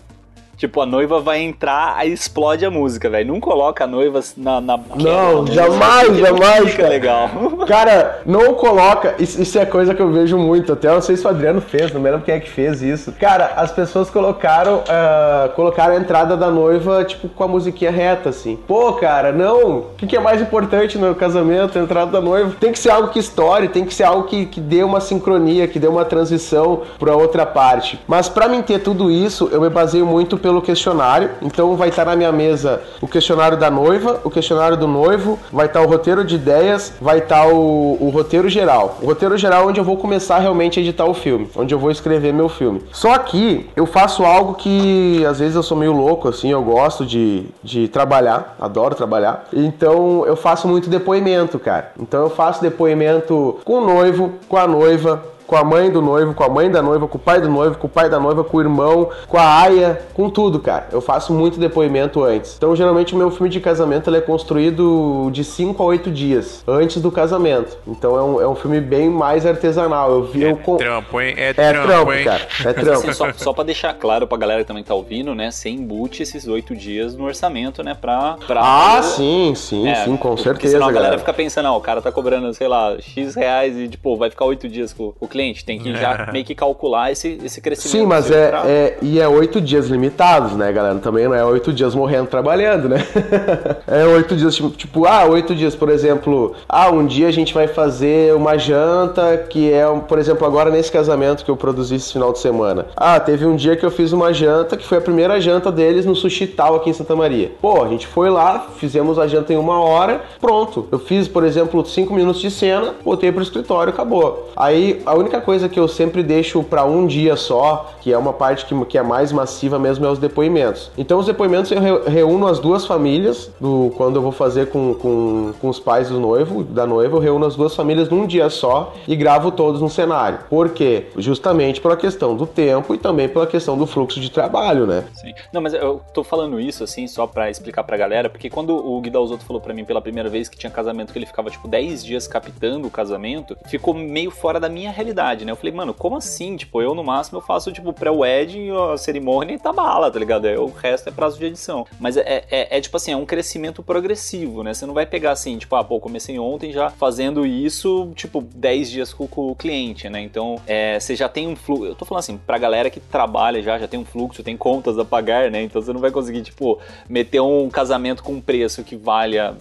Tipo, 0.59 0.81
a 0.81 0.85
noiva 0.85 1.21
vai 1.21 1.39
entrar, 1.39 1.95
aí 1.95 2.11
explode 2.11 2.65
a 2.65 2.69
música, 2.69 3.09
velho. 3.09 3.31
Não 3.31 3.39
coloca 3.39 3.85
a 3.85 3.87
noiva 3.87 4.19
na. 4.35 4.59
na 4.59 4.77
não, 4.93 5.47
jamais, 5.47 6.17
jamais. 6.17 6.71
Fica 6.71 6.89
legal. 6.89 7.29
Cara, 7.65 8.19
não 8.25 8.53
coloca. 8.55 9.15
Isso, 9.17 9.41
isso, 9.41 9.57
é 9.57 9.65
coisa 9.65 9.95
que 9.95 10.01
eu 10.01 10.11
vejo 10.11 10.37
muito. 10.37 10.73
Até 10.73 10.89
eu 10.89 10.95
não 10.95 11.01
sei 11.01 11.15
se 11.15 11.25
o 11.25 11.29
Adriano 11.29 11.61
fez, 11.61 11.93
não 11.93 12.01
me 12.01 12.11
lembro 12.11 12.25
quem 12.25 12.35
é 12.35 12.41
que 12.41 12.49
fez 12.49 12.81
isso. 12.81 13.13
Cara, 13.13 13.53
as 13.55 13.71
pessoas 13.71 14.09
colocaram, 14.09 14.79
uh, 14.79 15.49
colocaram 15.55 15.93
a 15.93 15.97
entrada 15.97 16.35
da 16.35 16.51
noiva, 16.51 17.05
tipo, 17.05 17.29
com 17.29 17.43
a 17.45 17.47
musiquinha 17.47 17.89
reta, 17.89 18.27
assim. 18.27 18.59
Pô, 18.67 18.91
cara, 18.91 19.31
não. 19.31 19.77
O 19.77 19.85
que, 19.97 20.07
que 20.07 20.17
é 20.17 20.19
mais 20.19 20.41
importante 20.41 20.97
no 20.97 21.15
casamento? 21.15 21.79
A 21.79 21.81
entrada 21.81 22.11
da 22.11 22.19
noiva. 22.19 22.53
Tem 22.59 22.73
que 22.73 22.79
ser 22.79 22.89
algo 22.89 23.07
que 23.07 23.19
estoure, 23.19 23.69
tem 23.69 23.85
que 23.85 23.93
ser 23.93 24.03
algo 24.03 24.23
que, 24.27 24.45
que 24.45 24.59
dê 24.59 24.83
uma 24.83 24.99
sincronia, 24.99 25.69
que 25.69 25.79
dê 25.79 25.87
uma 25.87 26.03
transição 26.03 26.81
pra 26.99 27.15
outra 27.15 27.45
parte. 27.45 27.97
Mas 28.05 28.27
para 28.27 28.49
mim 28.49 28.61
ter 28.61 28.79
tudo 28.79 29.09
isso, 29.09 29.47
eu 29.53 29.61
me 29.61 29.69
baseio 29.69 30.05
muito 30.05 30.37
pelo 30.37 30.48
questionário. 30.61 31.31
Então 31.41 31.75
vai 31.75 31.89
estar 31.89 32.05
na 32.05 32.15
minha 32.15 32.31
mesa 32.31 32.81
o 33.01 33.07
questionário 33.07 33.57
da 33.57 33.69
noiva, 33.69 34.21
o 34.23 34.29
questionário 34.29 34.75
do 34.75 34.87
noivo, 34.87 35.37
vai 35.51 35.67
estar 35.67 35.81
o 35.81 35.87
roteiro 35.87 36.23
de 36.23 36.35
ideias, 36.35 36.93
vai 36.99 37.19
estar 37.19 37.47
o, 37.47 37.97
o 37.99 38.09
roteiro 38.09 38.49
geral. 38.49 38.97
O 39.01 39.05
roteiro 39.05 39.37
geral 39.37 39.63
é 39.63 39.65
onde 39.67 39.79
eu 39.79 39.83
vou 39.83 39.97
começar 39.97 40.39
realmente 40.39 40.79
a 40.79 40.81
editar 40.81 41.05
o 41.05 41.13
filme, 41.13 41.49
onde 41.55 41.73
eu 41.73 41.79
vou 41.79 41.91
escrever 41.91 42.33
meu 42.33 42.49
filme. 42.49 42.81
Só 42.91 43.17
que 43.17 43.69
eu 43.75 43.85
faço 43.85 44.23
algo 44.23 44.55
que 44.55 45.25
às 45.25 45.39
vezes 45.39 45.55
eu 45.55 45.63
sou 45.63 45.77
meio 45.77 45.93
louco, 45.93 46.27
assim, 46.27 46.51
eu 46.51 46.61
gosto 46.61 47.05
de, 47.05 47.45
de 47.63 47.87
trabalhar, 47.87 48.55
adoro 48.59 48.95
trabalhar. 48.95 49.47
Então 49.53 50.25
eu 50.25 50.35
faço 50.35 50.67
muito 50.67 50.89
depoimento, 50.89 51.59
cara. 51.59 51.91
Então 51.99 52.21
eu 52.21 52.29
faço 52.29 52.61
depoimento 52.61 53.59
com 53.63 53.79
o 53.79 53.81
noivo, 53.81 54.33
com 54.47 54.57
a 54.57 54.67
noiva, 54.67 55.23
com 55.49 55.55
a 55.55 55.63
mãe 55.63 55.91
do 55.91 56.01
noivo, 56.01 56.33
com 56.33 56.43
a 56.43 56.49
mãe 56.49 56.71
da 56.71 56.81
noiva, 56.81 57.07
com 57.07 57.17
o 57.17 57.21
pai 57.21 57.41
do 57.41 57.49
noivo, 57.49 57.77
com 57.77 57.87
o 57.87 57.89
pai 57.89 58.09
da 58.09 58.19
noiva, 58.19 58.43
com 58.43 58.57
o 58.57 58.61
irmão, 58.61 59.09
com 59.27 59.37
a 59.37 59.61
aia, 59.61 60.01
com 60.13 60.29
tudo, 60.29 60.59
cara. 60.59 60.87
Eu 60.91 61.01
faço 61.01 61.33
muito 61.33 61.59
depoimento 61.59 62.23
antes. 62.23 62.55
Então, 62.55 62.75
geralmente, 62.75 63.13
o 63.13 63.17
meu 63.17 63.29
filme 63.29 63.49
de 63.49 63.59
casamento 63.59 64.13
é 64.13 64.21
construído 64.21 65.29
de 65.31 65.43
5 65.43 65.81
a 65.81 65.85
8 65.85 66.09
dias 66.11 66.63
antes 66.67 67.01
do 67.01 67.11
casamento. 67.11 67.77
Então, 67.85 68.15
é 68.15 68.23
um, 68.23 68.41
é 68.41 68.47
um 68.47 68.55
filme 68.55 68.79
bem 68.79 69.09
mais 69.09 69.45
artesanal. 69.45 70.11
Eu 70.11 70.23
vi. 70.23 70.45
É 70.45 70.51
eu 70.51 70.57
com... 70.57 70.77
trampo, 70.77 71.19
hein? 71.19 71.33
É, 71.35 71.49
é 71.49 71.53
trampo, 71.53 71.87
trampo 71.87 72.13
hein? 72.13 72.23
cara. 72.23 72.47
É 72.65 72.73
trampo. 72.73 72.99
Assim, 72.99 73.13
só, 73.13 73.33
só 73.33 73.53
pra 73.53 73.63
deixar 73.63 73.93
claro 73.93 74.27
pra 74.27 74.37
galera 74.37 74.61
que 74.61 74.67
também 74.67 74.83
tá 74.83 74.93
ouvindo, 74.93 75.35
né? 75.35 75.51
Você 75.51 75.69
embute 75.69 76.23
esses 76.23 76.47
8 76.47 76.75
dias 76.75 77.15
no 77.15 77.25
orçamento, 77.25 77.83
né? 77.83 77.97
Pra. 77.99 78.37
pra 78.45 78.61
ah, 78.63 79.01
sim, 79.01 79.53
sim, 79.55 79.87
é, 79.87 79.95
sim, 80.05 80.15
com 80.15 80.37
certeza. 80.37 80.73
Senão 80.73 80.87
a 80.87 80.91
galera 80.91 81.09
galera 81.09 81.19
fica 81.19 81.33
pensando, 81.33 81.67
ó, 81.67 81.77
o 81.77 81.81
cara 81.81 82.01
tá 82.01 82.11
cobrando, 82.11 82.53
sei 82.53 82.67
lá, 82.67 82.97
X 82.99 83.35
reais 83.35 83.75
e, 83.75 83.87
tipo, 83.87 84.15
vai 84.15 84.29
ficar 84.29 84.45
8 84.45 84.67
dias 84.69 84.93
com 84.93 85.13
o 85.19 85.27
cliente. 85.27 85.38
Tem 85.65 85.79
que 85.79 85.93
já 85.97 86.29
meio 86.31 86.45
que 86.45 86.53
calcular 86.53 87.11
esse, 87.11 87.39
esse 87.43 87.61
crescimento. 87.61 87.91
Sim, 87.91 88.05
mas 88.05 88.29
é, 88.29 88.51
é, 88.65 88.97
E 89.01 89.19
é 89.19 89.27
oito 89.27 89.61
dias 89.61 89.87
limitados, 89.87 90.53
né, 90.53 90.71
galera? 90.71 90.99
Também 90.99 91.25
não 91.25 91.35
é 91.35 91.43
oito 91.45 91.71
dias 91.71 91.95
morrendo 91.95 92.27
trabalhando, 92.27 92.89
né? 92.89 93.05
é 93.87 94.05
oito 94.05 94.35
dias, 94.35 94.55
tipo, 94.55 94.69
tipo, 94.71 95.05
ah, 95.05 95.25
oito 95.25 95.55
dias, 95.55 95.75
por 95.75 95.89
exemplo. 95.89 96.53
Ah, 96.67 96.89
um 96.89 97.05
dia 97.05 97.27
a 97.27 97.31
gente 97.31 97.53
vai 97.53 97.67
fazer 97.67 98.33
uma 98.35 98.57
janta 98.57 99.37
que 99.49 99.71
é, 99.71 99.85
por 100.07 100.19
exemplo, 100.19 100.45
agora 100.45 100.69
nesse 100.69 100.91
casamento 100.91 101.45
que 101.45 101.51
eu 101.51 101.57
produzi 101.57 101.95
esse 101.95 102.11
final 102.11 102.33
de 102.33 102.39
semana. 102.39 102.87
Ah, 102.95 103.19
teve 103.19 103.45
um 103.45 103.55
dia 103.55 103.75
que 103.75 103.85
eu 103.85 103.91
fiz 103.91 104.11
uma 104.11 104.33
janta 104.33 104.75
que 104.75 104.85
foi 104.85 104.97
a 104.97 105.01
primeira 105.01 105.39
janta 105.39 105.71
deles 105.71 106.05
no 106.05 106.15
Sushi 106.15 106.47
Tal 106.47 106.75
aqui 106.75 106.89
em 106.89 106.93
Santa 106.93 107.15
Maria. 107.15 107.51
Pô, 107.61 107.83
a 107.83 107.87
gente 107.87 108.07
foi 108.07 108.29
lá, 108.29 108.67
fizemos 108.77 109.19
a 109.19 109.27
janta 109.27 109.53
em 109.53 109.57
uma 109.57 109.79
hora, 109.79 110.21
pronto. 110.41 110.87
Eu 110.91 110.99
fiz, 110.99 111.27
por 111.27 111.43
exemplo, 111.43 111.85
cinco 111.85 112.13
minutos 112.13 112.41
de 112.41 112.49
cena, 112.49 112.93
botei 113.03 113.31
pro 113.31 113.43
escritório, 113.43 113.93
acabou. 113.93 114.49
Aí 114.55 115.01
a 115.05 115.13
única 115.15 115.28
coisa 115.37 115.69
que 115.69 115.79
eu 115.79 115.87
sempre 115.87 116.23
deixo 116.23 116.63
para 116.63 116.83
um 116.85 117.05
dia 117.05 117.35
só, 117.35 117.93
que 118.01 118.11
é 118.11 118.17
uma 118.17 118.33
parte 118.33 118.65
que, 118.65 118.85
que 118.85 118.97
é 118.97 119.03
mais 119.03 119.31
massiva 119.31 119.77
mesmo, 119.77 120.05
é 120.05 120.09
os 120.09 120.19
depoimentos. 120.19 120.91
Então, 120.97 121.19
os 121.19 121.25
depoimentos 121.25 121.71
eu 121.71 122.03
reúno 122.03 122.47
as 122.47 122.59
duas 122.59 122.85
famílias, 122.85 123.51
do, 123.59 123.91
quando 123.97 124.15
eu 124.15 124.21
vou 124.21 124.31
fazer 124.31 124.67
com, 124.67 124.93
com, 124.95 125.53
com 125.59 125.69
os 125.69 125.79
pais 125.79 126.09
do 126.09 126.19
noivo, 126.19 126.63
da 126.63 126.85
noiva, 126.85 127.17
eu 127.17 127.19
reúno 127.19 127.45
as 127.45 127.55
duas 127.55 127.75
famílias 127.75 128.09
num 128.09 128.25
dia 128.25 128.49
só 128.49 128.93
e 129.07 129.15
gravo 129.15 129.51
todos 129.51 129.81
no 129.81 129.89
cenário. 129.89 130.39
Por 130.49 130.69
quê? 130.69 131.07
Justamente 131.17 131.81
pela 131.81 131.95
questão 131.95 132.35
do 132.35 132.47
tempo 132.47 132.95
e 132.95 132.97
também 132.97 133.27
pela 133.29 133.45
questão 133.45 133.77
do 133.77 133.85
fluxo 133.85 134.19
de 134.19 134.31
trabalho, 134.31 134.85
né? 134.85 135.03
Sim. 135.13 135.33
Não, 135.53 135.61
mas 135.61 135.73
eu 135.73 136.01
tô 136.13 136.23
falando 136.23 136.59
isso, 136.59 136.83
assim, 136.83 137.07
só 137.07 137.27
para 137.27 137.49
explicar 137.49 137.83
pra 137.83 137.97
galera, 137.97 138.29
porque 138.29 138.49
quando 138.49 138.75
o 138.75 138.99
Gui 139.01 139.09
Dalzotto 139.09 139.45
falou 139.45 139.61
para 139.61 139.73
mim 139.73 139.85
pela 139.85 140.01
primeira 140.01 140.29
vez 140.29 140.47
que 140.47 140.57
tinha 140.57 140.71
casamento, 140.71 141.11
que 141.11 141.19
ele 141.19 141.25
ficava, 141.25 141.49
tipo, 141.49 141.67
10 141.67 142.03
dias 142.03 142.27
captando 142.27 142.87
o 142.87 142.91
casamento, 142.91 143.57
ficou 143.67 143.93
meio 143.93 144.31
fora 144.31 144.59
da 144.59 144.69
minha 144.69 144.91
realidade, 144.91 145.18
né? 145.45 145.51
Eu 145.51 145.55
falei, 145.55 145.73
mano, 145.73 145.93
como 145.93 146.17
assim? 146.17 146.55
Tipo, 146.55 146.81
eu 146.81 146.93
no 146.95 147.03
máximo 147.03 147.37
eu 147.37 147.41
faço, 147.41 147.71
tipo, 147.71 147.91
pré-wedding, 147.93 148.69
a 148.71 148.97
cerimônia 148.97 149.53
e 149.55 149.59
tá 149.59 149.71
bala, 149.71 150.09
tá 150.11 150.19
ligado? 150.19 150.47
É, 150.47 150.57
o 150.57 150.67
resto 150.67 151.09
é 151.09 151.11
prazo 151.11 151.37
de 151.37 151.45
edição. 151.45 151.85
Mas 151.99 152.17
é, 152.17 152.45
é, 152.49 152.77
é, 152.77 152.81
tipo 152.81 152.95
assim, 152.97 153.11
é 153.11 153.17
um 153.17 153.25
crescimento 153.25 153.83
progressivo, 153.83 154.63
né? 154.63 154.73
Você 154.73 154.85
não 154.85 154.93
vai 154.93 155.05
pegar 155.05 155.31
assim, 155.31 155.57
tipo, 155.57 155.75
ah, 155.75 155.83
pô, 155.83 155.99
comecei 155.99 156.37
ontem 156.39 156.71
já 156.71 156.89
fazendo 156.89 157.45
isso, 157.45 158.11
tipo, 158.15 158.41
10 158.41 158.89
dias 158.89 159.13
com, 159.13 159.27
com 159.27 159.47
o 159.51 159.55
cliente, 159.55 160.09
né? 160.09 160.21
Então, 160.21 160.61
é, 160.65 160.99
você 160.99 161.15
já 161.15 161.27
tem 161.27 161.47
um 161.47 161.55
fluxo. 161.55 161.85
Eu 161.85 161.95
tô 161.95 162.05
falando 162.05 162.19
assim, 162.19 162.37
pra 162.37 162.57
galera 162.57 162.89
que 162.89 162.99
trabalha 162.99 163.61
já, 163.61 163.77
já 163.77 163.87
tem 163.87 163.99
um 163.99 164.05
fluxo, 164.05 164.43
tem 164.43 164.55
contas 164.55 164.97
a 164.97 165.05
pagar, 165.05 165.51
né? 165.51 165.63
Então 165.63 165.81
você 165.81 165.93
não 165.93 166.01
vai 166.01 166.11
conseguir, 166.11 166.41
tipo, 166.41 166.79
meter 167.07 167.41
um 167.41 167.69
casamento 167.69 168.23
com 168.23 168.33
um 168.33 168.41
preço 168.41 168.83
que 168.83 168.95
valha 168.95 169.55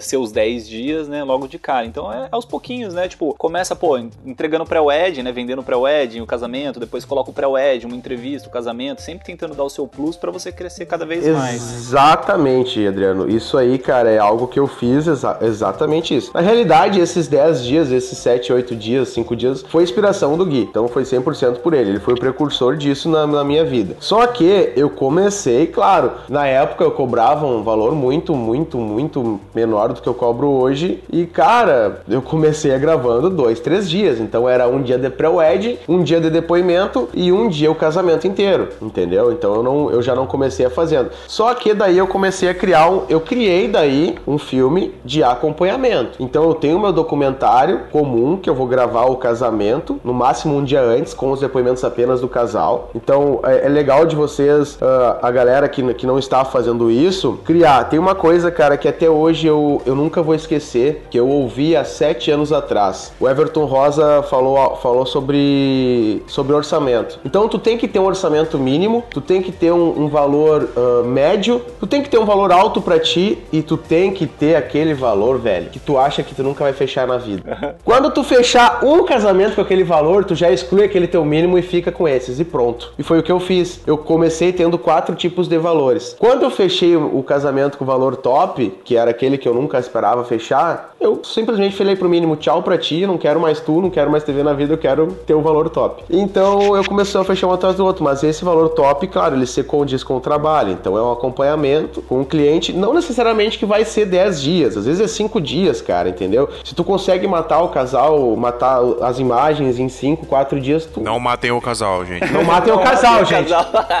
seus 0.00 0.32
10 0.32 0.68
dias, 0.68 1.08
né? 1.08 1.22
Logo 1.24 1.46
de 1.46 1.58
cara. 1.58 1.86
Então 1.86 2.12
é 2.12 2.28
aos 2.30 2.44
pouquinhos, 2.44 2.94
né? 2.94 3.08
Tipo, 3.08 3.34
começa, 3.34 3.74
pô, 3.74 3.98
entregando 4.24 4.64
pré-wedding, 4.64 4.91
né? 5.22 5.32
Vendendo 5.32 5.62
pré-wedding, 5.62 6.20
o 6.20 6.26
casamento, 6.26 6.78
depois 6.78 7.04
coloca 7.04 7.30
o 7.30 7.32
pré-wed, 7.32 7.86
uma 7.86 7.96
entrevista, 7.96 8.48
o 8.48 8.52
casamento, 8.52 9.00
sempre 9.00 9.24
tentando 9.24 9.54
dar 9.54 9.64
o 9.64 9.70
seu 9.70 9.86
plus 9.86 10.16
para 10.16 10.30
você 10.30 10.52
crescer 10.52 10.86
cada 10.86 11.04
vez 11.04 11.26
mais. 11.26 11.54
Exatamente, 11.54 12.86
Adriano. 12.86 13.28
Isso 13.28 13.56
aí, 13.56 13.78
cara, 13.78 14.10
é 14.10 14.18
algo 14.18 14.46
que 14.46 14.58
eu 14.58 14.66
fiz 14.66 15.06
exa 15.06 15.38
exatamente 15.40 16.16
isso. 16.16 16.30
Na 16.34 16.40
realidade, 16.40 17.00
esses 17.00 17.28
10 17.28 17.64
dias, 17.64 17.90
esses 17.90 18.18
7, 18.18 18.52
8 18.52 18.76
dias, 18.76 19.08
5 19.08 19.36
dias, 19.36 19.62
foi 19.62 19.82
inspiração 19.82 20.36
do 20.36 20.44
Gui. 20.44 20.62
Então 20.62 20.88
foi 20.88 21.02
100% 21.02 21.58
por 21.58 21.74
ele. 21.74 21.90
Ele 21.90 22.00
foi 22.00 22.14
o 22.14 22.18
precursor 22.18 22.76
disso 22.76 23.08
na, 23.08 23.26
na 23.26 23.44
minha 23.44 23.64
vida. 23.64 23.96
Só 24.00 24.26
que 24.26 24.72
eu 24.76 24.90
comecei, 24.90 25.66
claro, 25.66 26.12
na 26.28 26.46
época 26.46 26.84
eu 26.84 26.90
cobrava 26.90 27.46
um 27.46 27.62
valor 27.62 27.94
muito, 27.94 28.34
muito, 28.34 28.78
muito 28.78 29.40
menor 29.54 29.92
do 29.92 30.00
que 30.00 30.08
eu 30.08 30.14
cobro 30.14 30.48
hoje. 30.48 31.02
E, 31.10 31.26
cara, 31.26 32.02
eu 32.08 32.22
comecei 32.22 32.74
a 32.74 32.78
gravando 32.78 33.30
dois, 33.30 33.60
três 33.60 33.88
dias. 33.88 34.20
Então 34.20 34.48
era 34.48 34.68
um 34.68 34.81
dia 34.82 34.98
de 34.98 35.10
pré-wed, 35.10 35.78
um 35.88 36.02
dia 36.02 36.12
dia 36.12 36.20
de 36.20 36.28
depoimento 36.28 37.08
e 37.14 37.32
um 37.32 37.48
dia 37.48 37.70
o 37.70 37.74
casamento 37.74 38.26
inteiro, 38.26 38.68
entendeu? 38.82 39.32
Então 39.32 39.54
eu, 39.54 39.62
não, 39.62 39.90
eu 39.90 40.02
já 40.02 40.14
não 40.14 40.26
comecei 40.26 40.66
a 40.66 40.70
fazendo. 40.70 41.10
Só 41.26 41.54
que 41.54 41.72
daí 41.72 41.96
eu 41.96 42.06
comecei 42.06 42.50
a 42.50 42.54
criar 42.54 42.90
um. 42.90 43.04
Eu 43.08 43.20
criei 43.20 43.66
daí 43.66 44.16
um 44.26 44.36
filme 44.36 44.92
de 45.02 45.22
acompanhamento. 45.22 46.18
Então 46.20 46.44
eu 46.44 46.54
tenho 46.54 46.78
meu 46.78 46.92
documentário 46.92 47.82
comum 47.90 48.36
que 48.36 48.50
eu 48.50 48.54
vou 48.54 48.66
gravar 48.66 49.06
o 49.06 49.16
casamento, 49.16 49.98
no 50.04 50.12
máximo 50.12 50.56
um 50.56 50.62
dia 50.62 50.82
antes, 50.82 51.14
com 51.14 51.30
os 51.30 51.40
depoimentos 51.40 51.82
apenas 51.82 52.20
do 52.20 52.28
casal. 52.28 52.90
Então 52.94 53.40
é, 53.44 53.66
é 53.66 53.68
legal 53.68 54.04
de 54.04 54.14
vocês, 54.14 54.74
uh, 54.74 55.16
a 55.22 55.30
galera 55.30 55.68
que, 55.68 55.94
que 55.94 56.06
não 56.06 56.18
está 56.18 56.44
fazendo 56.44 56.90
isso, 56.90 57.40
criar. 57.44 57.84
Tem 57.84 57.98
uma 57.98 58.14
coisa, 58.14 58.50
cara, 58.50 58.76
que 58.76 58.88
até 58.88 59.08
hoje 59.08 59.46
eu, 59.46 59.80
eu 59.86 59.94
nunca 59.94 60.20
vou 60.22 60.34
esquecer, 60.34 61.04
que 61.10 61.18
eu 61.18 61.28
ouvi 61.28 61.74
há 61.74 61.84
sete 61.84 62.30
anos 62.30 62.52
atrás. 62.52 63.12
O 63.18 63.26
Everton 63.26 63.64
Rosa 63.64 64.22
falou, 64.24 64.71
falou 64.76 65.06
sobre 65.06 66.22
sobre, 66.26 66.52
orçamento. 66.54 67.18
Então 67.24 67.48
tu 67.48 67.58
tem 67.58 67.78
que 67.78 67.88
ter 67.88 67.98
um 67.98 68.04
orçamento 68.04 68.58
mínimo, 68.58 69.04
tu 69.10 69.20
tem 69.20 69.42
que 69.42 69.50
ter 69.50 69.72
um, 69.72 70.04
um 70.04 70.08
valor 70.08 70.68
uh, 70.76 71.04
médio, 71.04 71.60
tu 71.80 71.86
tem 71.86 72.02
que 72.02 72.10
ter 72.10 72.18
um 72.18 72.24
valor 72.24 72.52
alto 72.52 72.80
para 72.80 72.98
ti 72.98 73.38
e 73.52 73.62
tu 73.62 73.76
tem 73.76 74.12
que 74.12 74.26
ter 74.26 74.54
aquele 74.54 74.94
valor, 74.94 75.38
velho, 75.38 75.70
que 75.70 75.78
tu 75.78 75.98
acha 75.98 76.22
que 76.22 76.34
tu 76.34 76.42
nunca 76.42 76.64
vai 76.64 76.72
fechar 76.72 77.06
na 77.06 77.16
vida. 77.16 77.76
Quando 77.84 78.10
tu 78.10 78.22
fechar 78.22 78.84
um 78.84 79.04
casamento 79.04 79.54
com 79.54 79.60
aquele 79.60 79.84
valor, 79.84 80.24
tu 80.24 80.34
já 80.34 80.50
exclui 80.50 80.84
aquele 80.84 81.06
teu 81.06 81.24
mínimo 81.24 81.58
e 81.58 81.62
fica 81.62 81.90
com 81.90 82.06
esses 82.06 82.38
e 82.38 82.44
pronto. 82.44 82.92
E 82.98 83.02
foi 83.02 83.18
o 83.18 83.22
que 83.22 83.32
eu 83.32 83.40
fiz. 83.40 83.80
Eu 83.86 83.96
comecei 83.98 84.52
tendo 84.52 84.78
quatro 84.78 85.14
tipos 85.14 85.48
de 85.48 85.58
valores. 85.58 86.16
Quando 86.18 86.42
eu 86.42 86.50
fechei 86.50 86.96
o 86.96 87.22
casamento 87.22 87.78
com 87.78 87.84
o 87.84 87.86
valor 87.86 88.16
top, 88.16 88.72
que 88.84 88.96
era 88.96 89.10
aquele 89.10 89.38
que 89.38 89.48
eu 89.48 89.54
nunca 89.54 89.78
esperava 89.78 90.24
fechar, 90.24 90.94
eu 91.00 91.20
simplesmente 91.24 91.76
falei 91.76 91.96
pro 91.96 92.08
mínimo 92.08 92.36
tchau 92.36 92.62
pra 92.62 92.78
ti, 92.78 93.06
não 93.06 93.18
quero 93.18 93.40
mais 93.40 93.60
tu, 93.60 93.80
não 93.80 93.90
quero 93.90 94.10
mais 94.10 94.22
TV 94.22 94.42
na 94.42 94.52
vida, 94.52 94.61
eu 94.70 94.78
quero 94.78 95.08
ter 95.26 95.34
o 95.34 95.42
valor 95.42 95.68
top 95.68 95.82
top. 95.82 96.04
Então 96.08 96.76
eu 96.76 96.84
comecei 96.84 97.20
a 97.20 97.24
fechar 97.24 97.46
um 97.46 97.52
atrás 97.52 97.76
do 97.76 97.84
outro, 97.84 98.04
mas 98.04 98.22
esse 98.22 98.44
valor 98.44 98.70
top, 98.70 99.06
claro, 99.08 99.34
ele 99.34 99.46
se 99.46 99.62
condiz 99.62 100.02
com 100.02 100.16
o 100.16 100.20
trabalho. 100.20 100.72
Então 100.72 100.96
é 100.96 101.02
um 101.02 101.12
acompanhamento 101.12 102.00
com 102.02 102.20
o 102.20 102.24
cliente, 102.24 102.72
não 102.72 102.94
necessariamente 102.94 103.58
que 103.58 103.66
vai 103.66 103.84
ser 103.84 104.06
10 104.06 104.40
dias, 104.40 104.76
às 104.76 104.86
vezes 104.86 105.00
é 105.00 105.08
5 105.08 105.40
dias, 105.40 105.82
cara, 105.82 106.08
entendeu? 106.08 106.48
Se 106.64 106.74
tu 106.74 106.84
consegue 106.84 107.26
matar 107.26 107.62
o 107.62 107.68
casal, 107.68 108.34
matar 108.36 108.80
as 109.02 109.18
imagens 109.18 109.78
em 109.78 109.88
5, 109.88 110.26
4 110.26 110.60
dias, 110.60 110.86
tu. 110.86 111.00
Não 111.00 111.18
matem 111.18 111.50
o 111.50 111.60
casal, 111.60 112.04
gente. 112.04 112.30
Não 112.32 112.44
matem 112.44 112.72
o 112.72 112.78
casal, 112.78 113.24
gente. 113.24 113.52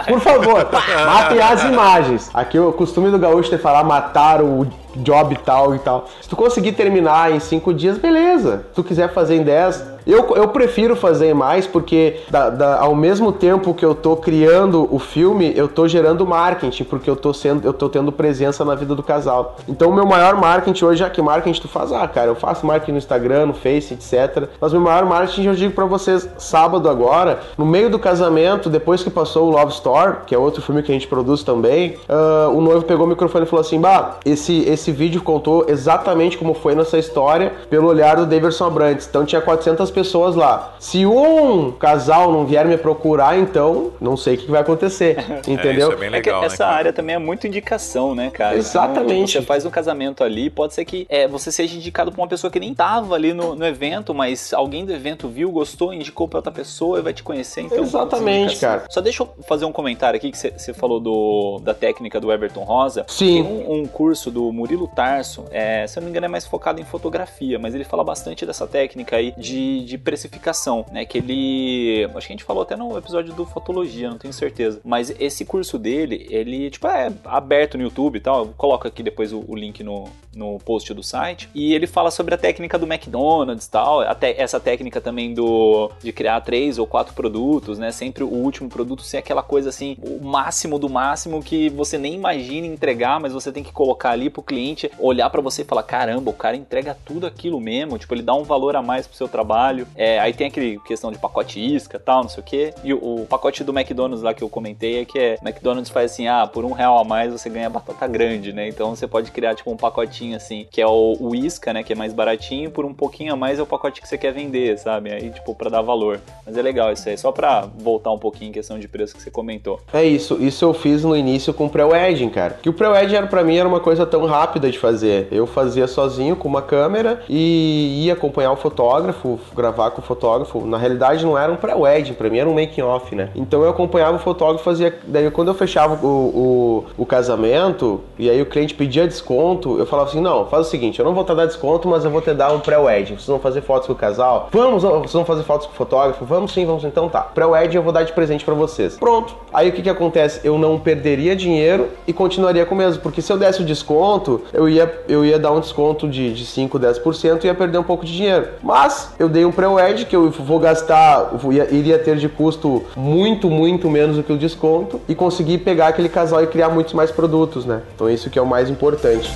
Por 0.06 0.20
favor, 0.20 0.68
matem 1.06 1.40
as 1.40 1.64
imagens. 1.64 2.30
Aqui 2.32 2.58
o 2.58 2.72
costume 2.72 3.10
do 3.10 3.18
gaúcho 3.18 3.54
é 3.54 3.58
falar 3.58 3.84
matar 3.84 4.42
o 4.42 4.66
job 4.96 5.36
tal 5.44 5.74
e 5.74 5.78
tal. 5.78 6.08
Se 6.20 6.28
tu 6.28 6.36
conseguir 6.36 6.72
terminar 6.72 7.32
em 7.32 7.40
5 7.40 7.72
dias, 7.72 7.98
beleza. 7.98 8.66
Se 8.68 8.74
tu 8.74 8.84
quiser 8.84 9.12
fazer 9.12 9.36
em 9.36 9.42
10, 9.42 9.91
Eu, 10.06 10.34
eu 10.36 10.48
prefiro 10.48 10.96
fazer 10.96 11.34
mais 11.34 11.66
porque 11.66 12.20
da, 12.28 12.50
da, 12.50 12.80
ao 12.80 12.94
mesmo 12.94 13.32
tempo 13.32 13.72
que 13.74 13.84
eu 13.84 13.94
tô 13.94 14.16
criando 14.16 14.88
o 14.90 14.98
filme, 14.98 15.52
eu 15.56 15.68
tô 15.68 15.86
gerando 15.86 16.26
marketing, 16.26 16.84
porque 16.84 17.08
eu 17.08 17.16
tô 17.16 17.32
sendo, 17.32 17.64
eu 17.64 17.72
tô 17.72 17.88
tendo 17.88 18.10
presença 18.10 18.64
na 18.64 18.74
vida 18.74 18.94
do 18.94 19.02
casal. 19.02 19.56
Então 19.68 19.90
o 19.90 19.94
meu 19.94 20.06
maior 20.06 20.36
marketing 20.36 20.84
hoje, 20.84 21.00
já 21.00 21.10
que 21.10 21.22
marketing 21.22 21.60
tu 21.60 21.68
faz, 21.68 21.92
ah, 21.92 22.06
cara, 22.08 22.28
eu 22.28 22.34
faço 22.34 22.66
marketing 22.66 22.92
no 22.92 22.98
Instagram, 22.98 23.46
no 23.46 23.54
Face, 23.54 23.94
etc. 23.94 24.48
Mas 24.60 24.72
meu 24.72 24.80
maior 24.80 25.04
marketing 25.04 25.46
eu 25.46 25.54
digo 25.54 25.74
para 25.74 25.84
vocês, 25.84 26.28
sábado 26.38 26.88
agora, 26.88 27.40
no 27.56 27.64
meio 27.64 27.88
do 27.88 27.98
casamento, 27.98 28.68
depois 28.68 29.02
que 29.02 29.10
passou 29.10 29.48
o 29.48 29.50
Love 29.50 29.72
Store, 29.72 30.16
que 30.26 30.34
é 30.34 30.38
outro 30.38 30.62
filme 30.62 30.82
que 30.82 30.90
a 30.90 30.94
gente 30.94 31.06
produz 31.06 31.42
também, 31.42 31.96
uh, 32.08 32.50
o 32.56 32.60
noivo 32.60 32.84
pegou 32.84 33.06
o 33.06 33.08
microfone 33.08 33.44
e 33.44 33.48
falou 33.48 33.60
assim: 33.60 33.80
Bah, 33.80 34.16
esse, 34.24 34.62
esse 34.68 34.90
vídeo 34.90 35.22
contou 35.22 35.66
exatamente 35.68 36.36
como 36.36 36.54
foi 36.54 36.74
nossa 36.74 36.98
história 36.98 37.52
pelo 37.70 37.88
olhar 37.88 38.16
do 38.16 38.26
Davidson 38.26 38.66
Abrantes. 38.66 39.06
Então 39.08 39.24
tinha 39.24 39.40
400 39.40 39.91
pessoas 39.92 40.34
lá. 40.34 40.74
Se 40.78 41.06
um 41.06 41.70
casal 41.72 42.32
não 42.32 42.44
vier 42.44 42.66
me 42.66 42.76
procurar, 42.76 43.38
então 43.38 43.92
não 44.00 44.16
sei 44.16 44.34
o 44.34 44.38
que 44.38 44.50
vai 44.50 44.60
acontecer. 44.60 45.16
Entendeu? 45.46 45.72
É, 45.72 45.76
isso 45.76 45.92
é 45.92 45.96
bem 45.96 46.10
legal, 46.10 46.42
é 46.42 46.46
essa 46.46 46.66
né, 46.66 46.72
área 46.72 46.92
também 46.92 47.14
é 47.14 47.18
muito 47.18 47.46
indicação, 47.46 48.14
né, 48.14 48.30
cara? 48.30 48.56
Exatamente. 48.56 49.32
Então, 49.32 49.42
você 49.42 49.42
faz 49.42 49.64
um 49.64 49.70
casamento 49.70 50.22
ali, 50.22 50.50
pode 50.50 50.74
ser 50.74 50.84
que 50.84 51.06
é, 51.08 51.26
você 51.26 51.50
seja 51.50 51.76
indicado 51.76 52.12
pra 52.12 52.20
uma 52.20 52.28
pessoa 52.28 52.50
que 52.50 52.60
nem 52.60 52.74
tava 52.74 53.14
ali 53.14 53.32
no, 53.32 53.54
no 53.54 53.66
evento, 53.66 54.14
mas 54.14 54.52
alguém 54.52 54.84
do 54.84 54.92
evento 54.92 55.28
viu, 55.28 55.50
gostou, 55.50 55.94
indicou 55.94 56.28
pra 56.28 56.38
outra 56.38 56.52
pessoa 56.52 56.98
e 56.98 57.02
vai 57.02 57.12
te 57.12 57.22
conhecer. 57.22 57.62
Então, 57.62 57.78
Exatamente, 57.78 58.56
cara. 58.56 58.84
Só 58.88 59.00
deixa 59.00 59.22
eu 59.22 59.28
fazer 59.46 59.64
um 59.64 59.72
comentário 59.72 60.16
aqui 60.16 60.30
que 60.30 60.38
você 60.38 60.72
falou 60.74 61.00
do, 61.00 61.60
da 61.62 61.74
técnica 61.74 62.20
do 62.20 62.32
Everton 62.32 62.64
Rosa. 62.64 63.04
Sim. 63.08 63.42
Tem 63.42 63.42
um, 63.42 63.80
um 63.80 63.86
curso 63.86 64.30
do 64.30 64.52
Murilo 64.52 64.88
Tarso, 64.88 65.44
é, 65.50 65.86
se 65.86 65.98
eu 65.98 66.00
não 66.00 66.06
me 66.06 66.10
engano, 66.10 66.26
é 66.26 66.28
mais 66.28 66.46
focado 66.46 66.80
em 66.80 66.84
fotografia, 66.84 67.58
mas 67.58 67.74
ele 67.74 67.84
fala 67.84 68.04
bastante 68.04 68.46
dessa 68.46 68.66
técnica 68.66 69.16
aí 69.16 69.32
de, 69.36 69.81
de 69.84 69.98
precificação, 69.98 70.84
né? 70.92 71.04
Que 71.04 71.18
ele. 71.18 72.04
Acho 72.14 72.26
que 72.26 72.32
a 72.32 72.36
gente 72.36 72.44
falou 72.44 72.62
até 72.62 72.76
no 72.76 72.96
episódio 72.96 73.34
do 73.34 73.44
Fotologia, 73.44 74.10
não 74.10 74.18
tenho 74.18 74.32
certeza. 74.32 74.80
Mas 74.84 75.14
esse 75.18 75.44
curso 75.44 75.78
dele, 75.78 76.26
ele, 76.30 76.70
tipo, 76.70 76.86
é 76.86 77.12
aberto 77.24 77.76
no 77.76 77.84
YouTube 77.84 78.16
e 78.16 78.20
tal. 78.20 78.46
Eu 78.46 78.54
coloco 78.56 78.86
aqui 78.86 79.02
depois 79.02 79.32
o, 79.32 79.44
o 79.46 79.54
link 79.54 79.82
no, 79.82 80.08
no 80.34 80.58
post 80.60 80.92
do 80.94 81.02
site. 81.02 81.48
E 81.54 81.74
ele 81.74 81.86
fala 81.86 82.10
sobre 82.10 82.34
a 82.34 82.38
técnica 82.38 82.78
do 82.78 82.86
McDonald's 82.86 83.66
e 83.66 83.70
tal. 83.70 84.00
Até 84.00 84.40
essa 84.40 84.58
técnica 84.58 85.00
também 85.00 85.34
do 85.34 85.90
de 86.02 86.12
criar 86.12 86.40
três 86.40 86.78
ou 86.78 86.86
quatro 86.86 87.14
produtos, 87.14 87.78
né? 87.78 87.90
Sempre 87.90 88.24
o 88.24 88.28
último 88.28 88.68
produto 88.68 89.02
ser 89.02 89.18
aquela 89.18 89.42
coisa 89.42 89.68
assim, 89.68 89.96
o 90.02 90.24
máximo 90.24 90.78
do 90.78 90.88
máximo 90.88 91.42
que 91.42 91.68
você 91.70 91.98
nem 91.98 92.14
imagina 92.14 92.66
entregar, 92.66 93.20
mas 93.20 93.32
você 93.32 93.52
tem 93.52 93.62
que 93.62 93.72
colocar 93.72 94.10
ali 94.10 94.30
pro 94.30 94.42
cliente 94.42 94.90
olhar 94.98 95.28
para 95.30 95.40
você 95.40 95.62
e 95.62 95.64
falar: 95.64 95.82
caramba, 95.82 96.30
o 96.30 96.34
cara 96.34 96.56
entrega 96.56 96.96
tudo 97.04 97.26
aquilo 97.26 97.60
mesmo. 97.60 97.98
Tipo, 97.98 98.14
ele 98.14 98.22
dá 98.22 98.34
um 98.34 98.44
valor 98.44 98.76
a 98.76 98.82
mais 98.82 99.06
pro 99.06 99.16
seu 99.16 99.28
trabalho. 99.28 99.71
É, 99.96 100.18
aí 100.18 100.32
tem 100.32 100.46
aquele 100.46 100.78
questão 100.80 101.10
de 101.10 101.18
pacote 101.18 101.60
isca 101.60 101.98
tal, 101.98 102.22
não 102.22 102.28
sei 102.28 102.40
o 102.40 102.44
que. 102.44 102.74
E 102.84 102.92
o, 102.92 103.22
o, 103.22 103.26
pacote 103.26 103.64
do 103.64 103.72
McDonald's 103.72 104.22
lá 104.22 104.34
que 104.34 104.42
eu 104.42 104.48
comentei 104.48 105.00
é 105.00 105.04
que 105.04 105.18
é 105.18 105.36
McDonald's 105.42 105.90
faz 105.90 106.12
assim: 106.12 106.26
ah, 106.26 106.46
por 106.46 106.64
um 106.64 106.72
real 106.72 106.98
a 106.98 107.04
mais 107.04 107.32
você 107.32 107.48
ganha 107.48 107.70
batata 107.70 108.06
grande, 108.06 108.52
né? 108.52 108.68
Então 108.68 108.94
você 108.94 109.06
pode 109.06 109.30
criar 109.30 109.54
tipo 109.54 109.70
um 109.70 109.76
pacotinho 109.76 110.36
assim, 110.36 110.66
que 110.70 110.80
é 110.80 110.86
o, 110.86 111.16
o 111.18 111.34
isca, 111.34 111.72
né? 111.72 111.82
Que 111.82 111.92
é 111.92 111.96
mais 111.96 112.12
baratinho, 112.12 112.70
por 112.70 112.84
um 112.84 112.94
pouquinho 112.94 113.32
a 113.32 113.36
mais 113.36 113.58
é 113.58 113.62
o 113.62 113.66
pacote 113.66 114.00
que 114.00 114.08
você 114.08 114.18
quer 114.18 114.32
vender, 114.32 114.78
sabe? 114.78 115.12
Aí, 115.12 115.30
tipo, 115.30 115.54
pra 115.54 115.70
dar 115.70 115.82
valor. 115.82 116.20
Mas 116.44 116.56
é 116.56 116.62
legal 116.62 116.92
isso 116.92 117.08
aí, 117.08 117.16
só 117.16 117.32
pra 117.32 117.68
voltar 117.76 118.12
um 118.12 118.18
pouquinho 118.18 118.50
em 118.50 118.52
questão 118.52 118.78
de 118.78 118.88
preço 118.88 119.14
que 119.14 119.22
você 119.22 119.30
comentou. 119.30 119.80
É 119.92 120.04
isso, 120.04 120.42
isso 120.42 120.64
eu 120.64 120.74
fiz 120.74 121.04
no 121.04 121.16
início 121.16 121.52
com 121.54 121.66
o 121.66 121.70
pré-wedding, 121.70 122.28
cara. 122.28 122.58
Que 122.62 122.68
o 122.68 122.72
pré-wedding 122.72 123.14
era 123.14 123.26
para 123.26 123.42
mim 123.42 123.56
era 123.56 123.68
uma 123.68 123.80
coisa 123.80 124.04
tão 124.06 124.24
rápida 124.26 124.70
de 124.70 124.78
fazer. 124.78 125.28
Eu 125.30 125.46
fazia 125.46 125.86
sozinho 125.86 126.36
com 126.36 126.48
uma 126.48 126.62
câmera 126.62 127.22
e 127.28 128.04
ia 128.04 128.12
acompanhar 128.12 128.52
o 128.52 128.56
fotógrafo, 128.56 129.38
gravar 129.62 129.92
com 129.92 130.00
o 130.00 130.04
fotógrafo. 130.04 130.66
Na 130.66 130.76
realidade 130.76 131.24
não 131.24 131.38
era 131.38 131.52
um 131.52 131.56
pré-wedding, 131.56 132.14
para 132.14 132.28
mim 132.28 132.38
era 132.38 132.48
um 132.48 132.54
making 132.54 132.82
off, 132.82 133.14
né? 133.14 133.30
Então 133.34 133.62
eu 133.62 133.70
acompanhava 133.70 134.16
o 134.16 134.18
fotógrafo, 134.18 134.64
fazia 134.64 134.92
daí 135.06 135.30
quando 135.30 135.48
eu 135.48 135.54
fechava 135.54 136.04
o, 136.04 136.08
o, 136.08 137.02
o 137.02 137.06
casamento 137.06 138.00
e 138.18 138.28
aí 138.28 138.42
o 138.42 138.46
cliente 138.46 138.74
pedia 138.74 139.06
desconto, 139.06 139.78
eu 139.78 139.86
falava 139.86 140.10
assim: 140.10 140.20
"Não, 140.20 140.46
faz 140.46 140.66
o 140.66 140.70
seguinte, 140.70 140.98
eu 140.98 141.04
não 141.04 141.14
vou 141.14 141.24
te 141.24 141.34
dar 141.34 141.46
desconto, 141.46 141.88
mas 141.88 142.04
eu 142.04 142.10
vou 142.10 142.20
te 142.20 142.34
dar 142.34 142.52
um 142.52 142.60
pré-wedding. 142.60 143.14
Vocês 143.14 143.26
vão 143.26 143.38
fazer 143.38 143.62
fotos 143.62 143.86
com 143.86 143.92
o 143.92 143.96
casal? 143.96 144.48
Vamos, 144.50 144.82
vocês 144.82 145.12
vão 145.12 145.24
fazer 145.24 145.44
fotos 145.44 145.66
com 145.66 145.72
o 145.72 145.76
fotógrafo? 145.76 146.24
Vamos 146.24 146.52
sim, 146.52 146.66
vamos 146.66 146.84
então 146.84 147.08
tá. 147.08 147.20
Pré-wedding 147.20 147.76
eu 147.76 147.82
vou 147.82 147.92
dar 147.92 148.02
de 148.02 148.12
presente 148.12 148.44
para 148.44 148.54
vocês. 148.54 148.96
Pronto. 148.96 149.34
Aí 149.52 149.68
o 149.68 149.72
que 149.72 149.82
que 149.82 149.90
acontece? 149.90 150.40
Eu 150.42 150.58
não 150.58 150.78
perderia 150.78 151.36
dinheiro 151.36 151.88
e 152.06 152.12
continuaria 152.12 152.66
com 152.66 152.74
o 152.74 152.78
mesmo, 152.78 153.02
porque 153.02 153.22
se 153.22 153.32
eu 153.32 153.38
desse 153.38 153.62
o 153.62 153.64
desconto, 153.64 154.42
eu 154.52 154.68
ia, 154.68 155.02
eu 155.08 155.24
ia 155.24 155.38
dar 155.38 155.52
um 155.52 155.60
desconto 155.60 156.08
de, 156.08 156.32
de 156.32 156.46
5, 156.46 156.78
10% 156.78 157.44
e 157.44 157.46
ia 157.46 157.54
perder 157.54 157.78
um 157.78 157.82
pouco 157.82 158.04
de 158.04 158.12
dinheiro. 158.16 158.48
Mas 158.62 159.14
eu 159.18 159.28
dei 159.28 159.44
um 159.44 159.51
pré-wed 159.52 160.06
que 160.06 160.16
eu 160.16 160.30
vou 160.30 160.58
gastar, 160.58 161.30
ia, 161.52 161.68
iria 161.72 161.98
ter 161.98 162.16
de 162.16 162.28
custo 162.28 162.84
muito, 162.96 163.48
muito 163.50 163.90
menos 163.90 164.16
do 164.16 164.22
que 164.22 164.32
o 164.32 164.38
desconto 164.38 165.00
e 165.08 165.14
conseguir 165.14 165.58
pegar 165.58 165.88
aquele 165.88 166.08
casal 166.08 166.42
e 166.42 166.46
criar 166.46 166.68
muitos 166.68 166.94
mais 166.94 167.10
produtos, 167.10 167.64
né? 167.64 167.82
Então 167.94 168.08
isso 168.10 168.30
que 168.30 168.38
é 168.38 168.42
o 168.42 168.46
mais 168.46 168.68
importante. 168.70 169.30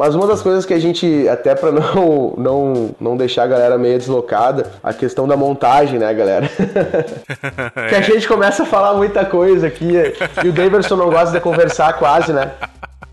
Mas 0.00 0.14
uma 0.14 0.26
das 0.26 0.40
coisas 0.40 0.64
que 0.64 0.72
a 0.72 0.78
gente, 0.78 1.28
até 1.28 1.54
para 1.54 1.70
não, 1.78 2.32
não, 2.34 2.94
não 2.98 3.16
deixar 3.18 3.42
a 3.42 3.46
galera 3.46 3.76
meio 3.76 3.98
deslocada, 3.98 4.64
a 4.82 4.94
questão 4.94 5.28
da 5.28 5.36
montagem, 5.36 5.98
né, 5.98 6.14
galera? 6.14 6.48
que 7.86 7.94
a 7.94 8.00
gente 8.00 8.26
começa 8.26 8.62
a 8.62 8.66
falar 8.66 8.94
muita 8.94 9.26
coisa 9.26 9.66
aqui 9.66 9.92
e 10.42 10.48
o 10.48 10.52
Davidson 10.52 10.96
não 10.96 11.10
gosta 11.10 11.32
de 11.32 11.40
conversar 11.42 11.98
quase, 11.98 12.32
né? 12.32 12.50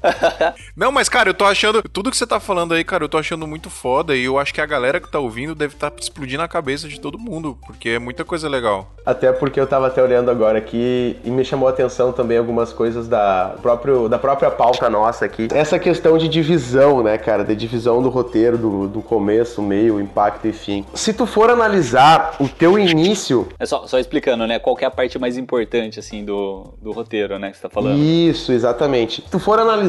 Não, 0.75 0.91
mas, 0.91 1.09
cara, 1.09 1.29
eu 1.29 1.33
tô 1.33 1.45
achando. 1.45 1.81
Tudo 1.81 2.11
que 2.11 2.17
você 2.17 2.27
tá 2.27 2.39
falando 2.39 2.73
aí, 2.73 2.83
cara, 2.83 3.03
eu 3.03 3.09
tô 3.09 3.17
achando 3.17 3.47
muito 3.47 3.69
foda. 3.69 4.15
E 4.15 4.25
eu 4.25 4.37
acho 4.37 4.53
que 4.53 4.61
a 4.61 4.65
galera 4.65 4.99
que 4.99 5.09
tá 5.09 5.19
ouvindo 5.19 5.55
deve 5.55 5.73
estar 5.73 5.89
tá 5.89 5.97
explodindo 5.99 6.43
a 6.43 6.47
cabeça 6.47 6.87
de 6.87 6.99
todo 6.99 7.17
mundo. 7.17 7.57
Porque 7.65 7.89
é 7.89 7.99
muita 7.99 8.23
coisa 8.23 8.47
legal. 8.47 8.91
Até 9.05 9.31
porque 9.31 9.59
eu 9.59 9.67
tava 9.67 9.87
até 9.87 10.01
olhando 10.01 10.29
agora 10.29 10.57
aqui 10.57 11.17
e 11.23 11.29
me 11.29 11.43
chamou 11.43 11.67
a 11.67 11.71
atenção 11.71 12.11
também 12.11 12.37
algumas 12.37 12.73
coisas 12.73 13.07
da, 13.07 13.55
próprio, 13.61 14.07
da 14.07 14.19
própria 14.19 14.51
pauta 14.51 14.89
nossa 14.89 15.25
aqui. 15.25 15.47
Essa 15.53 15.79
questão 15.79 16.17
de 16.17 16.27
divisão, 16.27 17.01
né, 17.03 17.17
cara? 17.17 17.43
De 17.43 17.55
divisão 17.55 18.01
do 18.01 18.09
roteiro, 18.09 18.57
do, 18.57 18.87
do 18.87 19.01
começo, 19.01 19.61
meio, 19.61 19.99
impacto 19.99 20.47
e 20.47 20.53
fim. 20.53 20.85
Se 20.93 21.13
tu 21.13 21.25
for 21.25 21.49
analisar 21.49 22.35
o 22.39 22.47
teu 22.47 22.77
início. 22.77 23.47
É 23.59 23.65
só, 23.65 23.87
só 23.87 23.97
explicando, 23.97 24.45
né? 24.45 24.59
Qual 24.59 24.77
é 24.79 24.85
a 24.85 24.91
parte 24.91 25.17
mais 25.17 25.37
importante, 25.37 25.99
assim, 25.99 26.23
do, 26.23 26.73
do 26.81 26.91
roteiro, 26.91 27.39
né? 27.39 27.51
Que 27.51 27.57
você 27.57 27.63
tá 27.63 27.69
falando. 27.69 27.97
Isso, 27.97 28.51
exatamente. 28.51 29.21
Se 29.21 29.31
tu 29.31 29.39
for 29.39 29.59
analisar, 29.59 29.86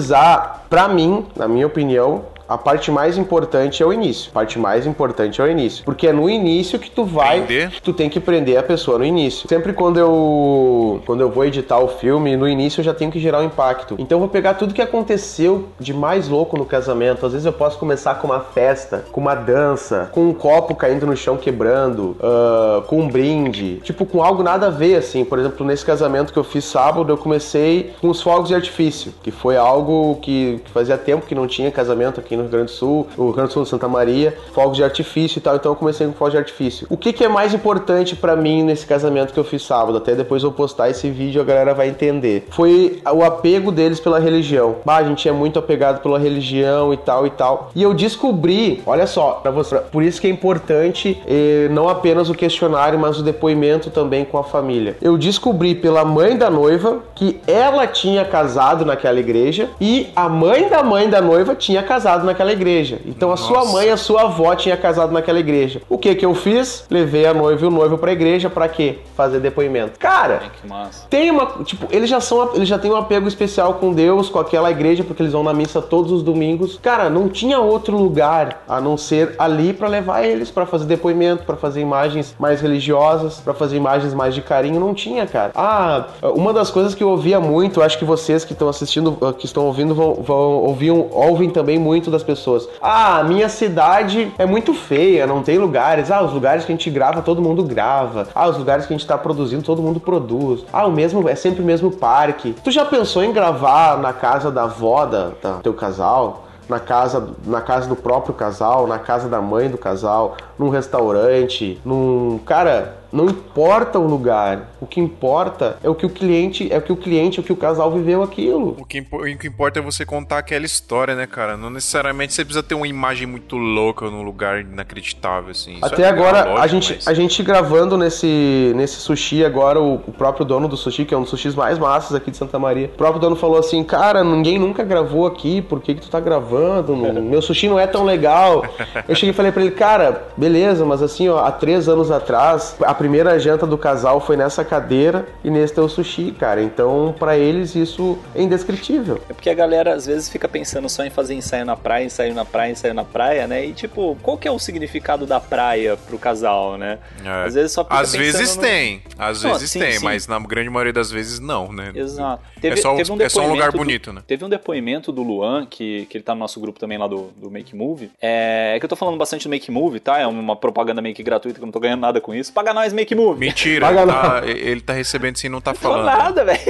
pra 0.71 0.89
mim, 0.89 1.27
na 1.37 1.49
minha 1.49 1.67
opinião, 1.67 2.23
a 2.49 2.57
parte 2.57 2.91
mais 2.91 3.19
importante 3.19 3.83
é 3.83 3.87
o 3.87 3.93
início. 3.93 4.31
A 4.31 4.35
parte 4.35 4.59
mais 4.59 4.87
importante 4.87 5.39
é 5.41 5.45
o 5.45 5.47
início. 5.47 5.85
Porque 5.85 6.07
é 6.07 6.13
no 6.13 6.31
início 6.31 6.79
que 6.79 6.91
tu 6.91 7.05
vai. 7.05 7.43
Prender. 7.43 7.73
Tu 7.83 7.93
tem 7.93 8.09
que 8.09 8.19
prender 8.19 8.57
a 8.57 8.63
pessoa 8.63 8.99
no 8.99 9.05
início. 9.05 9.47
Sempre 9.47 9.75
quando 9.75 9.99
eu. 9.99 11.03
Quando 11.05 11.21
eu 11.21 11.31
vou 11.31 11.45
editar 11.45 11.79
o 11.79 11.89
filme, 11.89 12.37
no 12.37 12.49
início 12.49 12.81
eu 12.81 12.85
já 12.85 12.95
tenho 12.95 13.11
que 13.11 13.21
gerar 13.21 13.41
um 13.41 13.45
impacto. 13.45 13.97
Então 13.99 14.17
eu 14.17 14.21
vou 14.21 14.29
pegar 14.31 14.55
tudo 14.55 14.73
que 14.73 14.81
aconteceu 14.81 15.69
de 15.79 15.93
mais 15.93 16.29
louco 16.29 16.57
no 16.57 16.65
casamento. 16.65 17.27
Às 17.27 17.33
vezes 17.33 17.45
eu 17.45 17.53
posso 17.53 17.79
começar 17.79 18.15
com 18.15 18.29
uma 18.29 18.41
festa, 18.41 19.05
com 19.13 19.21
uma 19.21 19.35
dança, 19.35 20.09
com 20.13 20.29
um 20.29 20.33
copo 20.33 20.75
caindo 20.75 21.07
no 21.07 21.17
chão 21.17 21.37
quebrando, 21.37 22.17
uh, 22.19 22.81
com 22.87 23.01
um 23.01 23.09
brinde. 23.09 23.77
Tipo, 23.85 24.07
com 24.07 24.23
algo 24.23 24.43
nada 24.43 24.69
a 24.69 24.71
ver, 24.71 24.95
assim. 24.95 25.23
Por 25.23 25.39
exemplo, 25.39 25.67
nesse 25.67 25.85
casamento 25.85 26.33
que 26.33 26.39
eu 26.39 26.45
fiz 26.45 26.65
sábado, 26.65 27.13
eu 27.13 27.19
comecei 27.19 27.93
com 28.01 28.09
os 28.09 28.23
fogos 28.23 28.49
de 28.49 28.55
artifício, 28.55 29.13
que 29.23 29.31
foi 29.31 29.59
algo 29.59 30.19
que, 30.23 30.61
que 30.65 30.71
fazia 30.71 30.97
tempo 30.97 31.27
que 31.27 31.35
não 31.35 31.47
tinha 31.47 31.71
casamento 31.71 32.21
aqui 32.21 32.38
no 32.39 32.43
Rio 32.45 32.51
Grande 32.51 32.67
do 32.67 32.71
Sul, 32.71 33.07
o 33.17 33.25
Rio 33.25 33.33
Grande 33.35 33.51
do 33.51 33.55
Sul, 33.55 33.67
Santa 33.67 33.89
Maria, 33.89 34.37
fogos 34.53 34.77
de 34.77 34.85
artifício 34.85 35.39
e 35.39 35.43
tal. 35.43 35.57
Então 35.57 35.73
eu 35.73 35.77
comecei 35.77 36.07
com 36.07 36.13
fogos 36.13 36.33
de 36.33 36.39
artifício. 36.39 36.87
O 36.91 36.97
que, 36.97 37.13
que 37.13 37.25
é 37.25 37.29
mais 37.29 37.53
importante 37.53 38.17
para 38.17 38.35
mim 38.37 38.63
nesse 38.63 38.87
casamento 38.87 39.33
que 39.33 39.39
eu 39.39 39.45
fiz 39.45 39.63
sábado? 39.63 39.99
Até 39.99 40.15
depois 40.15 40.43
eu 40.43 40.53
postar 40.53 40.89
esse 40.89 41.11
vídeo 41.11 41.41
a 41.41 41.45
galera 41.45 41.75
vai 41.75 41.89
entender. 41.89 42.47
Foi 42.51 43.01
o 43.13 43.23
apego 43.23 43.71
deles 43.71 44.01
pela 44.01 44.19
religião. 44.19 44.77
Bah, 44.85 44.97
a 44.97 45.05
gente 45.05 45.29
é 45.29 45.33
muito 45.33 45.59
apegado 45.59 46.01
pela 46.03 46.19
religião 46.19 46.93
e 46.93 46.97
tal 46.97 47.27
e 47.27 47.31
tal. 47.31 47.71
E 47.75 47.83
eu 47.83 47.95
descobri, 47.95 48.83
olha 48.87 49.07
só, 49.07 49.33
para 49.43 49.51
você, 49.51 49.77
por 49.77 50.03
isso 50.03 50.21
que 50.21 50.27
é 50.27 50.31
importante 50.31 51.21
eh, 51.27 51.69
não 51.71 51.89
apenas 51.89 52.29
o 52.29 52.35
questionário, 52.35 52.99
mas 52.99 53.19
o 53.19 53.23
depoimento 53.23 53.91
também 53.91 54.25
com 54.25 54.39
a 54.39 54.45
família. 54.45 54.97
Eu 55.01 55.17
descobri 55.17 55.75
pela 55.75 56.05
mãe 56.05 56.37
da 56.37 56.51
noiva 56.51 56.99
que 57.15 57.41
ela 57.47 57.87
tinha 57.87 58.25
casado 58.25 58.85
naquela 58.85 59.19
igreja 59.19 59.69
e 59.81 60.09
a 60.15 60.29
mãe 60.29 60.69
da 60.69 60.83
mãe 60.83 61.09
da 61.09 61.21
noiva 61.21 61.55
tinha 61.55 61.83
casado 61.83 62.25
naquela 62.29 62.53
igreja. 62.53 63.01
Então 63.07 63.33
a 63.33 63.37
sua 63.37 63.59
Nossa. 63.59 63.73
mãe 63.73 63.87
e 63.89 63.91
a 63.91 63.97
sua 63.97 64.23
avó 64.23 64.55
tinha 64.55 64.77
casado 64.77 65.13
naquela 65.13 65.41
igreja. 65.41 65.81
O 65.89 65.99
que 65.99 66.15
que 66.15 66.25
eu 66.25 66.35
fiz? 66.35 66.85
Levei 66.91 67.27
a 67.27 67.35
noiva 67.35 67.65
e 67.65 67.69
o 67.69 67.71
noivo 67.71 67.99
pra 67.99 68.13
igreja 68.13 68.49
pra 68.49 68.69
quê? 68.69 68.99
Fazer 69.17 69.41
depoimento. 69.41 69.99
Cara, 69.99 70.41
Ai, 70.45 70.51
que 70.61 70.69
massa. 70.69 71.07
tem 71.11 71.31
uma, 71.31 71.47
tipo, 71.65 71.87
eles 71.91 72.09
já 72.09 72.21
são, 72.21 72.55
eles 72.55 72.69
já 72.69 72.79
têm 72.79 72.91
um 72.93 72.97
apego 72.97 73.27
especial 73.27 73.75
com 73.75 73.93
Deus, 73.93 74.29
com 74.29 74.39
aquela 74.39 74.71
igreja, 74.71 75.03
porque 75.03 75.23
eles 75.23 75.33
vão 75.33 75.43
na 75.43 75.53
missa 75.53 75.81
todos 75.83 76.13
os 76.13 76.23
domingos. 76.23 76.79
Cara, 76.83 77.09
não 77.11 77.29
tinha 77.29 77.59
outro 77.59 77.97
lugar 77.97 78.63
a 78.69 78.81
não 78.81 78.97
ser 78.97 79.35
ali 79.39 79.73
pra 79.73 79.89
levar 79.89 80.23
eles 80.25 80.51
pra 80.51 80.67
fazer 80.67 80.85
depoimento, 80.85 81.45
pra 81.45 81.57
fazer 81.57 81.81
imagens 81.81 82.35
mais 82.39 82.61
religiosas, 82.61 83.41
pra 83.41 83.55
fazer 83.55 83.77
imagens 83.77 84.15
mais 84.15 84.35
de 84.35 84.43
carinho, 84.43 84.79
não 84.79 84.95
tinha, 84.95 85.27
cara. 85.27 85.53
Ah, 85.55 86.05
uma 86.35 86.53
das 86.53 86.71
coisas 86.71 86.95
que 86.95 87.03
eu 87.03 87.09
ouvia 87.09 87.41
muito, 87.41 87.83
acho 87.83 87.99
que 87.99 88.05
vocês 88.05 88.45
que 88.45 88.53
estão 88.53 88.69
assistindo, 88.69 89.17
que 89.39 89.47
estão 89.47 89.67
ouvindo, 89.67 89.95
vão, 89.95 90.15
vão 90.15 90.39
ouviam, 90.65 91.09
ouvem 91.13 91.51
também 91.51 91.79
muito 91.79 92.11
das 92.19 92.23
pessoas. 92.23 92.69
Ah, 92.83 93.23
minha 93.25 93.49
cidade 93.49 94.33
é 94.39 94.45
muito 94.45 94.75
feia, 94.75 95.27
não 95.27 95.43
tem 95.43 95.59
lugares. 95.59 96.11
Ah, 96.11 96.23
os 96.23 96.33
lugares 96.33 96.65
que 96.65 96.73
a 96.73 96.75
gente 96.75 96.91
grava, 96.91 97.23
todo 97.23 97.41
mundo 97.41 97.63
grava. 97.63 98.27
Ah, 98.35 98.49
os 98.49 98.59
lugares 98.59 98.87
que 98.87 98.93
a 98.93 98.97
gente 98.97 99.07
tá 99.07 99.17
produzindo, 99.17 99.63
todo 99.63 99.83
mundo 99.83 100.01
produz. 100.01 100.65
Ah, 100.73 100.87
o 100.87 100.93
mesmo 100.93 101.29
é 101.29 101.35
sempre 101.35 101.63
o 101.63 101.65
mesmo 101.65 101.91
parque. 101.91 102.55
Tu 102.65 102.71
já 102.71 102.85
pensou 102.85 103.23
em 103.23 103.33
gravar 103.33 103.99
na 103.99 104.13
casa 104.13 104.51
da 104.51 104.65
avó 104.65 105.07
da, 105.07 105.31
da 105.41 105.55
teu 105.63 105.75
casal? 105.75 106.45
Na 106.69 106.79
casa, 106.79 107.31
na 107.47 107.63
casa 107.63 107.89
do 107.89 107.97
próprio 107.97 108.35
casal, 108.35 108.87
na 108.87 108.99
casa 108.99 109.27
da 109.27 109.41
mãe 109.41 109.71
do 109.71 109.79
casal, 109.79 110.37
num 110.59 110.69
restaurante, 110.69 111.81
num. 111.85 112.39
Cara, 112.45 112.99
não 113.13 113.27
importa 113.27 113.99
o 113.99 114.07
lugar. 114.07 114.75
O 114.81 114.87
que 114.87 115.01
importa 115.01 115.79
é 115.83 115.89
o 115.89 115.95
que 115.95 116.05
o 116.07 116.11
cliente, 116.11 116.69
é 116.73 116.79
o 116.79 116.83
que 116.83 116.93
o 116.93 116.97
cliente, 116.97 117.39
é 117.39 117.43
o 117.43 117.45
que 117.45 117.53
o 117.53 117.57
casal 117.57 117.91
viveu 117.91 118.23
aquilo. 118.23 118.77
O 118.79 118.85
que, 118.85 119.01
o 119.11 119.39
que 119.39 119.47
importa 119.49 119.79
é 119.79 119.83
você 119.83 120.05
contar 120.05 120.39
aquela 120.39 120.65
história, 120.67 121.15
né, 121.15 121.27
cara? 121.27 121.57
Não 121.57 121.71
necessariamente 121.71 122.33
você 122.35 122.45
precisa 122.45 122.63
ter 122.63 122.75
uma 122.75 122.87
imagem 122.87 123.27
muito 123.27 123.57
louca 123.57 124.11
num 124.11 124.23
lugar 124.23 124.61
inacreditável, 124.61 125.51
assim. 125.51 125.77
Isso 125.77 125.85
Até 125.85 126.03
é 126.03 126.09
agora, 126.09 126.43
a, 126.43 126.55
lógico, 126.55 126.69
gente, 126.69 126.95
mas- 126.97 127.09
a 127.09 127.15
gente 127.15 127.43
gravando 127.43 127.97
nesse, 127.97 128.73
nesse 128.77 128.97
sushi 128.97 129.45
agora, 129.45 129.81
o, 129.81 129.95
o 129.95 130.13
próprio 130.13 130.45
dono 130.45 130.69
do 130.69 130.77
sushi, 130.77 131.05
que 131.05 131.15
é 131.15 131.17
um 131.17 131.23
dos 131.23 131.31
sushis 131.31 131.55
mais 131.55 131.79
massas 131.79 132.15
aqui 132.15 132.31
de 132.31 132.37
Santa 132.37 132.59
Maria, 132.59 132.87
o 132.87 132.97
próprio 132.97 133.21
dono 133.21 133.37
falou 133.37 133.59
assim, 133.59 133.83
cara, 133.83 134.23
ninguém 134.23 134.59
nunca 134.59 134.85
gravou 134.85 135.27
aqui, 135.27 135.63
por 135.63 135.81
que, 135.81 135.95
que 135.95 136.03
tu 136.03 136.11
tá 136.11 136.21
gravando? 136.21 136.95
Meu 136.97 137.41
sushi 137.43 137.69
não 137.69 137.79
é 137.79 137.87
tão 137.87 138.05
legal. 138.05 138.65
Eu 139.09 139.15
cheguei 139.15 139.31
e 139.31 139.35
falei 139.35 139.51
pra 139.51 139.63
ele, 139.63 139.71
cara, 139.71 140.29
beleza, 140.37 140.48
mas 140.87 141.03
assim, 141.03 141.29
ó, 141.29 141.39
há 141.45 141.53
três 141.53 141.89
anos 141.89 142.11
atrás, 142.11 142.77
a 142.85 142.95
primeira 142.95 143.39
janta 143.39 143.67
do 143.67 143.77
casal 143.79 144.21
foi 144.21 144.37
nessa 144.37 144.65
cadeira 144.65 145.27
e 145.45 145.51
nesse 145.51 145.75
teu 145.75 145.89
sushi, 145.89 146.33
cara. 146.33 146.63
Então, 146.63 147.15
pra 147.19 147.37
eles, 147.37 147.75
isso 147.75 148.19
é 148.35 148.43
indescritível. 148.43 149.21
É 149.29 149.33
porque 149.33 149.51
a 149.51 149.55
galera 149.55 149.95
às 149.95 150.07
vezes 150.07 150.29
fica 150.29 150.49
pensando 150.49 150.89
só 150.89 151.05
em 151.05 151.11
fazer 151.11 151.35
ensaio 151.35 151.65
na 151.65 151.77
praia, 151.77 152.05
ensaio 152.05 152.35
na 152.35 152.45
praia, 152.45 152.73
ensaio 152.73 152.95
na 152.95 153.05
praia, 153.05 153.47
né? 153.47 153.65
E 153.67 153.73
tipo, 153.73 154.17
qual 154.23 154.37
que 154.39 154.47
é 154.49 154.51
o 154.51 154.59
significado 154.59 155.27
da 155.27 155.41
praia 155.41 155.97
pro 155.97 156.19
casal, 156.19 156.77
né? 156.77 156.99
É. 157.25 157.45
Às 157.47 157.55
vezes 157.55 157.73
só 157.73 157.87
Às 157.91 158.13
vezes 158.15 158.57
no- 158.57 158.63
tem, 158.63 159.03
às 159.19 159.43
Não, 159.43 159.53
vezes 159.53 159.71
sim, 159.71 159.79
tem, 159.81 159.93
sim. 159.93 160.05
mas 160.05 160.27
na 160.27 160.39
grande 160.39 160.71
maioria 160.71 160.93
das 160.93 161.11
vezes 161.11 161.39
não, 161.41 161.73
né? 161.73 161.93
Exato. 161.95 162.43
é, 162.63 162.77
só, 162.77 162.95
teve 162.97 163.23
é 163.23 163.29
só 163.29 163.43
um 163.43 163.49
lugar 163.53 163.71
depoimento 163.71 163.73
do- 163.73 163.79
bonito, 163.79 164.13
né? 164.13 164.23
Teve 164.27 164.45
um 164.45 164.49
depoimento 164.49 165.13
do 165.13 165.23
Luan, 165.23 165.67
que, 165.67 166.07
que 166.07 166.17
ele 166.17 166.25
tá 166.25 166.35
no 166.35 166.41
nosso 166.41 166.61
grupo 166.61 166.79
também 166.79 166.99
lá 166.99 167.07
do, 167.07 167.31
do 167.37 167.51
Make 167.51 167.75
Move. 167.75 168.11
É, 168.21 168.75
é 168.77 168.79
que 168.79 168.85
eu 168.85 168.89
tô 168.89 168.97
falando 168.97 169.17
bastante 169.17 169.45
do 169.47 169.51
Make 169.51 169.71
Move, 169.71 170.01
tá? 170.01 170.19
É 170.19 170.27
uma 170.41 170.57
propaganda 170.57 171.01
meio 171.03 171.15
que 171.15 171.23
gratuita 171.23 171.59
que 171.59 171.63
eu 171.63 171.67
não 171.67 171.73
tô 171.73 171.81
ganhando 171.81 172.01
nada 172.01 172.21
com 172.21 172.35
isso. 172.35 172.53
Paga 172.53 172.73
nós, 172.75 172.93
Make 172.93 173.15
Move! 173.15 173.39
Mentira, 173.41 173.87
Paga 173.87 174.03
ele 174.03 174.13
tá, 174.13 174.43
ele 174.47 174.81
tá 174.81 174.93
recebendo 174.93 175.37
sim 175.37 175.49
não 175.49 175.61
tá 175.61 175.73
Não 175.73 175.77
falando. 175.81 176.05
nada, 176.07 176.45
velho. 176.45 176.59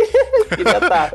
Tá. 0.89 1.12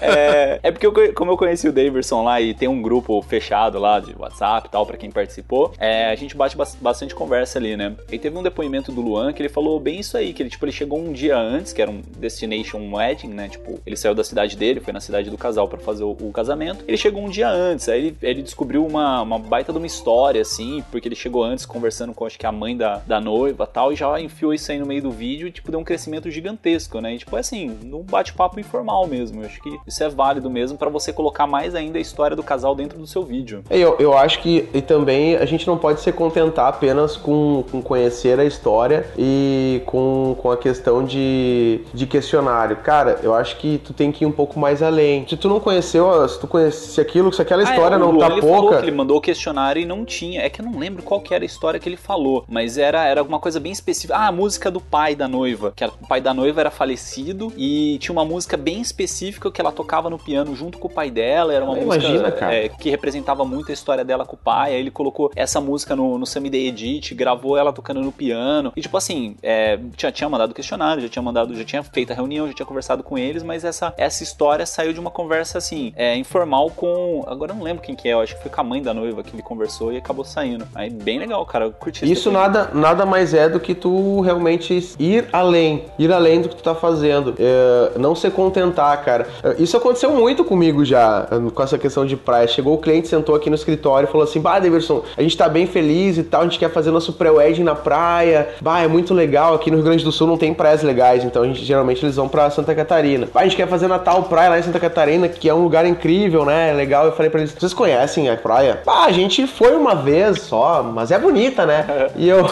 É, 0.00 0.60
é 0.62 0.70
porque, 0.72 0.86
eu, 0.86 1.12
como 1.14 1.30
eu 1.32 1.36
conheci 1.36 1.68
o 1.68 1.72
Daverson 1.72 2.22
lá 2.24 2.40
e 2.40 2.54
tem 2.54 2.66
um 2.68 2.80
grupo 2.80 3.20
fechado 3.22 3.78
lá 3.78 4.00
de 4.00 4.14
WhatsApp 4.18 4.68
e 4.68 4.70
tal, 4.70 4.86
pra 4.86 4.96
quem 4.96 5.10
participou, 5.10 5.72
é, 5.78 6.06
a 6.10 6.14
gente 6.14 6.34
bate 6.36 6.56
bas- 6.56 6.74
bastante 6.80 7.14
conversa 7.14 7.58
ali, 7.58 7.76
né? 7.76 7.94
E 8.10 8.18
teve 8.18 8.36
um 8.38 8.42
depoimento 8.42 8.90
do 8.90 9.00
Luan 9.02 9.32
que 9.32 9.42
ele 9.42 9.48
falou 9.50 9.78
bem 9.78 10.00
isso 10.00 10.16
aí, 10.16 10.32
que 10.32 10.42
ele, 10.42 10.50
tipo, 10.50 10.64
ele 10.64 10.72
chegou 10.72 10.98
um 10.98 11.12
dia 11.12 11.36
antes, 11.36 11.72
que 11.72 11.82
era 11.82 11.90
um 11.90 12.00
Destination 12.16 12.78
Wedding, 12.94 13.28
né? 13.28 13.48
Tipo, 13.48 13.78
ele 13.84 13.96
saiu 13.96 14.14
da 14.14 14.24
cidade 14.24 14.56
dele, 14.56 14.80
foi 14.80 14.92
na 14.92 15.00
cidade 15.00 15.28
do 15.30 15.36
casal 15.36 15.68
pra 15.68 15.78
fazer 15.78 16.04
o, 16.04 16.12
o 16.18 16.32
casamento. 16.32 16.84
Ele 16.88 16.96
chegou 16.96 17.22
um 17.22 17.28
dia 17.28 17.48
antes, 17.48 17.88
aí 17.88 17.98
ele, 18.08 18.16
ele 18.22 18.42
descobriu 18.42 18.86
uma, 18.86 19.20
uma 19.22 19.38
baita 19.38 19.72
de 19.72 19.78
uma 19.78 19.86
história, 19.86 20.40
assim, 20.40 20.82
porque 20.90 21.06
ele 21.08 21.16
chegou 21.16 21.42
antes 21.44 21.66
conversando 21.74 22.14
com, 22.14 22.24
acho 22.24 22.38
que 22.38 22.46
a 22.46 22.52
mãe 22.52 22.76
da, 22.76 23.02
da 23.06 23.20
noiva 23.20 23.66
tal, 23.66 23.92
e 23.92 23.96
já 23.96 24.18
enfiou 24.20 24.54
isso 24.54 24.70
aí 24.70 24.78
no 24.78 24.86
meio 24.86 25.02
do 25.02 25.10
vídeo 25.10 25.48
e, 25.48 25.50
tipo, 25.50 25.70
deu 25.70 25.80
um 25.80 25.84
crescimento 25.84 26.30
gigantesco, 26.30 27.00
né? 27.00 27.14
E, 27.14 27.18
tipo, 27.18 27.36
é 27.36 27.40
assim, 27.40 27.76
num 27.82 28.02
bate-papo 28.02 28.60
informal 28.60 29.06
mesmo. 29.06 29.42
Eu 29.42 29.46
acho 29.46 29.60
que 29.60 29.76
isso 29.86 30.02
é 30.02 30.08
válido 30.08 30.48
mesmo 30.48 30.78
pra 30.78 30.88
você 30.88 31.12
colocar 31.12 31.46
mais 31.46 31.74
ainda 31.74 31.98
a 31.98 32.00
história 32.00 32.36
do 32.36 32.42
casal 32.42 32.74
dentro 32.74 32.98
do 32.98 33.06
seu 33.06 33.22
vídeo. 33.24 33.62
Eu, 33.68 33.96
eu 33.98 34.16
acho 34.16 34.40
que 34.40 34.68
e 34.72 34.80
também 34.80 35.36
a 35.36 35.44
gente 35.44 35.66
não 35.66 35.76
pode 35.76 36.00
se 36.00 36.12
contentar 36.12 36.68
apenas 36.68 37.16
com, 37.16 37.64
com 37.70 37.82
conhecer 37.82 38.38
a 38.38 38.44
história 38.44 39.06
e 39.18 39.82
com, 39.86 40.36
com 40.40 40.50
a 40.50 40.56
questão 40.56 41.04
de, 41.04 41.80
de 41.92 42.06
questionário. 42.06 42.76
Cara, 42.76 43.18
eu 43.22 43.34
acho 43.34 43.56
que 43.56 43.78
tu 43.78 43.92
tem 43.92 44.12
que 44.12 44.24
ir 44.24 44.26
um 44.26 44.32
pouco 44.32 44.58
mais 44.58 44.82
além. 44.82 45.26
Se 45.28 45.36
tu 45.36 45.48
não 45.48 45.58
conheceu, 45.58 46.28
se 46.28 46.38
tu 46.38 46.46
conhece 46.46 46.88
se 46.92 47.00
aquilo, 47.00 47.32
se 47.32 47.42
aquela 47.42 47.62
história 47.62 47.96
Ah, 47.96 48.00
é, 48.00 48.02
o 48.02 48.06
não 48.06 48.10
Luan, 48.12 48.26
tá 48.28 48.32
ele 48.32 48.40
falou 48.42 48.60
pouca. 48.62 48.76
que 48.78 48.84
ele 48.84 48.92
mandou 48.96 49.16
o 49.16 49.20
questionário 49.20 49.80
e 49.82 49.84
não 49.84 50.04
tinha. 50.04 50.42
É 50.42 50.48
que 50.50 50.60
eu 50.60 50.64
não 50.64 50.78
lembro 50.78 51.02
qual 51.02 51.20
que 51.20 51.34
era 51.34 51.44
a 51.44 51.46
história 51.46 51.63
que 51.78 51.88
ele 51.88 51.96
falou, 51.96 52.44
mas 52.48 52.78
era, 52.78 53.04
era 53.06 53.20
alguma 53.20 53.38
coisa 53.38 53.58
bem 53.58 53.72
específica. 53.72 54.16
Ah, 54.16 54.28
a 54.28 54.32
música 54.32 54.70
do 54.70 54.80
pai 54.80 55.14
da 55.14 55.26
noiva, 55.28 55.72
que 55.74 55.82
era- 55.84 55.92
o 56.00 56.06
pai 56.06 56.20
da 56.20 56.32
noiva 56.34 56.60
era 56.60 56.70
falecido 56.70 57.52
e 57.56 57.98
tinha 57.98 58.12
uma 58.12 58.24
música 58.24 58.56
bem 58.56 58.80
específica 58.80 59.50
que 59.50 59.60
ela 59.60 59.72
tocava 59.72 60.08
no 60.10 60.18
piano 60.18 60.54
junto 60.54 60.78
com 60.78 60.88
o 60.88 60.90
pai 60.90 61.10
dela. 61.10 61.52
Era 61.54 61.64
uma 61.64 61.74
Ah, 61.76 61.80
música 61.80 62.04
imagina, 62.06 62.28
é, 62.52 62.68
que 62.68 62.90
representava 62.90 63.44
muito 63.44 63.70
a 63.70 63.74
história 63.74 64.04
dela 64.04 64.24
com 64.26 64.36
o 64.36 64.38
pai. 64.38 64.72
Aí 64.74 64.80
ele 64.80 64.90
colocou 64.90 65.30
essa 65.34 65.60
música 65.60 65.96
no, 65.96 66.18
no 66.18 66.24
Day 66.50 66.68
Edit, 66.68 67.14
gravou 67.14 67.56
ela 67.56 67.72
tocando 67.72 68.00
no 68.02 68.12
piano. 68.12 68.72
E 68.76 68.80
tipo 68.80 68.96
assim, 68.96 69.36
é, 69.42 69.78
tinha, 69.96 70.12
tinha 70.12 70.28
mandado 70.28 70.52
questionário, 70.54 71.02
já 71.02 71.08
tinha 71.08 71.22
mandado, 71.22 71.54
já 71.56 71.64
tinha 71.64 71.82
feito 71.82 72.12
a 72.12 72.14
reunião, 72.14 72.46
já 72.48 72.54
tinha 72.54 72.66
conversado 72.66 73.02
com 73.02 73.16
eles, 73.16 73.42
mas 73.42 73.64
essa, 73.64 73.94
essa 73.96 74.22
história 74.22 74.66
saiu 74.66 74.92
de 74.92 75.00
uma 75.00 75.10
conversa 75.10 75.58
assim, 75.58 75.92
é, 75.96 76.16
informal 76.16 76.70
com. 76.70 77.24
Agora 77.26 77.52
eu 77.52 77.56
não 77.56 77.62
lembro 77.62 77.82
quem 77.82 77.94
que 77.94 78.08
é, 78.08 78.12
eu 78.12 78.20
acho 78.20 78.34
que 78.36 78.42
foi 78.42 78.50
com 78.50 78.60
a 78.60 78.64
mãe 78.64 78.82
da 78.82 78.92
noiva 78.92 79.22
que 79.22 79.34
ele 79.34 79.42
conversou 79.42 79.92
e 79.92 79.96
acabou 79.96 80.24
saindo. 80.24 80.66
Aí 80.74 80.90
bem 80.90 81.18
legal, 81.18 81.43
cara. 81.44 81.66
Eu 81.66 81.72
curti 81.72 82.10
Isso 82.10 82.30
nada, 82.30 82.70
nada 82.72 83.04
mais 83.06 83.34
é 83.34 83.48
do 83.48 83.60
que 83.60 83.74
tu 83.74 84.20
realmente 84.20 84.94
ir 84.98 85.26
além, 85.32 85.84
ir 85.98 86.12
além 86.12 86.40
do 86.40 86.48
que 86.48 86.56
tu 86.56 86.62
tá 86.62 86.74
fazendo, 86.74 87.34
É, 87.38 87.98
não 87.98 88.14
se 88.14 88.30
contentar, 88.30 89.02
cara. 89.04 89.26
É, 89.42 89.56
Isso 89.58 89.76
aconteceu 89.76 90.10
muito 90.12 90.44
comigo 90.44 90.84
já, 90.84 91.26
com 91.54 91.62
essa 91.62 91.78
questão 91.78 92.04
de 92.06 92.16
praia. 92.16 92.46
Chegou 92.46 92.74
o 92.74 92.78
cliente, 92.78 93.08
sentou 93.08 93.34
aqui 93.34 93.48
no 93.48 93.56
escritório 93.56 94.08
e 94.08 94.10
falou 94.10 94.24
assim: 94.24 94.40
Bah, 94.40 94.58
Davidson, 94.58 95.02
a 95.16 95.22
gente 95.22 95.36
tá 95.36 95.48
bem 95.48 95.66
feliz 95.66 96.18
e 96.18 96.22
tal, 96.22 96.42
a 96.42 96.44
gente 96.44 96.58
quer 96.58 96.70
fazer 96.70 96.90
nosso 96.90 97.12
pré-wedding 97.12 97.62
na 97.62 97.74
praia. 97.74 98.48
Bah, 98.60 98.80
é 98.80 98.88
muito 98.88 99.12
legal. 99.14 99.54
Aqui 99.54 99.70
no 99.70 99.76
Rio 99.76 99.84
Grande 99.86 100.04
do 100.04 100.12
Sul 100.12 100.26
não 100.26 100.36
tem 100.36 100.52
praias 100.54 100.82
legais, 100.82 101.24
então 101.24 101.42
a 101.42 101.46
gente 101.46 101.64
geralmente 101.64 102.04
eles 102.04 102.16
vão 102.16 102.28
pra 102.28 102.50
Santa 102.50 102.74
Catarina. 102.74 103.28
Bah, 103.32 103.40
a 103.40 103.44
gente 103.44 103.56
quer 103.56 103.68
fazer 103.68 103.88
Natal 103.88 104.22
Praia 104.24 104.50
lá 104.50 104.58
em 104.58 104.62
Santa 104.62 104.80
Catarina, 104.80 105.28
que 105.28 105.48
é 105.48 105.54
um 105.54 105.62
lugar 105.62 105.84
incrível, 105.86 106.44
né? 106.44 106.70
É 106.70 106.72
legal. 106.72 107.06
Eu 107.06 107.12
falei 107.12 107.30
pra 107.30 107.40
eles: 107.40 107.52
Vocês 107.52 107.74
conhecem 107.74 108.28
a 108.28 108.36
praia? 108.36 108.80
Bah, 108.84 109.04
a 109.04 109.12
gente 109.12 109.46
foi 109.46 109.74
uma 109.76 109.94
vez 109.94 110.42
só, 110.42 110.82
mas 110.82 111.10
é 111.10 111.18
bonita, 111.34 111.66
né? 111.66 111.84
E 112.16 112.28
eu, 112.28 112.44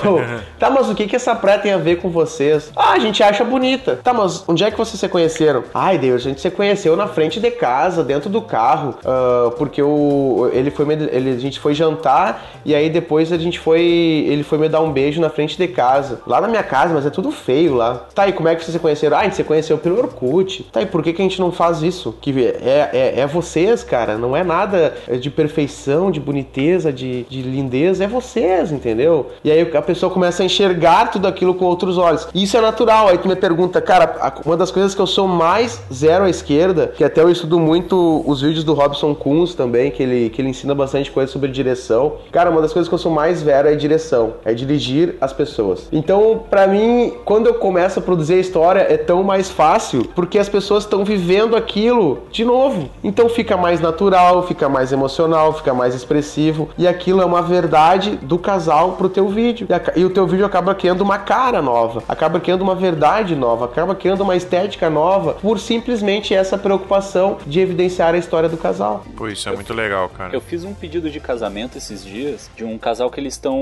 tá, 0.59 0.69
mas 0.69 0.89
o 0.89 0.95
que 0.95 1.07
que 1.07 1.15
essa 1.15 1.35
praia 1.35 1.59
tem 1.59 1.73
a 1.73 1.79
ver 1.79 1.97
com 1.97 2.11
vocês? 2.11 2.73
Ah, 2.75 2.93
a 2.93 2.99
gente 2.99 3.23
acha 3.23 3.45
bonita. 3.45 4.01
Tá, 4.03 4.13
mas 4.13 4.45
onde 4.49 4.65
é 4.65 4.71
que 4.71 4.77
vocês 4.77 4.99
se 4.99 5.09
conheceram? 5.09 5.63
Ai, 5.73 5.99
Deus, 5.99 6.23
a 6.23 6.29
gente 6.29 6.41
se 6.41 6.51
conheceu 6.51 6.97
na 6.97 7.07
frente 7.07 7.39
de 7.39 7.51
casa, 7.51 8.03
dentro 8.03 8.29
do 8.29 8.43
carro, 8.43 8.95
ah, 9.05 9.53
porque 9.57 9.81
o, 9.81 10.51
ele 10.53 10.71
foi 10.71 10.85
me, 10.85 10.95
ele, 10.95 11.31
a 11.31 11.39
gente 11.39 11.61
foi 11.61 11.75
jantar 11.75 12.45
e 12.65 12.75
aí 12.75 12.91
depois 12.91 13.33
a 13.33 13.39
gente 13.39 13.59
foi, 13.59 13.83
ele 13.83 14.43
foi 14.43 14.59
me 14.59 14.69
dar 14.69 14.81
um 14.81 14.91
beijo 14.91 15.21
na 15.21 15.31
frente 15.31 15.57
de 15.57 15.69
casa, 15.69 16.21
lá 16.27 16.41
na 16.41 16.49
minha 16.49 16.63
casa, 16.63 16.93
mas 16.93 17.07
é 17.07 17.11
tudo 17.11 17.31
feio 17.31 17.75
lá. 17.75 18.07
Tá, 18.15 18.27
e 18.27 18.33
como 18.33 18.49
é 18.49 18.57
que 18.57 18.65
vocês 18.65 18.73
se 18.73 18.81
conheceram? 18.81 19.17
Ah, 19.17 19.21
a 19.21 19.25
gente 19.25 19.37
se 19.37 19.45
conheceu 19.45 19.79
pelo 19.79 19.99
Orkut. 19.99 20.65
Tá, 20.73 20.83
e 20.83 20.87
por 20.87 21.03
que 21.03 21.13
que 21.13 21.23
a 21.23 21.25
gente 21.25 21.41
não 21.41 21.53
faz 21.53 21.83
isso? 21.83 22.15
Que 22.21 22.33
é, 22.63 22.91
é, 22.93 23.21
é 23.21 23.27
vocês, 23.27 23.85
cara, 23.85 24.19
não 24.19 24.37
é 24.37 24.43
nada 24.43 24.95
de 25.21 25.31
perfeição, 25.31 26.11
de 26.11 26.19
boniteza, 26.19 26.93
de, 26.93 27.23
de 27.25 27.43
lindeza, 27.43 28.05
é 28.05 28.07
vocês, 28.07 28.72
entendeu? 28.73 29.31
E 29.45 29.51
aí 29.51 29.61
a 29.75 29.83
pessoa 29.83 30.11
começa 30.11 30.43
a 30.43 30.47
enxergar 30.47 31.11
tudo 31.11 31.27
aquilo 31.27 31.55
com 31.55 31.65
outros 31.65 31.99
olhos. 31.99 32.27
E 32.35 32.43
isso 32.43 32.57
é 32.57 32.61
natural. 32.61 33.09
Aí 33.09 33.19
tu 33.19 33.29
me 33.29 33.37
pergunta, 33.37 33.81
cara, 33.81 34.33
uma 34.45 34.57
das 34.57 34.71
coisas 34.71 34.95
que 34.95 35.01
eu 35.01 35.07
sou 35.07 35.29
mais 35.29 35.81
zero 35.93 36.25
à 36.25 36.31
esquerda, 36.31 36.89
que 36.89 37.05
até 37.05 37.21
eu 37.21 37.31
estudo 37.31 37.59
muito 37.59 38.23
os 38.27 38.41
vídeos 38.41 38.65
do 38.65 38.75
Robson 38.75 39.15
Kunz 39.15 39.55
também, 39.55 39.91
que 39.91 40.03
ele, 40.03 40.31
que 40.31 40.41
ele 40.41 40.49
ensina 40.49 40.75
bastante 40.75 41.11
coisa 41.11 41.31
sobre 41.31 41.51
direção. 41.51 42.15
Cara, 42.31 42.51
uma 42.51 42.61
das 42.61 42.73
coisas 42.73 42.89
que 42.89 42.95
eu 42.95 42.99
sou 42.99 43.13
mais 43.13 43.39
zero 43.39 43.69
é 43.69 43.75
direção, 43.75 44.35
é 44.45 44.55
dirigir 44.55 45.17
as 45.21 45.33
pessoas. 45.33 45.89
Então, 45.93 46.43
pra 46.49 46.67
mim, 46.67 47.15
quando 47.25 47.47
eu 47.47 47.55
começo 47.55 47.99
a 47.99 48.03
produzir 48.03 48.35
a 48.35 48.39
história, 48.39 48.81
é 48.81 48.97
tão 48.97 49.23
mais 49.23 49.51
fácil, 49.51 50.09
porque 50.15 50.39
as 50.39 50.49
pessoas 50.49 50.85
estão 50.85 51.05
vivendo 51.05 51.57
aquilo 51.57 52.23
de 52.31 52.45
novo. 52.45 52.89
Então 53.03 53.29
fica 53.29 53.57
mais 53.57 53.81
natural, 53.81 54.47
fica 54.47 54.69
mais 54.69 54.93
emocional, 54.93 55.53
fica 55.53 55.75
mais 55.75 55.95
expressivo, 55.95 56.69
e 56.79 56.87
aquilo 56.87 57.21
é 57.21 57.25
uma 57.25 57.43
verdade 57.43 58.19
do 58.23 58.39
casal 58.39 58.62
pro 58.97 59.09
teu 59.09 59.29
vídeo. 59.29 59.67
E, 59.71 59.73
a- 59.73 59.93
e 59.97 60.05
o 60.05 60.11
teu 60.11 60.27
vídeo 60.27 60.45
acaba 60.45 60.75
criando 60.75 61.01
uma 61.03 61.13
uma 61.13 61.19
cara 61.19 61.61
nova, 61.61 62.03
acaba 62.09 62.41
criando 62.41 62.63
uma 62.63 62.75
verdade 62.75 63.37
nova, 63.37 63.67
acaba 63.67 63.95
criando 63.95 64.23
uma 64.23 64.35
estética 64.35 64.89
nova 64.89 65.35
por 65.35 65.59
simplesmente 65.61 66.35
essa 66.35 66.57
preocupação 66.57 67.37
de 67.47 67.61
evidenciar 67.61 68.15
a 68.15 68.17
história 68.19 68.49
do 68.49 68.57
casal. 68.57 69.05
Pô, 69.15 69.29
isso 69.29 69.47
é 69.47 69.53
muito 69.53 69.75
legal, 69.75 70.09
cara. 70.09 70.35
Eu 70.35 70.41
fiz 70.41 70.65
um 70.65 70.73
pedido 70.73 71.11
de 71.11 71.21
casamento 71.21 71.77
esses 71.77 72.03
dias 72.03 72.51
de 72.57 72.65
um 72.65 72.79
casal 72.79 73.11
que 73.11 73.21
eles 73.21 73.35
estão 73.35 73.59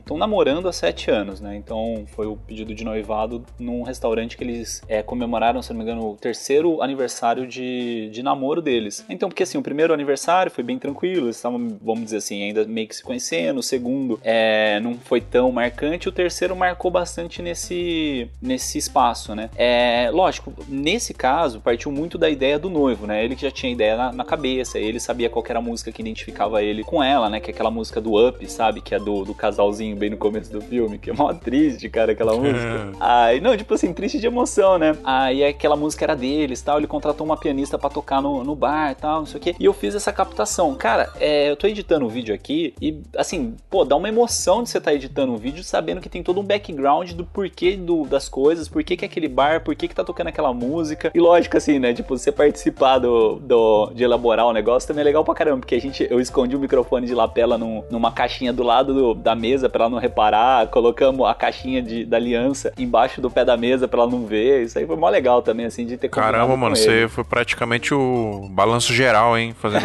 estão 0.00 0.18
namorando 0.18 0.68
há 0.68 0.72
sete 0.72 1.10
anos, 1.10 1.40
né? 1.40 1.56
Então 1.56 2.04
foi 2.14 2.26
o 2.26 2.36
pedido 2.36 2.74
de 2.74 2.84
noivado 2.84 3.42
num 3.58 3.82
restaurante 3.82 4.36
que 4.36 4.44
eles 4.44 4.82
é, 4.86 5.02
comemoraram, 5.02 5.62
se 5.62 5.70
não 5.72 5.78
me 5.78 5.84
engano, 5.84 6.10
o 6.10 6.16
terceiro 6.16 6.82
aniversário 6.82 7.46
de, 7.46 8.10
de 8.10 8.22
namoro 8.22 8.60
deles. 8.60 9.02
Então, 9.08 9.28
porque 9.30 9.44
assim, 9.44 9.56
o 9.56 9.62
primeiro 9.62 9.94
aniversário 9.94 10.50
foi 10.52 10.62
bem 10.62 10.78
tranquilo, 10.78 11.26
eles 11.26 11.36
estavam, 11.36 11.78
vamos 11.80 12.04
dizer 12.04 12.18
assim, 12.18 12.42
ainda 12.42 12.64
meio 12.66 12.86
que 12.88 12.96
se 12.96 13.02
conhecendo. 13.02 13.60
O 13.60 13.62
segundo 13.62 14.15
é, 14.22 14.80
não 14.80 14.94
foi 14.94 15.20
tão 15.20 15.50
marcante. 15.52 16.08
O 16.08 16.12
terceiro 16.12 16.54
marcou 16.54 16.90
bastante 16.90 17.42
nesse, 17.42 18.28
nesse 18.40 18.78
espaço, 18.78 19.34
né? 19.34 19.50
É, 19.56 20.10
lógico, 20.12 20.52
nesse 20.68 21.14
caso, 21.14 21.60
partiu 21.60 21.90
muito 21.90 22.18
da 22.18 22.28
ideia 22.28 22.58
do 22.58 22.70
noivo, 22.70 23.06
né? 23.06 23.24
Ele 23.24 23.36
que 23.36 23.42
já 23.42 23.50
tinha 23.50 23.72
ideia 23.72 23.96
na, 23.96 24.12
na 24.12 24.24
cabeça, 24.24 24.78
ele 24.78 25.00
sabia 25.00 25.28
qual 25.28 25.44
era 25.48 25.58
a 25.58 25.62
música 25.62 25.92
que 25.92 26.02
identificava 26.02 26.62
ele 26.62 26.82
com 26.84 27.02
ela, 27.02 27.28
né? 27.28 27.40
Que 27.40 27.50
é 27.50 27.54
aquela 27.54 27.70
música 27.70 28.00
do 28.00 28.28
Up, 28.28 28.50
sabe? 28.50 28.80
Que 28.80 28.94
é 28.94 28.98
do, 28.98 29.24
do 29.24 29.34
casalzinho 29.34 29.96
bem 29.96 30.10
no 30.10 30.16
começo 30.16 30.52
do 30.52 30.60
filme, 30.60 30.98
que 30.98 31.10
é 31.10 31.12
mó 31.12 31.32
triste, 31.32 31.88
cara, 31.88 32.12
aquela 32.12 32.34
música. 32.36 32.92
Aí, 33.00 33.40
não, 33.40 33.56
tipo 33.56 33.74
assim, 33.74 33.92
triste 33.92 34.18
de 34.18 34.26
emoção, 34.26 34.78
né? 34.78 34.96
Aí 35.04 35.44
aquela 35.44 35.76
música 35.76 36.04
era 36.04 36.16
deles, 36.16 36.60
tal, 36.62 36.78
ele 36.78 36.86
contratou 36.86 37.24
uma 37.26 37.36
pianista 37.36 37.78
para 37.78 37.90
tocar 37.90 38.20
no, 38.20 38.42
no 38.44 38.54
bar, 38.54 38.94
tal, 38.94 39.20
não 39.20 39.26
sei 39.26 39.38
o 39.38 39.42
quê. 39.42 39.54
E 39.58 39.64
eu 39.64 39.72
fiz 39.72 39.94
essa 39.94 40.12
captação. 40.12 40.74
Cara, 40.74 41.12
é, 41.20 41.50
eu 41.50 41.56
tô 41.56 41.66
editando 41.66 42.04
o 42.04 42.08
um 42.08 42.10
vídeo 42.10 42.34
aqui 42.34 42.74
e, 42.80 43.00
assim, 43.16 43.54
pô, 43.70 43.84
dá 43.84 43.96
uma 43.96 44.05
emoção 44.08 44.62
de 44.62 44.70
você 44.70 44.78
estar 44.78 44.90
tá 44.90 44.94
editando 44.94 45.32
um 45.32 45.36
vídeo 45.36 45.62
sabendo 45.62 46.00
que 46.00 46.08
tem 46.08 46.22
todo 46.22 46.40
um 46.40 46.44
background 46.44 47.12
do 47.12 47.24
porquê 47.24 47.76
do, 47.76 48.04
das 48.04 48.28
coisas, 48.28 48.68
por 48.68 48.82
que 48.82 49.04
é 49.04 49.06
aquele 49.06 49.28
bar, 49.28 49.62
por 49.62 49.74
que 49.74 49.88
tá 49.88 50.04
tocando 50.04 50.28
aquela 50.28 50.52
música. 50.52 51.10
E 51.14 51.20
lógico, 51.20 51.56
assim, 51.56 51.78
né, 51.78 51.92
tipo, 51.92 52.16
você 52.16 52.32
participar 52.32 52.98
do, 52.98 53.36
do, 53.36 53.90
de 53.94 54.04
elaborar 54.04 54.46
o 54.46 54.52
negócio 54.52 54.86
também 54.86 55.02
é 55.02 55.04
legal 55.04 55.24
pra 55.24 55.34
caramba, 55.34 55.58
porque 55.58 55.74
a 55.74 55.80
gente, 55.80 56.06
eu 56.10 56.20
escondi 56.20 56.56
o 56.56 56.58
microfone 56.58 57.06
de 57.06 57.14
lapela 57.14 57.58
num, 57.58 57.82
numa 57.90 58.12
caixinha 58.12 58.52
do 58.52 58.62
lado 58.62 58.94
do, 58.94 59.14
da 59.14 59.34
mesa 59.34 59.68
pra 59.68 59.84
ela 59.84 59.90
não 59.90 59.98
reparar, 59.98 60.66
colocamos 60.68 61.26
a 61.26 61.34
caixinha 61.34 61.82
de, 61.82 62.04
da 62.04 62.16
aliança 62.16 62.72
embaixo 62.78 63.20
do 63.20 63.30
pé 63.30 63.44
da 63.44 63.56
mesa 63.56 63.86
pra 63.86 64.02
ela 64.02 64.10
não 64.10 64.26
ver, 64.26 64.64
isso 64.64 64.78
aí 64.78 64.86
foi 64.86 64.96
mó 64.96 65.08
legal 65.08 65.42
também, 65.42 65.66
assim, 65.66 65.84
de 65.84 65.96
ter 65.96 66.08
Caramba, 66.08 66.56
mano, 66.56 66.76
você 66.76 67.08
foi 67.08 67.24
praticamente 67.24 67.92
o 67.92 68.48
balanço 68.50 68.92
geral, 68.92 69.36
hein, 69.36 69.54
fazendo 69.58 69.82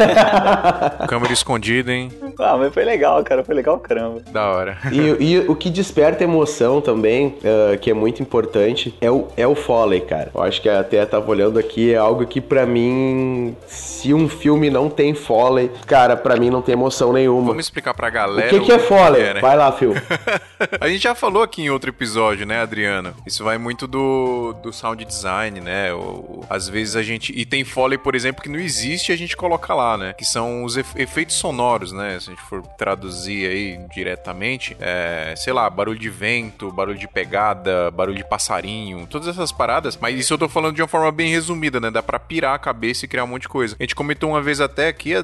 câmera 1.08 1.32
escondida, 1.32 1.92
hein. 1.92 2.10
Ah, 2.38 2.56
mas 2.56 2.72
foi 2.72 2.84
legal, 2.84 3.22
cara, 3.22 3.44
foi 3.44 3.54
legal 3.54 3.78
caramba. 3.78 4.11
Da 4.30 4.50
hora. 4.50 4.78
E, 4.90 4.98
e 5.24 5.38
o 5.40 5.54
que 5.54 5.70
desperta 5.70 6.24
emoção 6.24 6.80
também, 6.80 7.28
uh, 7.28 7.78
que 7.78 7.90
é 7.90 7.94
muito 7.94 8.22
importante, 8.22 8.94
é 9.00 9.10
o, 9.10 9.28
é 9.36 9.46
o 9.46 9.54
Foley, 9.54 10.00
cara. 10.00 10.30
Eu 10.34 10.42
acho 10.42 10.60
que 10.60 10.68
até 10.68 11.04
tava 11.04 11.30
olhando 11.30 11.58
aqui, 11.58 11.92
é 11.92 11.96
algo 11.96 12.26
que 12.26 12.40
para 12.40 12.66
mim, 12.66 13.56
se 13.66 14.12
um 14.12 14.28
filme 14.28 14.70
não 14.70 14.88
tem 14.88 15.14
Foley, 15.14 15.70
cara, 15.86 16.16
para 16.16 16.36
mim 16.36 16.50
não 16.50 16.62
tem 16.62 16.72
emoção 16.72 17.12
nenhuma. 17.12 17.48
Vamos 17.48 17.66
explicar 17.66 17.94
pra 17.94 18.10
galera. 18.10 18.48
O 18.48 18.50
que, 18.50 18.66
que 18.66 18.72
é 18.72 18.78
Foley? 18.78 19.22
É, 19.22 19.34
né? 19.34 19.40
Vai 19.40 19.56
lá, 19.56 19.70
Phil. 19.72 19.94
a 20.80 20.88
gente 20.88 21.02
já 21.02 21.14
falou 21.14 21.42
aqui 21.42 21.62
em 21.62 21.70
outro 21.70 21.90
episódio, 21.90 22.46
né, 22.46 22.60
Adriano? 22.60 23.14
Isso 23.26 23.44
vai 23.44 23.58
muito 23.58 23.86
do, 23.86 24.54
do 24.62 24.72
sound 24.72 25.04
design, 25.04 25.60
né? 25.60 25.92
Ou, 25.92 26.44
às 26.48 26.68
vezes 26.68 26.96
a 26.96 27.02
gente. 27.02 27.32
E 27.36 27.44
tem 27.44 27.64
Foley, 27.64 27.98
por 27.98 28.14
exemplo, 28.14 28.42
que 28.42 28.48
não 28.48 28.58
existe 28.58 29.10
e 29.10 29.12
a 29.12 29.16
gente 29.16 29.36
coloca 29.36 29.74
lá, 29.74 29.96
né? 29.96 30.12
Que 30.12 30.24
são 30.24 30.64
os 30.64 30.76
efeitos 30.76 31.36
sonoros, 31.36 31.92
né? 31.92 32.18
Se 32.20 32.30
a 32.30 32.34
gente 32.34 32.42
for 32.44 32.62
traduzir 32.78 33.48
aí 33.48 33.76
diretamente, 34.02 34.76
é, 34.80 35.34
sei 35.36 35.52
lá, 35.52 35.68
barulho 35.70 35.98
de 35.98 36.10
vento, 36.10 36.72
barulho 36.72 36.98
de 36.98 37.08
pegada, 37.08 37.90
barulho 37.90 38.16
de 38.16 38.24
passarinho, 38.24 39.06
todas 39.06 39.28
essas 39.28 39.52
paradas. 39.52 39.96
Mas 40.00 40.18
isso 40.18 40.34
eu 40.34 40.38
tô 40.38 40.48
falando 40.48 40.74
de 40.74 40.82
uma 40.82 40.88
forma 40.88 41.10
bem 41.12 41.30
resumida, 41.30 41.80
né? 41.80 41.90
Dá 41.90 42.02
pra 42.02 42.18
pirar 42.18 42.54
a 42.54 42.58
cabeça 42.58 43.04
e 43.04 43.08
criar 43.08 43.24
um 43.24 43.28
monte 43.28 43.42
de 43.42 43.48
coisa. 43.48 43.76
A 43.78 43.82
gente 43.82 43.94
comentou 43.94 44.30
uma 44.30 44.42
vez 44.42 44.60
até 44.60 44.88
aqui, 44.88 45.14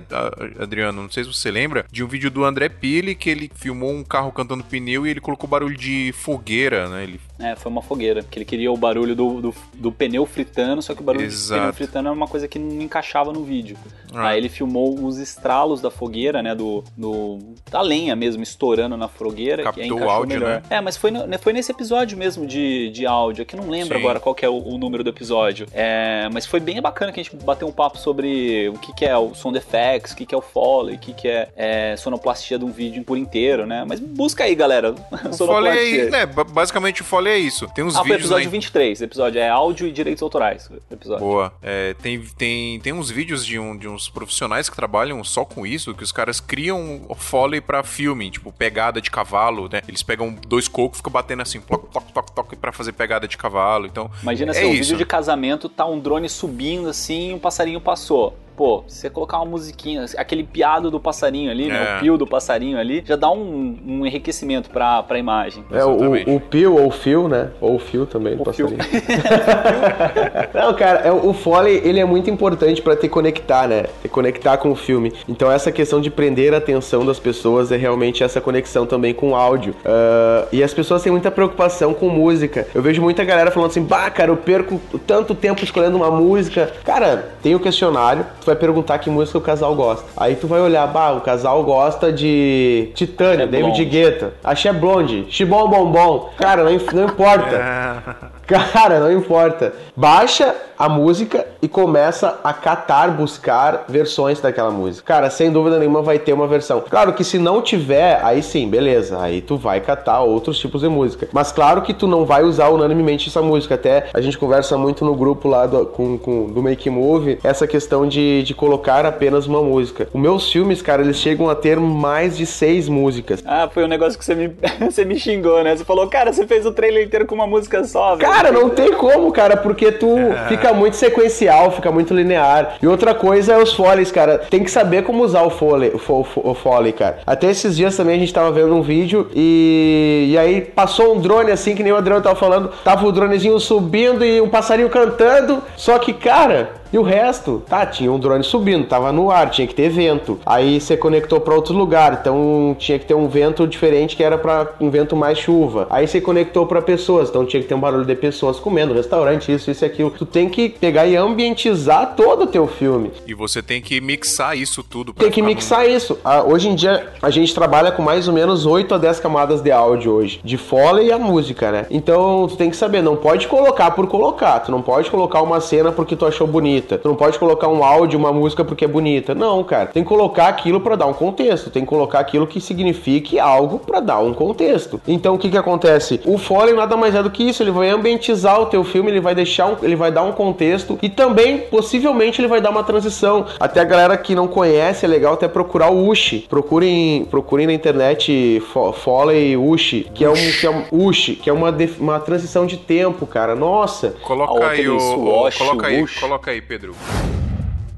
Adriano, 0.59 1.03
não 1.03 1.11
sei 1.11 1.25
se 1.25 1.33
você 1.33 1.51
lembra, 1.51 1.85
de 1.91 2.05
um 2.05 2.09
vídeo 2.09 2.31
do 2.31 2.45
André 2.45 2.69
Pili 2.69 3.15
que 3.15 3.29
ele 3.29 3.51
filmou 3.55 3.93
um 3.93 4.05
carro 4.05 4.33
cantando 4.33 4.65
pneu 4.65 5.07
e 5.07 5.11
ele 5.11 5.21
colocou 5.21 5.49
barulho 5.49 5.77
de 5.77 6.13
fogueira, 6.13 6.89
né? 6.89 7.03
Ele... 7.03 7.21
É, 7.39 7.55
foi 7.55 7.71
uma 7.71 7.83
fogueira, 7.83 8.23
que 8.23 8.39
ele 8.39 8.45
queria 8.45 8.71
o 8.73 8.77
barulho 8.77 9.15
do, 9.15 9.41
do, 9.41 9.55
do 9.75 9.93
pneu 9.93 10.27
fritando, 10.27 10.83
só 10.83 10.95
que 10.95 11.01
o 11.01 11.05
barulho 11.05 11.25
Exato. 11.25 11.61
do 11.61 11.63
pneu 11.63 11.73
fritando 11.75 12.09
era 12.09 12.17
uma 12.17 12.27
coisa 12.27 12.49
que 12.49 12.59
não 12.59 12.83
encaixava 12.83 13.33
no 13.33 13.45
vídeo. 13.45 13.77
Ah. 14.13 14.29
Aí 14.29 14.39
ele 14.39 14.49
filmou 14.49 14.99
os 15.05 15.19
estralos 15.19 15.81
da 15.81 15.91
fogueira, 15.91 16.43
né? 16.43 16.55
Do, 16.55 16.83
do, 16.97 17.39
da 17.71 17.81
lenha 17.81 18.17
mesmo, 18.17 18.43
estourando 18.43 18.97
na 18.97 19.09
fogueira. 19.09 19.63
Captou 19.63 19.85
que 19.85 19.93
o 19.93 20.11
áudio, 20.11 20.41
melhor. 20.41 20.63
né? 20.63 20.63
É, 20.71 20.81
mas 20.81 20.97
foi, 20.97 21.11
né, 21.11 21.39
foi 21.39 21.53
nesse 21.53 21.71
episódio 21.71 22.17
mesmo 22.17 22.47
de, 22.47 22.91
de 22.91 23.07
áudio, 23.07 23.45
que 23.45 23.57
não 23.57 23.69
lembro 23.69 23.97
Sim. 23.97 24.01
agora 24.01 24.21
qual 24.21 24.35
é 24.41 24.49
o, 24.49 24.59
o, 24.59 24.79
número 24.79 25.05
do 25.05 25.11
episódio. 25.11 25.67
É, 25.73 26.29
mas 26.33 26.47
foi 26.47 26.61
bem 26.61 26.81
bacana 26.81 27.13
que 27.13 27.21
a 27.21 27.23
gente 27.23 27.37
bateu 27.37 27.69
um 27.69 27.73
papo 27.73 27.99
sobre 27.99 28.69
o 28.69 28.79
que, 28.79 28.93
que 28.93 29.05
é 29.05 29.17
o 29.17 29.35
som 29.35 29.55
effects, 29.55 30.13
o 30.13 30.17
que, 30.17 30.27
que 30.27 30.35
é 30.35 30.39
o 30.39 30.43
foley, 30.43 30.97
o 30.97 30.99
que, 30.99 31.13
que 31.13 31.29
é, 31.29 31.49
é 31.57 31.97
sonoplastia 31.97 32.59
de 32.59 32.65
um 32.65 32.71
vídeo 32.71 33.05
por 33.05 33.17
inteiro, 33.17 33.67
né? 33.67 33.85
Mas 33.87 34.01
busca 34.01 34.45
aí, 34.45 34.55
galera. 34.55 34.95
O 35.29 35.47
foley 35.47 36.01
é, 36.01 36.11
né, 36.11 36.27
basicamente 36.27 37.03
o 37.03 37.05
foley 37.05 37.28
é 37.29 37.39
isso. 37.39 37.67
Tem 37.75 37.85
uns 37.85 37.97
ah, 37.97 38.03
vídeos... 38.03 38.21
Ah, 38.21 38.21
episódio 38.21 38.51
23, 38.51 39.03
episódio 39.03 39.41
é 39.41 39.49
áudio 39.49 39.87
e 39.87 39.93
direitos 39.93 40.23
autorais. 40.23 40.71
Episódio. 40.91 41.25
Boa. 41.25 41.53
É, 41.63 41.95
tem, 41.95 42.21
tem, 42.37 42.81
tem 42.81 42.93
uns 42.93 43.11
vídeos 43.11 43.45
de, 43.45 43.59
um, 43.59 43.77
de 43.77 43.89
uns 43.89 44.09
profissionais 44.09 44.69
que 44.69 44.77
trabalham 44.77 45.23
só 45.25 45.45
com 45.45 45.67
isso, 45.67 45.95
que 45.95 46.03
os 46.03 46.13
caras 46.13 46.41
criam 46.41 47.07
foley 47.17 47.61
pra 47.61 47.83
filme, 47.83 48.31
tipo 48.31 48.53
pegada 48.53 49.01
de 49.01 49.11
cavalo, 49.11 49.69
né? 49.71 49.83
Eles 49.89 50.03
pegam 50.03 50.35
dois 50.47 50.69
cocos, 50.69 50.99
ficam 50.99 51.13
batendo 51.13 51.43
assim, 51.43 51.61
toc, 51.61 51.91
toc, 51.91 52.13
toc, 52.13 52.31
toc, 52.31 52.57
pra 52.57 52.73
fazer 52.73 52.93
pegada 52.93 53.29
de 53.29 53.37
cavalo. 53.37 53.87
Então, 53.87 54.11
Imagina 54.23 54.53
é 54.53 54.59
assim, 54.59 54.67
um 54.67 54.73
vídeo 54.73 54.97
de 54.97 55.07
casamento, 55.07 55.69
tá 55.69 55.87
um 55.87 55.99
drone 55.99 56.29
subindo 56.29 56.89
assim 56.89 57.31
e 57.31 57.35
um 57.35 57.39
passarinho 57.39 57.81
passou 57.81 58.37
pô, 58.59 58.83
se 58.89 59.03
você 59.03 59.09
colocar 59.09 59.37
uma 59.37 59.47
musiquinha, 59.47 60.05
aquele 60.17 60.43
piado 60.43 60.91
do 60.91 60.99
passarinho 60.99 61.49
ali, 61.49 61.67
é. 61.67 61.73
né? 61.73 61.81
O 61.81 61.85
é. 61.85 62.01
pio 62.01 62.19
do 62.19 62.27
passarinho 62.27 62.77
ali, 62.77 63.05
já 63.07 63.15
dá 63.15 63.31
um, 63.31 63.79
um 63.87 64.05
enriquecimento 64.05 64.69
pra, 64.69 65.01
pra 65.05 65.17
imagem. 65.17 65.65
É, 65.71 65.85
o, 65.85 66.35
o 66.35 66.41
pio 66.41 66.75
ou 66.75 66.89
o 66.89 66.91
fio, 66.91 67.29
né? 67.29 67.51
Ou 67.61 67.77
o 67.77 67.79
fio 67.79 68.05
também 68.05 68.37
do 68.37 68.43
passarinho. 68.43 68.79
Não, 70.53 70.75
cara, 70.75 71.03
é, 71.05 71.13
o 71.13 71.33
Foley, 71.33 71.81
ele 71.85 72.01
é 72.01 72.05
muito 72.05 72.29
importante 72.29 72.83
para 72.83 72.97
te 72.97 73.09
conectar, 73.09 73.69
né? 73.69 73.85
Te 74.03 74.09
conectar 74.09 74.57
com 74.57 74.73
o 74.73 74.75
filme. 74.75 75.13
Então 75.29 75.53
essa 75.53 75.71
questão 75.71 76.01
de 76.01 76.11
prender 76.11 76.53
a 76.53 76.57
atenção 76.57 77.07
das 77.07 77.21
pessoas 77.21 77.71
é 77.71 77.77
realmente 77.77 78.25
essa 78.25 78.41
conexão 78.41 78.87
também 78.87 79.15
com 79.15 79.31
o 79.31 79.37
áudio. 79.37 79.73
Uh, 79.85 80.49
e 80.51 80.65
as 80.65 80.75
pessoas 80.75 81.01
têm 81.01 81.13
muita 81.13 81.31
preocupação 81.31 81.95
com 81.95 82.09
música. 82.09 82.67
Eu 82.75 82.83
vejo 82.83 83.01
muita 83.01 83.23
galera 83.25 83.53
falando 83.53 83.71
assim, 83.71 83.85
bah, 83.85 84.11
cara, 84.11 84.33
eu 84.33 84.37
perco 84.37 84.81
tanto 85.07 85.33
tempo 85.33 85.63
escolhendo 85.63 85.97
uma 85.97 86.11
música. 86.11 86.73
Cara, 86.85 87.31
tem 87.41 87.55
o 87.55 87.61
questionário, 87.61 88.27
vai 88.49 88.57
perguntar 88.57 88.99
que 88.99 89.11
música 89.11 89.39
o 89.39 89.41
casal 89.41 89.75
gosta. 89.75 90.07
Aí 90.17 90.35
tu 90.35 90.47
vai 90.47 90.61
olhar, 90.61 90.87
bah, 90.87 91.13
o 91.13 91.21
casal 91.21 91.63
gosta 91.63 92.13
de 92.13 92.91
Titânia, 92.95 93.47
David 93.47 93.85
Guetta, 93.85 94.33
Axé 94.43 94.73
Blonde, 94.73 95.27
Chibom 95.29 95.69
Bombom. 95.69 96.31
Cara, 96.37 96.65
não, 96.65 96.73
não 96.93 97.05
importa. 97.05 97.57
É. 97.57 98.39
Cara, 98.49 98.99
não 98.99 99.13
importa. 99.13 99.75
Baixa 99.95 100.55
a 100.79 100.89
música 100.89 101.47
e 101.61 101.69
começa 101.69 102.39
a 102.43 102.53
catar, 102.53 103.11
buscar 103.11 103.85
versões 103.89 104.41
daquela 104.41 104.71
música. 104.71 105.07
Cara, 105.07 105.29
sem 105.29 105.51
dúvida 105.51 105.79
nenhuma 105.79 106.01
vai 106.01 106.19
ter 106.19 106.33
uma 106.33 106.47
versão. 106.47 106.83
Claro 106.89 107.13
que 107.13 107.25
se 107.25 107.39
não 107.39 107.61
tiver, 107.61 108.21
aí 108.23 108.43
sim, 108.43 108.67
beleza. 108.69 109.21
Aí 109.21 109.43
tu 109.43 109.59
vai 109.59 109.81
catar 109.81 110.21
outros 110.21 110.59
tipos 110.59 110.81
de 110.81 110.89
música. 110.89 111.29
Mas 111.31 111.53
claro 111.53 111.83
que 111.83 111.93
tu 111.93 112.07
não 112.07 112.25
vai 112.25 112.43
usar 112.43 112.69
unanimemente 112.69 113.29
essa 113.29 113.43
música. 113.43 113.75
Até 113.75 114.09
a 114.15 114.21
gente 114.21 114.39
conversa 114.39 114.79
muito 114.79 115.05
no 115.05 115.15
grupo 115.15 115.47
lá 115.47 115.67
do, 115.67 115.85
com, 115.85 116.17
com, 116.17 116.47
do 116.47 116.63
Make 116.63 116.89
Move 116.89 117.39
essa 117.45 117.67
questão 117.67 118.07
de, 118.07 118.38
de 118.43 118.55
colocar 118.55 119.05
apenas 119.05 119.47
uma 119.47 119.63
música. 119.63 120.09
Os 120.13 120.21
meus 120.21 120.51
filmes, 120.51 120.83
cara, 120.83 121.03
eles 121.03 121.17
chegam 121.17 121.49
a 121.49 121.55
ter 121.55 121.79
mais 121.79 122.37
de 122.37 122.47
seis 122.47 122.89
músicas. 122.89 123.43
Ah, 123.47 123.69
foi 123.73 123.85
um 123.85 123.89
negócio 123.89 124.19
que 124.19 124.25
você 124.25 124.35
me, 124.35 124.53
você 124.81 125.05
me 125.05 125.19
xingou, 125.19 125.63
né? 125.63 125.77
Você 125.77 125.85
falou, 125.85 126.07
cara, 126.09 126.33
você 126.33 126.47
fez 126.47 126.67
o 126.67 126.73
trailer 126.73 127.05
inteiro 127.05 127.27
com 127.27 127.35
uma 127.35 127.47
música 127.47 127.85
só, 127.85 128.17
velho. 128.17 128.31
Cara, 128.31 128.53
não 128.53 128.71
tem 128.71 128.93
como, 128.93 129.33
cara, 129.33 129.57
porque 129.57 129.93
tu 129.93 130.17
é. 130.17 130.47
fica 130.49 130.73
muito 130.73 130.97
sequencial, 130.97 131.71
fica 131.71 131.91
muito 131.91 132.15
linear. 132.15 132.77
E 132.83 132.87
outra 132.87 133.15
coisa 133.15 133.55
é 133.55 133.63
os 133.63 133.73
foleys, 133.73 134.11
cara. 134.11 134.39
Tem 134.39 134.63
que 134.63 134.71
saber 134.71 135.03
como 135.05 135.23
usar 135.23 135.43
o 135.43 135.51
foley, 135.51 135.91
o, 135.91 136.13
o, 136.13 136.51
o 136.51 136.55
foley, 136.55 136.93
cara. 136.93 137.19
Até 137.27 137.51
esses 137.51 137.77
dias 137.77 137.97
também 137.97 138.17
a 138.17 138.19
gente 138.19 138.33
tava 138.33 138.51
vendo 138.51 138.75
um 138.75 138.83
vídeo 138.83 139.29
e, 139.35 140.29
e 140.31 140.39
aí 140.39 140.61
passou 140.61 141.17
um 141.17 141.21
drone 141.21 141.51
assim, 141.51 141.75
que 141.75 141.83
nem 141.83 141.93
o 141.93 141.97
Adriano 141.97 142.23
tava 142.23 142.37
falando. 142.37 142.71
Tava 142.85 143.07
o 143.07 143.13
dronezinho 143.13 143.59
subindo 143.59 144.25
e 144.25 144.41
um 144.41 144.49
passarinho 144.49 144.89
cantando. 144.89 145.63
Só 145.77 145.99
que, 145.99 146.13
cara, 146.13 146.71
E 146.93 146.99
o 146.99 147.03
resto, 147.03 147.63
tá, 147.69 147.85
tinha 147.85 148.11
um 148.11 148.19
drone 148.19 148.43
subindo, 148.43 148.87
tava 148.87 149.13
no 149.13 149.31
ar, 149.31 149.51
tinha 149.51 149.67
que 149.67 149.75
ter 149.75 149.91
vento. 149.91 150.39
Aí 150.47 150.81
você 150.81 150.97
conectou 150.97 151.39
para 151.41 151.55
outro 151.55 151.75
lugar, 151.75 152.19
então 152.21 152.75
tinha 152.79 152.99
que 152.99 153.05
ter 153.05 153.15
um 153.15 153.29
vento 153.29 153.67
diferente 153.67 154.17
que 154.17 154.23
era 154.23 154.39
para 154.39 154.73
um 154.81 154.89
vento 154.89 155.15
mais 155.15 155.39
chuva. 155.39 155.87
Aí 155.91 156.09
você 156.09 156.21
conectou 156.21 156.67
para 156.67 156.81
pessoas, 156.81 157.29
então 157.29 157.45
tinha 157.45 157.63
que 157.63 157.69
ter 157.69 157.75
um 157.75 157.81
barulho 157.81 158.07
de 158.07 158.15
pessoas 158.15 158.59
comendo, 158.59 158.95
restaurante, 158.95 159.53
isso, 159.53 159.71
isso 159.71 159.85
e 159.85 159.87
aquilo. 159.87 160.11
Tu 160.11 160.25
tem 160.25 160.49
que 160.49 160.71
pegar 160.71 161.07
e 161.07 161.15
ambientizar 161.15 162.15
todo 162.17 162.45
o 162.45 162.47
teu 162.47 162.67
filme. 162.67 163.11
E 163.27 163.35
você 163.35 163.63
tem 163.63 163.83
que 163.83 164.01
mixar 164.01 164.57
isso 164.57 164.83
tudo. 164.83 165.13
pra 165.13 165.25
Tem 165.25 165.33
que 165.33 165.43
mixar 165.43 165.89
isso. 165.89 166.19
Ah, 166.25 166.43
hoje 166.43 166.69
em 166.69 166.75
dia 166.75 167.09
a 167.21 167.29
gente 167.29 167.55
trabalha 167.55 167.93
com 167.93 168.03
mais 168.03 168.27
ou 168.29 168.35
menos 168.35 168.65
8 168.65 168.95
a 168.95 168.99
10 168.99 169.21
camadas 169.21 169.61
de 169.61 169.71
áudio 169.71 170.13
hoje, 170.13 170.41
de 170.43 170.57
foley 170.57 171.09
e 171.09 171.13
a 171.13 171.19
música, 171.19 171.71
né? 171.71 171.87
Então 171.91 172.47
tu 172.49 172.57
tem 172.57 172.71
que 172.71 172.77
saber, 172.77 173.03
não 173.03 173.17
pode 173.17 173.47
colocar 173.47 173.91
por 173.91 174.07
colocar, 174.07 174.61
tu 174.61 174.71
não 174.71 174.81
pode 174.81 175.11
colocar 175.11 175.43
uma 175.43 175.61
cena 175.61 175.93
porque 175.93 176.17
tu 176.17 176.25
achou 176.25 176.47
bonita, 176.79 176.99
tu 176.99 177.09
não 177.09 177.15
pode 177.17 177.39
colocar 177.39 177.69
um 177.69 177.83
áudio, 177.83 178.19
uma 178.19 178.33
música 178.33 178.65
porque 178.65 178.85
é 178.85 178.89
bonita. 178.89 179.35
Não, 179.35 179.63
cara, 179.65 179.87
tem 179.87 180.03
que 180.03 180.09
colocar 180.09 180.49
aquilo 180.49 180.81
pra 180.81 180.97
dar 180.97 181.07
um 181.07 181.13
contexto, 181.13 181.71
tem 181.71 181.83
que 181.83 181.89
colocar 181.89 182.21
aquilo 182.21 182.47
que 182.47 182.61
signifique 182.61 183.39
algo 183.39 183.79
pra 183.79 184.01
dar 184.01 184.19
um 184.21 184.33
contexto. 184.33 185.01
Então 185.07 185.35
o 185.35 185.39
que 185.39 185.49
que 185.51 185.57
acontece? 185.57 186.21
O 186.25 186.39
foley 186.39 186.75
nada 186.75 186.97
mais 186.97 187.15
é 187.15 187.23
do 187.23 187.31
que 187.31 187.43
isso, 187.43 187.63
ele 187.63 187.71
vai 187.71 187.89
ambientizar 187.91 188.61
o 188.61 188.67
teu 188.67 188.85
filme, 188.85 189.11
ele 189.11 189.21
vai 189.21 189.35
deixar 189.35 189.67
um, 189.67 189.77
ele 189.83 189.97
vai 189.97 190.11
dar 190.13 190.23
um 190.23 190.33
contexto 190.33 190.99
e 191.03 191.09
também 191.09 191.59
possivelmente 191.59 192.41
ele 192.41 192.49
vai 192.49 192.61
dar 192.61 192.71
uma 192.71 192.83
transição. 192.85 193.47
Até 193.59 193.81
a 193.81 193.85
galera 193.85 194.17
que 194.17 194.35
não 194.35 194.47
conhece, 194.47 195.05
é 195.05 195.09
legal 195.09 195.35
até 195.35 195.49
procurar 195.49 195.91
o 195.91 196.09
Ushi. 196.09 196.47
Procurem, 196.49 197.27
procurem 197.31 197.67
na 197.67 197.73
internet 197.73 198.63
fo- 198.73 198.93
Foley 198.93 199.57
Ushi, 199.57 200.07
que 200.15 200.25
é 200.25 200.31
um 200.31 200.35
que 200.35 200.67
é 200.67 200.71
um 200.71 200.85
Ushi, 200.93 201.35
que 201.37 201.51
é 201.51 201.53
uma, 201.53 201.75
uma 201.99 202.21
transição 202.21 202.67
de 202.67 202.77
tempo, 202.77 203.27
cara. 203.27 203.55
Nossa, 203.55 204.15
Coloca 204.23 204.53
aí 204.53 204.61
o. 204.61 204.65
aquele 204.67 204.89
o- 204.89 204.99
Swash, 205.01 205.59
coloca 205.59 205.87
aí, 205.87 206.07
coloca 206.21 206.51
aí, 206.51 206.61
Pedro. 206.69 206.95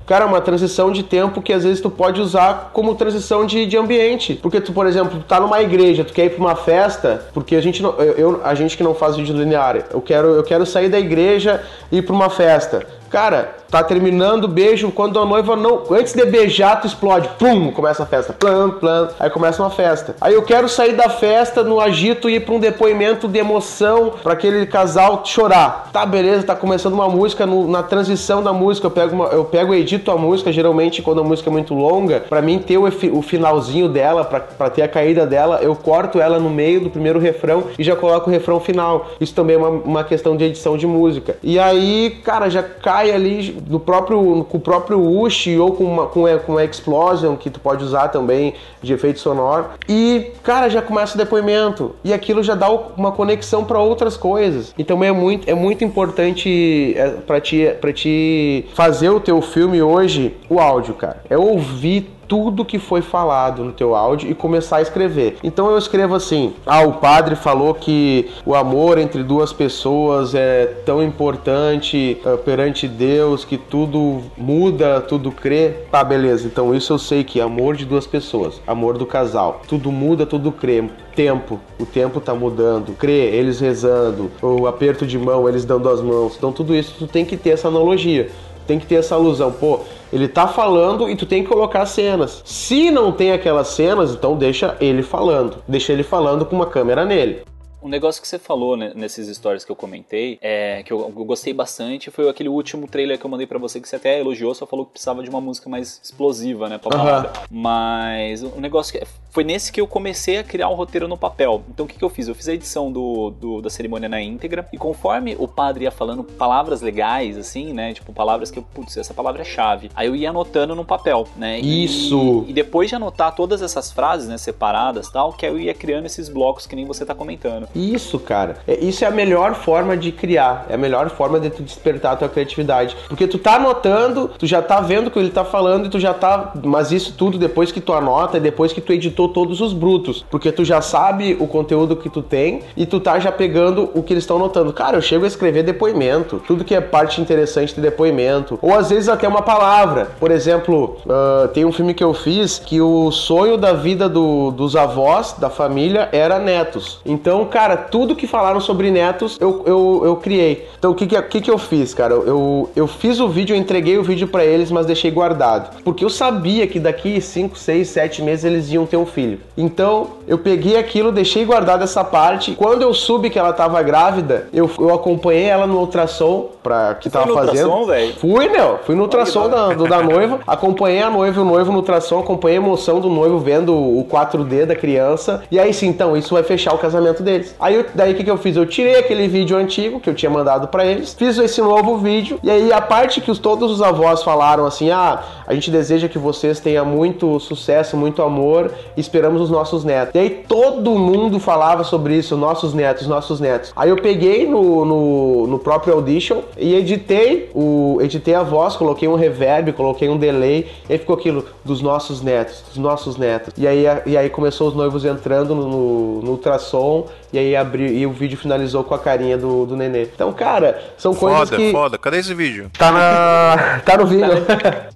Cara, 0.06 0.26
uma 0.26 0.40
transição 0.40 0.90
de 0.90 1.02
tempo 1.04 1.40
que 1.42 1.52
às 1.52 1.62
vezes 1.62 1.80
tu 1.80 1.88
pode 1.90 2.20
usar 2.20 2.70
como 2.72 2.94
transição 2.96 3.44
de, 3.46 3.64
de 3.66 3.76
ambiente. 3.76 4.34
Porque 4.42 4.60
tu, 4.60 4.72
por 4.72 4.86
exemplo, 4.86 5.22
tá 5.28 5.38
numa 5.38 5.60
igreja, 5.62 6.04
tu 6.04 6.12
quer 6.12 6.24
ir 6.26 6.30
pra 6.30 6.40
uma 6.40 6.56
festa, 6.56 7.28
porque 7.32 7.54
a 7.54 7.60
gente 7.60 7.80
não, 7.82 7.90
eu, 7.98 8.12
eu- 8.14 8.40
a 8.44 8.52
gente 8.54 8.76
que 8.76 8.82
não 8.82 8.92
faz 8.94 9.16
vídeo 9.16 9.36
linear, 9.36 9.84
eu 9.92 10.00
quero, 10.00 10.28
eu 10.28 10.42
quero 10.42 10.66
sair 10.66 10.88
da 10.88 10.98
igreja 10.98 11.62
e 11.92 11.98
ir 11.98 12.02
pra 12.02 12.12
uma 12.14 12.28
festa. 12.30 12.84
Cara, 13.10 13.56
tá 13.70 13.82
terminando 13.82 14.44
o 14.44 14.48
beijo, 14.48 14.90
quando 14.92 15.18
a 15.18 15.26
noiva 15.26 15.56
não. 15.56 15.82
Antes 15.90 16.12
de 16.12 16.24
beijar, 16.24 16.80
tu 16.80 16.86
explode. 16.86 17.28
Pum! 17.38 17.72
Começa 17.72 18.04
a 18.04 18.06
festa. 18.06 18.32
Plam, 18.32 18.70
plam. 18.70 19.08
Aí 19.18 19.28
começa 19.28 19.60
uma 19.62 19.70
festa. 19.70 20.14
Aí 20.20 20.32
eu 20.34 20.42
quero 20.42 20.68
sair 20.68 20.92
da 20.92 21.08
festa 21.08 21.62
no 21.64 21.80
agito 21.80 22.30
e 22.30 22.36
ir 22.36 22.40
pra 22.40 22.54
um 22.54 22.60
depoimento 22.60 23.26
de 23.26 23.38
emoção 23.38 24.12
pra 24.22 24.34
aquele 24.34 24.64
casal 24.66 25.22
chorar. 25.24 25.88
Tá, 25.92 26.06
beleza, 26.06 26.44
tá 26.44 26.54
começando 26.54 26.94
uma 26.94 27.08
música. 27.08 27.44
no- 27.46 27.66
na 27.68 27.82
transição 27.82 28.42
da 28.42 28.52
música, 28.52 28.86
eu 28.86 28.90
pego, 28.90 29.14
uma, 29.14 29.26
eu 29.26 29.44
pego 29.44 29.74
e 29.74 29.80
edito 29.80 30.10
a 30.10 30.16
música. 30.16 30.52
Geralmente, 30.52 31.02
quando 31.02 31.20
a 31.20 31.24
música 31.24 31.50
é 31.50 31.52
muito 31.52 31.74
longa, 31.74 32.20
pra 32.28 32.40
mim 32.40 32.58
ter 32.60 32.78
o, 32.78 32.84
o 32.86 33.22
finalzinho 33.22 33.88
dela, 33.88 34.24
pra 34.24 34.70
ter 34.70 34.82
a 34.82 34.88
caída 34.88 35.26
dela, 35.26 35.58
eu 35.62 35.74
corto 35.74 36.20
ela 36.20 36.38
no 36.38 36.48
meio 36.50 36.80
do 36.82 36.90
primeiro 36.90 37.18
refrão 37.18 37.64
e 37.78 37.82
já 37.82 37.96
coloco 37.96 38.28
o 38.30 38.32
refrão 38.32 38.60
final. 38.60 39.06
Isso 39.20 39.34
também 39.34 39.56
é 39.56 39.58
uma, 39.58 39.68
uma 39.68 40.04
questão 40.04 40.36
de 40.36 40.44
edição 40.44 40.76
de 40.76 40.86
música. 40.86 41.36
E 41.42 41.58
aí, 41.58 42.10
cara, 42.22 42.48
já 42.48 42.62
cai 42.62 42.99
ali 43.08 43.62
no 43.68 43.78
próprio, 43.78 44.44
com 44.48 44.58
o 44.58 44.60
próprio 44.60 45.00
Ush 45.00 45.46
ou 45.58 45.72
com 45.72 45.84
uma, 45.84 46.06
com, 46.06 46.26
a- 46.26 46.38
com 46.38 46.58
a 46.58 46.64
Explosion, 46.64 47.36
que 47.36 47.48
tu 47.48 47.60
pode 47.60 47.84
usar 47.84 48.08
também 48.08 48.54
de 48.82 48.92
efeito 48.92 49.20
sonoro. 49.20 49.66
E, 49.88 50.32
cara, 50.42 50.68
já 50.68 50.82
começa 50.82 51.14
o 51.14 51.18
depoimento. 51.18 51.94
E 52.02 52.12
aquilo 52.12 52.42
já 52.42 52.54
dá 52.56 52.68
uma 52.70 53.12
conexão 53.12 53.64
para 53.64 53.78
outras 53.78 54.16
coisas. 54.16 54.74
Então 54.76 55.02
é 55.04 55.12
muito, 55.12 55.48
é 55.48 55.54
muito 55.54 55.84
importante 55.84 56.94
é, 56.96 57.08
para 57.26 57.40
ti, 57.40 57.66
ti 57.94 58.66
fazer 58.74 59.10
o 59.10 59.20
teu 59.20 59.40
filme 59.40 59.80
hoje, 59.82 60.34
o 60.48 60.58
áudio, 60.58 60.94
cara. 60.94 61.22
É 61.30 61.38
ouvir 61.38 62.10
tudo 62.30 62.64
que 62.64 62.78
foi 62.78 63.02
falado 63.02 63.64
no 63.64 63.72
teu 63.72 63.92
áudio 63.92 64.30
e 64.30 64.34
começar 64.36 64.76
a 64.76 64.82
escrever. 64.82 65.36
Então 65.42 65.68
eu 65.68 65.76
escrevo 65.76 66.14
assim: 66.14 66.54
"Ah, 66.64 66.82
o 66.82 66.92
padre 66.92 67.34
falou 67.34 67.74
que 67.74 68.30
o 68.46 68.54
amor 68.54 68.98
entre 68.98 69.24
duas 69.24 69.52
pessoas 69.52 70.32
é 70.32 70.64
tão 70.86 71.02
importante 71.02 72.18
ah, 72.24 72.36
perante 72.36 72.86
Deus 72.86 73.44
que 73.44 73.58
tudo 73.58 74.22
muda, 74.38 75.00
tudo 75.00 75.32
crê". 75.32 75.70
Tá, 75.90 76.04
beleza. 76.04 76.46
Então 76.46 76.72
isso 76.72 76.92
eu 76.92 76.98
sei 76.98 77.24
que 77.24 77.40
é 77.40 77.42
amor 77.42 77.74
de 77.74 77.84
duas 77.84 78.06
pessoas, 78.06 78.60
amor 78.64 78.96
do 78.96 79.04
casal. 79.04 79.62
Tudo 79.66 79.90
muda, 79.90 80.24
tudo 80.24 80.52
crê. 80.52 80.84
Tempo, 81.16 81.58
o 81.80 81.84
tempo 81.84 82.20
tá 82.20 82.32
mudando. 82.32 82.96
Crê, 82.96 83.24
eles 83.34 83.58
rezando, 83.58 84.30
o 84.40 84.68
aperto 84.68 85.04
de 85.04 85.18
mão, 85.18 85.48
eles 85.48 85.64
dando 85.64 85.88
as 85.88 86.00
mãos. 86.00 86.36
Então 86.36 86.52
tudo 86.52 86.76
isso 86.76 86.94
tu 86.96 87.08
tem 87.08 87.24
que 87.24 87.36
ter 87.36 87.50
essa 87.50 87.66
analogia 87.66 88.30
tem 88.70 88.78
que 88.78 88.86
ter 88.86 88.96
essa 88.96 89.16
alusão. 89.16 89.50
Pô, 89.50 89.80
ele 90.12 90.28
tá 90.28 90.46
falando 90.46 91.10
e 91.10 91.16
tu 91.16 91.26
tem 91.26 91.42
que 91.42 91.48
colocar 91.48 91.84
cenas. 91.86 92.40
Se 92.44 92.88
não 92.88 93.10
tem 93.10 93.32
aquelas 93.32 93.66
cenas, 93.68 94.12
então 94.12 94.36
deixa 94.36 94.76
ele 94.80 95.02
falando. 95.02 95.56
Deixa 95.66 95.92
ele 95.92 96.04
falando 96.04 96.46
com 96.46 96.54
uma 96.54 96.66
câmera 96.66 97.04
nele. 97.04 97.42
Um 97.82 97.88
negócio 97.88 98.20
que 98.20 98.28
você 98.28 98.38
falou 98.38 98.76
né, 98.76 98.92
nesses 98.94 99.34
stories 99.36 99.64
que 99.64 99.72
eu 99.72 99.76
comentei, 99.76 100.38
é, 100.42 100.82
que 100.82 100.92
eu, 100.92 101.00
eu 101.00 101.24
gostei 101.24 101.52
bastante, 101.52 102.10
foi 102.10 102.28
aquele 102.28 102.48
último 102.48 102.86
trailer 102.86 103.18
que 103.18 103.24
eu 103.24 103.30
mandei 103.30 103.46
pra 103.46 103.58
você, 103.58 103.80
que 103.80 103.88
você 103.88 103.96
até 103.96 104.20
elogiou, 104.20 104.54
só 104.54 104.66
falou 104.66 104.84
que 104.86 104.92
precisava 104.92 105.22
de 105.22 105.30
uma 105.30 105.40
música 105.40 105.68
mais 105.68 106.00
explosiva, 106.02 106.68
né, 106.68 106.78
pra 106.78 106.96
balada. 106.96 107.32
Mas 107.50 108.42
o 108.42 108.60
negócio 108.60 108.92
que 108.98 109.06
foi 109.30 109.44
nesse 109.44 109.70
que 109.72 109.80
eu 109.80 109.86
comecei 109.86 110.38
a 110.38 110.44
criar 110.44 110.68
o 110.68 110.74
roteiro 110.74 111.06
no 111.06 111.16
papel. 111.16 111.62
Então 111.68 111.86
o 111.86 111.88
que, 111.88 111.96
que 111.96 112.04
eu 112.04 112.10
fiz? 112.10 112.26
Eu 112.28 112.34
fiz 112.34 112.48
a 112.48 112.54
edição 112.54 112.90
do, 112.90 113.30
do- 113.30 113.62
da 113.62 113.70
cerimônia 113.70 114.08
na 114.08 114.20
íntegra, 114.20 114.68
e 114.72 114.76
conforme 114.76 115.36
o 115.38 115.46
padre 115.46 115.84
ia 115.84 115.90
falando 115.90 116.24
palavras 116.24 116.80
legais, 116.82 117.38
assim, 117.38 117.72
né, 117.72 117.94
tipo 117.94 118.12
palavras 118.12 118.50
que 118.50 118.58
eu, 118.58 118.62
putz, 118.62 118.96
essa 118.96 119.14
palavra 119.14 119.42
é 119.42 119.44
chave, 119.44 119.90
aí 119.94 120.06
eu 120.08 120.16
ia 120.16 120.30
anotando 120.30 120.74
no 120.74 120.84
papel, 120.84 121.26
né. 121.36 121.60
E- 121.60 121.84
Isso. 121.84 122.44
E 122.48 122.52
depois 122.52 122.88
de 122.88 122.96
anotar 122.96 123.34
todas 123.34 123.62
essas 123.62 123.90
frases, 123.92 124.28
né, 124.28 124.36
separadas 124.36 125.08
tal, 125.10 125.32
que 125.32 125.46
aí 125.46 125.52
eu 125.52 125.58
ia 125.58 125.72
criando 125.74 126.06
esses 126.06 126.28
blocos 126.28 126.66
que 126.66 126.74
nem 126.76 126.84
você 126.84 127.06
tá 127.06 127.14
comentando. 127.14 127.68
Isso, 127.74 128.18
cara. 128.18 128.56
É, 128.66 128.78
isso 128.84 129.04
é 129.04 129.08
a 129.08 129.10
melhor 129.10 129.54
forma 129.54 129.96
de 129.96 130.10
criar. 130.12 130.66
É 130.68 130.74
a 130.74 130.78
melhor 130.78 131.08
forma 131.10 131.38
de 131.38 131.50
tu 131.50 131.62
despertar 131.62 132.12
a 132.12 132.16
tua 132.16 132.28
criatividade. 132.28 132.96
Porque 133.08 133.26
tu 133.26 133.38
tá 133.38 133.54
anotando, 133.56 134.30
tu 134.38 134.46
já 134.46 134.60
tá 134.62 134.80
vendo 134.80 135.06
o 135.08 135.10
que 135.10 135.18
ele 135.18 135.30
tá 135.30 135.44
falando 135.44 135.86
e 135.86 135.88
tu 135.88 135.98
já 135.98 136.12
tá. 136.12 136.52
Mas 136.64 136.90
isso 136.92 137.14
tudo 137.16 137.38
depois 137.38 137.70
que 137.72 137.80
tu 137.80 137.92
anota 137.92 138.36
e 138.36 138.40
depois 138.40 138.72
que 138.72 138.80
tu 138.80 138.92
editou 138.92 139.28
todos 139.28 139.60
os 139.60 139.72
brutos. 139.72 140.24
Porque 140.30 140.50
tu 140.52 140.64
já 140.64 140.80
sabe 140.80 141.36
o 141.40 141.46
conteúdo 141.46 141.96
que 141.96 142.08
tu 142.08 142.22
tem 142.22 142.62
e 142.76 142.86
tu 142.86 142.98
tá 143.00 143.18
já 143.18 143.30
pegando 143.30 143.90
o 143.94 144.02
que 144.02 144.12
eles 144.12 144.24
estão 144.24 144.36
anotando. 144.36 144.72
Cara, 144.72 144.96
eu 144.96 145.02
chego 145.02 145.24
a 145.24 145.28
escrever 145.28 145.62
depoimento. 145.62 146.42
Tudo 146.46 146.64
que 146.64 146.74
é 146.74 146.80
parte 146.80 147.20
interessante 147.20 147.74
de 147.74 147.80
depoimento. 147.80 148.58
Ou 148.62 148.74
às 148.74 148.90
vezes 148.90 149.08
até 149.08 149.28
uma 149.28 149.42
palavra. 149.42 150.08
Por 150.18 150.30
exemplo, 150.30 150.96
ah, 151.08 151.48
tem 151.52 151.64
um 151.64 151.72
filme 151.72 151.94
que 151.94 152.02
eu 152.04 152.12
fiz 152.14 152.58
que 152.58 152.80
o 152.80 153.10
sonho 153.10 153.56
da 153.56 153.72
vida 153.72 154.08
do- 154.08 154.50
dos 154.50 154.74
avós, 154.76 155.34
da 155.38 155.48
família, 155.50 156.08
era 156.12 156.38
netos. 156.38 157.00
Então, 157.04 157.44
cara, 157.44 157.59
tudo 157.76 158.14
que 158.16 158.26
falaram 158.26 158.60
sobre 158.60 158.90
netos 158.90 159.36
eu, 159.40 159.62
eu, 159.66 160.02
eu 160.04 160.16
criei. 160.16 160.66
Então, 160.78 160.90
o 160.90 160.94
que, 160.94 161.06
que, 161.06 161.20
que, 161.22 161.40
que 161.40 161.50
eu 161.50 161.58
fiz, 161.58 161.92
cara? 161.94 162.14
Eu, 162.14 162.70
eu 162.74 162.86
fiz 162.86 163.20
o 163.20 163.28
vídeo, 163.28 163.54
eu 163.54 163.58
entreguei 163.60 163.98
o 163.98 164.02
vídeo 164.02 164.26
pra 164.28 164.44
eles, 164.44 164.70
mas 164.70 164.86
deixei 164.86 165.10
guardado. 165.10 165.76
Porque 165.84 166.04
eu 166.04 166.10
sabia 166.10 166.66
que 166.66 166.78
daqui 166.80 167.20
5, 167.20 167.56
6, 167.58 167.88
7 167.88 168.22
meses 168.22 168.44
eles 168.44 168.70
iam 168.72 168.86
ter 168.86 168.96
um 168.96 169.06
filho. 169.06 169.38
Então, 169.56 170.08
eu 170.26 170.38
peguei 170.38 170.76
aquilo, 170.76 171.12
deixei 171.12 171.44
guardado 171.44 171.82
essa 171.84 172.02
parte. 172.04 172.52
Quando 172.52 172.82
eu 172.82 172.92
soube 172.94 173.30
que 173.30 173.38
ela 173.38 173.52
tava 173.52 173.82
grávida, 173.82 174.48
eu, 174.52 174.70
eu 174.78 174.92
acompanhei 174.94 175.44
ela 175.44 175.66
no 175.66 175.78
ultrassom 175.78 176.48
pra 176.62 176.94
que 176.94 177.08
foi 177.10 177.20
tava 177.20 177.32
no 177.32 177.34
fazendo. 177.38 177.68
ultrassom, 177.68 177.86
velho? 177.86 178.14
Fui, 178.14 178.48
meu. 178.48 178.78
Fui 178.84 178.94
no 178.94 179.02
ultrassom 179.02 179.48
da, 179.48 179.68
do- 179.74 179.88
da 179.88 180.02
noiva. 180.02 180.40
Acompanhei 180.46 181.02
a 181.02 181.10
noiva 181.10 181.38
e 181.38 181.42
o 181.42 181.46
noivo 181.46 181.70
no 181.72 181.78
ultrassom. 181.78 182.18
Acompanhei 182.20 182.58
a 182.58 182.60
emoção 182.62 183.00
do 183.00 183.08
noivo 183.08 183.38
vendo 183.38 183.74
o 183.74 184.04
4D 184.10 184.66
da 184.66 184.74
criança. 184.76 185.42
E 185.50 185.58
aí 185.58 185.72
sim, 185.74 185.88
então, 185.88 186.16
isso 186.16 186.34
vai 186.34 186.42
fechar 186.42 186.74
o 186.74 186.78
casamento 186.78 187.22
deles. 187.22 187.49
Aí, 187.58 187.84
daí 187.94 188.12
o 188.12 188.16
que, 188.16 188.24
que 188.24 188.30
eu 188.30 188.36
fiz? 188.36 188.56
Eu 188.56 188.66
tirei 188.66 188.96
aquele 188.96 189.26
vídeo 189.28 189.56
antigo 189.56 190.00
que 190.00 190.08
eu 190.08 190.14
tinha 190.14 190.30
mandado 190.30 190.68
pra 190.68 190.84
eles. 190.84 191.14
Fiz 191.14 191.38
esse 191.38 191.60
novo 191.60 191.96
vídeo. 191.98 192.38
E 192.42 192.50
aí 192.50 192.72
a 192.72 192.80
parte 192.80 193.20
que 193.20 193.30
os, 193.30 193.38
todos 193.38 193.70
os 193.70 193.82
avós 193.82 194.22
falaram 194.22 194.66
assim: 194.66 194.90
ah, 194.90 195.22
a 195.46 195.54
gente 195.54 195.70
deseja 195.70 196.08
que 196.08 196.18
vocês 196.18 196.60
tenham 196.60 196.84
muito 196.84 197.38
sucesso, 197.40 197.96
muito 197.96 198.22
amor. 198.22 198.72
Esperamos 198.96 199.40
os 199.40 199.50
nossos 199.50 199.84
netos. 199.84 200.14
E 200.14 200.18
aí 200.18 200.30
todo 200.30 200.90
mundo 200.92 201.38
falava 201.38 201.84
sobre 201.84 202.16
isso, 202.16 202.36
nossos 202.36 202.74
netos, 202.74 203.06
nossos 203.06 203.40
netos. 203.40 203.72
Aí 203.74 203.90
eu 203.90 203.96
peguei 203.96 204.46
no, 204.46 204.84
no, 204.84 205.46
no 205.46 205.58
próprio 205.58 205.94
Audition 205.94 206.42
e 206.58 206.74
editei 206.74 207.50
o 207.54 207.98
editei 208.00 208.34
a 208.34 208.42
voz, 208.42 208.76
coloquei 208.76 209.08
um 209.08 209.14
reverb, 209.14 209.72
coloquei 209.72 210.08
um 210.08 210.16
delay, 210.16 210.66
e 210.88 210.92
aí 210.92 210.98
ficou 210.98 211.16
aquilo 211.16 211.44
dos 211.64 211.80
nossos 211.80 212.22
netos, 212.22 212.62
dos 212.68 212.76
nossos 212.76 213.16
netos. 213.16 213.52
E 213.56 213.66
aí, 213.66 213.84
e 214.06 214.16
aí 214.16 214.30
começou 214.30 214.68
os 214.68 214.74
noivos 214.74 215.04
entrando 215.04 215.54
no, 215.54 215.68
no, 215.68 216.22
no 216.22 216.30
ultrassom 216.32 217.06
e 217.32 217.38
aí 217.40 217.56
abriu 217.56 217.88
e 217.88 218.06
o 218.06 218.12
vídeo 218.12 218.38
finalizou 218.38 218.84
com 218.84 218.94
a 218.94 218.98
carinha 218.98 219.36
do, 219.36 219.66
do 219.66 219.76
nenê. 219.76 220.02
Então, 220.02 220.32
cara, 220.32 220.80
são 220.96 221.14
coisas 221.14 221.48
Foda, 221.48 221.56
que 221.56 221.72
foda. 221.72 221.98
Cadê 221.98 222.18
esse 222.18 222.34
vídeo? 222.34 222.70
tá 222.78 222.90
na 222.92 223.80
tá 223.84 223.96
no 223.96 224.06
vídeo. 224.06 224.44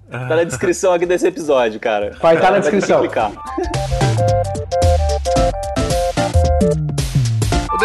Tá 0.09 0.35
na 0.35 0.43
descrição 0.45 0.93
aqui 0.93 1.05
desse 1.05 1.27
episódio, 1.27 1.79
cara. 1.79 2.15
Vai 2.21 2.37
tá 2.37 2.51
na 2.51 2.61
ter 2.61 2.69
que 2.69 2.77
descrição. 2.77 2.99
clicar. 3.01 3.31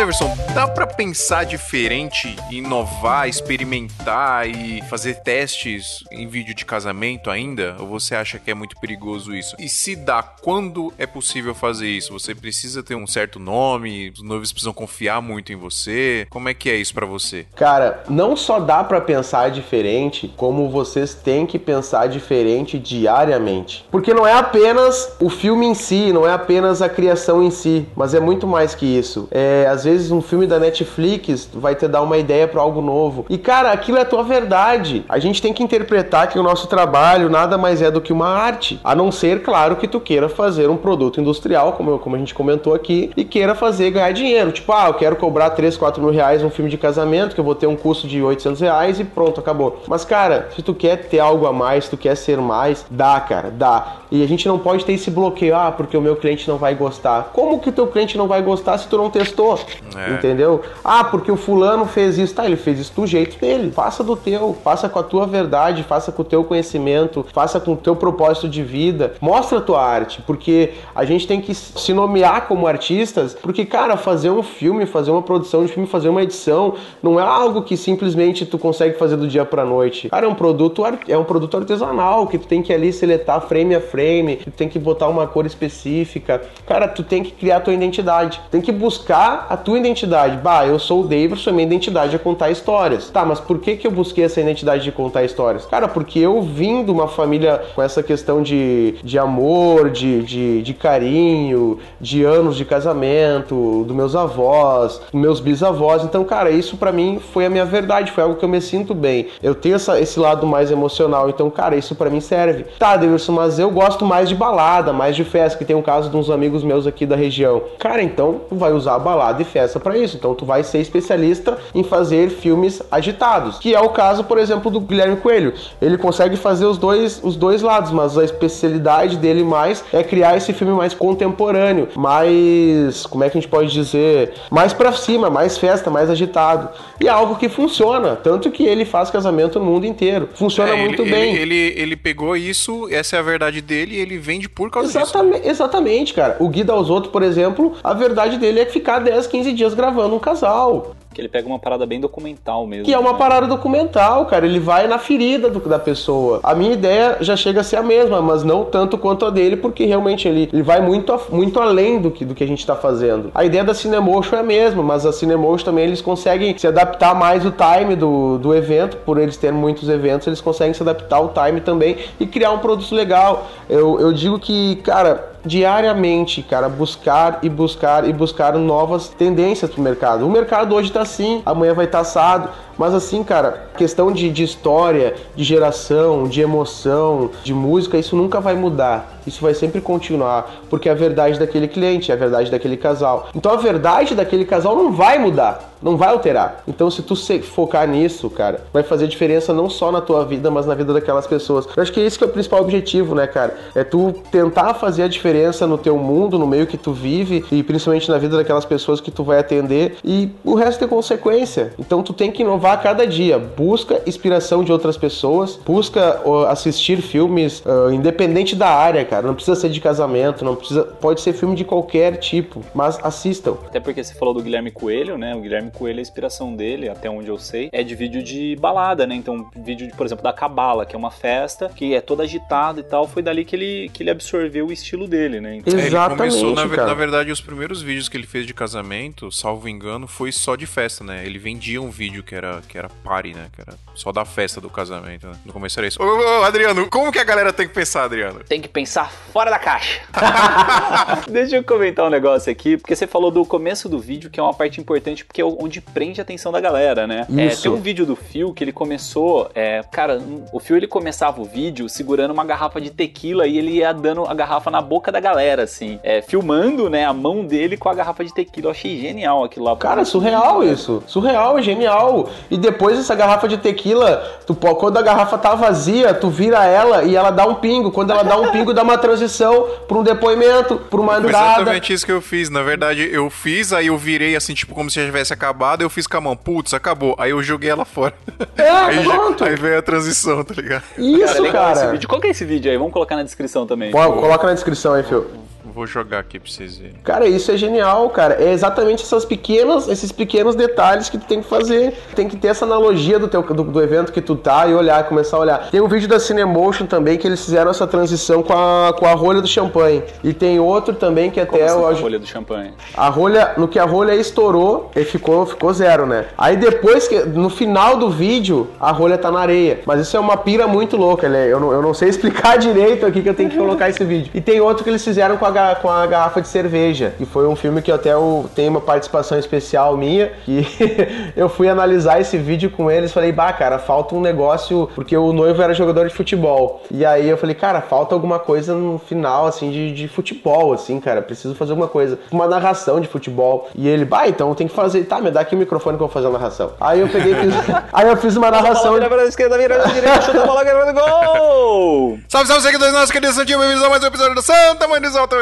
Davidson, 0.00 0.34
dá 0.54 0.66
pra 0.66 0.86
pensar 0.86 1.44
diferente, 1.44 2.34
inovar, 2.50 3.28
experimentar 3.28 4.48
e 4.48 4.80
fazer 4.88 5.16
testes 5.16 6.02
em 6.10 6.26
vídeo 6.26 6.54
de 6.54 6.64
casamento 6.64 7.28
ainda? 7.28 7.76
Ou 7.78 7.86
você 7.86 8.14
acha 8.14 8.38
que 8.38 8.50
é 8.50 8.54
muito 8.54 8.80
perigoso 8.80 9.34
isso? 9.34 9.54
E 9.58 9.68
se 9.68 9.94
dá, 9.94 10.22
quando 10.22 10.90
é 10.96 11.06
possível 11.06 11.54
fazer 11.54 11.86
isso? 11.86 12.14
Você 12.14 12.34
precisa 12.34 12.82
ter 12.82 12.94
um 12.94 13.06
certo 13.06 13.38
nome? 13.38 14.10
Os 14.16 14.22
noivos 14.22 14.50
precisam 14.50 14.72
confiar 14.72 15.20
muito 15.20 15.52
em 15.52 15.56
você? 15.56 16.26
Como 16.30 16.48
é 16.48 16.54
que 16.54 16.70
é 16.70 16.76
isso 16.76 16.94
pra 16.94 17.04
você? 17.04 17.44
Cara, 17.54 18.02
não 18.08 18.34
só 18.34 18.58
dá 18.58 18.82
pra 18.82 19.02
pensar 19.02 19.50
diferente, 19.50 20.32
como 20.34 20.70
vocês 20.70 21.12
têm 21.12 21.44
que 21.44 21.58
pensar 21.58 22.06
diferente 22.06 22.78
diariamente. 22.78 23.84
Porque 23.90 24.14
não 24.14 24.26
é 24.26 24.32
apenas 24.32 25.14
o 25.20 25.28
filme 25.28 25.66
em 25.66 25.74
si, 25.74 26.10
não 26.10 26.26
é 26.26 26.32
apenas 26.32 26.80
a 26.80 26.88
criação 26.88 27.42
em 27.42 27.50
si, 27.50 27.86
mas 27.94 28.14
é 28.14 28.20
muito 28.20 28.46
mais 28.46 28.74
que 28.74 28.86
isso. 28.86 29.28
É, 29.30 29.66
às 29.68 29.84
vezes 29.84 29.89
um 30.10 30.20
filme 30.20 30.46
da 30.46 30.58
Netflix 30.58 31.48
vai 31.52 31.74
te 31.74 31.88
dar 31.88 32.02
uma 32.02 32.18
ideia 32.18 32.46
para 32.46 32.60
algo 32.60 32.80
novo. 32.80 33.26
E 33.28 33.36
cara, 33.36 33.72
aquilo 33.72 33.98
é 33.98 34.02
a 34.02 34.04
tua 34.04 34.22
verdade. 34.22 35.04
A 35.08 35.18
gente 35.18 35.42
tem 35.42 35.52
que 35.52 35.62
interpretar 35.62 36.28
que 36.28 36.38
o 36.38 36.42
nosso 36.42 36.68
trabalho 36.68 37.28
nada 37.28 37.58
mais 37.58 37.82
é 37.82 37.90
do 37.90 38.00
que 38.00 38.12
uma 38.12 38.28
arte, 38.28 38.78
a 38.84 38.94
não 38.94 39.10
ser, 39.10 39.42
claro, 39.42 39.76
que 39.76 39.88
tu 39.88 39.98
queira 39.98 40.28
fazer 40.28 40.68
um 40.68 40.76
produto 40.76 41.20
industrial, 41.20 41.72
como, 41.72 41.98
como 41.98 42.16
a 42.16 42.18
gente 42.18 42.34
comentou 42.34 42.74
aqui, 42.74 43.10
e 43.16 43.24
queira 43.24 43.54
fazer 43.54 43.90
ganhar 43.90 44.12
dinheiro. 44.12 44.52
Tipo, 44.52 44.72
ah, 44.72 44.88
eu 44.88 44.94
quero 44.94 45.16
cobrar 45.16 45.50
3, 45.50 45.76
4 45.76 46.02
mil 46.02 46.12
reais 46.12 46.44
um 46.44 46.50
filme 46.50 46.70
de 46.70 46.78
casamento, 46.78 47.34
que 47.34 47.40
eu 47.40 47.44
vou 47.44 47.54
ter 47.54 47.66
um 47.66 47.76
custo 47.76 48.06
de 48.06 48.22
800 48.22 48.60
reais 48.60 49.00
e 49.00 49.04
pronto, 49.04 49.40
acabou. 49.40 49.80
Mas 49.88 50.04
cara, 50.04 50.48
se 50.54 50.62
tu 50.62 50.74
quer 50.74 51.08
ter 51.08 51.18
algo 51.18 51.46
a 51.46 51.52
mais, 51.52 51.84
se 51.84 51.90
tu 51.90 51.96
quer 51.96 52.16
ser 52.16 52.38
mais, 52.38 52.84
dá, 52.90 53.18
cara, 53.20 53.50
dá. 53.50 53.96
E 54.10 54.22
a 54.22 54.26
gente 54.26 54.46
não 54.48 54.58
pode 54.58 54.84
ter 54.84 54.92
esse 54.92 55.10
bloqueio, 55.10 55.54
ah, 55.54 55.72
porque 55.72 55.96
o 55.96 56.00
meu 56.00 56.16
cliente 56.16 56.48
não 56.48 56.56
vai 56.56 56.74
gostar. 56.74 57.30
Como 57.32 57.58
que 57.60 57.68
o 57.68 57.72
teu 57.72 57.86
cliente 57.86 58.18
não 58.18 58.26
vai 58.26 58.42
gostar 58.42 58.76
se 58.78 58.88
tu 58.88 58.96
não 58.96 59.10
testou? 59.10 59.58
É. 59.96 60.12
Entendeu? 60.12 60.62
Ah, 60.84 61.04
porque 61.04 61.30
o 61.30 61.36
fulano 61.36 61.86
fez 61.86 62.18
isso. 62.18 62.34
Tá, 62.34 62.44
ele 62.44 62.56
fez 62.56 62.78
isso 62.78 62.92
do 62.94 63.06
jeito 63.06 63.38
dele. 63.38 63.70
Faça 63.72 64.04
do 64.04 64.16
teu, 64.16 64.56
faça 64.62 64.88
com 64.88 64.98
a 64.98 65.02
tua 65.02 65.26
verdade, 65.26 65.82
faça 65.82 66.12
com 66.12 66.22
o 66.22 66.24
teu 66.24 66.44
conhecimento, 66.44 67.26
faça 67.32 67.58
com 67.58 67.72
o 67.72 67.76
teu 67.76 67.96
propósito 67.96 68.48
de 68.48 68.62
vida. 68.62 69.14
Mostra 69.20 69.58
a 69.58 69.60
tua 69.60 69.82
arte, 69.82 70.22
porque 70.22 70.72
a 70.94 71.04
gente 71.04 71.26
tem 71.26 71.40
que 71.40 71.54
se 71.54 71.92
nomear 71.92 72.46
como 72.46 72.66
artistas, 72.66 73.34
porque, 73.34 73.64
cara, 73.64 73.96
fazer 73.96 74.30
um 74.30 74.42
filme, 74.42 74.86
fazer 74.86 75.10
uma 75.10 75.22
produção 75.22 75.64
de 75.64 75.72
filme, 75.72 75.88
fazer 75.88 76.08
uma 76.08 76.22
edição, 76.22 76.74
não 77.02 77.18
é 77.18 77.22
algo 77.22 77.62
que 77.62 77.76
simplesmente 77.76 78.46
tu 78.46 78.58
consegue 78.58 78.98
fazer 78.98 79.16
do 79.16 79.26
dia 79.26 79.44
pra 79.44 79.64
noite. 79.64 80.08
Cara, 80.08 80.26
é 80.26 80.28
um 80.28 80.34
produto, 80.34 80.82
é 81.08 81.16
um 81.16 81.24
produto 81.24 81.56
artesanal 81.56 82.26
que 82.26 82.38
tu 82.38 82.46
tem 82.46 82.62
que 82.62 82.72
ali 82.72 82.92
seletar 82.92 83.40
frame 83.42 83.74
a 83.74 83.80
frame, 83.80 84.36
tu 84.36 84.50
tem 84.50 84.68
que 84.68 84.78
botar 84.78 85.08
uma 85.08 85.26
cor 85.26 85.46
específica. 85.46 86.42
Cara, 86.66 86.88
tu 86.88 87.02
tem 87.02 87.22
que 87.22 87.32
criar 87.32 87.58
a 87.58 87.60
tua 87.60 87.72
identidade. 87.72 88.40
Tem 88.50 88.60
que 88.60 88.72
buscar 88.72 89.46
a 89.48 89.56
tua 89.56 89.69
identidade. 89.76 90.36
Bah, 90.36 90.66
eu 90.66 90.78
sou 90.78 91.02
o 91.02 91.06
Davidson, 91.06 91.52
minha 91.52 91.66
identidade 91.66 92.14
é 92.14 92.18
contar 92.18 92.50
histórias. 92.50 93.10
Tá, 93.10 93.24
mas 93.24 93.40
por 93.40 93.58
que, 93.58 93.76
que 93.76 93.86
eu 93.86 93.90
busquei 93.90 94.24
essa 94.24 94.40
identidade 94.40 94.82
de 94.82 94.92
contar 94.92 95.24
histórias? 95.24 95.66
Cara, 95.66 95.88
porque 95.88 96.18
eu 96.18 96.40
vim 96.42 96.84
de 96.84 96.90
uma 96.90 97.08
família 97.08 97.62
com 97.74 97.82
essa 97.82 98.02
questão 98.02 98.42
de, 98.42 98.94
de 99.02 99.18
amor, 99.18 99.90
de, 99.90 100.22
de, 100.22 100.62
de 100.62 100.74
carinho, 100.74 101.78
de 102.00 102.24
anos 102.24 102.56
de 102.56 102.64
casamento, 102.64 103.84
dos 103.86 103.96
meus 103.96 104.14
avós, 104.14 105.00
dos 105.12 105.20
meus 105.20 105.40
bisavós. 105.40 106.04
Então, 106.04 106.24
cara, 106.24 106.50
isso 106.50 106.76
para 106.76 106.92
mim 106.92 107.20
foi 107.32 107.46
a 107.46 107.50
minha 107.50 107.64
verdade, 107.64 108.12
foi 108.12 108.24
algo 108.24 108.36
que 108.36 108.44
eu 108.44 108.48
me 108.48 108.60
sinto 108.60 108.94
bem. 108.94 109.28
Eu 109.42 109.54
tenho 109.54 109.74
essa, 109.74 110.00
esse 110.00 110.18
lado 110.18 110.46
mais 110.46 110.70
emocional, 110.70 111.28
então, 111.28 111.50
cara, 111.50 111.76
isso 111.76 111.94
para 111.94 112.10
mim 112.10 112.20
serve. 112.20 112.64
Tá, 112.78 112.96
Davidson, 112.96 113.32
mas 113.32 113.58
eu 113.58 113.70
gosto 113.70 114.04
mais 114.04 114.28
de 114.28 114.34
balada, 114.34 114.92
mais 114.92 115.16
de 115.16 115.24
festa, 115.24 115.58
que 115.58 115.64
tem 115.64 115.76
um 115.76 115.82
caso 115.82 116.10
de 116.10 116.16
uns 116.16 116.30
amigos 116.30 116.62
meus 116.62 116.86
aqui 116.86 117.06
da 117.06 117.16
região. 117.16 117.62
Cara, 117.78 118.02
então 118.02 118.42
vai 118.50 118.72
usar 118.72 118.98
balada 118.98 119.42
e 119.42 119.44
festa 119.50 119.78
para 119.80 119.98
isso. 119.98 120.16
Então 120.16 120.34
tu 120.34 120.44
vai 120.44 120.62
ser 120.62 120.78
especialista 120.78 121.58
em 121.74 121.82
fazer 121.84 122.30
filmes 122.30 122.80
agitados, 122.90 123.58
que 123.58 123.74
é 123.74 123.80
o 123.80 123.90
caso, 123.90 124.24
por 124.24 124.38
exemplo, 124.38 124.70
do 124.70 124.80
Guilherme 124.80 125.16
Coelho. 125.16 125.52
Ele 125.82 125.98
consegue 125.98 126.36
fazer 126.36 126.66
os 126.66 126.78
dois, 126.78 127.20
os 127.22 127.36
dois 127.36 127.62
lados, 127.62 127.90
mas 127.92 128.16
a 128.16 128.24
especialidade 128.24 129.16
dele 129.16 129.42
mais 129.44 129.84
é 129.92 130.02
criar 130.02 130.36
esse 130.36 130.52
filme 130.52 130.72
mais 130.72 130.94
contemporâneo, 130.94 131.88
mais, 131.96 133.06
como 133.06 133.24
é 133.24 133.30
que 133.30 133.36
a 133.38 133.40
gente 133.40 133.50
pode 133.50 133.72
dizer, 133.72 134.32
mais 134.50 134.72
para 134.72 134.92
cima, 134.92 135.28
mais 135.30 135.58
festa, 135.58 135.90
mais 135.90 136.08
agitado. 136.10 136.68
E 137.00 137.06
é 137.06 137.10
algo 137.10 137.36
que 137.36 137.48
funciona, 137.48 138.16
tanto 138.16 138.50
que 138.50 138.64
ele 138.64 138.84
faz 138.84 139.10
casamento 139.10 139.58
no 139.58 139.64
mundo 139.64 139.86
inteiro. 139.86 140.28
Funciona 140.34 140.72
É, 140.72 140.76
muito 140.76 141.02
ele, 141.02 141.10
bem. 141.10 141.34
Ele, 141.36 141.54
ele, 141.54 141.80
ele 141.80 141.96
pegou 141.96 142.36
isso, 142.36 142.88
essa 142.90 143.16
é 143.16 143.18
a 143.18 143.22
verdade 143.22 143.60
dele, 143.60 143.96
e 143.96 144.00
ele 144.00 144.18
vende 144.18 144.48
por 144.48 144.70
causa 144.70 144.88
disso. 144.88 144.98
Exatamente, 145.00 145.48
exatamente, 145.48 146.14
cara. 146.14 146.36
O 146.38 146.48
Gui 146.48 146.62
Dalzotto, 146.64 147.08
por 147.10 147.22
exemplo, 147.22 147.74
a 147.82 147.94
verdade 147.94 148.36
dele 148.38 148.60
é 148.60 148.66
ficar 148.66 148.98
10, 149.00 149.26
15 149.26 149.39
dias 149.52 149.74
gravando 149.74 150.14
um 150.14 150.18
casal. 150.18 150.92
Que 151.12 151.20
ele 151.20 151.28
pega 151.28 151.48
uma 151.48 151.58
parada 151.58 151.84
bem 151.84 151.98
documental 152.00 152.64
mesmo. 152.68 152.84
Que 152.84 152.94
é 152.94 152.98
uma 152.98 153.12
né? 153.12 153.18
parada 153.18 153.44
documental, 153.48 154.26
cara. 154.26 154.46
Ele 154.46 154.60
vai 154.60 154.86
na 154.86 154.96
ferida 154.96 155.50
do- 155.50 155.58
da 155.68 155.76
pessoa. 155.78 156.38
A 156.40 156.54
minha 156.54 156.72
ideia 156.72 157.16
já 157.20 157.34
chega 157.36 157.62
a 157.62 157.64
ser 157.64 157.76
a 157.76 157.82
mesma, 157.82 158.22
mas 158.22 158.44
não 158.44 158.64
tanto 158.64 158.96
quanto 158.96 159.24
a 159.26 159.30
dele, 159.30 159.56
porque 159.56 159.84
realmente 159.84 160.28
ele, 160.28 160.48
ele 160.52 160.62
vai 160.62 160.80
muito, 160.80 161.12
a- 161.12 161.20
muito 161.30 161.58
além 161.60 161.98
do 162.00 162.12
que, 162.12 162.24
do 162.24 162.32
que 162.32 162.44
a 162.44 162.46
gente 162.46 162.64
tá 162.64 162.76
fazendo. 162.76 163.32
A 163.34 163.44
ideia 163.44 163.64
da 163.64 163.74
Cinemotion 163.74 164.36
é 164.36 164.38
a 164.38 164.42
mesma, 164.44 164.84
mas 164.84 165.04
a 165.04 165.12
Cinemotion 165.12 165.64
também 165.64 165.84
eles 165.84 166.00
conseguem 166.00 166.56
se 166.56 166.68
adaptar 166.68 167.12
mais 167.12 167.44
o 167.44 167.50
time 167.50 167.96
do, 167.96 168.38
do 168.38 168.54
evento, 168.54 168.96
por 168.98 169.18
eles 169.18 169.36
terem 169.36 169.56
muitos 169.58 169.88
eventos, 169.88 170.28
eles 170.28 170.40
conseguem 170.40 170.74
se 170.74 170.82
adaptar 170.82 171.16
ao 171.16 171.30
time 171.30 171.60
também 171.60 171.96
e 172.20 172.26
criar 172.26 172.52
um 172.52 172.58
produto 172.58 172.94
legal. 172.94 173.48
Eu, 173.68 173.98
eu 174.00 174.12
digo 174.12 174.38
que, 174.38 174.76
cara, 174.76 175.29
diariamente, 175.44 176.42
cara, 176.42 176.68
buscar 176.68 177.38
e 177.42 177.48
buscar 177.48 178.08
e 178.08 178.12
buscar 178.12 178.54
novas 178.54 179.08
tendências 179.08 179.70
pro 179.70 179.82
mercado. 179.82 180.26
O 180.26 180.30
mercado 180.30 180.74
hoje 180.74 180.92
tá 180.92 181.02
assim, 181.02 181.42
amanhã 181.44 181.74
vai 181.74 181.86
estar 181.86 182.00
assado, 182.00 182.48
mas 182.80 182.94
assim, 182.94 183.22
cara, 183.22 183.66
questão 183.76 184.10
de, 184.10 184.30
de 184.30 184.42
história, 184.42 185.14
de 185.36 185.44
geração, 185.44 186.26
de 186.26 186.40
emoção, 186.40 187.30
de 187.44 187.52
música, 187.52 187.98
isso 187.98 188.16
nunca 188.16 188.40
vai 188.40 188.54
mudar. 188.54 189.20
Isso 189.26 189.42
vai 189.42 189.52
sempre 189.52 189.82
continuar, 189.82 190.62
porque 190.70 190.88
é 190.88 190.92
a 190.92 190.94
verdade 190.94 191.38
daquele 191.38 191.68
cliente, 191.68 192.10
é 192.10 192.14
a 192.14 192.16
verdade 192.16 192.50
daquele 192.50 192.78
casal. 192.78 193.28
Então 193.34 193.52
a 193.52 193.56
verdade 193.56 194.14
daquele 194.14 194.46
casal 194.46 194.74
não 194.74 194.92
vai 194.92 195.18
mudar, 195.18 195.74
não 195.82 195.96
vai 195.96 196.08
alterar. 196.08 196.62
Então 196.66 196.90
se 196.90 197.02
tu 197.02 197.14
focar 197.42 197.86
nisso, 197.86 198.30
cara, 198.30 198.62
vai 198.72 198.82
fazer 198.82 199.06
diferença 199.08 199.52
não 199.52 199.68
só 199.68 199.92
na 199.92 200.00
tua 200.00 200.24
vida, 200.24 200.50
mas 200.50 200.66
na 200.66 200.74
vida 200.74 200.92
daquelas 200.92 201.26
pessoas. 201.26 201.68
Eu 201.76 201.82
acho 201.82 201.92
que 201.92 202.00
esse 202.00 202.18
que 202.18 202.24
é 202.24 202.26
o 202.26 202.30
principal 202.30 202.60
objetivo, 202.60 203.14
né, 203.14 203.26
cara? 203.26 203.56
É 203.74 203.84
tu 203.84 204.14
tentar 204.30 204.74
fazer 204.74 205.02
a 205.02 205.08
diferença 205.08 205.66
no 205.66 205.76
teu 205.76 205.98
mundo, 205.98 206.38
no 206.38 206.46
meio 206.46 206.66
que 206.66 206.78
tu 206.78 206.92
vive 206.92 207.44
e 207.52 207.62
principalmente 207.62 208.10
na 208.10 208.18
vida 208.18 208.36
daquelas 208.36 208.64
pessoas 208.64 209.00
que 209.00 209.10
tu 209.10 209.22
vai 209.22 209.38
atender 209.38 209.96
e 210.04 210.30
o 210.44 210.54
resto 210.54 210.84
é 210.84 210.88
consequência. 210.88 211.72
Então 211.78 212.02
tu 212.02 212.12
tem 212.12 212.30
que 212.30 212.42
inovar 212.42 212.69
a 212.72 212.76
cada 212.76 213.06
dia. 213.06 213.38
Busca 213.38 214.00
inspiração 214.06 214.62
de 214.64 214.72
outras 214.72 214.96
pessoas, 214.96 215.56
busca 215.56 216.20
assistir 216.48 217.00
filmes 217.02 217.62
ah, 217.66 217.92
independente 217.92 218.54
da 218.56 218.68
área, 218.68 219.04
cara. 219.04 219.26
Não 219.26 219.34
precisa 219.34 219.56
ser 219.58 219.70
de 219.70 219.80
casamento, 219.80 220.44
não 220.44 220.54
precisa, 220.56 220.84
pode 220.84 221.20
ser 221.20 221.32
filme 221.32 221.54
de 221.56 221.64
qualquer 221.64 222.16
tipo, 222.16 222.62
mas 222.74 222.98
assistam. 223.02 223.56
Até 223.66 223.80
porque 223.80 224.02
você 224.02 224.14
falou 224.14 224.34
do 224.34 224.42
Guilherme 224.42 224.70
Coelho, 224.70 225.16
né? 225.18 225.34
O 225.34 225.40
Guilherme 225.40 225.70
Coelho, 225.70 225.98
a 225.98 226.02
inspiração 226.02 226.54
dele, 226.54 226.88
até 226.88 227.08
onde 227.10 227.28
eu 227.28 227.38
sei, 227.38 227.68
é 227.72 227.82
de 227.82 227.94
vídeo 227.94 228.22
de 228.22 228.56
balada, 228.56 229.06
né? 229.06 229.14
Então, 229.14 229.48
vídeo, 229.56 229.86
de, 229.88 229.96
por 229.96 230.06
exemplo, 230.06 230.22
da 230.22 230.32
Cabala, 230.32 230.84
que 230.86 230.94
é 230.94 230.98
uma 230.98 231.10
festa 231.10 231.70
que 231.74 231.94
é 231.94 232.00
toda 232.00 232.22
agitada 232.22 232.80
e 232.80 232.82
tal. 232.82 233.06
Foi 233.06 233.22
dali 233.22 233.44
que 233.44 233.56
ele, 233.56 233.90
que 233.92 234.02
ele 234.02 234.10
absorveu 234.10 234.66
o 234.66 234.72
estilo 234.72 235.06
dele, 235.06 235.40
né? 235.40 235.56
Então, 235.56 235.78
É, 235.78 235.86
ele 235.86 235.96
começou, 235.96 236.46
na, 236.46 236.52
Exatamente, 236.52 236.76
cara. 236.76 236.88
na 236.88 236.94
verdade, 236.94 237.30
os 237.32 237.40
primeiros 237.40 237.82
vídeos 237.82 238.08
que 238.08 238.16
ele 238.16 238.26
fez 238.26 238.46
de 238.46 238.54
casamento, 238.54 239.30
salvo 239.30 239.68
engano, 239.68 240.06
foi 240.06 240.32
só 240.32 240.56
de 240.56 240.66
festa, 240.66 241.04
né? 241.04 241.22
Ele 241.24 241.38
vendia 241.38 241.80
um 241.80 241.90
vídeo 241.90 242.22
que 242.22 242.34
era, 242.34 242.59
que 242.66 242.78
era 242.78 242.88
party, 243.02 243.34
né? 243.34 243.46
Que 243.54 243.60
era 243.62 243.74
só 243.94 244.12
da 244.12 244.24
festa 244.24 244.60
do 244.60 244.70
casamento, 244.70 245.26
né? 245.26 245.34
No 245.44 245.52
começo 245.52 245.78
era 245.78 245.86
isso. 245.86 246.02
Ô, 246.02 246.06
ô, 246.06 246.40
ô, 246.40 246.44
Adriano, 246.44 246.88
como 246.88 247.12
que 247.12 247.18
a 247.18 247.24
galera 247.24 247.52
tem 247.52 247.66
que 247.66 247.74
pensar, 247.74 248.04
Adriano? 248.04 248.40
tem 248.44 248.60
que 248.60 248.68
pensar 248.68 249.10
fora 249.10 249.50
da 249.50 249.58
caixa. 249.58 250.00
Deixa 251.30 251.56
eu 251.56 251.64
comentar 251.64 252.06
um 252.06 252.10
negócio 252.10 252.50
aqui, 252.50 252.76
porque 252.76 252.96
você 252.96 253.06
falou 253.06 253.30
do 253.30 253.44
começo 253.44 253.88
do 253.88 253.98
vídeo, 253.98 254.30
que 254.30 254.40
é 254.40 254.42
uma 254.42 254.54
parte 254.54 254.80
importante, 254.80 255.24
porque 255.24 255.40
é 255.40 255.44
onde 255.44 255.80
prende 255.80 256.20
a 256.20 256.22
atenção 256.22 256.50
da 256.50 256.60
galera, 256.60 257.06
né? 257.06 257.26
É, 257.36 257.46
Isso. 257.46 257.62
tem 257.62 257.70
um 257.70 257.80
vídeo 257.80 258.04
do 258.04 258.16
Phil 258.16 258.52
que 258.52 258.64
ele 258.64 258.72
começou, 258.72 259.50
é, 259.54 259.82
cara, 259.90 260.20
o 260.52 260.58
Phil 260.58 260.76
ele 260.76 260.86
começava 260.86 261.40
o 261.40 261.44
vídeo 261.44 261.88
segurando 261.88 262.32
uma 262.32 262.44
garrafa 262.44 262.80
de 262.80 262.90
tequila 262.90 263.46
e 263.46 263.58
ele 263.58 263.72
ia 263.72 263.92
dando 263.92 264.24
a 264.26 264.34
garrafa 264.34 264.70
na 264.70 264.80
boca 264.80 265.12
da 265.12 265.20
galera, 265.20 265.62
assim, 265.62 266.00
é, 266.02 266.22
filmando, 266.22 266.88
né, 266.90 267.04
a 267.04 267.12
mão 267.12 267.44
dele 267.44 267.76
com 267.76 267.88
a 267.88 267.94
garrafa 267.94 268.24
de 268.24 268.34
tequila. 268.34 268.68
Eu 268.68 268.70
achei 268.72 269.00
genial 269.00 269.44
aquilo 269.44 269.64
lá. 269.64 269.76
Cara, 269.76 270.04
surreal 270.04 270.64
isso. 270.64 271.02
Surreal, 271.06 271.58
é 271.58 271.62
genial. 271.62 272.28
E 272.50 272.56
depois 272.56 272.98
essa 272.98 273.14
garrafa 273.14 273.48
de 273.48 273.58
tequila, 273.58 274.40
tu, 274.46 274.54
quando 274.54 274.96
a 274.98 275.02
garrafa 275.02 275.36
tá 275.38 275.54
vazia, 275.54 276.14
tu 276.14 276.28
vira 276.28 276.64
ela 276.64 277.02
e 277.02 277.16
ela 277.16 277.30
dá 277.30 277.46
um 277.46 277.54
pingo. 277.54 277.90
Quando 277.90 278.10
ela 278.10 278.22
dá 278.22 278.36
um 278.36 278.50
pingo, 278.52 278.72
dá 278.72 278.82
uma 278.82 278.98
transição 278.98 279.66
pra 279.88 279.98
um 279.98 280.02
depoimento, 280.02 280.76
pra 280.76 281.00
uma 281.00 281.14
Foi 281.14 281.24
entrada. 281.24 281.52
exatamente 281.60 281.92
isso 281.92 282.06
que 282.06 282.12
eu 282.12 282.20
fiz. 282.20 282.50
Na 282.50 282.62
verdade, 282.62 283.08
eu 283.12 283.28
fiz, 283.30 283.72
aí 283.72 283.88
eu 283.88 283.96
virei 283.96 284.36
assim, 284.36 284.54
tipo, 284.54 284.74
como 284.74 284.90
se 284.90 285.00
já 285.00 285.06
tivesse 285.06 285.32
acabado, 285.32 285.82
eu 285.82 285.90
fiz 285.90 286.06
com 286.06 286.16
a 286.16 286.20
mão, 286.20 286.36
putz, 286.36 286.74
acabou. 286.74 287.14
Aí 287.18 287.30
eu 287.30 287.42
joguei 287.42 287.70
ela 287.70 287.84
fora. 287.84 288.14
É, 288.56 288.68
aí, 288.70 289.04
pronto. 289.04 289.44
aí 289.44 289.56
veio 289.56 289.78
a 289.78 289.82
transição, 289.82 290.42
tá 290.44 290.54
ligado? 290.54 290.82
Cara, 290.82 290.98
é 290.98 291.02
Isso, 291.02 291.42
esse 291.42 291.52
cara. 291.52 291.90
vídeo. 291.92 292.08
Qual 292.08 292.20
que 292.20 292.26
é 292.26 292.30
esse 292.30 292.44
vídeo 292.44 292.70
aí? 292.70 292.76
Vamos 292.76 292.92
colocar 292.92 293.16
na 293.16 293.22
descrição 293.22 293.66
também. 293.66 293.90
Pô, 293.90 294.12
coloca 294.12 294.46
na 294.46 294.54
descrição 294.54 294.94
aí, 294.94 295.02
Phil. 295.02 295.26
Vou 295.72 295.86
jogar 295.86 296.18
aqui 296.18 296.38
pra 296.38 296.50
vocês 296.50 296.76
verem. 296.78 296.96
Cara, 297.04 297.26
isso 297.26 297.50
é 297.50 297.56
genial, 297.56 298.08
cara. 298.10 298.34
É 298.42 298.52
exatamente 298.52 299.02
essas 299.02 299.24
pequenas, 299.24 299.88
esses 299.88 300.10
pequenos 300.12 300.54
detalhes 300.54 301.08
que 301.08 301.16
tu 301.16 301.26
tem 301.26 301.40
que 301.40 301.48
fazer. 301.48 301.94
Tem 302.14 302.28
que 302.28 302.36
ter 302.36 302.48
essa 302.48 302.64
analogia 302.64 303.18
do, 303.18 303.28
teu, 303.28 303.42
do, 303.42 303.62
do 303.62 303.82
evento 303.82 304.12
que 304.12 304.20
tu 304.20 304.34
tá 304.36 304.66
e 304.66 304.74
olhar, 304.74 305.04
começar 305.04 305.36
a 305.36 305.40
olhar. 305.40 305.70
Tem 305.70 305.80
um 305.80 305.88
vídeo 305.88 306.08
da 306.08 306.18
Cinemotion 306.18 306.86
também 306.86 307.16
que 307.16 307.26
eles 307.26 307.44
fizeram 307.44 307.70
essa 307.70 307.86
transição 307.86 308.42
com 308.42 308.52
a, 308.52 308.92
com 308.92 309.06
a 309.06 309.12
rolha 309.12 309.40
do 309.40 309.46
champanhe. 309.48 310.02
E 310.24 310.32
tem 310.32 310.58
outro 310.58 310.94
também 310.94 311.30
que 311.30 311.40
até 311.40 311.50
Como 311.52 311.64
assim, 311.64 311.78
eu 311.78 311.86
a 311.86 311.90
acho. 311.90 312.02
rolha 312.02 312.18
do 312.18 312.26
champanhe. 312.26 312.72
A 312.96 313.08
rolha, 313.08 313.52
no 313.56 313.68
que 313.68 313.78
a 313.78 313.84
rolha 313.84 314.14
estourou, 314.14 314.90
ele 314.94 315.04
ficou, 315.04 315.46
ficou 315.46 315.72
zero, 315.72 316.06
né? 316.06 316.26
Aí 316.36 316.56
depois, 316.56 317.06
que 317.06 317.20
no 317.20 317.48
final 317.48 317.96
do 317.96 318.10
vídeo, 318.10 318.68
a 318.80 318.90
rolha 318.90 319.16
tá 319.16 319.30
na 319.30 319.40
areia. 319.40 319.80
Mas 319.86 320.00
isso 320.00 320.16
é 320.16 320.20
uma 320.20 320.36
pira 320.36 320.66
muito 320.66 320.96
louca, 320.96 321.28
né? 321.28 321.46
Eu 321.46 321.60
não, 321.60 321.72
eu 321.72 321.82
não 321.82 321.94
sei 321.94 322.08
explicar 322.10 322.58
direito 322.58 323.06
aqui 323.06 323.22
que 323.22 323.28
eu 323.28 323.34
tenho 323.34 323.50
que 323.50 323.56
colocar 323.56 323.88
esse 323.88 324.04
vídeo. 324.04 324.30
E 324.34 324.40
tem 324.40 324.60
outro 324.60 324.82
que 324.82 324.90
eles 324.90 325.04
fizeram 325.04 325.36
com 325.36 325.46
a, 325.46 325.59
com 325.80 325.88
a 325.88 326.06
garrafa 326.06 326.40
de 326.40 326.48
cerveja. 326.48 327.14
E 327.20 327.26
foi 327.26 327.46
um 327.46 327.56
filme 327.56 327.82
que 327.82 327.90
até 327.90 328.12
eu 328.12 328.48
tenho 328.54 328.70
uma 328.70 328.80
participação 328.80 329.38
especial 329.38 329.96
minha. 329.96 330.32
Que 330.44 330.66
eu 331.36 331.48
fui 331.48 331.68
analisar 331.68 332.20
esse 332.20 332.36
vídeo 332.36 332.70
com 332.70 332.90
eles. 332.90 333.12
Falei, 333.12 333.32
bah, 333.32 333.52
cara, 333.52 333.78
falta 333.78 334.14
um 334.14 334.20
negócio. 334.20 334.88
Porque 334.94 335.16
o 335.16 335.32
noivo 335.32 335.60
era 335.62 335.74
jogador 335.74 336.08
de 336.08 336.14
futebol. 336.14 336.82
E 336.90 337.04
aí 337.04 337.28
eu 337.28 337.36
falei, 337.36 337.54
cara, 337.54 337.80
falta 337.80 338.14
alguma 338.14 338.38
coisa 338.38 338.74
no 338.74 338.98
final, 338.98 339.46
assim, 339.46 339.70
de, 339.70 339.92
de 339.92 340.08
futebol, 340.08 340.72
assim, 340.72 341.00
cara. 341.00 341.22
Preciso 341.22 341.54
fazer 341.54 341.72
alguma 341.72 341.88
coisa. 341.88 342.18
Uma 342.30 342.46
narração 342.46 343.00
de 343.00 343.08
futebol. 343.08 343.68
E 343.74 343.88
ele, 343.88 344.04
bah, 344.04 344.28
então 344.28 344.54
tem 344.54 344.68
que 344.68 344.74
fazer. 344.74 345.04
Tá, 345.04 345.20
me 345.20 345.30
dá 345.30 345.40
aqui 345.40 345.54
o 345.54 345.58
microfone 345.58 345.96
que 345.96 346.02
eu 346.02 346.06
vou 346.06 346.14
fazer 346.14 346.26
a 346.26 346.30
narração. 346.30 346.72
Aí 346.80 347.00
eu 347.00 347.08
peguei 347.08 347.32
e 347.32 347.36
fiz. 347.36 347.54
aí 347.92 348.08
eu 348.08 348.16
fiz 348.16 348.36
uma 348.36 348.50
narração. 348.50 348.94
Vira 348.94 349.08
pra 349.08 349.24
esquerda, 349.24 349.58
vira 349.58 349.76
pra 349.76 349.92
direita, 349.92 350.20
chuta 350.22 350.42
a 350.42 350.46
bola, 350.46 350.64
garoto, 350.64 350.92
gol! 350.92 352.18
Salve, 352.28 352.48
salve, 352.48 352.62
seguidores 352.62 352.92
nossos 352.92 353.10
queridos 353.10 353.36
Santinho, 353.36 353.58
bem-vindos 353.58 353.82
a 353.82 353.88
mais 353.88 354.02
um 354.02 354.06
episódio 354.06 354.34
do 354.34 354.42
Santa 354.42 354.86
Mãe 354.88 355.00
do 355.00 355.18
Alto. 355.18 355.36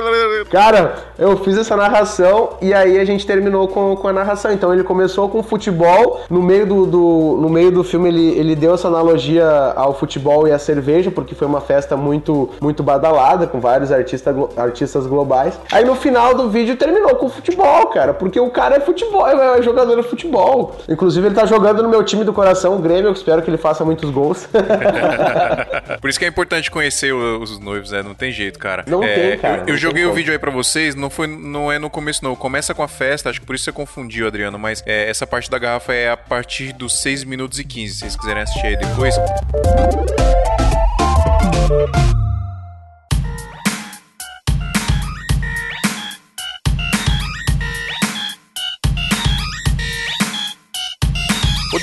Cara, 0.51 0.95
eu 1.19 1.37
fiz 1.39 1.57
essa 1.59 1.77
narração 1.77 2.51
e 2.61 2.73
aí 2.75 2.99
a 2.99 3.05
gente 3.05 3.27
terminou 3.27 3.69
com, 3.69 3.97
com 3.97 4.09
a 4.09 4.13
narração. 4.13 4.53
Então 4.53 4.73
ele 4.73 4.83
começou 4.85 5.29
com 5.29 5.43
futebol, 5.43 6.21
no 6.31 6.43
meio 6.43 6.67
do, 6.67 6.87
do- 6.87 7.39
no 7.41 7.49
meio 7.49 7.71
do 7.71 7.83
filme 7.85 8.09
ele, 8.09 8.39
ele 8.39 8.55
deu 8.57 8.75
essa 8.75 8.89
analogia 8.89 9.47
ao 9.77 9.95
futebol 9.99 10.47
e 10.49 10.53
à 10.53 10.59
cerveja, 10.59 11.11
porque 11.11 11.35
foi 11.35 11.47
uma 11.47 11.61
festa 11.61 11.97
muito, 11.97 12.51
muito 12.61 12.83
badalada, 12.83 13.47
com 13.47 13.61
vários 13.61 13.91
artista, 13.93 14.35
artistas 14.57 15.07
globais. 15.07 15.59
Aí 15.73 15.85
no 15.85 15.95
final 15.95 16.35
do 16.35 16.49
vídeo 16.49 16.77
terminou 16.77 17.15
com 17.17 17.29
futebol, 17.29 17.87
cara, 17.89 18.15
porque 18.15 18.39
o 18.41 18.51
cara 18.51 18.77
é 18.77 18.81
futebol, 18.81 19.27
é 19.29 19.63
jogador 19.63 19.97
de 20.03 20.09
futebol. 20.09 20.77
Inclusive 20.89 21.27
ele 21.29 21.35
tá 21.35 21.45
jogando 21.47 21.83
no 21.83 21.89
meu 21.89 22.03
time 22.05 22.25
do 22.25 22.33
coração, 22.33 22.77
o 22.77 22.79
Grêmio, 22.79 23.09
eu 23.09 23.13
espero 23.13 23.43
que 23.43 23.51
ele 23.51 23.59
faça 23.59 23.85
muitos 23.85 24.11
gols. 24.11 24.49
Por 26.01 26.09
isso 26.11 26.19
que 26.19 26.25
é 26.25 26.29
importante 26.29 26.71
conhecer 26.71 27.13
os 27.13 27.59
noivos, 27.59 27.91
né? 27.91 28.03
Não 28.03 28.15
tem 28.15 28.31
jeito, 28.33 28.59
cara. 28.59 28.85
Não 28.87 29.03
É, 29.03 29.15
tem, 29.15 29.39
cara, 29.39 29.65
Eu, 29.67 29.75
eu 29.75 29.93
tem 29.93 29.98
joguei 29.99 30.07
o 30.07 30.13
vídeo 30.13 30.33
aí 30.33 30.39
pra 30.39 30.51
vocês, 30.51 30.95
não, 30.95 31.11
foi, 31.11 31.27
não 31.27 31.73
é 31.73 31.79
no 31.79 31.91
começo, 31.91 32.23
não. 32.23 32.37
Começa 32.37 32.75
com 32.75 32.83
a 32.83 32.89
festa, 32.89 33.31
acho 33.31 33.41
que 33.41 33.47
por 33.47 33.55
isso 33.55 33.65
você 33.65 33.73
confundiu, 33.73 34.27
Adriano, 34.27 34.59
mas 34.59 34.83
é, 34.87 35.09
essa 35.09 35.27
parte 35.27 35.51
da 35.51 35.59
garrafa 35.59 35.93
é 35.93 36.11
a 36.11 36.17
partir 36.17 36.73
dos 36.73 37.01
6 37.01 37.25
minutos 37.25 37.59
e 37.59 37.65
15, 37.65 37.93
se 37.93 38.01
vocês 38.01 38.17
quiserem 38.17 38.43
assistir 38.43 38.67
aí 38.67 38.77
depois. 38.77 39.15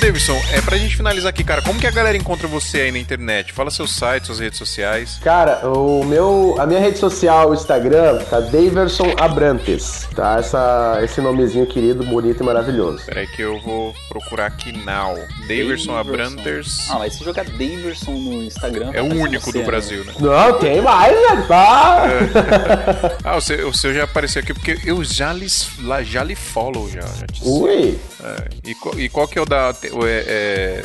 Davidson, 0.06 0.40
é 0.52 0.60
pra 0.60 0.76
gente 0.76 0.96
finalizar 0.96 1.30
aqui, 1.30 1.42
cara, 1.42 1.60
como 1.62 1.80
que 1.80 1.86
a 1.86 1.90
galera 1.90 2.16
encontra 2.16 2.46
você 2.46 2.82
aí 2.82 2.92
na 2.92 2.98
internet? 2.98 3.52
Fala 3.52 3.72
seu 3.72 3.88
site, 3.88 4.26
suas 4.26 4.38
redes 4.38 4.56
sociais. 4.56 5.18
Cara, 5.20 5.68
o 5.68 6.04
meu, 6.04 6.54
a 6.60 6.64
minha 6.64 6.78
rede 6.78 6.96
social, 6.96 7.50
o 7.50 7.54
Instagram, 7.54 8.18
tá 8.30 8.38
Daverson 8.38 9.16
Abrantes, 9.18 10.06
tá? 10.14 10.36
Essa, 10.38 11.00
esse 11.02 11.20
nomezinho 11.20 11.66
querido, 11.66 12.04
bonito 12.04 12.40
e 12.40 12.46
maravilhoso. 12.46 13.04
Peraí 13.04 13.26
que 13.26 13.42
eu 13.42 13.60
vou 13.62 13.92
procurar 14.08 14.46
aqui 14.46 14.70
now. 14.84 15.16
Daverson 15.48 15.96
Abranters. 15.96 16.88
Ah, 16.88 17.00
mas 17.00 17.14
se 17.14 17.24
jogar 17.24 17.44
Daverson 17.44 18.12
no 18.12 18.44
Instagram... 18.44 18.92
É 18.92 19.02
o 19.02 19.06
único 19.06 19.46
você, 19.46 19.52
do 19.54 19.58
né? 19.58 19.64
Brasil, 19.64 20.04
né? 20.04 20.12
Não, 20.20 20.52
tem 20.60 20.80
mais, 20.80 21.12
velho. 21.12 21.46
Ah! 21.50 23.16
Ah, 23.24 23.36
o 23.36 23.40
seu, 23.40 23.68
o 23.68 23.74
seu 23.74 23.92
já 23.92 24.04
apareceu 24.04 24.40
aqui 24.40 24.54
porque 24.54 24.78
eu 24.84 25.02
já 25.02 25.32
lhes, 25.32 25.68
já 26.04 26.22
lhe 26.22 26.36
follow 26.36 26.88
já. 26.88 27.00
já. 27.00 27.26
Ui. 27.42 27.98
É, 28.22 28.48
e, 28.64 29.04
e 29.04 29.08
qual 29.08 29.28
que 29.28 29.38
é 29.38 29.42
o 29.42 29.46
da. 29.46 29.74
O, 29.98 30.06
é, 30.06 30.24
é, 30.26 30.84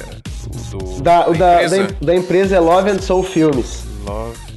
do, 0.72 1.02
Da, 1.02 1.28
da, 1.28 1.64
empresa? 1.64 1.84
da, 1.84 2.06
da 2.06 2.16
empresa 2.16 2.56
é 2.56 2.60
Love 2.60 2.90
and 2.92 3.00
Soul 3.00 3.24
Filmes. 3.24 3.84
Love 4.06 4.51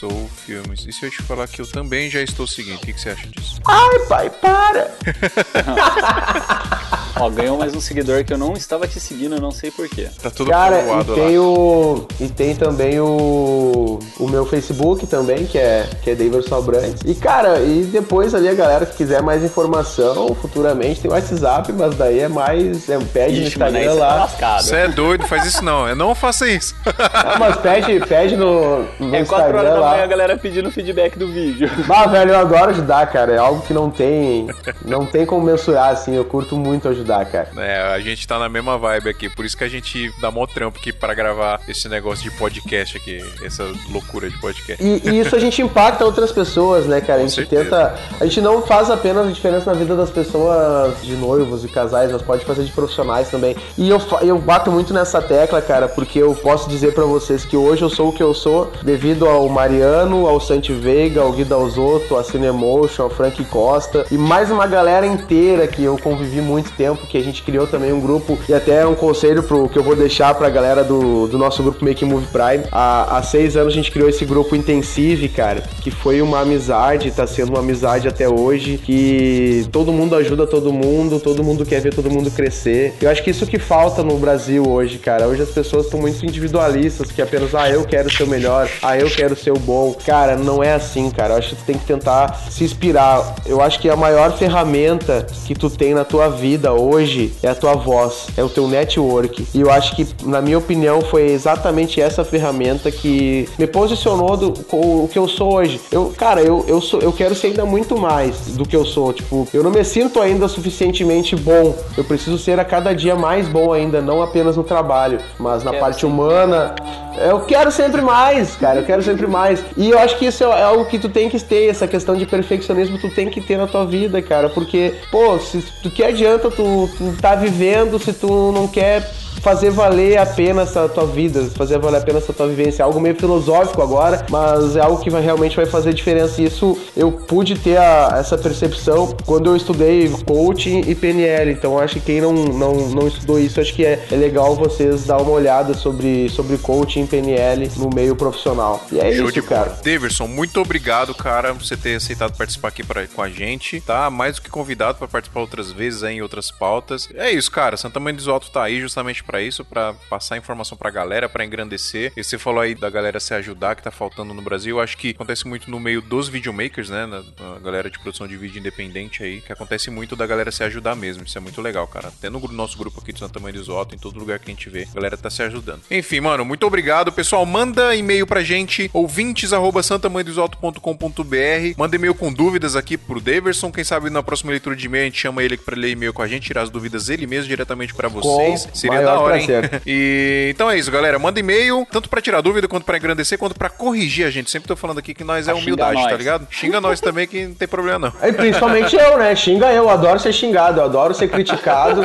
Soul 0.00 0.30
Filmes. 0.34 0.86
E 0.86 0.92
se 0.94 1.04
eu 1.04 1.10
te 1.10 1.22
falar 1.22 1.46
que 1.46 1.60
eu 1.60 1.66
também 1.66 2.08
já 2.08 2.22
estou 2.22 2.46
seguindo, 2.46 2.76
o 2.76 2.78
que, 2.78 2.94
que 2.94 3.00
você 3.00 3.10
acha 3.10 3.26
disso? 3.26 3.60
Ai, 3.66 3.98
pai, 4.08 4.30
para! 4.30 4.90
Ó, 7.20 7.28
ganhou 7.28 7.58
mais 7.58 7.74
um 7.74 7.80
seguidor 7.80 8.24
que 8.24 8.32
eu 8.32 8.38
não 8.38 8.54
estava 8.54 8.86
te 8.86 8.98
seguindo, 8.98 9.34
eu 9.34 9.40
não 9.40 9.50
sei 9.50 9.70
porquê. 9.70 10.08
Tá 10.22 10.30
tudo 10.30 10.50
Cara, 10.50 10.80
e 10.80 11.14
tem 11.14 11.38
lá. 11.38 11.44
o. 11.44 12.06
E 12.18 12.28
tem 12.28 12.54
também 12.54 12.98
o. 12.98 13.98
O 14.18 14.28
meu 14.28 14.46
Facebook 14.46 15.06
também, 15.06 15.44
que 15.44 15.58
é, 15.58 15.86
que 16.02 16.10
é 16.10 16.14
Daverson 16.14 16.56
Abrantes. 16.56 17.02
E, 17.04 17.14
cara, 17.14 17.60
e 17.60 17.84
depois 17.84 18.34
ali 18.34 18.48
a 18.48 18.54
galera 18.54 18.86
que 18.86 18.96
quiser 18.96 19.22
mais 19.22 19.44
informação, 19.44 20.34
futuramente 20.34 21.00
tem 21.00 21.10
o 21.10 21.14
WhatsApp, 21.14 21.72
mas 21.72 21.94
daí 21.94 22.20
é 22.20 22.28
mais. 22.28 22.88
É, 22.88 22.98
pede 23.12 23.40
no 23.40 23.46
Ixi, 23.48 23.58
mano, 23.58 23.76
aí 23.76 23.86
Instagram 23.86 24.26
você 24.26 24.36
tá 24.38 24.48
lá. 24.48 24.62
Você 24.62 24.76
é 24.76 24.88
doido, 24.88 25.26
faz 25.26 25.44
isso 25.44 25.62
não. 25.62 25.88
Eu 25.88 25.96
não 25.96 26.14
faça 26.14 26.48
isso. 26.48 26.74
Ah, 27.12 27.36
mas 27.38 27.56
pede, 27.56 28.00
pede 28.06 28.36
no, 28.36 28.84
no 28.98 29.14
É 29.14 29.24
4 29.24 29.58
horas 29.58 29.62
Instagram 29.62 29.62
da 29.62 29.70
a 29.98 30.06
galera 30.06 30.36
pedindo 30.36 30.70
feedback 30.70 31.18
do 31.18 31.26
vídeo. 31.28 31.70
Ah, 31.90 32.06
velho, 32.06 32.30
eu 32.30 32.38
adoro 32.38 32.70
ajudar, 32.70 33.06
cara. 33.08 33.32
É 33.32 33.38
algo 33.38 33.62
que 33.62 33.74
não 33.74 33.90
tem. 33.90 34.46
Não 34.86 35.04
tem 35.04 35.26
como 35.26 35.44
mensurar, 35.44 35.90
assim. 35.90 36.14
Eu 36.14 36.24
curto 36.24 36.56
muito 36.56 36.88
ajudar, 36.88 37.24
cara. 37.26 37.48
É, 37.58 37.92
a 37.94 37.98
gente 38.00 38.26
tá 38.26 38.38
na 38.38 38.48
mesma 38.48 38.78
vibe 38.78 39.10
aqui, 39.10 39.28
por 39.28 39.44
isso 39.44 39.56
que 39.56 39.64
a 39.64 39.68
gente 39.68 40.10
dá 40.20 40.30
mó 40.30 40.46
trampo 40.46 40.78
aqui 40.78 40.92
pra 40.92 41.12
gravar 41.12 41.60
esse 41.68 41.88
negócio 41.88 42.22
de 42.22 42.36
podcast 42.36 42.96
aqui, 42.96 43.22
essa 43.44 43.64
loucura 43.90 44.30
de 44.30 44.38
podcast. 44.38 44.82
E, 44.82 45.02
e 45.08 45.20
isso 45.20 45.34
a 45.34 45.38
gente 45.38 45.60
impacta 45.60 46.04
outras 46.04 46.32
pessoas, 46.32 46.86
né, 46.86 47.00
cara? 47.00 47.20
A 47.20 47.22
Com 47.22 47.28
gente 47.28 47.34
certeza. 47.48 47.64
tenta. 47.64 47.94
A 48.20 48.24
gente 48.24 48.40
não 48.40 48.62
faz 48.62 48.88
apenas 48.90 49.26
a 49.26 49.30
diferença 49.30 49.72
na 49.72 49.78
vida 49.78 49.96
das 49.96 50.10
pessoas 50.10 51.02
de 51.02 51.16
noivos 51.16 51.64
e 51.64 51.68
casais, 51.68 52.10
mas 52.12 52.22
pode 52.22 52.44
fazer 52.44 52.64
de 52.64 52.72
profissionais 52.72 53.28
também. 53.28 53.56
E 53.76 53.90
eu, 53.90 54.00
eu 54.22 54.38
bato 54.38 54.70
muito 54.70 54.94
nessa 54.94 55.20
tecla, 55.20 55.60
cara, 55.60 55.88
porque 55.88 56.18
eu 56.18 56.34
posso 56.34 56.68
dizer 56.68 56.94
pra 56.94 57.04
vocês 57.04 57.44
que 57.44 57.56
hoje 57.56 57.82
eu 57.82 57.90
sou 57.90 58.08
o 58.08 58.12
que 58.12 58.22
eu 58.22 58.32
sou 58.32 58.70
devido 58.82 59.26
ao 59.26 59.48
Mariano, 59.80 60.26
ao 60.26 60.38
Santi 60.38 60.74
Veiga, 60.74 61.22
ao 61.22 61.32
Guida 61.32 61.54
Alzotto, 61.54 62.14
a 62.14 62.22
Cinemotion, 62.22 63.04
ao 63.04 63.08
Frank 63.08 63.42
Costa 63.46 64.04
e 64.10 64.18
mais 64.18 64.50
uma 64.50 64.66
galera 64.66 65.06
inteira 65.06 65.66
que 65.66 65.82
eu 65.82 65.96
convivi 65.96 66.42
muito 66.42 66.70
tempo, 66.72 67.06
que 67.06 67.16
a 67.16 67.22
gente 67.22 67.42
criou 67.42 67.66
também 67.66 67.90
um 67.90 67.98
grupo 67.98 68.38
e 68.46 68.52
até 68.52 68.86
um 68.86 68.94
conselho 68.94 69.42
pro 69.42 69.70
que 69.70 69.78
eu 69.78 69.82
vou 69.82 69.96
deixar 69.96 70.34
pra 70.34 70.50
galera 70.50 70.84
do, 70.84 71.26
do 71.28 71.38
nosso 71.38 71.62
grupo 71.62 71.82
Make 71.82 72.04
Move 72.04 72.26
Prime. 72.26 72.64
Há, 72.70 73.16
há 73.16 73.22
seis 73.22 73.56
anos 73.56 73.72
a 73.72 73.76
gente 73.76 73.90
criou 73.90 74.06
esse 74.06 74.26
grupo 74.26 74.54
Intensive, 74.54 75.30
cara, 75.30 75.62
que 75.80 75.90
foi 75.90 76.20
uma 76.20 76.40
amizade, 76.40 77.10
tá 77.10 77.26
sendo 77.26 77.48
uma 77.48 77.60
amizade 77.60 78.06
até 78.06 78.28
hoje, 78.28 78.76
que 78.76 79.66
todo 79.72 79.90
mundo 79.90 80.14
ajuda 80.14 80.46
todo 80.46 80.70
mundo, 80.70 81.18
todo 81.18 81.42
mundo 81.42 81.64
quer 81.64 81.80
ver 81.80 81.94
todo 81.94 82.10
mundo 82.10 82.30
crescer. 82.30 82.92
Eu 83.00 83.08
acho 83.08 83.24
que 83.24 83.30
isso 83.30 83.46
que 83.46 83.58
falta 83.58 84.02
no 84.02 84.18
Brasil 84.18 84.62
hoje, 84.68 84.98
cara. 84.98 85.26
Hoje 85.26 85.40
as 85.40 85.50
pessoas 85.50 85.86
estão 85.86 85.98
muito 86.00 86.22
individualistas, 86.26 87.10
que 87.10 87.22
apenas, 87.22 87.54
ah, 87.54 87.70
eu 87.70 87.82
quero 87.84 88.12
ser 88.12 88.24
o 88.24 88.28
melhor, 88.28 88.68
ah, 88.82 88.98
eu 88.98 89.08
quero 89.08 89.34
ser 89.34 89.52
o 89.52 89.69
bom. 89.70 89.94
Cara, 90.04 90.34
não 90.34 90.64
é 90.64 90.72
assim, 90.72 91.10
cara. 91.10 91.34
Eu 91.34 91.38
acho 91.38 91.50
que 91.50 91.56
tu 91.56 91.64
tem 91.64 91.78
que 91.78 91.84
tentar 91.84 92.36
se 92.50 92.64
inspirar. 92.64 93.36
Eu 93.46 93.60
acho 93.60 93.78
que 93.78 93.88
a 93.88 93.94
maior 93.94 94.32
ferramenta 94.36 95.24
que 95.46 95.54
tu 95.54 95.70
tem 95.70 95.94
na 95.94 96.04
tua 96.04 96.28
vida 96.28 96.72
hoje 96.72 97.32
é 97.40 97.48
a 97.48 97.54
tua 97.54 97.74
voz, 97.74 98.26
é 98.36 98.42
o 98.42 98.48
teu 98.48 98.66
network. 98.66 99.46
E 99.54 99.60
eu 99.60 99.70
acho 99.70 99.94
que, 99.94 100.08
na 100.24 100.42
minha 100.42 100.58
opinião, 100.58 101.00
foi 101.02 101.30
exatamente 101.30 102.00
essa 102.00 102.24
ferramenta 102.24 102.90
que 102.90 103.48
me 103.56 103.66
posicionou 103.66 104.36
do, 104.36 104.52
com 104.64 105.04
o 105.04 105.08
que 105.08 105.18
eu 105.18 105.28
sou 105.28 105.54
hoje. 105.54 105.80
Eu, 105.92 106.12
cara, 106.16 106.42
eu, 106.42 106.64
eu, 106.66 106.80
sou, 106.80 107.00
eu 107.00 107.12
quero 107.12 107.36
ser 107.36 107.48
ainda 107.48 107.64
muito 107.64 107.96
mais 107.96 108.48
do 108.48 108.66
que 108.66 108.74
eu 108.74 108.84
sou. 108.84 109.12
Tipo, 109.12 109.46
eu 109.54 109.62
não 109.62 109.70
me 109.70 109.84
sinto 109.84 110.20
ainda 110.20 110.48
suficientemente 110.48 111.36
bom. 111.36 111.76
Eu 111.96 112.02
preciso 112.02 112.38
ser 112.38 112.58
a 112.58 112.64
cada 112.64 112.92
dia 112.92 113.14
mais 113.14 113.46
bom 113.46 113.72
ainda, 113.72 114.00
não 114.00 114.20
apenas 114.20 114.56
no 114.56 114.64
trabalho, 114.64 115.20
mas 115.38 115.62
na 115.62 115.70
Quero 115.70 115.84
parte 115.84 116.04
humana. 116.04 116.74
Eu 117.18 117.40
quero 117.40 117.70
sempre 117.70 118.00
mais, 118.00 118.56
cara. 118.56 118.80
Eu 118.80 118.84
quero 118.84 119.02
sempre 119.02 119.26
mais. 119.26 119.62
E 119.76 119.90
eu 119.90 119.98
acho 119.98 120.16
que 120.18 120.26
isso 120.26 120.44
é 120.44 120.62
algo 120.62 120.84
que 120.86 120.98
tu 120.98 121.08
tem 121.08 121.28
que 121.28 121.38
ter, 121.42 121.68
essa 121.68 121.86
questão 121.86 122.14
de 122.16 122.26
perfeccionismo, 122.26 122.98
tu 122.98 123.10
tem 123.10 123.28
que 123.28 123.40
ter 123.40 123.56
na 123.56 123.66
tua 123.66 123.84
vida, 123.86 124.20
cara. 124.22 124.48
Porque, 124.48 124.94
pô, 125.10 125.38
se 125.38 125.62
tu 125.82 125.90
que 125.90 126.02
adianta 126.02 126.50
tu, 126.50 126.88
tu 126.96 127.14
tá 127.20 127.34
vivendo 127.34 127.98
se 127.98 128.12
tu 128.12 128.52
não 128.52 128.66
quer 128.68 129.08
fazer 129.42 129.70
valer 129.70 130.18
a 130.18 130.26
pena 130.26 130.62
essa 130.62 130.86
tua 130.86 131.06
vida, 131.06 131.42
fazer 131.56 131.78
valer 131.78 131.96
a 131.96 132.00
pena 132.02 132.18
essa 132.18 132.30
tua 132.32 132.46
vivência. 132.46 132.82
É 132.82 132.84
algo 132.84 133.00
meio 133.00 133.14
filosófico 133.14 133.80
agora, 133.80 134.26
mas 134.28 134.76
é 134.76 134.80
algo 134.80 134.98
que 135.02 135.08
vai, 135.08 135.22
realmente 135.22 135.56
vai 135.56 135.64
fazer 135.64 135.94
diferença. 135.94 136.42
E 136.42 136.44
isso 136.44 136.76
eu 136.94 137.10
pude 137.10 137.54
ter 137.58 137.78
a- 137.78 138.16
essa 138.20 138.36
percepção 138.36 139.14
quando 139.24 139.48
eu 139.48 139.56
estudei 139.56 140.10
coaching 140.26 140.82
e 140.86 140.94
PNL. 140.94 141.52
Então 141.52 141.78
acho 141.78 141.94
que 141.94 142.00
quem 142.00 142.20
não, 142.20 142.32
não, 142.34 142.74
não 142.90 143.08
estudou 143.08 143.38
isso, 143.38 143.58
acho 143.60 143.72
que 143.72 143.82
é, 143.84 144.04
é 144.12 144.14
legal 144.16 144.54
vocês 144.56 145.06
dar 145.06 145.16
uma 145.22 145.30
olhada 145.32 145.72
sobre, 145.72 146.28
sobre 146.28 146.58
coaching 146.58 146.99
Team 147.00 147.06
PNL 147.06 147.70
no 147.76 147.90
meio 147.90 148.14
profissional. 148.14 148.84
E 148.90 148.98
é 148.98 149.12
Show 149.14 149.26
isso, 149.26 149.32
de 149.32 149.42
cara. 149.42 149.78
Daverson, 149.82 150.26
muito 150.26 150.60
obrigado, 150.60 151.14
cara, 151.14 151.54
por 151.54 151.64
você 151.64 151.76
ter 151.76 151.96
aceitado 151.96 152.36
participar 152.36 152.68
aqui 152.68 152.84
pra, 152.84 153.06
com 153.06 153.22
a 153.22 153.28
gente, 153.28 153.80
tá? 153.80 154.10
Mais 154.10 154.36
do 154.36 154.42
que 154.42 154.50
convidado 154.50 154.98
pra 154.98 155.08
participar 155.08 155.40
outras 155.40 155.72
vezes 155.72 156.02
aí 156.02 156.16
em 156.16 156.22
outras 156.22 156.50
pautas. 156.50 157.08
É 157.14 157.30
isso, 157.30 157.50
cara. 157.50 157.76
Santa 157.76 158.00
Mãe 158.00 158.14
do 158.14 158.30
Alto 158.30 158.50
tá 158.50 158.64
aí 158.64 158.80
justamente 158.80 159.22
pra 159.24 159.40
isso, 159.40 159.64
pra 159.64 159.94
passar 160.08 160.36
informação 160.36 160.76
pra 160.76 160.90
galera, 160.90 161.28
pra 161.28 161.44
engrandecer. 161.44 162.12
E 162.16 162.22
você 162.22 162.38
falou 162.38 162.60
aí 162.60 162.74
da 162.74 162.90
galera 162.90 163.20
se 163.20 163.32
ajudar, 163.34 163.76
que 163.76 163.82
tá 163.82 163.90
faltando 163.90 164.34
no 164.34 164.42
Brasil. 164.42 164.76
Eu 164.76 164.82
acho 164.82 164.96
que 164.96 165.10
acontece 165.10 165.46
muito 165.46 165.70
no 165.70 165.80
meio 165.80 166.02
dos 166.02 166.28
videomakers, 166.28 166.90
né? 166.90 167.06
Na, 167.06 167.22
na 167.22 167.58
galera 167.60 167.90
de 167.90 167.98
produção 167.98 168.26
de 168.26 168.36
vídeo 168.36 168.58
independente 168.58 169.22
aí, 169.22 169.40
que 169.40 169.52
acontece 169.52 169.90
muito 169.90 170.16
da 170.16 170.26
galera 170.26 170.50
se 170.50 170.62
ajudar 170.64 170.94
mesmo. 170.94 171.24
Isso 171.24 171.38
é 171.38 171.40
muito 171.40 171.60
legal, 171.60 171.86
cara. 171.86 172.08
Até 172.08 172.28
no 172.28 172.40
nosso 172.52 172.76
grupo 172.76 173.00
aqui 173.00 173.12
de 173.12 173.18
Santa 173.18 173.38
Mãe 173.40 173.52
do 173.52 173.72
Alto, 173.72 173.94
em 173.94 173.98
todo 173.98 174.18
lugar 174.18 174.38
que 174.38 174.50
a 174.50 174.54
gente 174.54 174.68
vê, 174.68 174.86
a 174.90 174.94
galera 174.94 175.16
tá 175.16 175.30
se 175.30 175.42
ajudando. 175.42 175.82
Enfim, 175.90 176.20
mano, 176.20 176.44
muito 176.44 176.66
obrigado. 176.66 176.89
Pessoal, 177.14 177.46
manda 177.46 177.94
e-mail 177.94 178.26
pra 178.26 178.42
gente, 178.42 178.90
ouvintes 178.92 179.52
arroba 179.52 179.80
santamãedosalto.com.br. 179.82 181.74
Manda 181.76 181.94
e-mail 181.96 182.14
com 182.14 182.32
dúvidas 182.32 182.74
aqui 182.74 182.96
pro 182.96 183.20
Daverson. 183.20 183.70
Quem 183.70 183.84
sabe 183.84 184.10
na 184.10 184.22
próxima 184.22 184.50
leitura 184.50 184.74
de 184.74 184.86
e-mail 184.86 185.02
a 185.02 185.04
gente 185.06 185.20
chama 185.20 185.42
ele 185.42 185.56
pra 185.56 185.76
ler 185.76 185.90
e-mail 185.90 186.12
com 186.12 186.22
a 186.22 186.26
gente, 186.26 186.46
tirar 186.46 186.62
as 186.62 186.70
dúvidas 186.70 187.08
ele 187.08 187.26
mesmo 187.26 187.48
diretamente 187.48 187.94
pra 187.94 188.08
vocês. 188.08 188.68
Seria 188.74 188.96
maior 188.96 189.06
da 189.14 189.20
hora, 189.20 189.36
prazer. 189.36 189.64
hein? 189.74 189.80
E 189.86 190.48
então 190.52 190.70
é 190.70 190.76
isso, 190.78 190.90
galera. 190.90 191.18
Manda 191.18 191.38
e-mail, 191.38 191.86
tanto 191.90 192.08
pra 192.08 192.20
tirar 192.20 192.40
dúvida, 192.40 192.66
quanto 192.66 192.84
pra 192.84 192.96
engrandecer, 192.96 193.38
quanto 193.38 193.54
pra 193.54 193.68
corrigir 193.70 194.26
a 194.26 194.30
gente. 194.30 194.50
Sempre 194.50 194.66
tô 194.68 194.74
falando 194.76 194.98
aqui 194.98 195.14
que 195.14 195.22
nós 195.24 195.46
é 195.46 195.52
Pra 195.52 195.60
humildade, 195.60 195.96
xingar 195.96 196.10
tá 196.10 196.16
ligado? 196.16 196.46
Xinga 196.50 196.80
nós 196.80 197.00
também 197.00 197.26
que 197.28 197.46
não 197.46 197.54
tem 197.54 197.68
problema 197.68 197.98
não. 197.98 198.12
E 198.28 198.32
principalmente 198.32 198.96
eu, 198.96 199.16
né? 199.16 199.34
Xinga 199.36 199.72
eu, 199.72 199.88
adoro 199.88 200.18
ser 200.18 200.32
xingado, 200.32 200.80
eu 200.80 200.84
adoro 200.84 201.14
ser 201.14 201.28
criticado. 201.28 202.02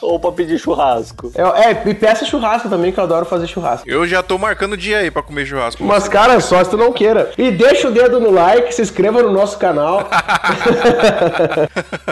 Ou 0.00 0.18
pra 0.18 0.32
pedir 0.32 0.58
churrasco. 0.58 1.30
Eu- 1.34 1.54
é, 1.54 1.70
e 1.86 1.94
peça 1.94 2.24
churrasco 2.24 2.68
também, 2.68 2.90
que 2.92 2.98
eu 2.98 3.04
adoro 3.04 3.24
fazer 3.24 3.46
churrasco. 3.52 3.88
Eu 3.88 4.06
já 4.06 4.22
tô 4.22 4.36
marcando 4.38 4.72
o 4.72 4.76
dia 4.76 4.98
aí 4.98 5.10
pra 5.10 5.22
comer 5.22 5.46
churrasco. 5.46 5.82
Mas, 5.84 6.08
cara, 6.08 6.40
só 6.40 6.62
se 6.64 6.70
tu 6.70 6.76
não 6.76 6.92
queira. 6.92 7.32
E 7.38 7.50
deixa 7.50 7.88
o 7.88 7.92
dedo 7.92 8.18
no 8.20 8.30
like, 8.30 8.74
se 8.74 8.82
inscreva 8.82 9.22
no 9.22 9.32
nosso 9.32 9.58
canal. 9.58 10.08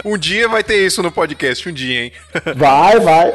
Um 0.04 0.16
dia 0.16 0.48
vai 0.48 0.62
ter 0.62 0.84
isso 0.84 1.02
no 1.02 1.10
podcast, 1.12 1.68
um 1.68 1.72
dia, 1.72 2.04
hein? 2.04 2.12
Vai, 2.56 2.98
vai. 3.00 3.32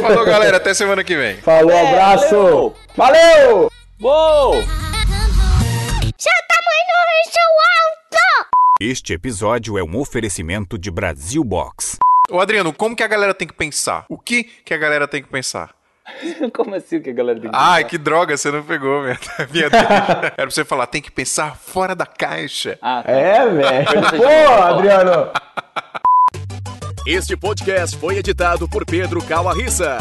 Falou, 0.00 0.24
galera. 0.24 0.56
Até 0.56 0.74
semana 0.74 1.02
que 1.04 1.16
vem. 1.16 1.36
Falou, 1.38 1.70
É, 1.70 1.88
abraço. 1.90 2.34
valeu. 2.36 2.76
Valeu! 2.96 3.70
Uou! 4.00 4.54
Seu 6.18 6.32
tamanho 6.48 6.96
é 7.08 7.24
seu 7.24 7.42
alto! 7.42 8.48
Este 8.80 9.12
episódio 9.12 9.78
é 9.78 9.82
um 9.82 9.98
oferecimento 9.98 10.78
de 10.78 10.90
Brasil 10.90 11.42
Box. 11.44 11.98
Ô, 12.30 12.40
Adriano, 12.40 12.72
como 12.72 12.96
que 12.96 13.02
a 13.02 13.08
galera 13.08 13.34
tem 13.34 13.46
que 13.48 13.54
pensar? 13.54 14.04
O 14.08 14.18
que 14.18 14.44
que 14.64 14.72
a 14.74 14.78
galera 14.78 15.06
tem 15.08 15.22
que 15.22 15.28
pensar? 15.28 15.70
Como 16.54 16.74
assim 16.74 17.00
que 17.00 17.10
a 17.10 17.12
galera 17.12 17.40
tem 17.40 17.50
que 17.50 17.56
Ai, 17.56 17.82
pensar? 17.82 17.88
que 17.90 17.98
droga, 17.98 18.36
você 18.36 18.50
não 18.50 18.62
pegou 18.62 19.02
minha, 19.02 19.18
minha. 19.52 19.66
Era 19.72 20.30
pra 20.36 20.50
você 20.50 20.64
falar, 20.64 20.86
tem 20.86 21.00
que 21.02 21.10
pensar 21.10 21.56
fora 21.56 21.94
da 21.94 22.06
caixa. 22.06 22.78
Ah, 22.82 23.02
tá. 23.04 23.12
É, 23.12 23.48
velho. 23.48 23.86
Pô. 24.16 24.62
Adriano. 24.62 25.30
Este 27.06 27.36
podcast 27.36 27.96
foi 27.96 28.16
editado 28.18 28.68
por 28.68 28.84
Pedro 28.86 29.22
Calarissa. 29.24 29.98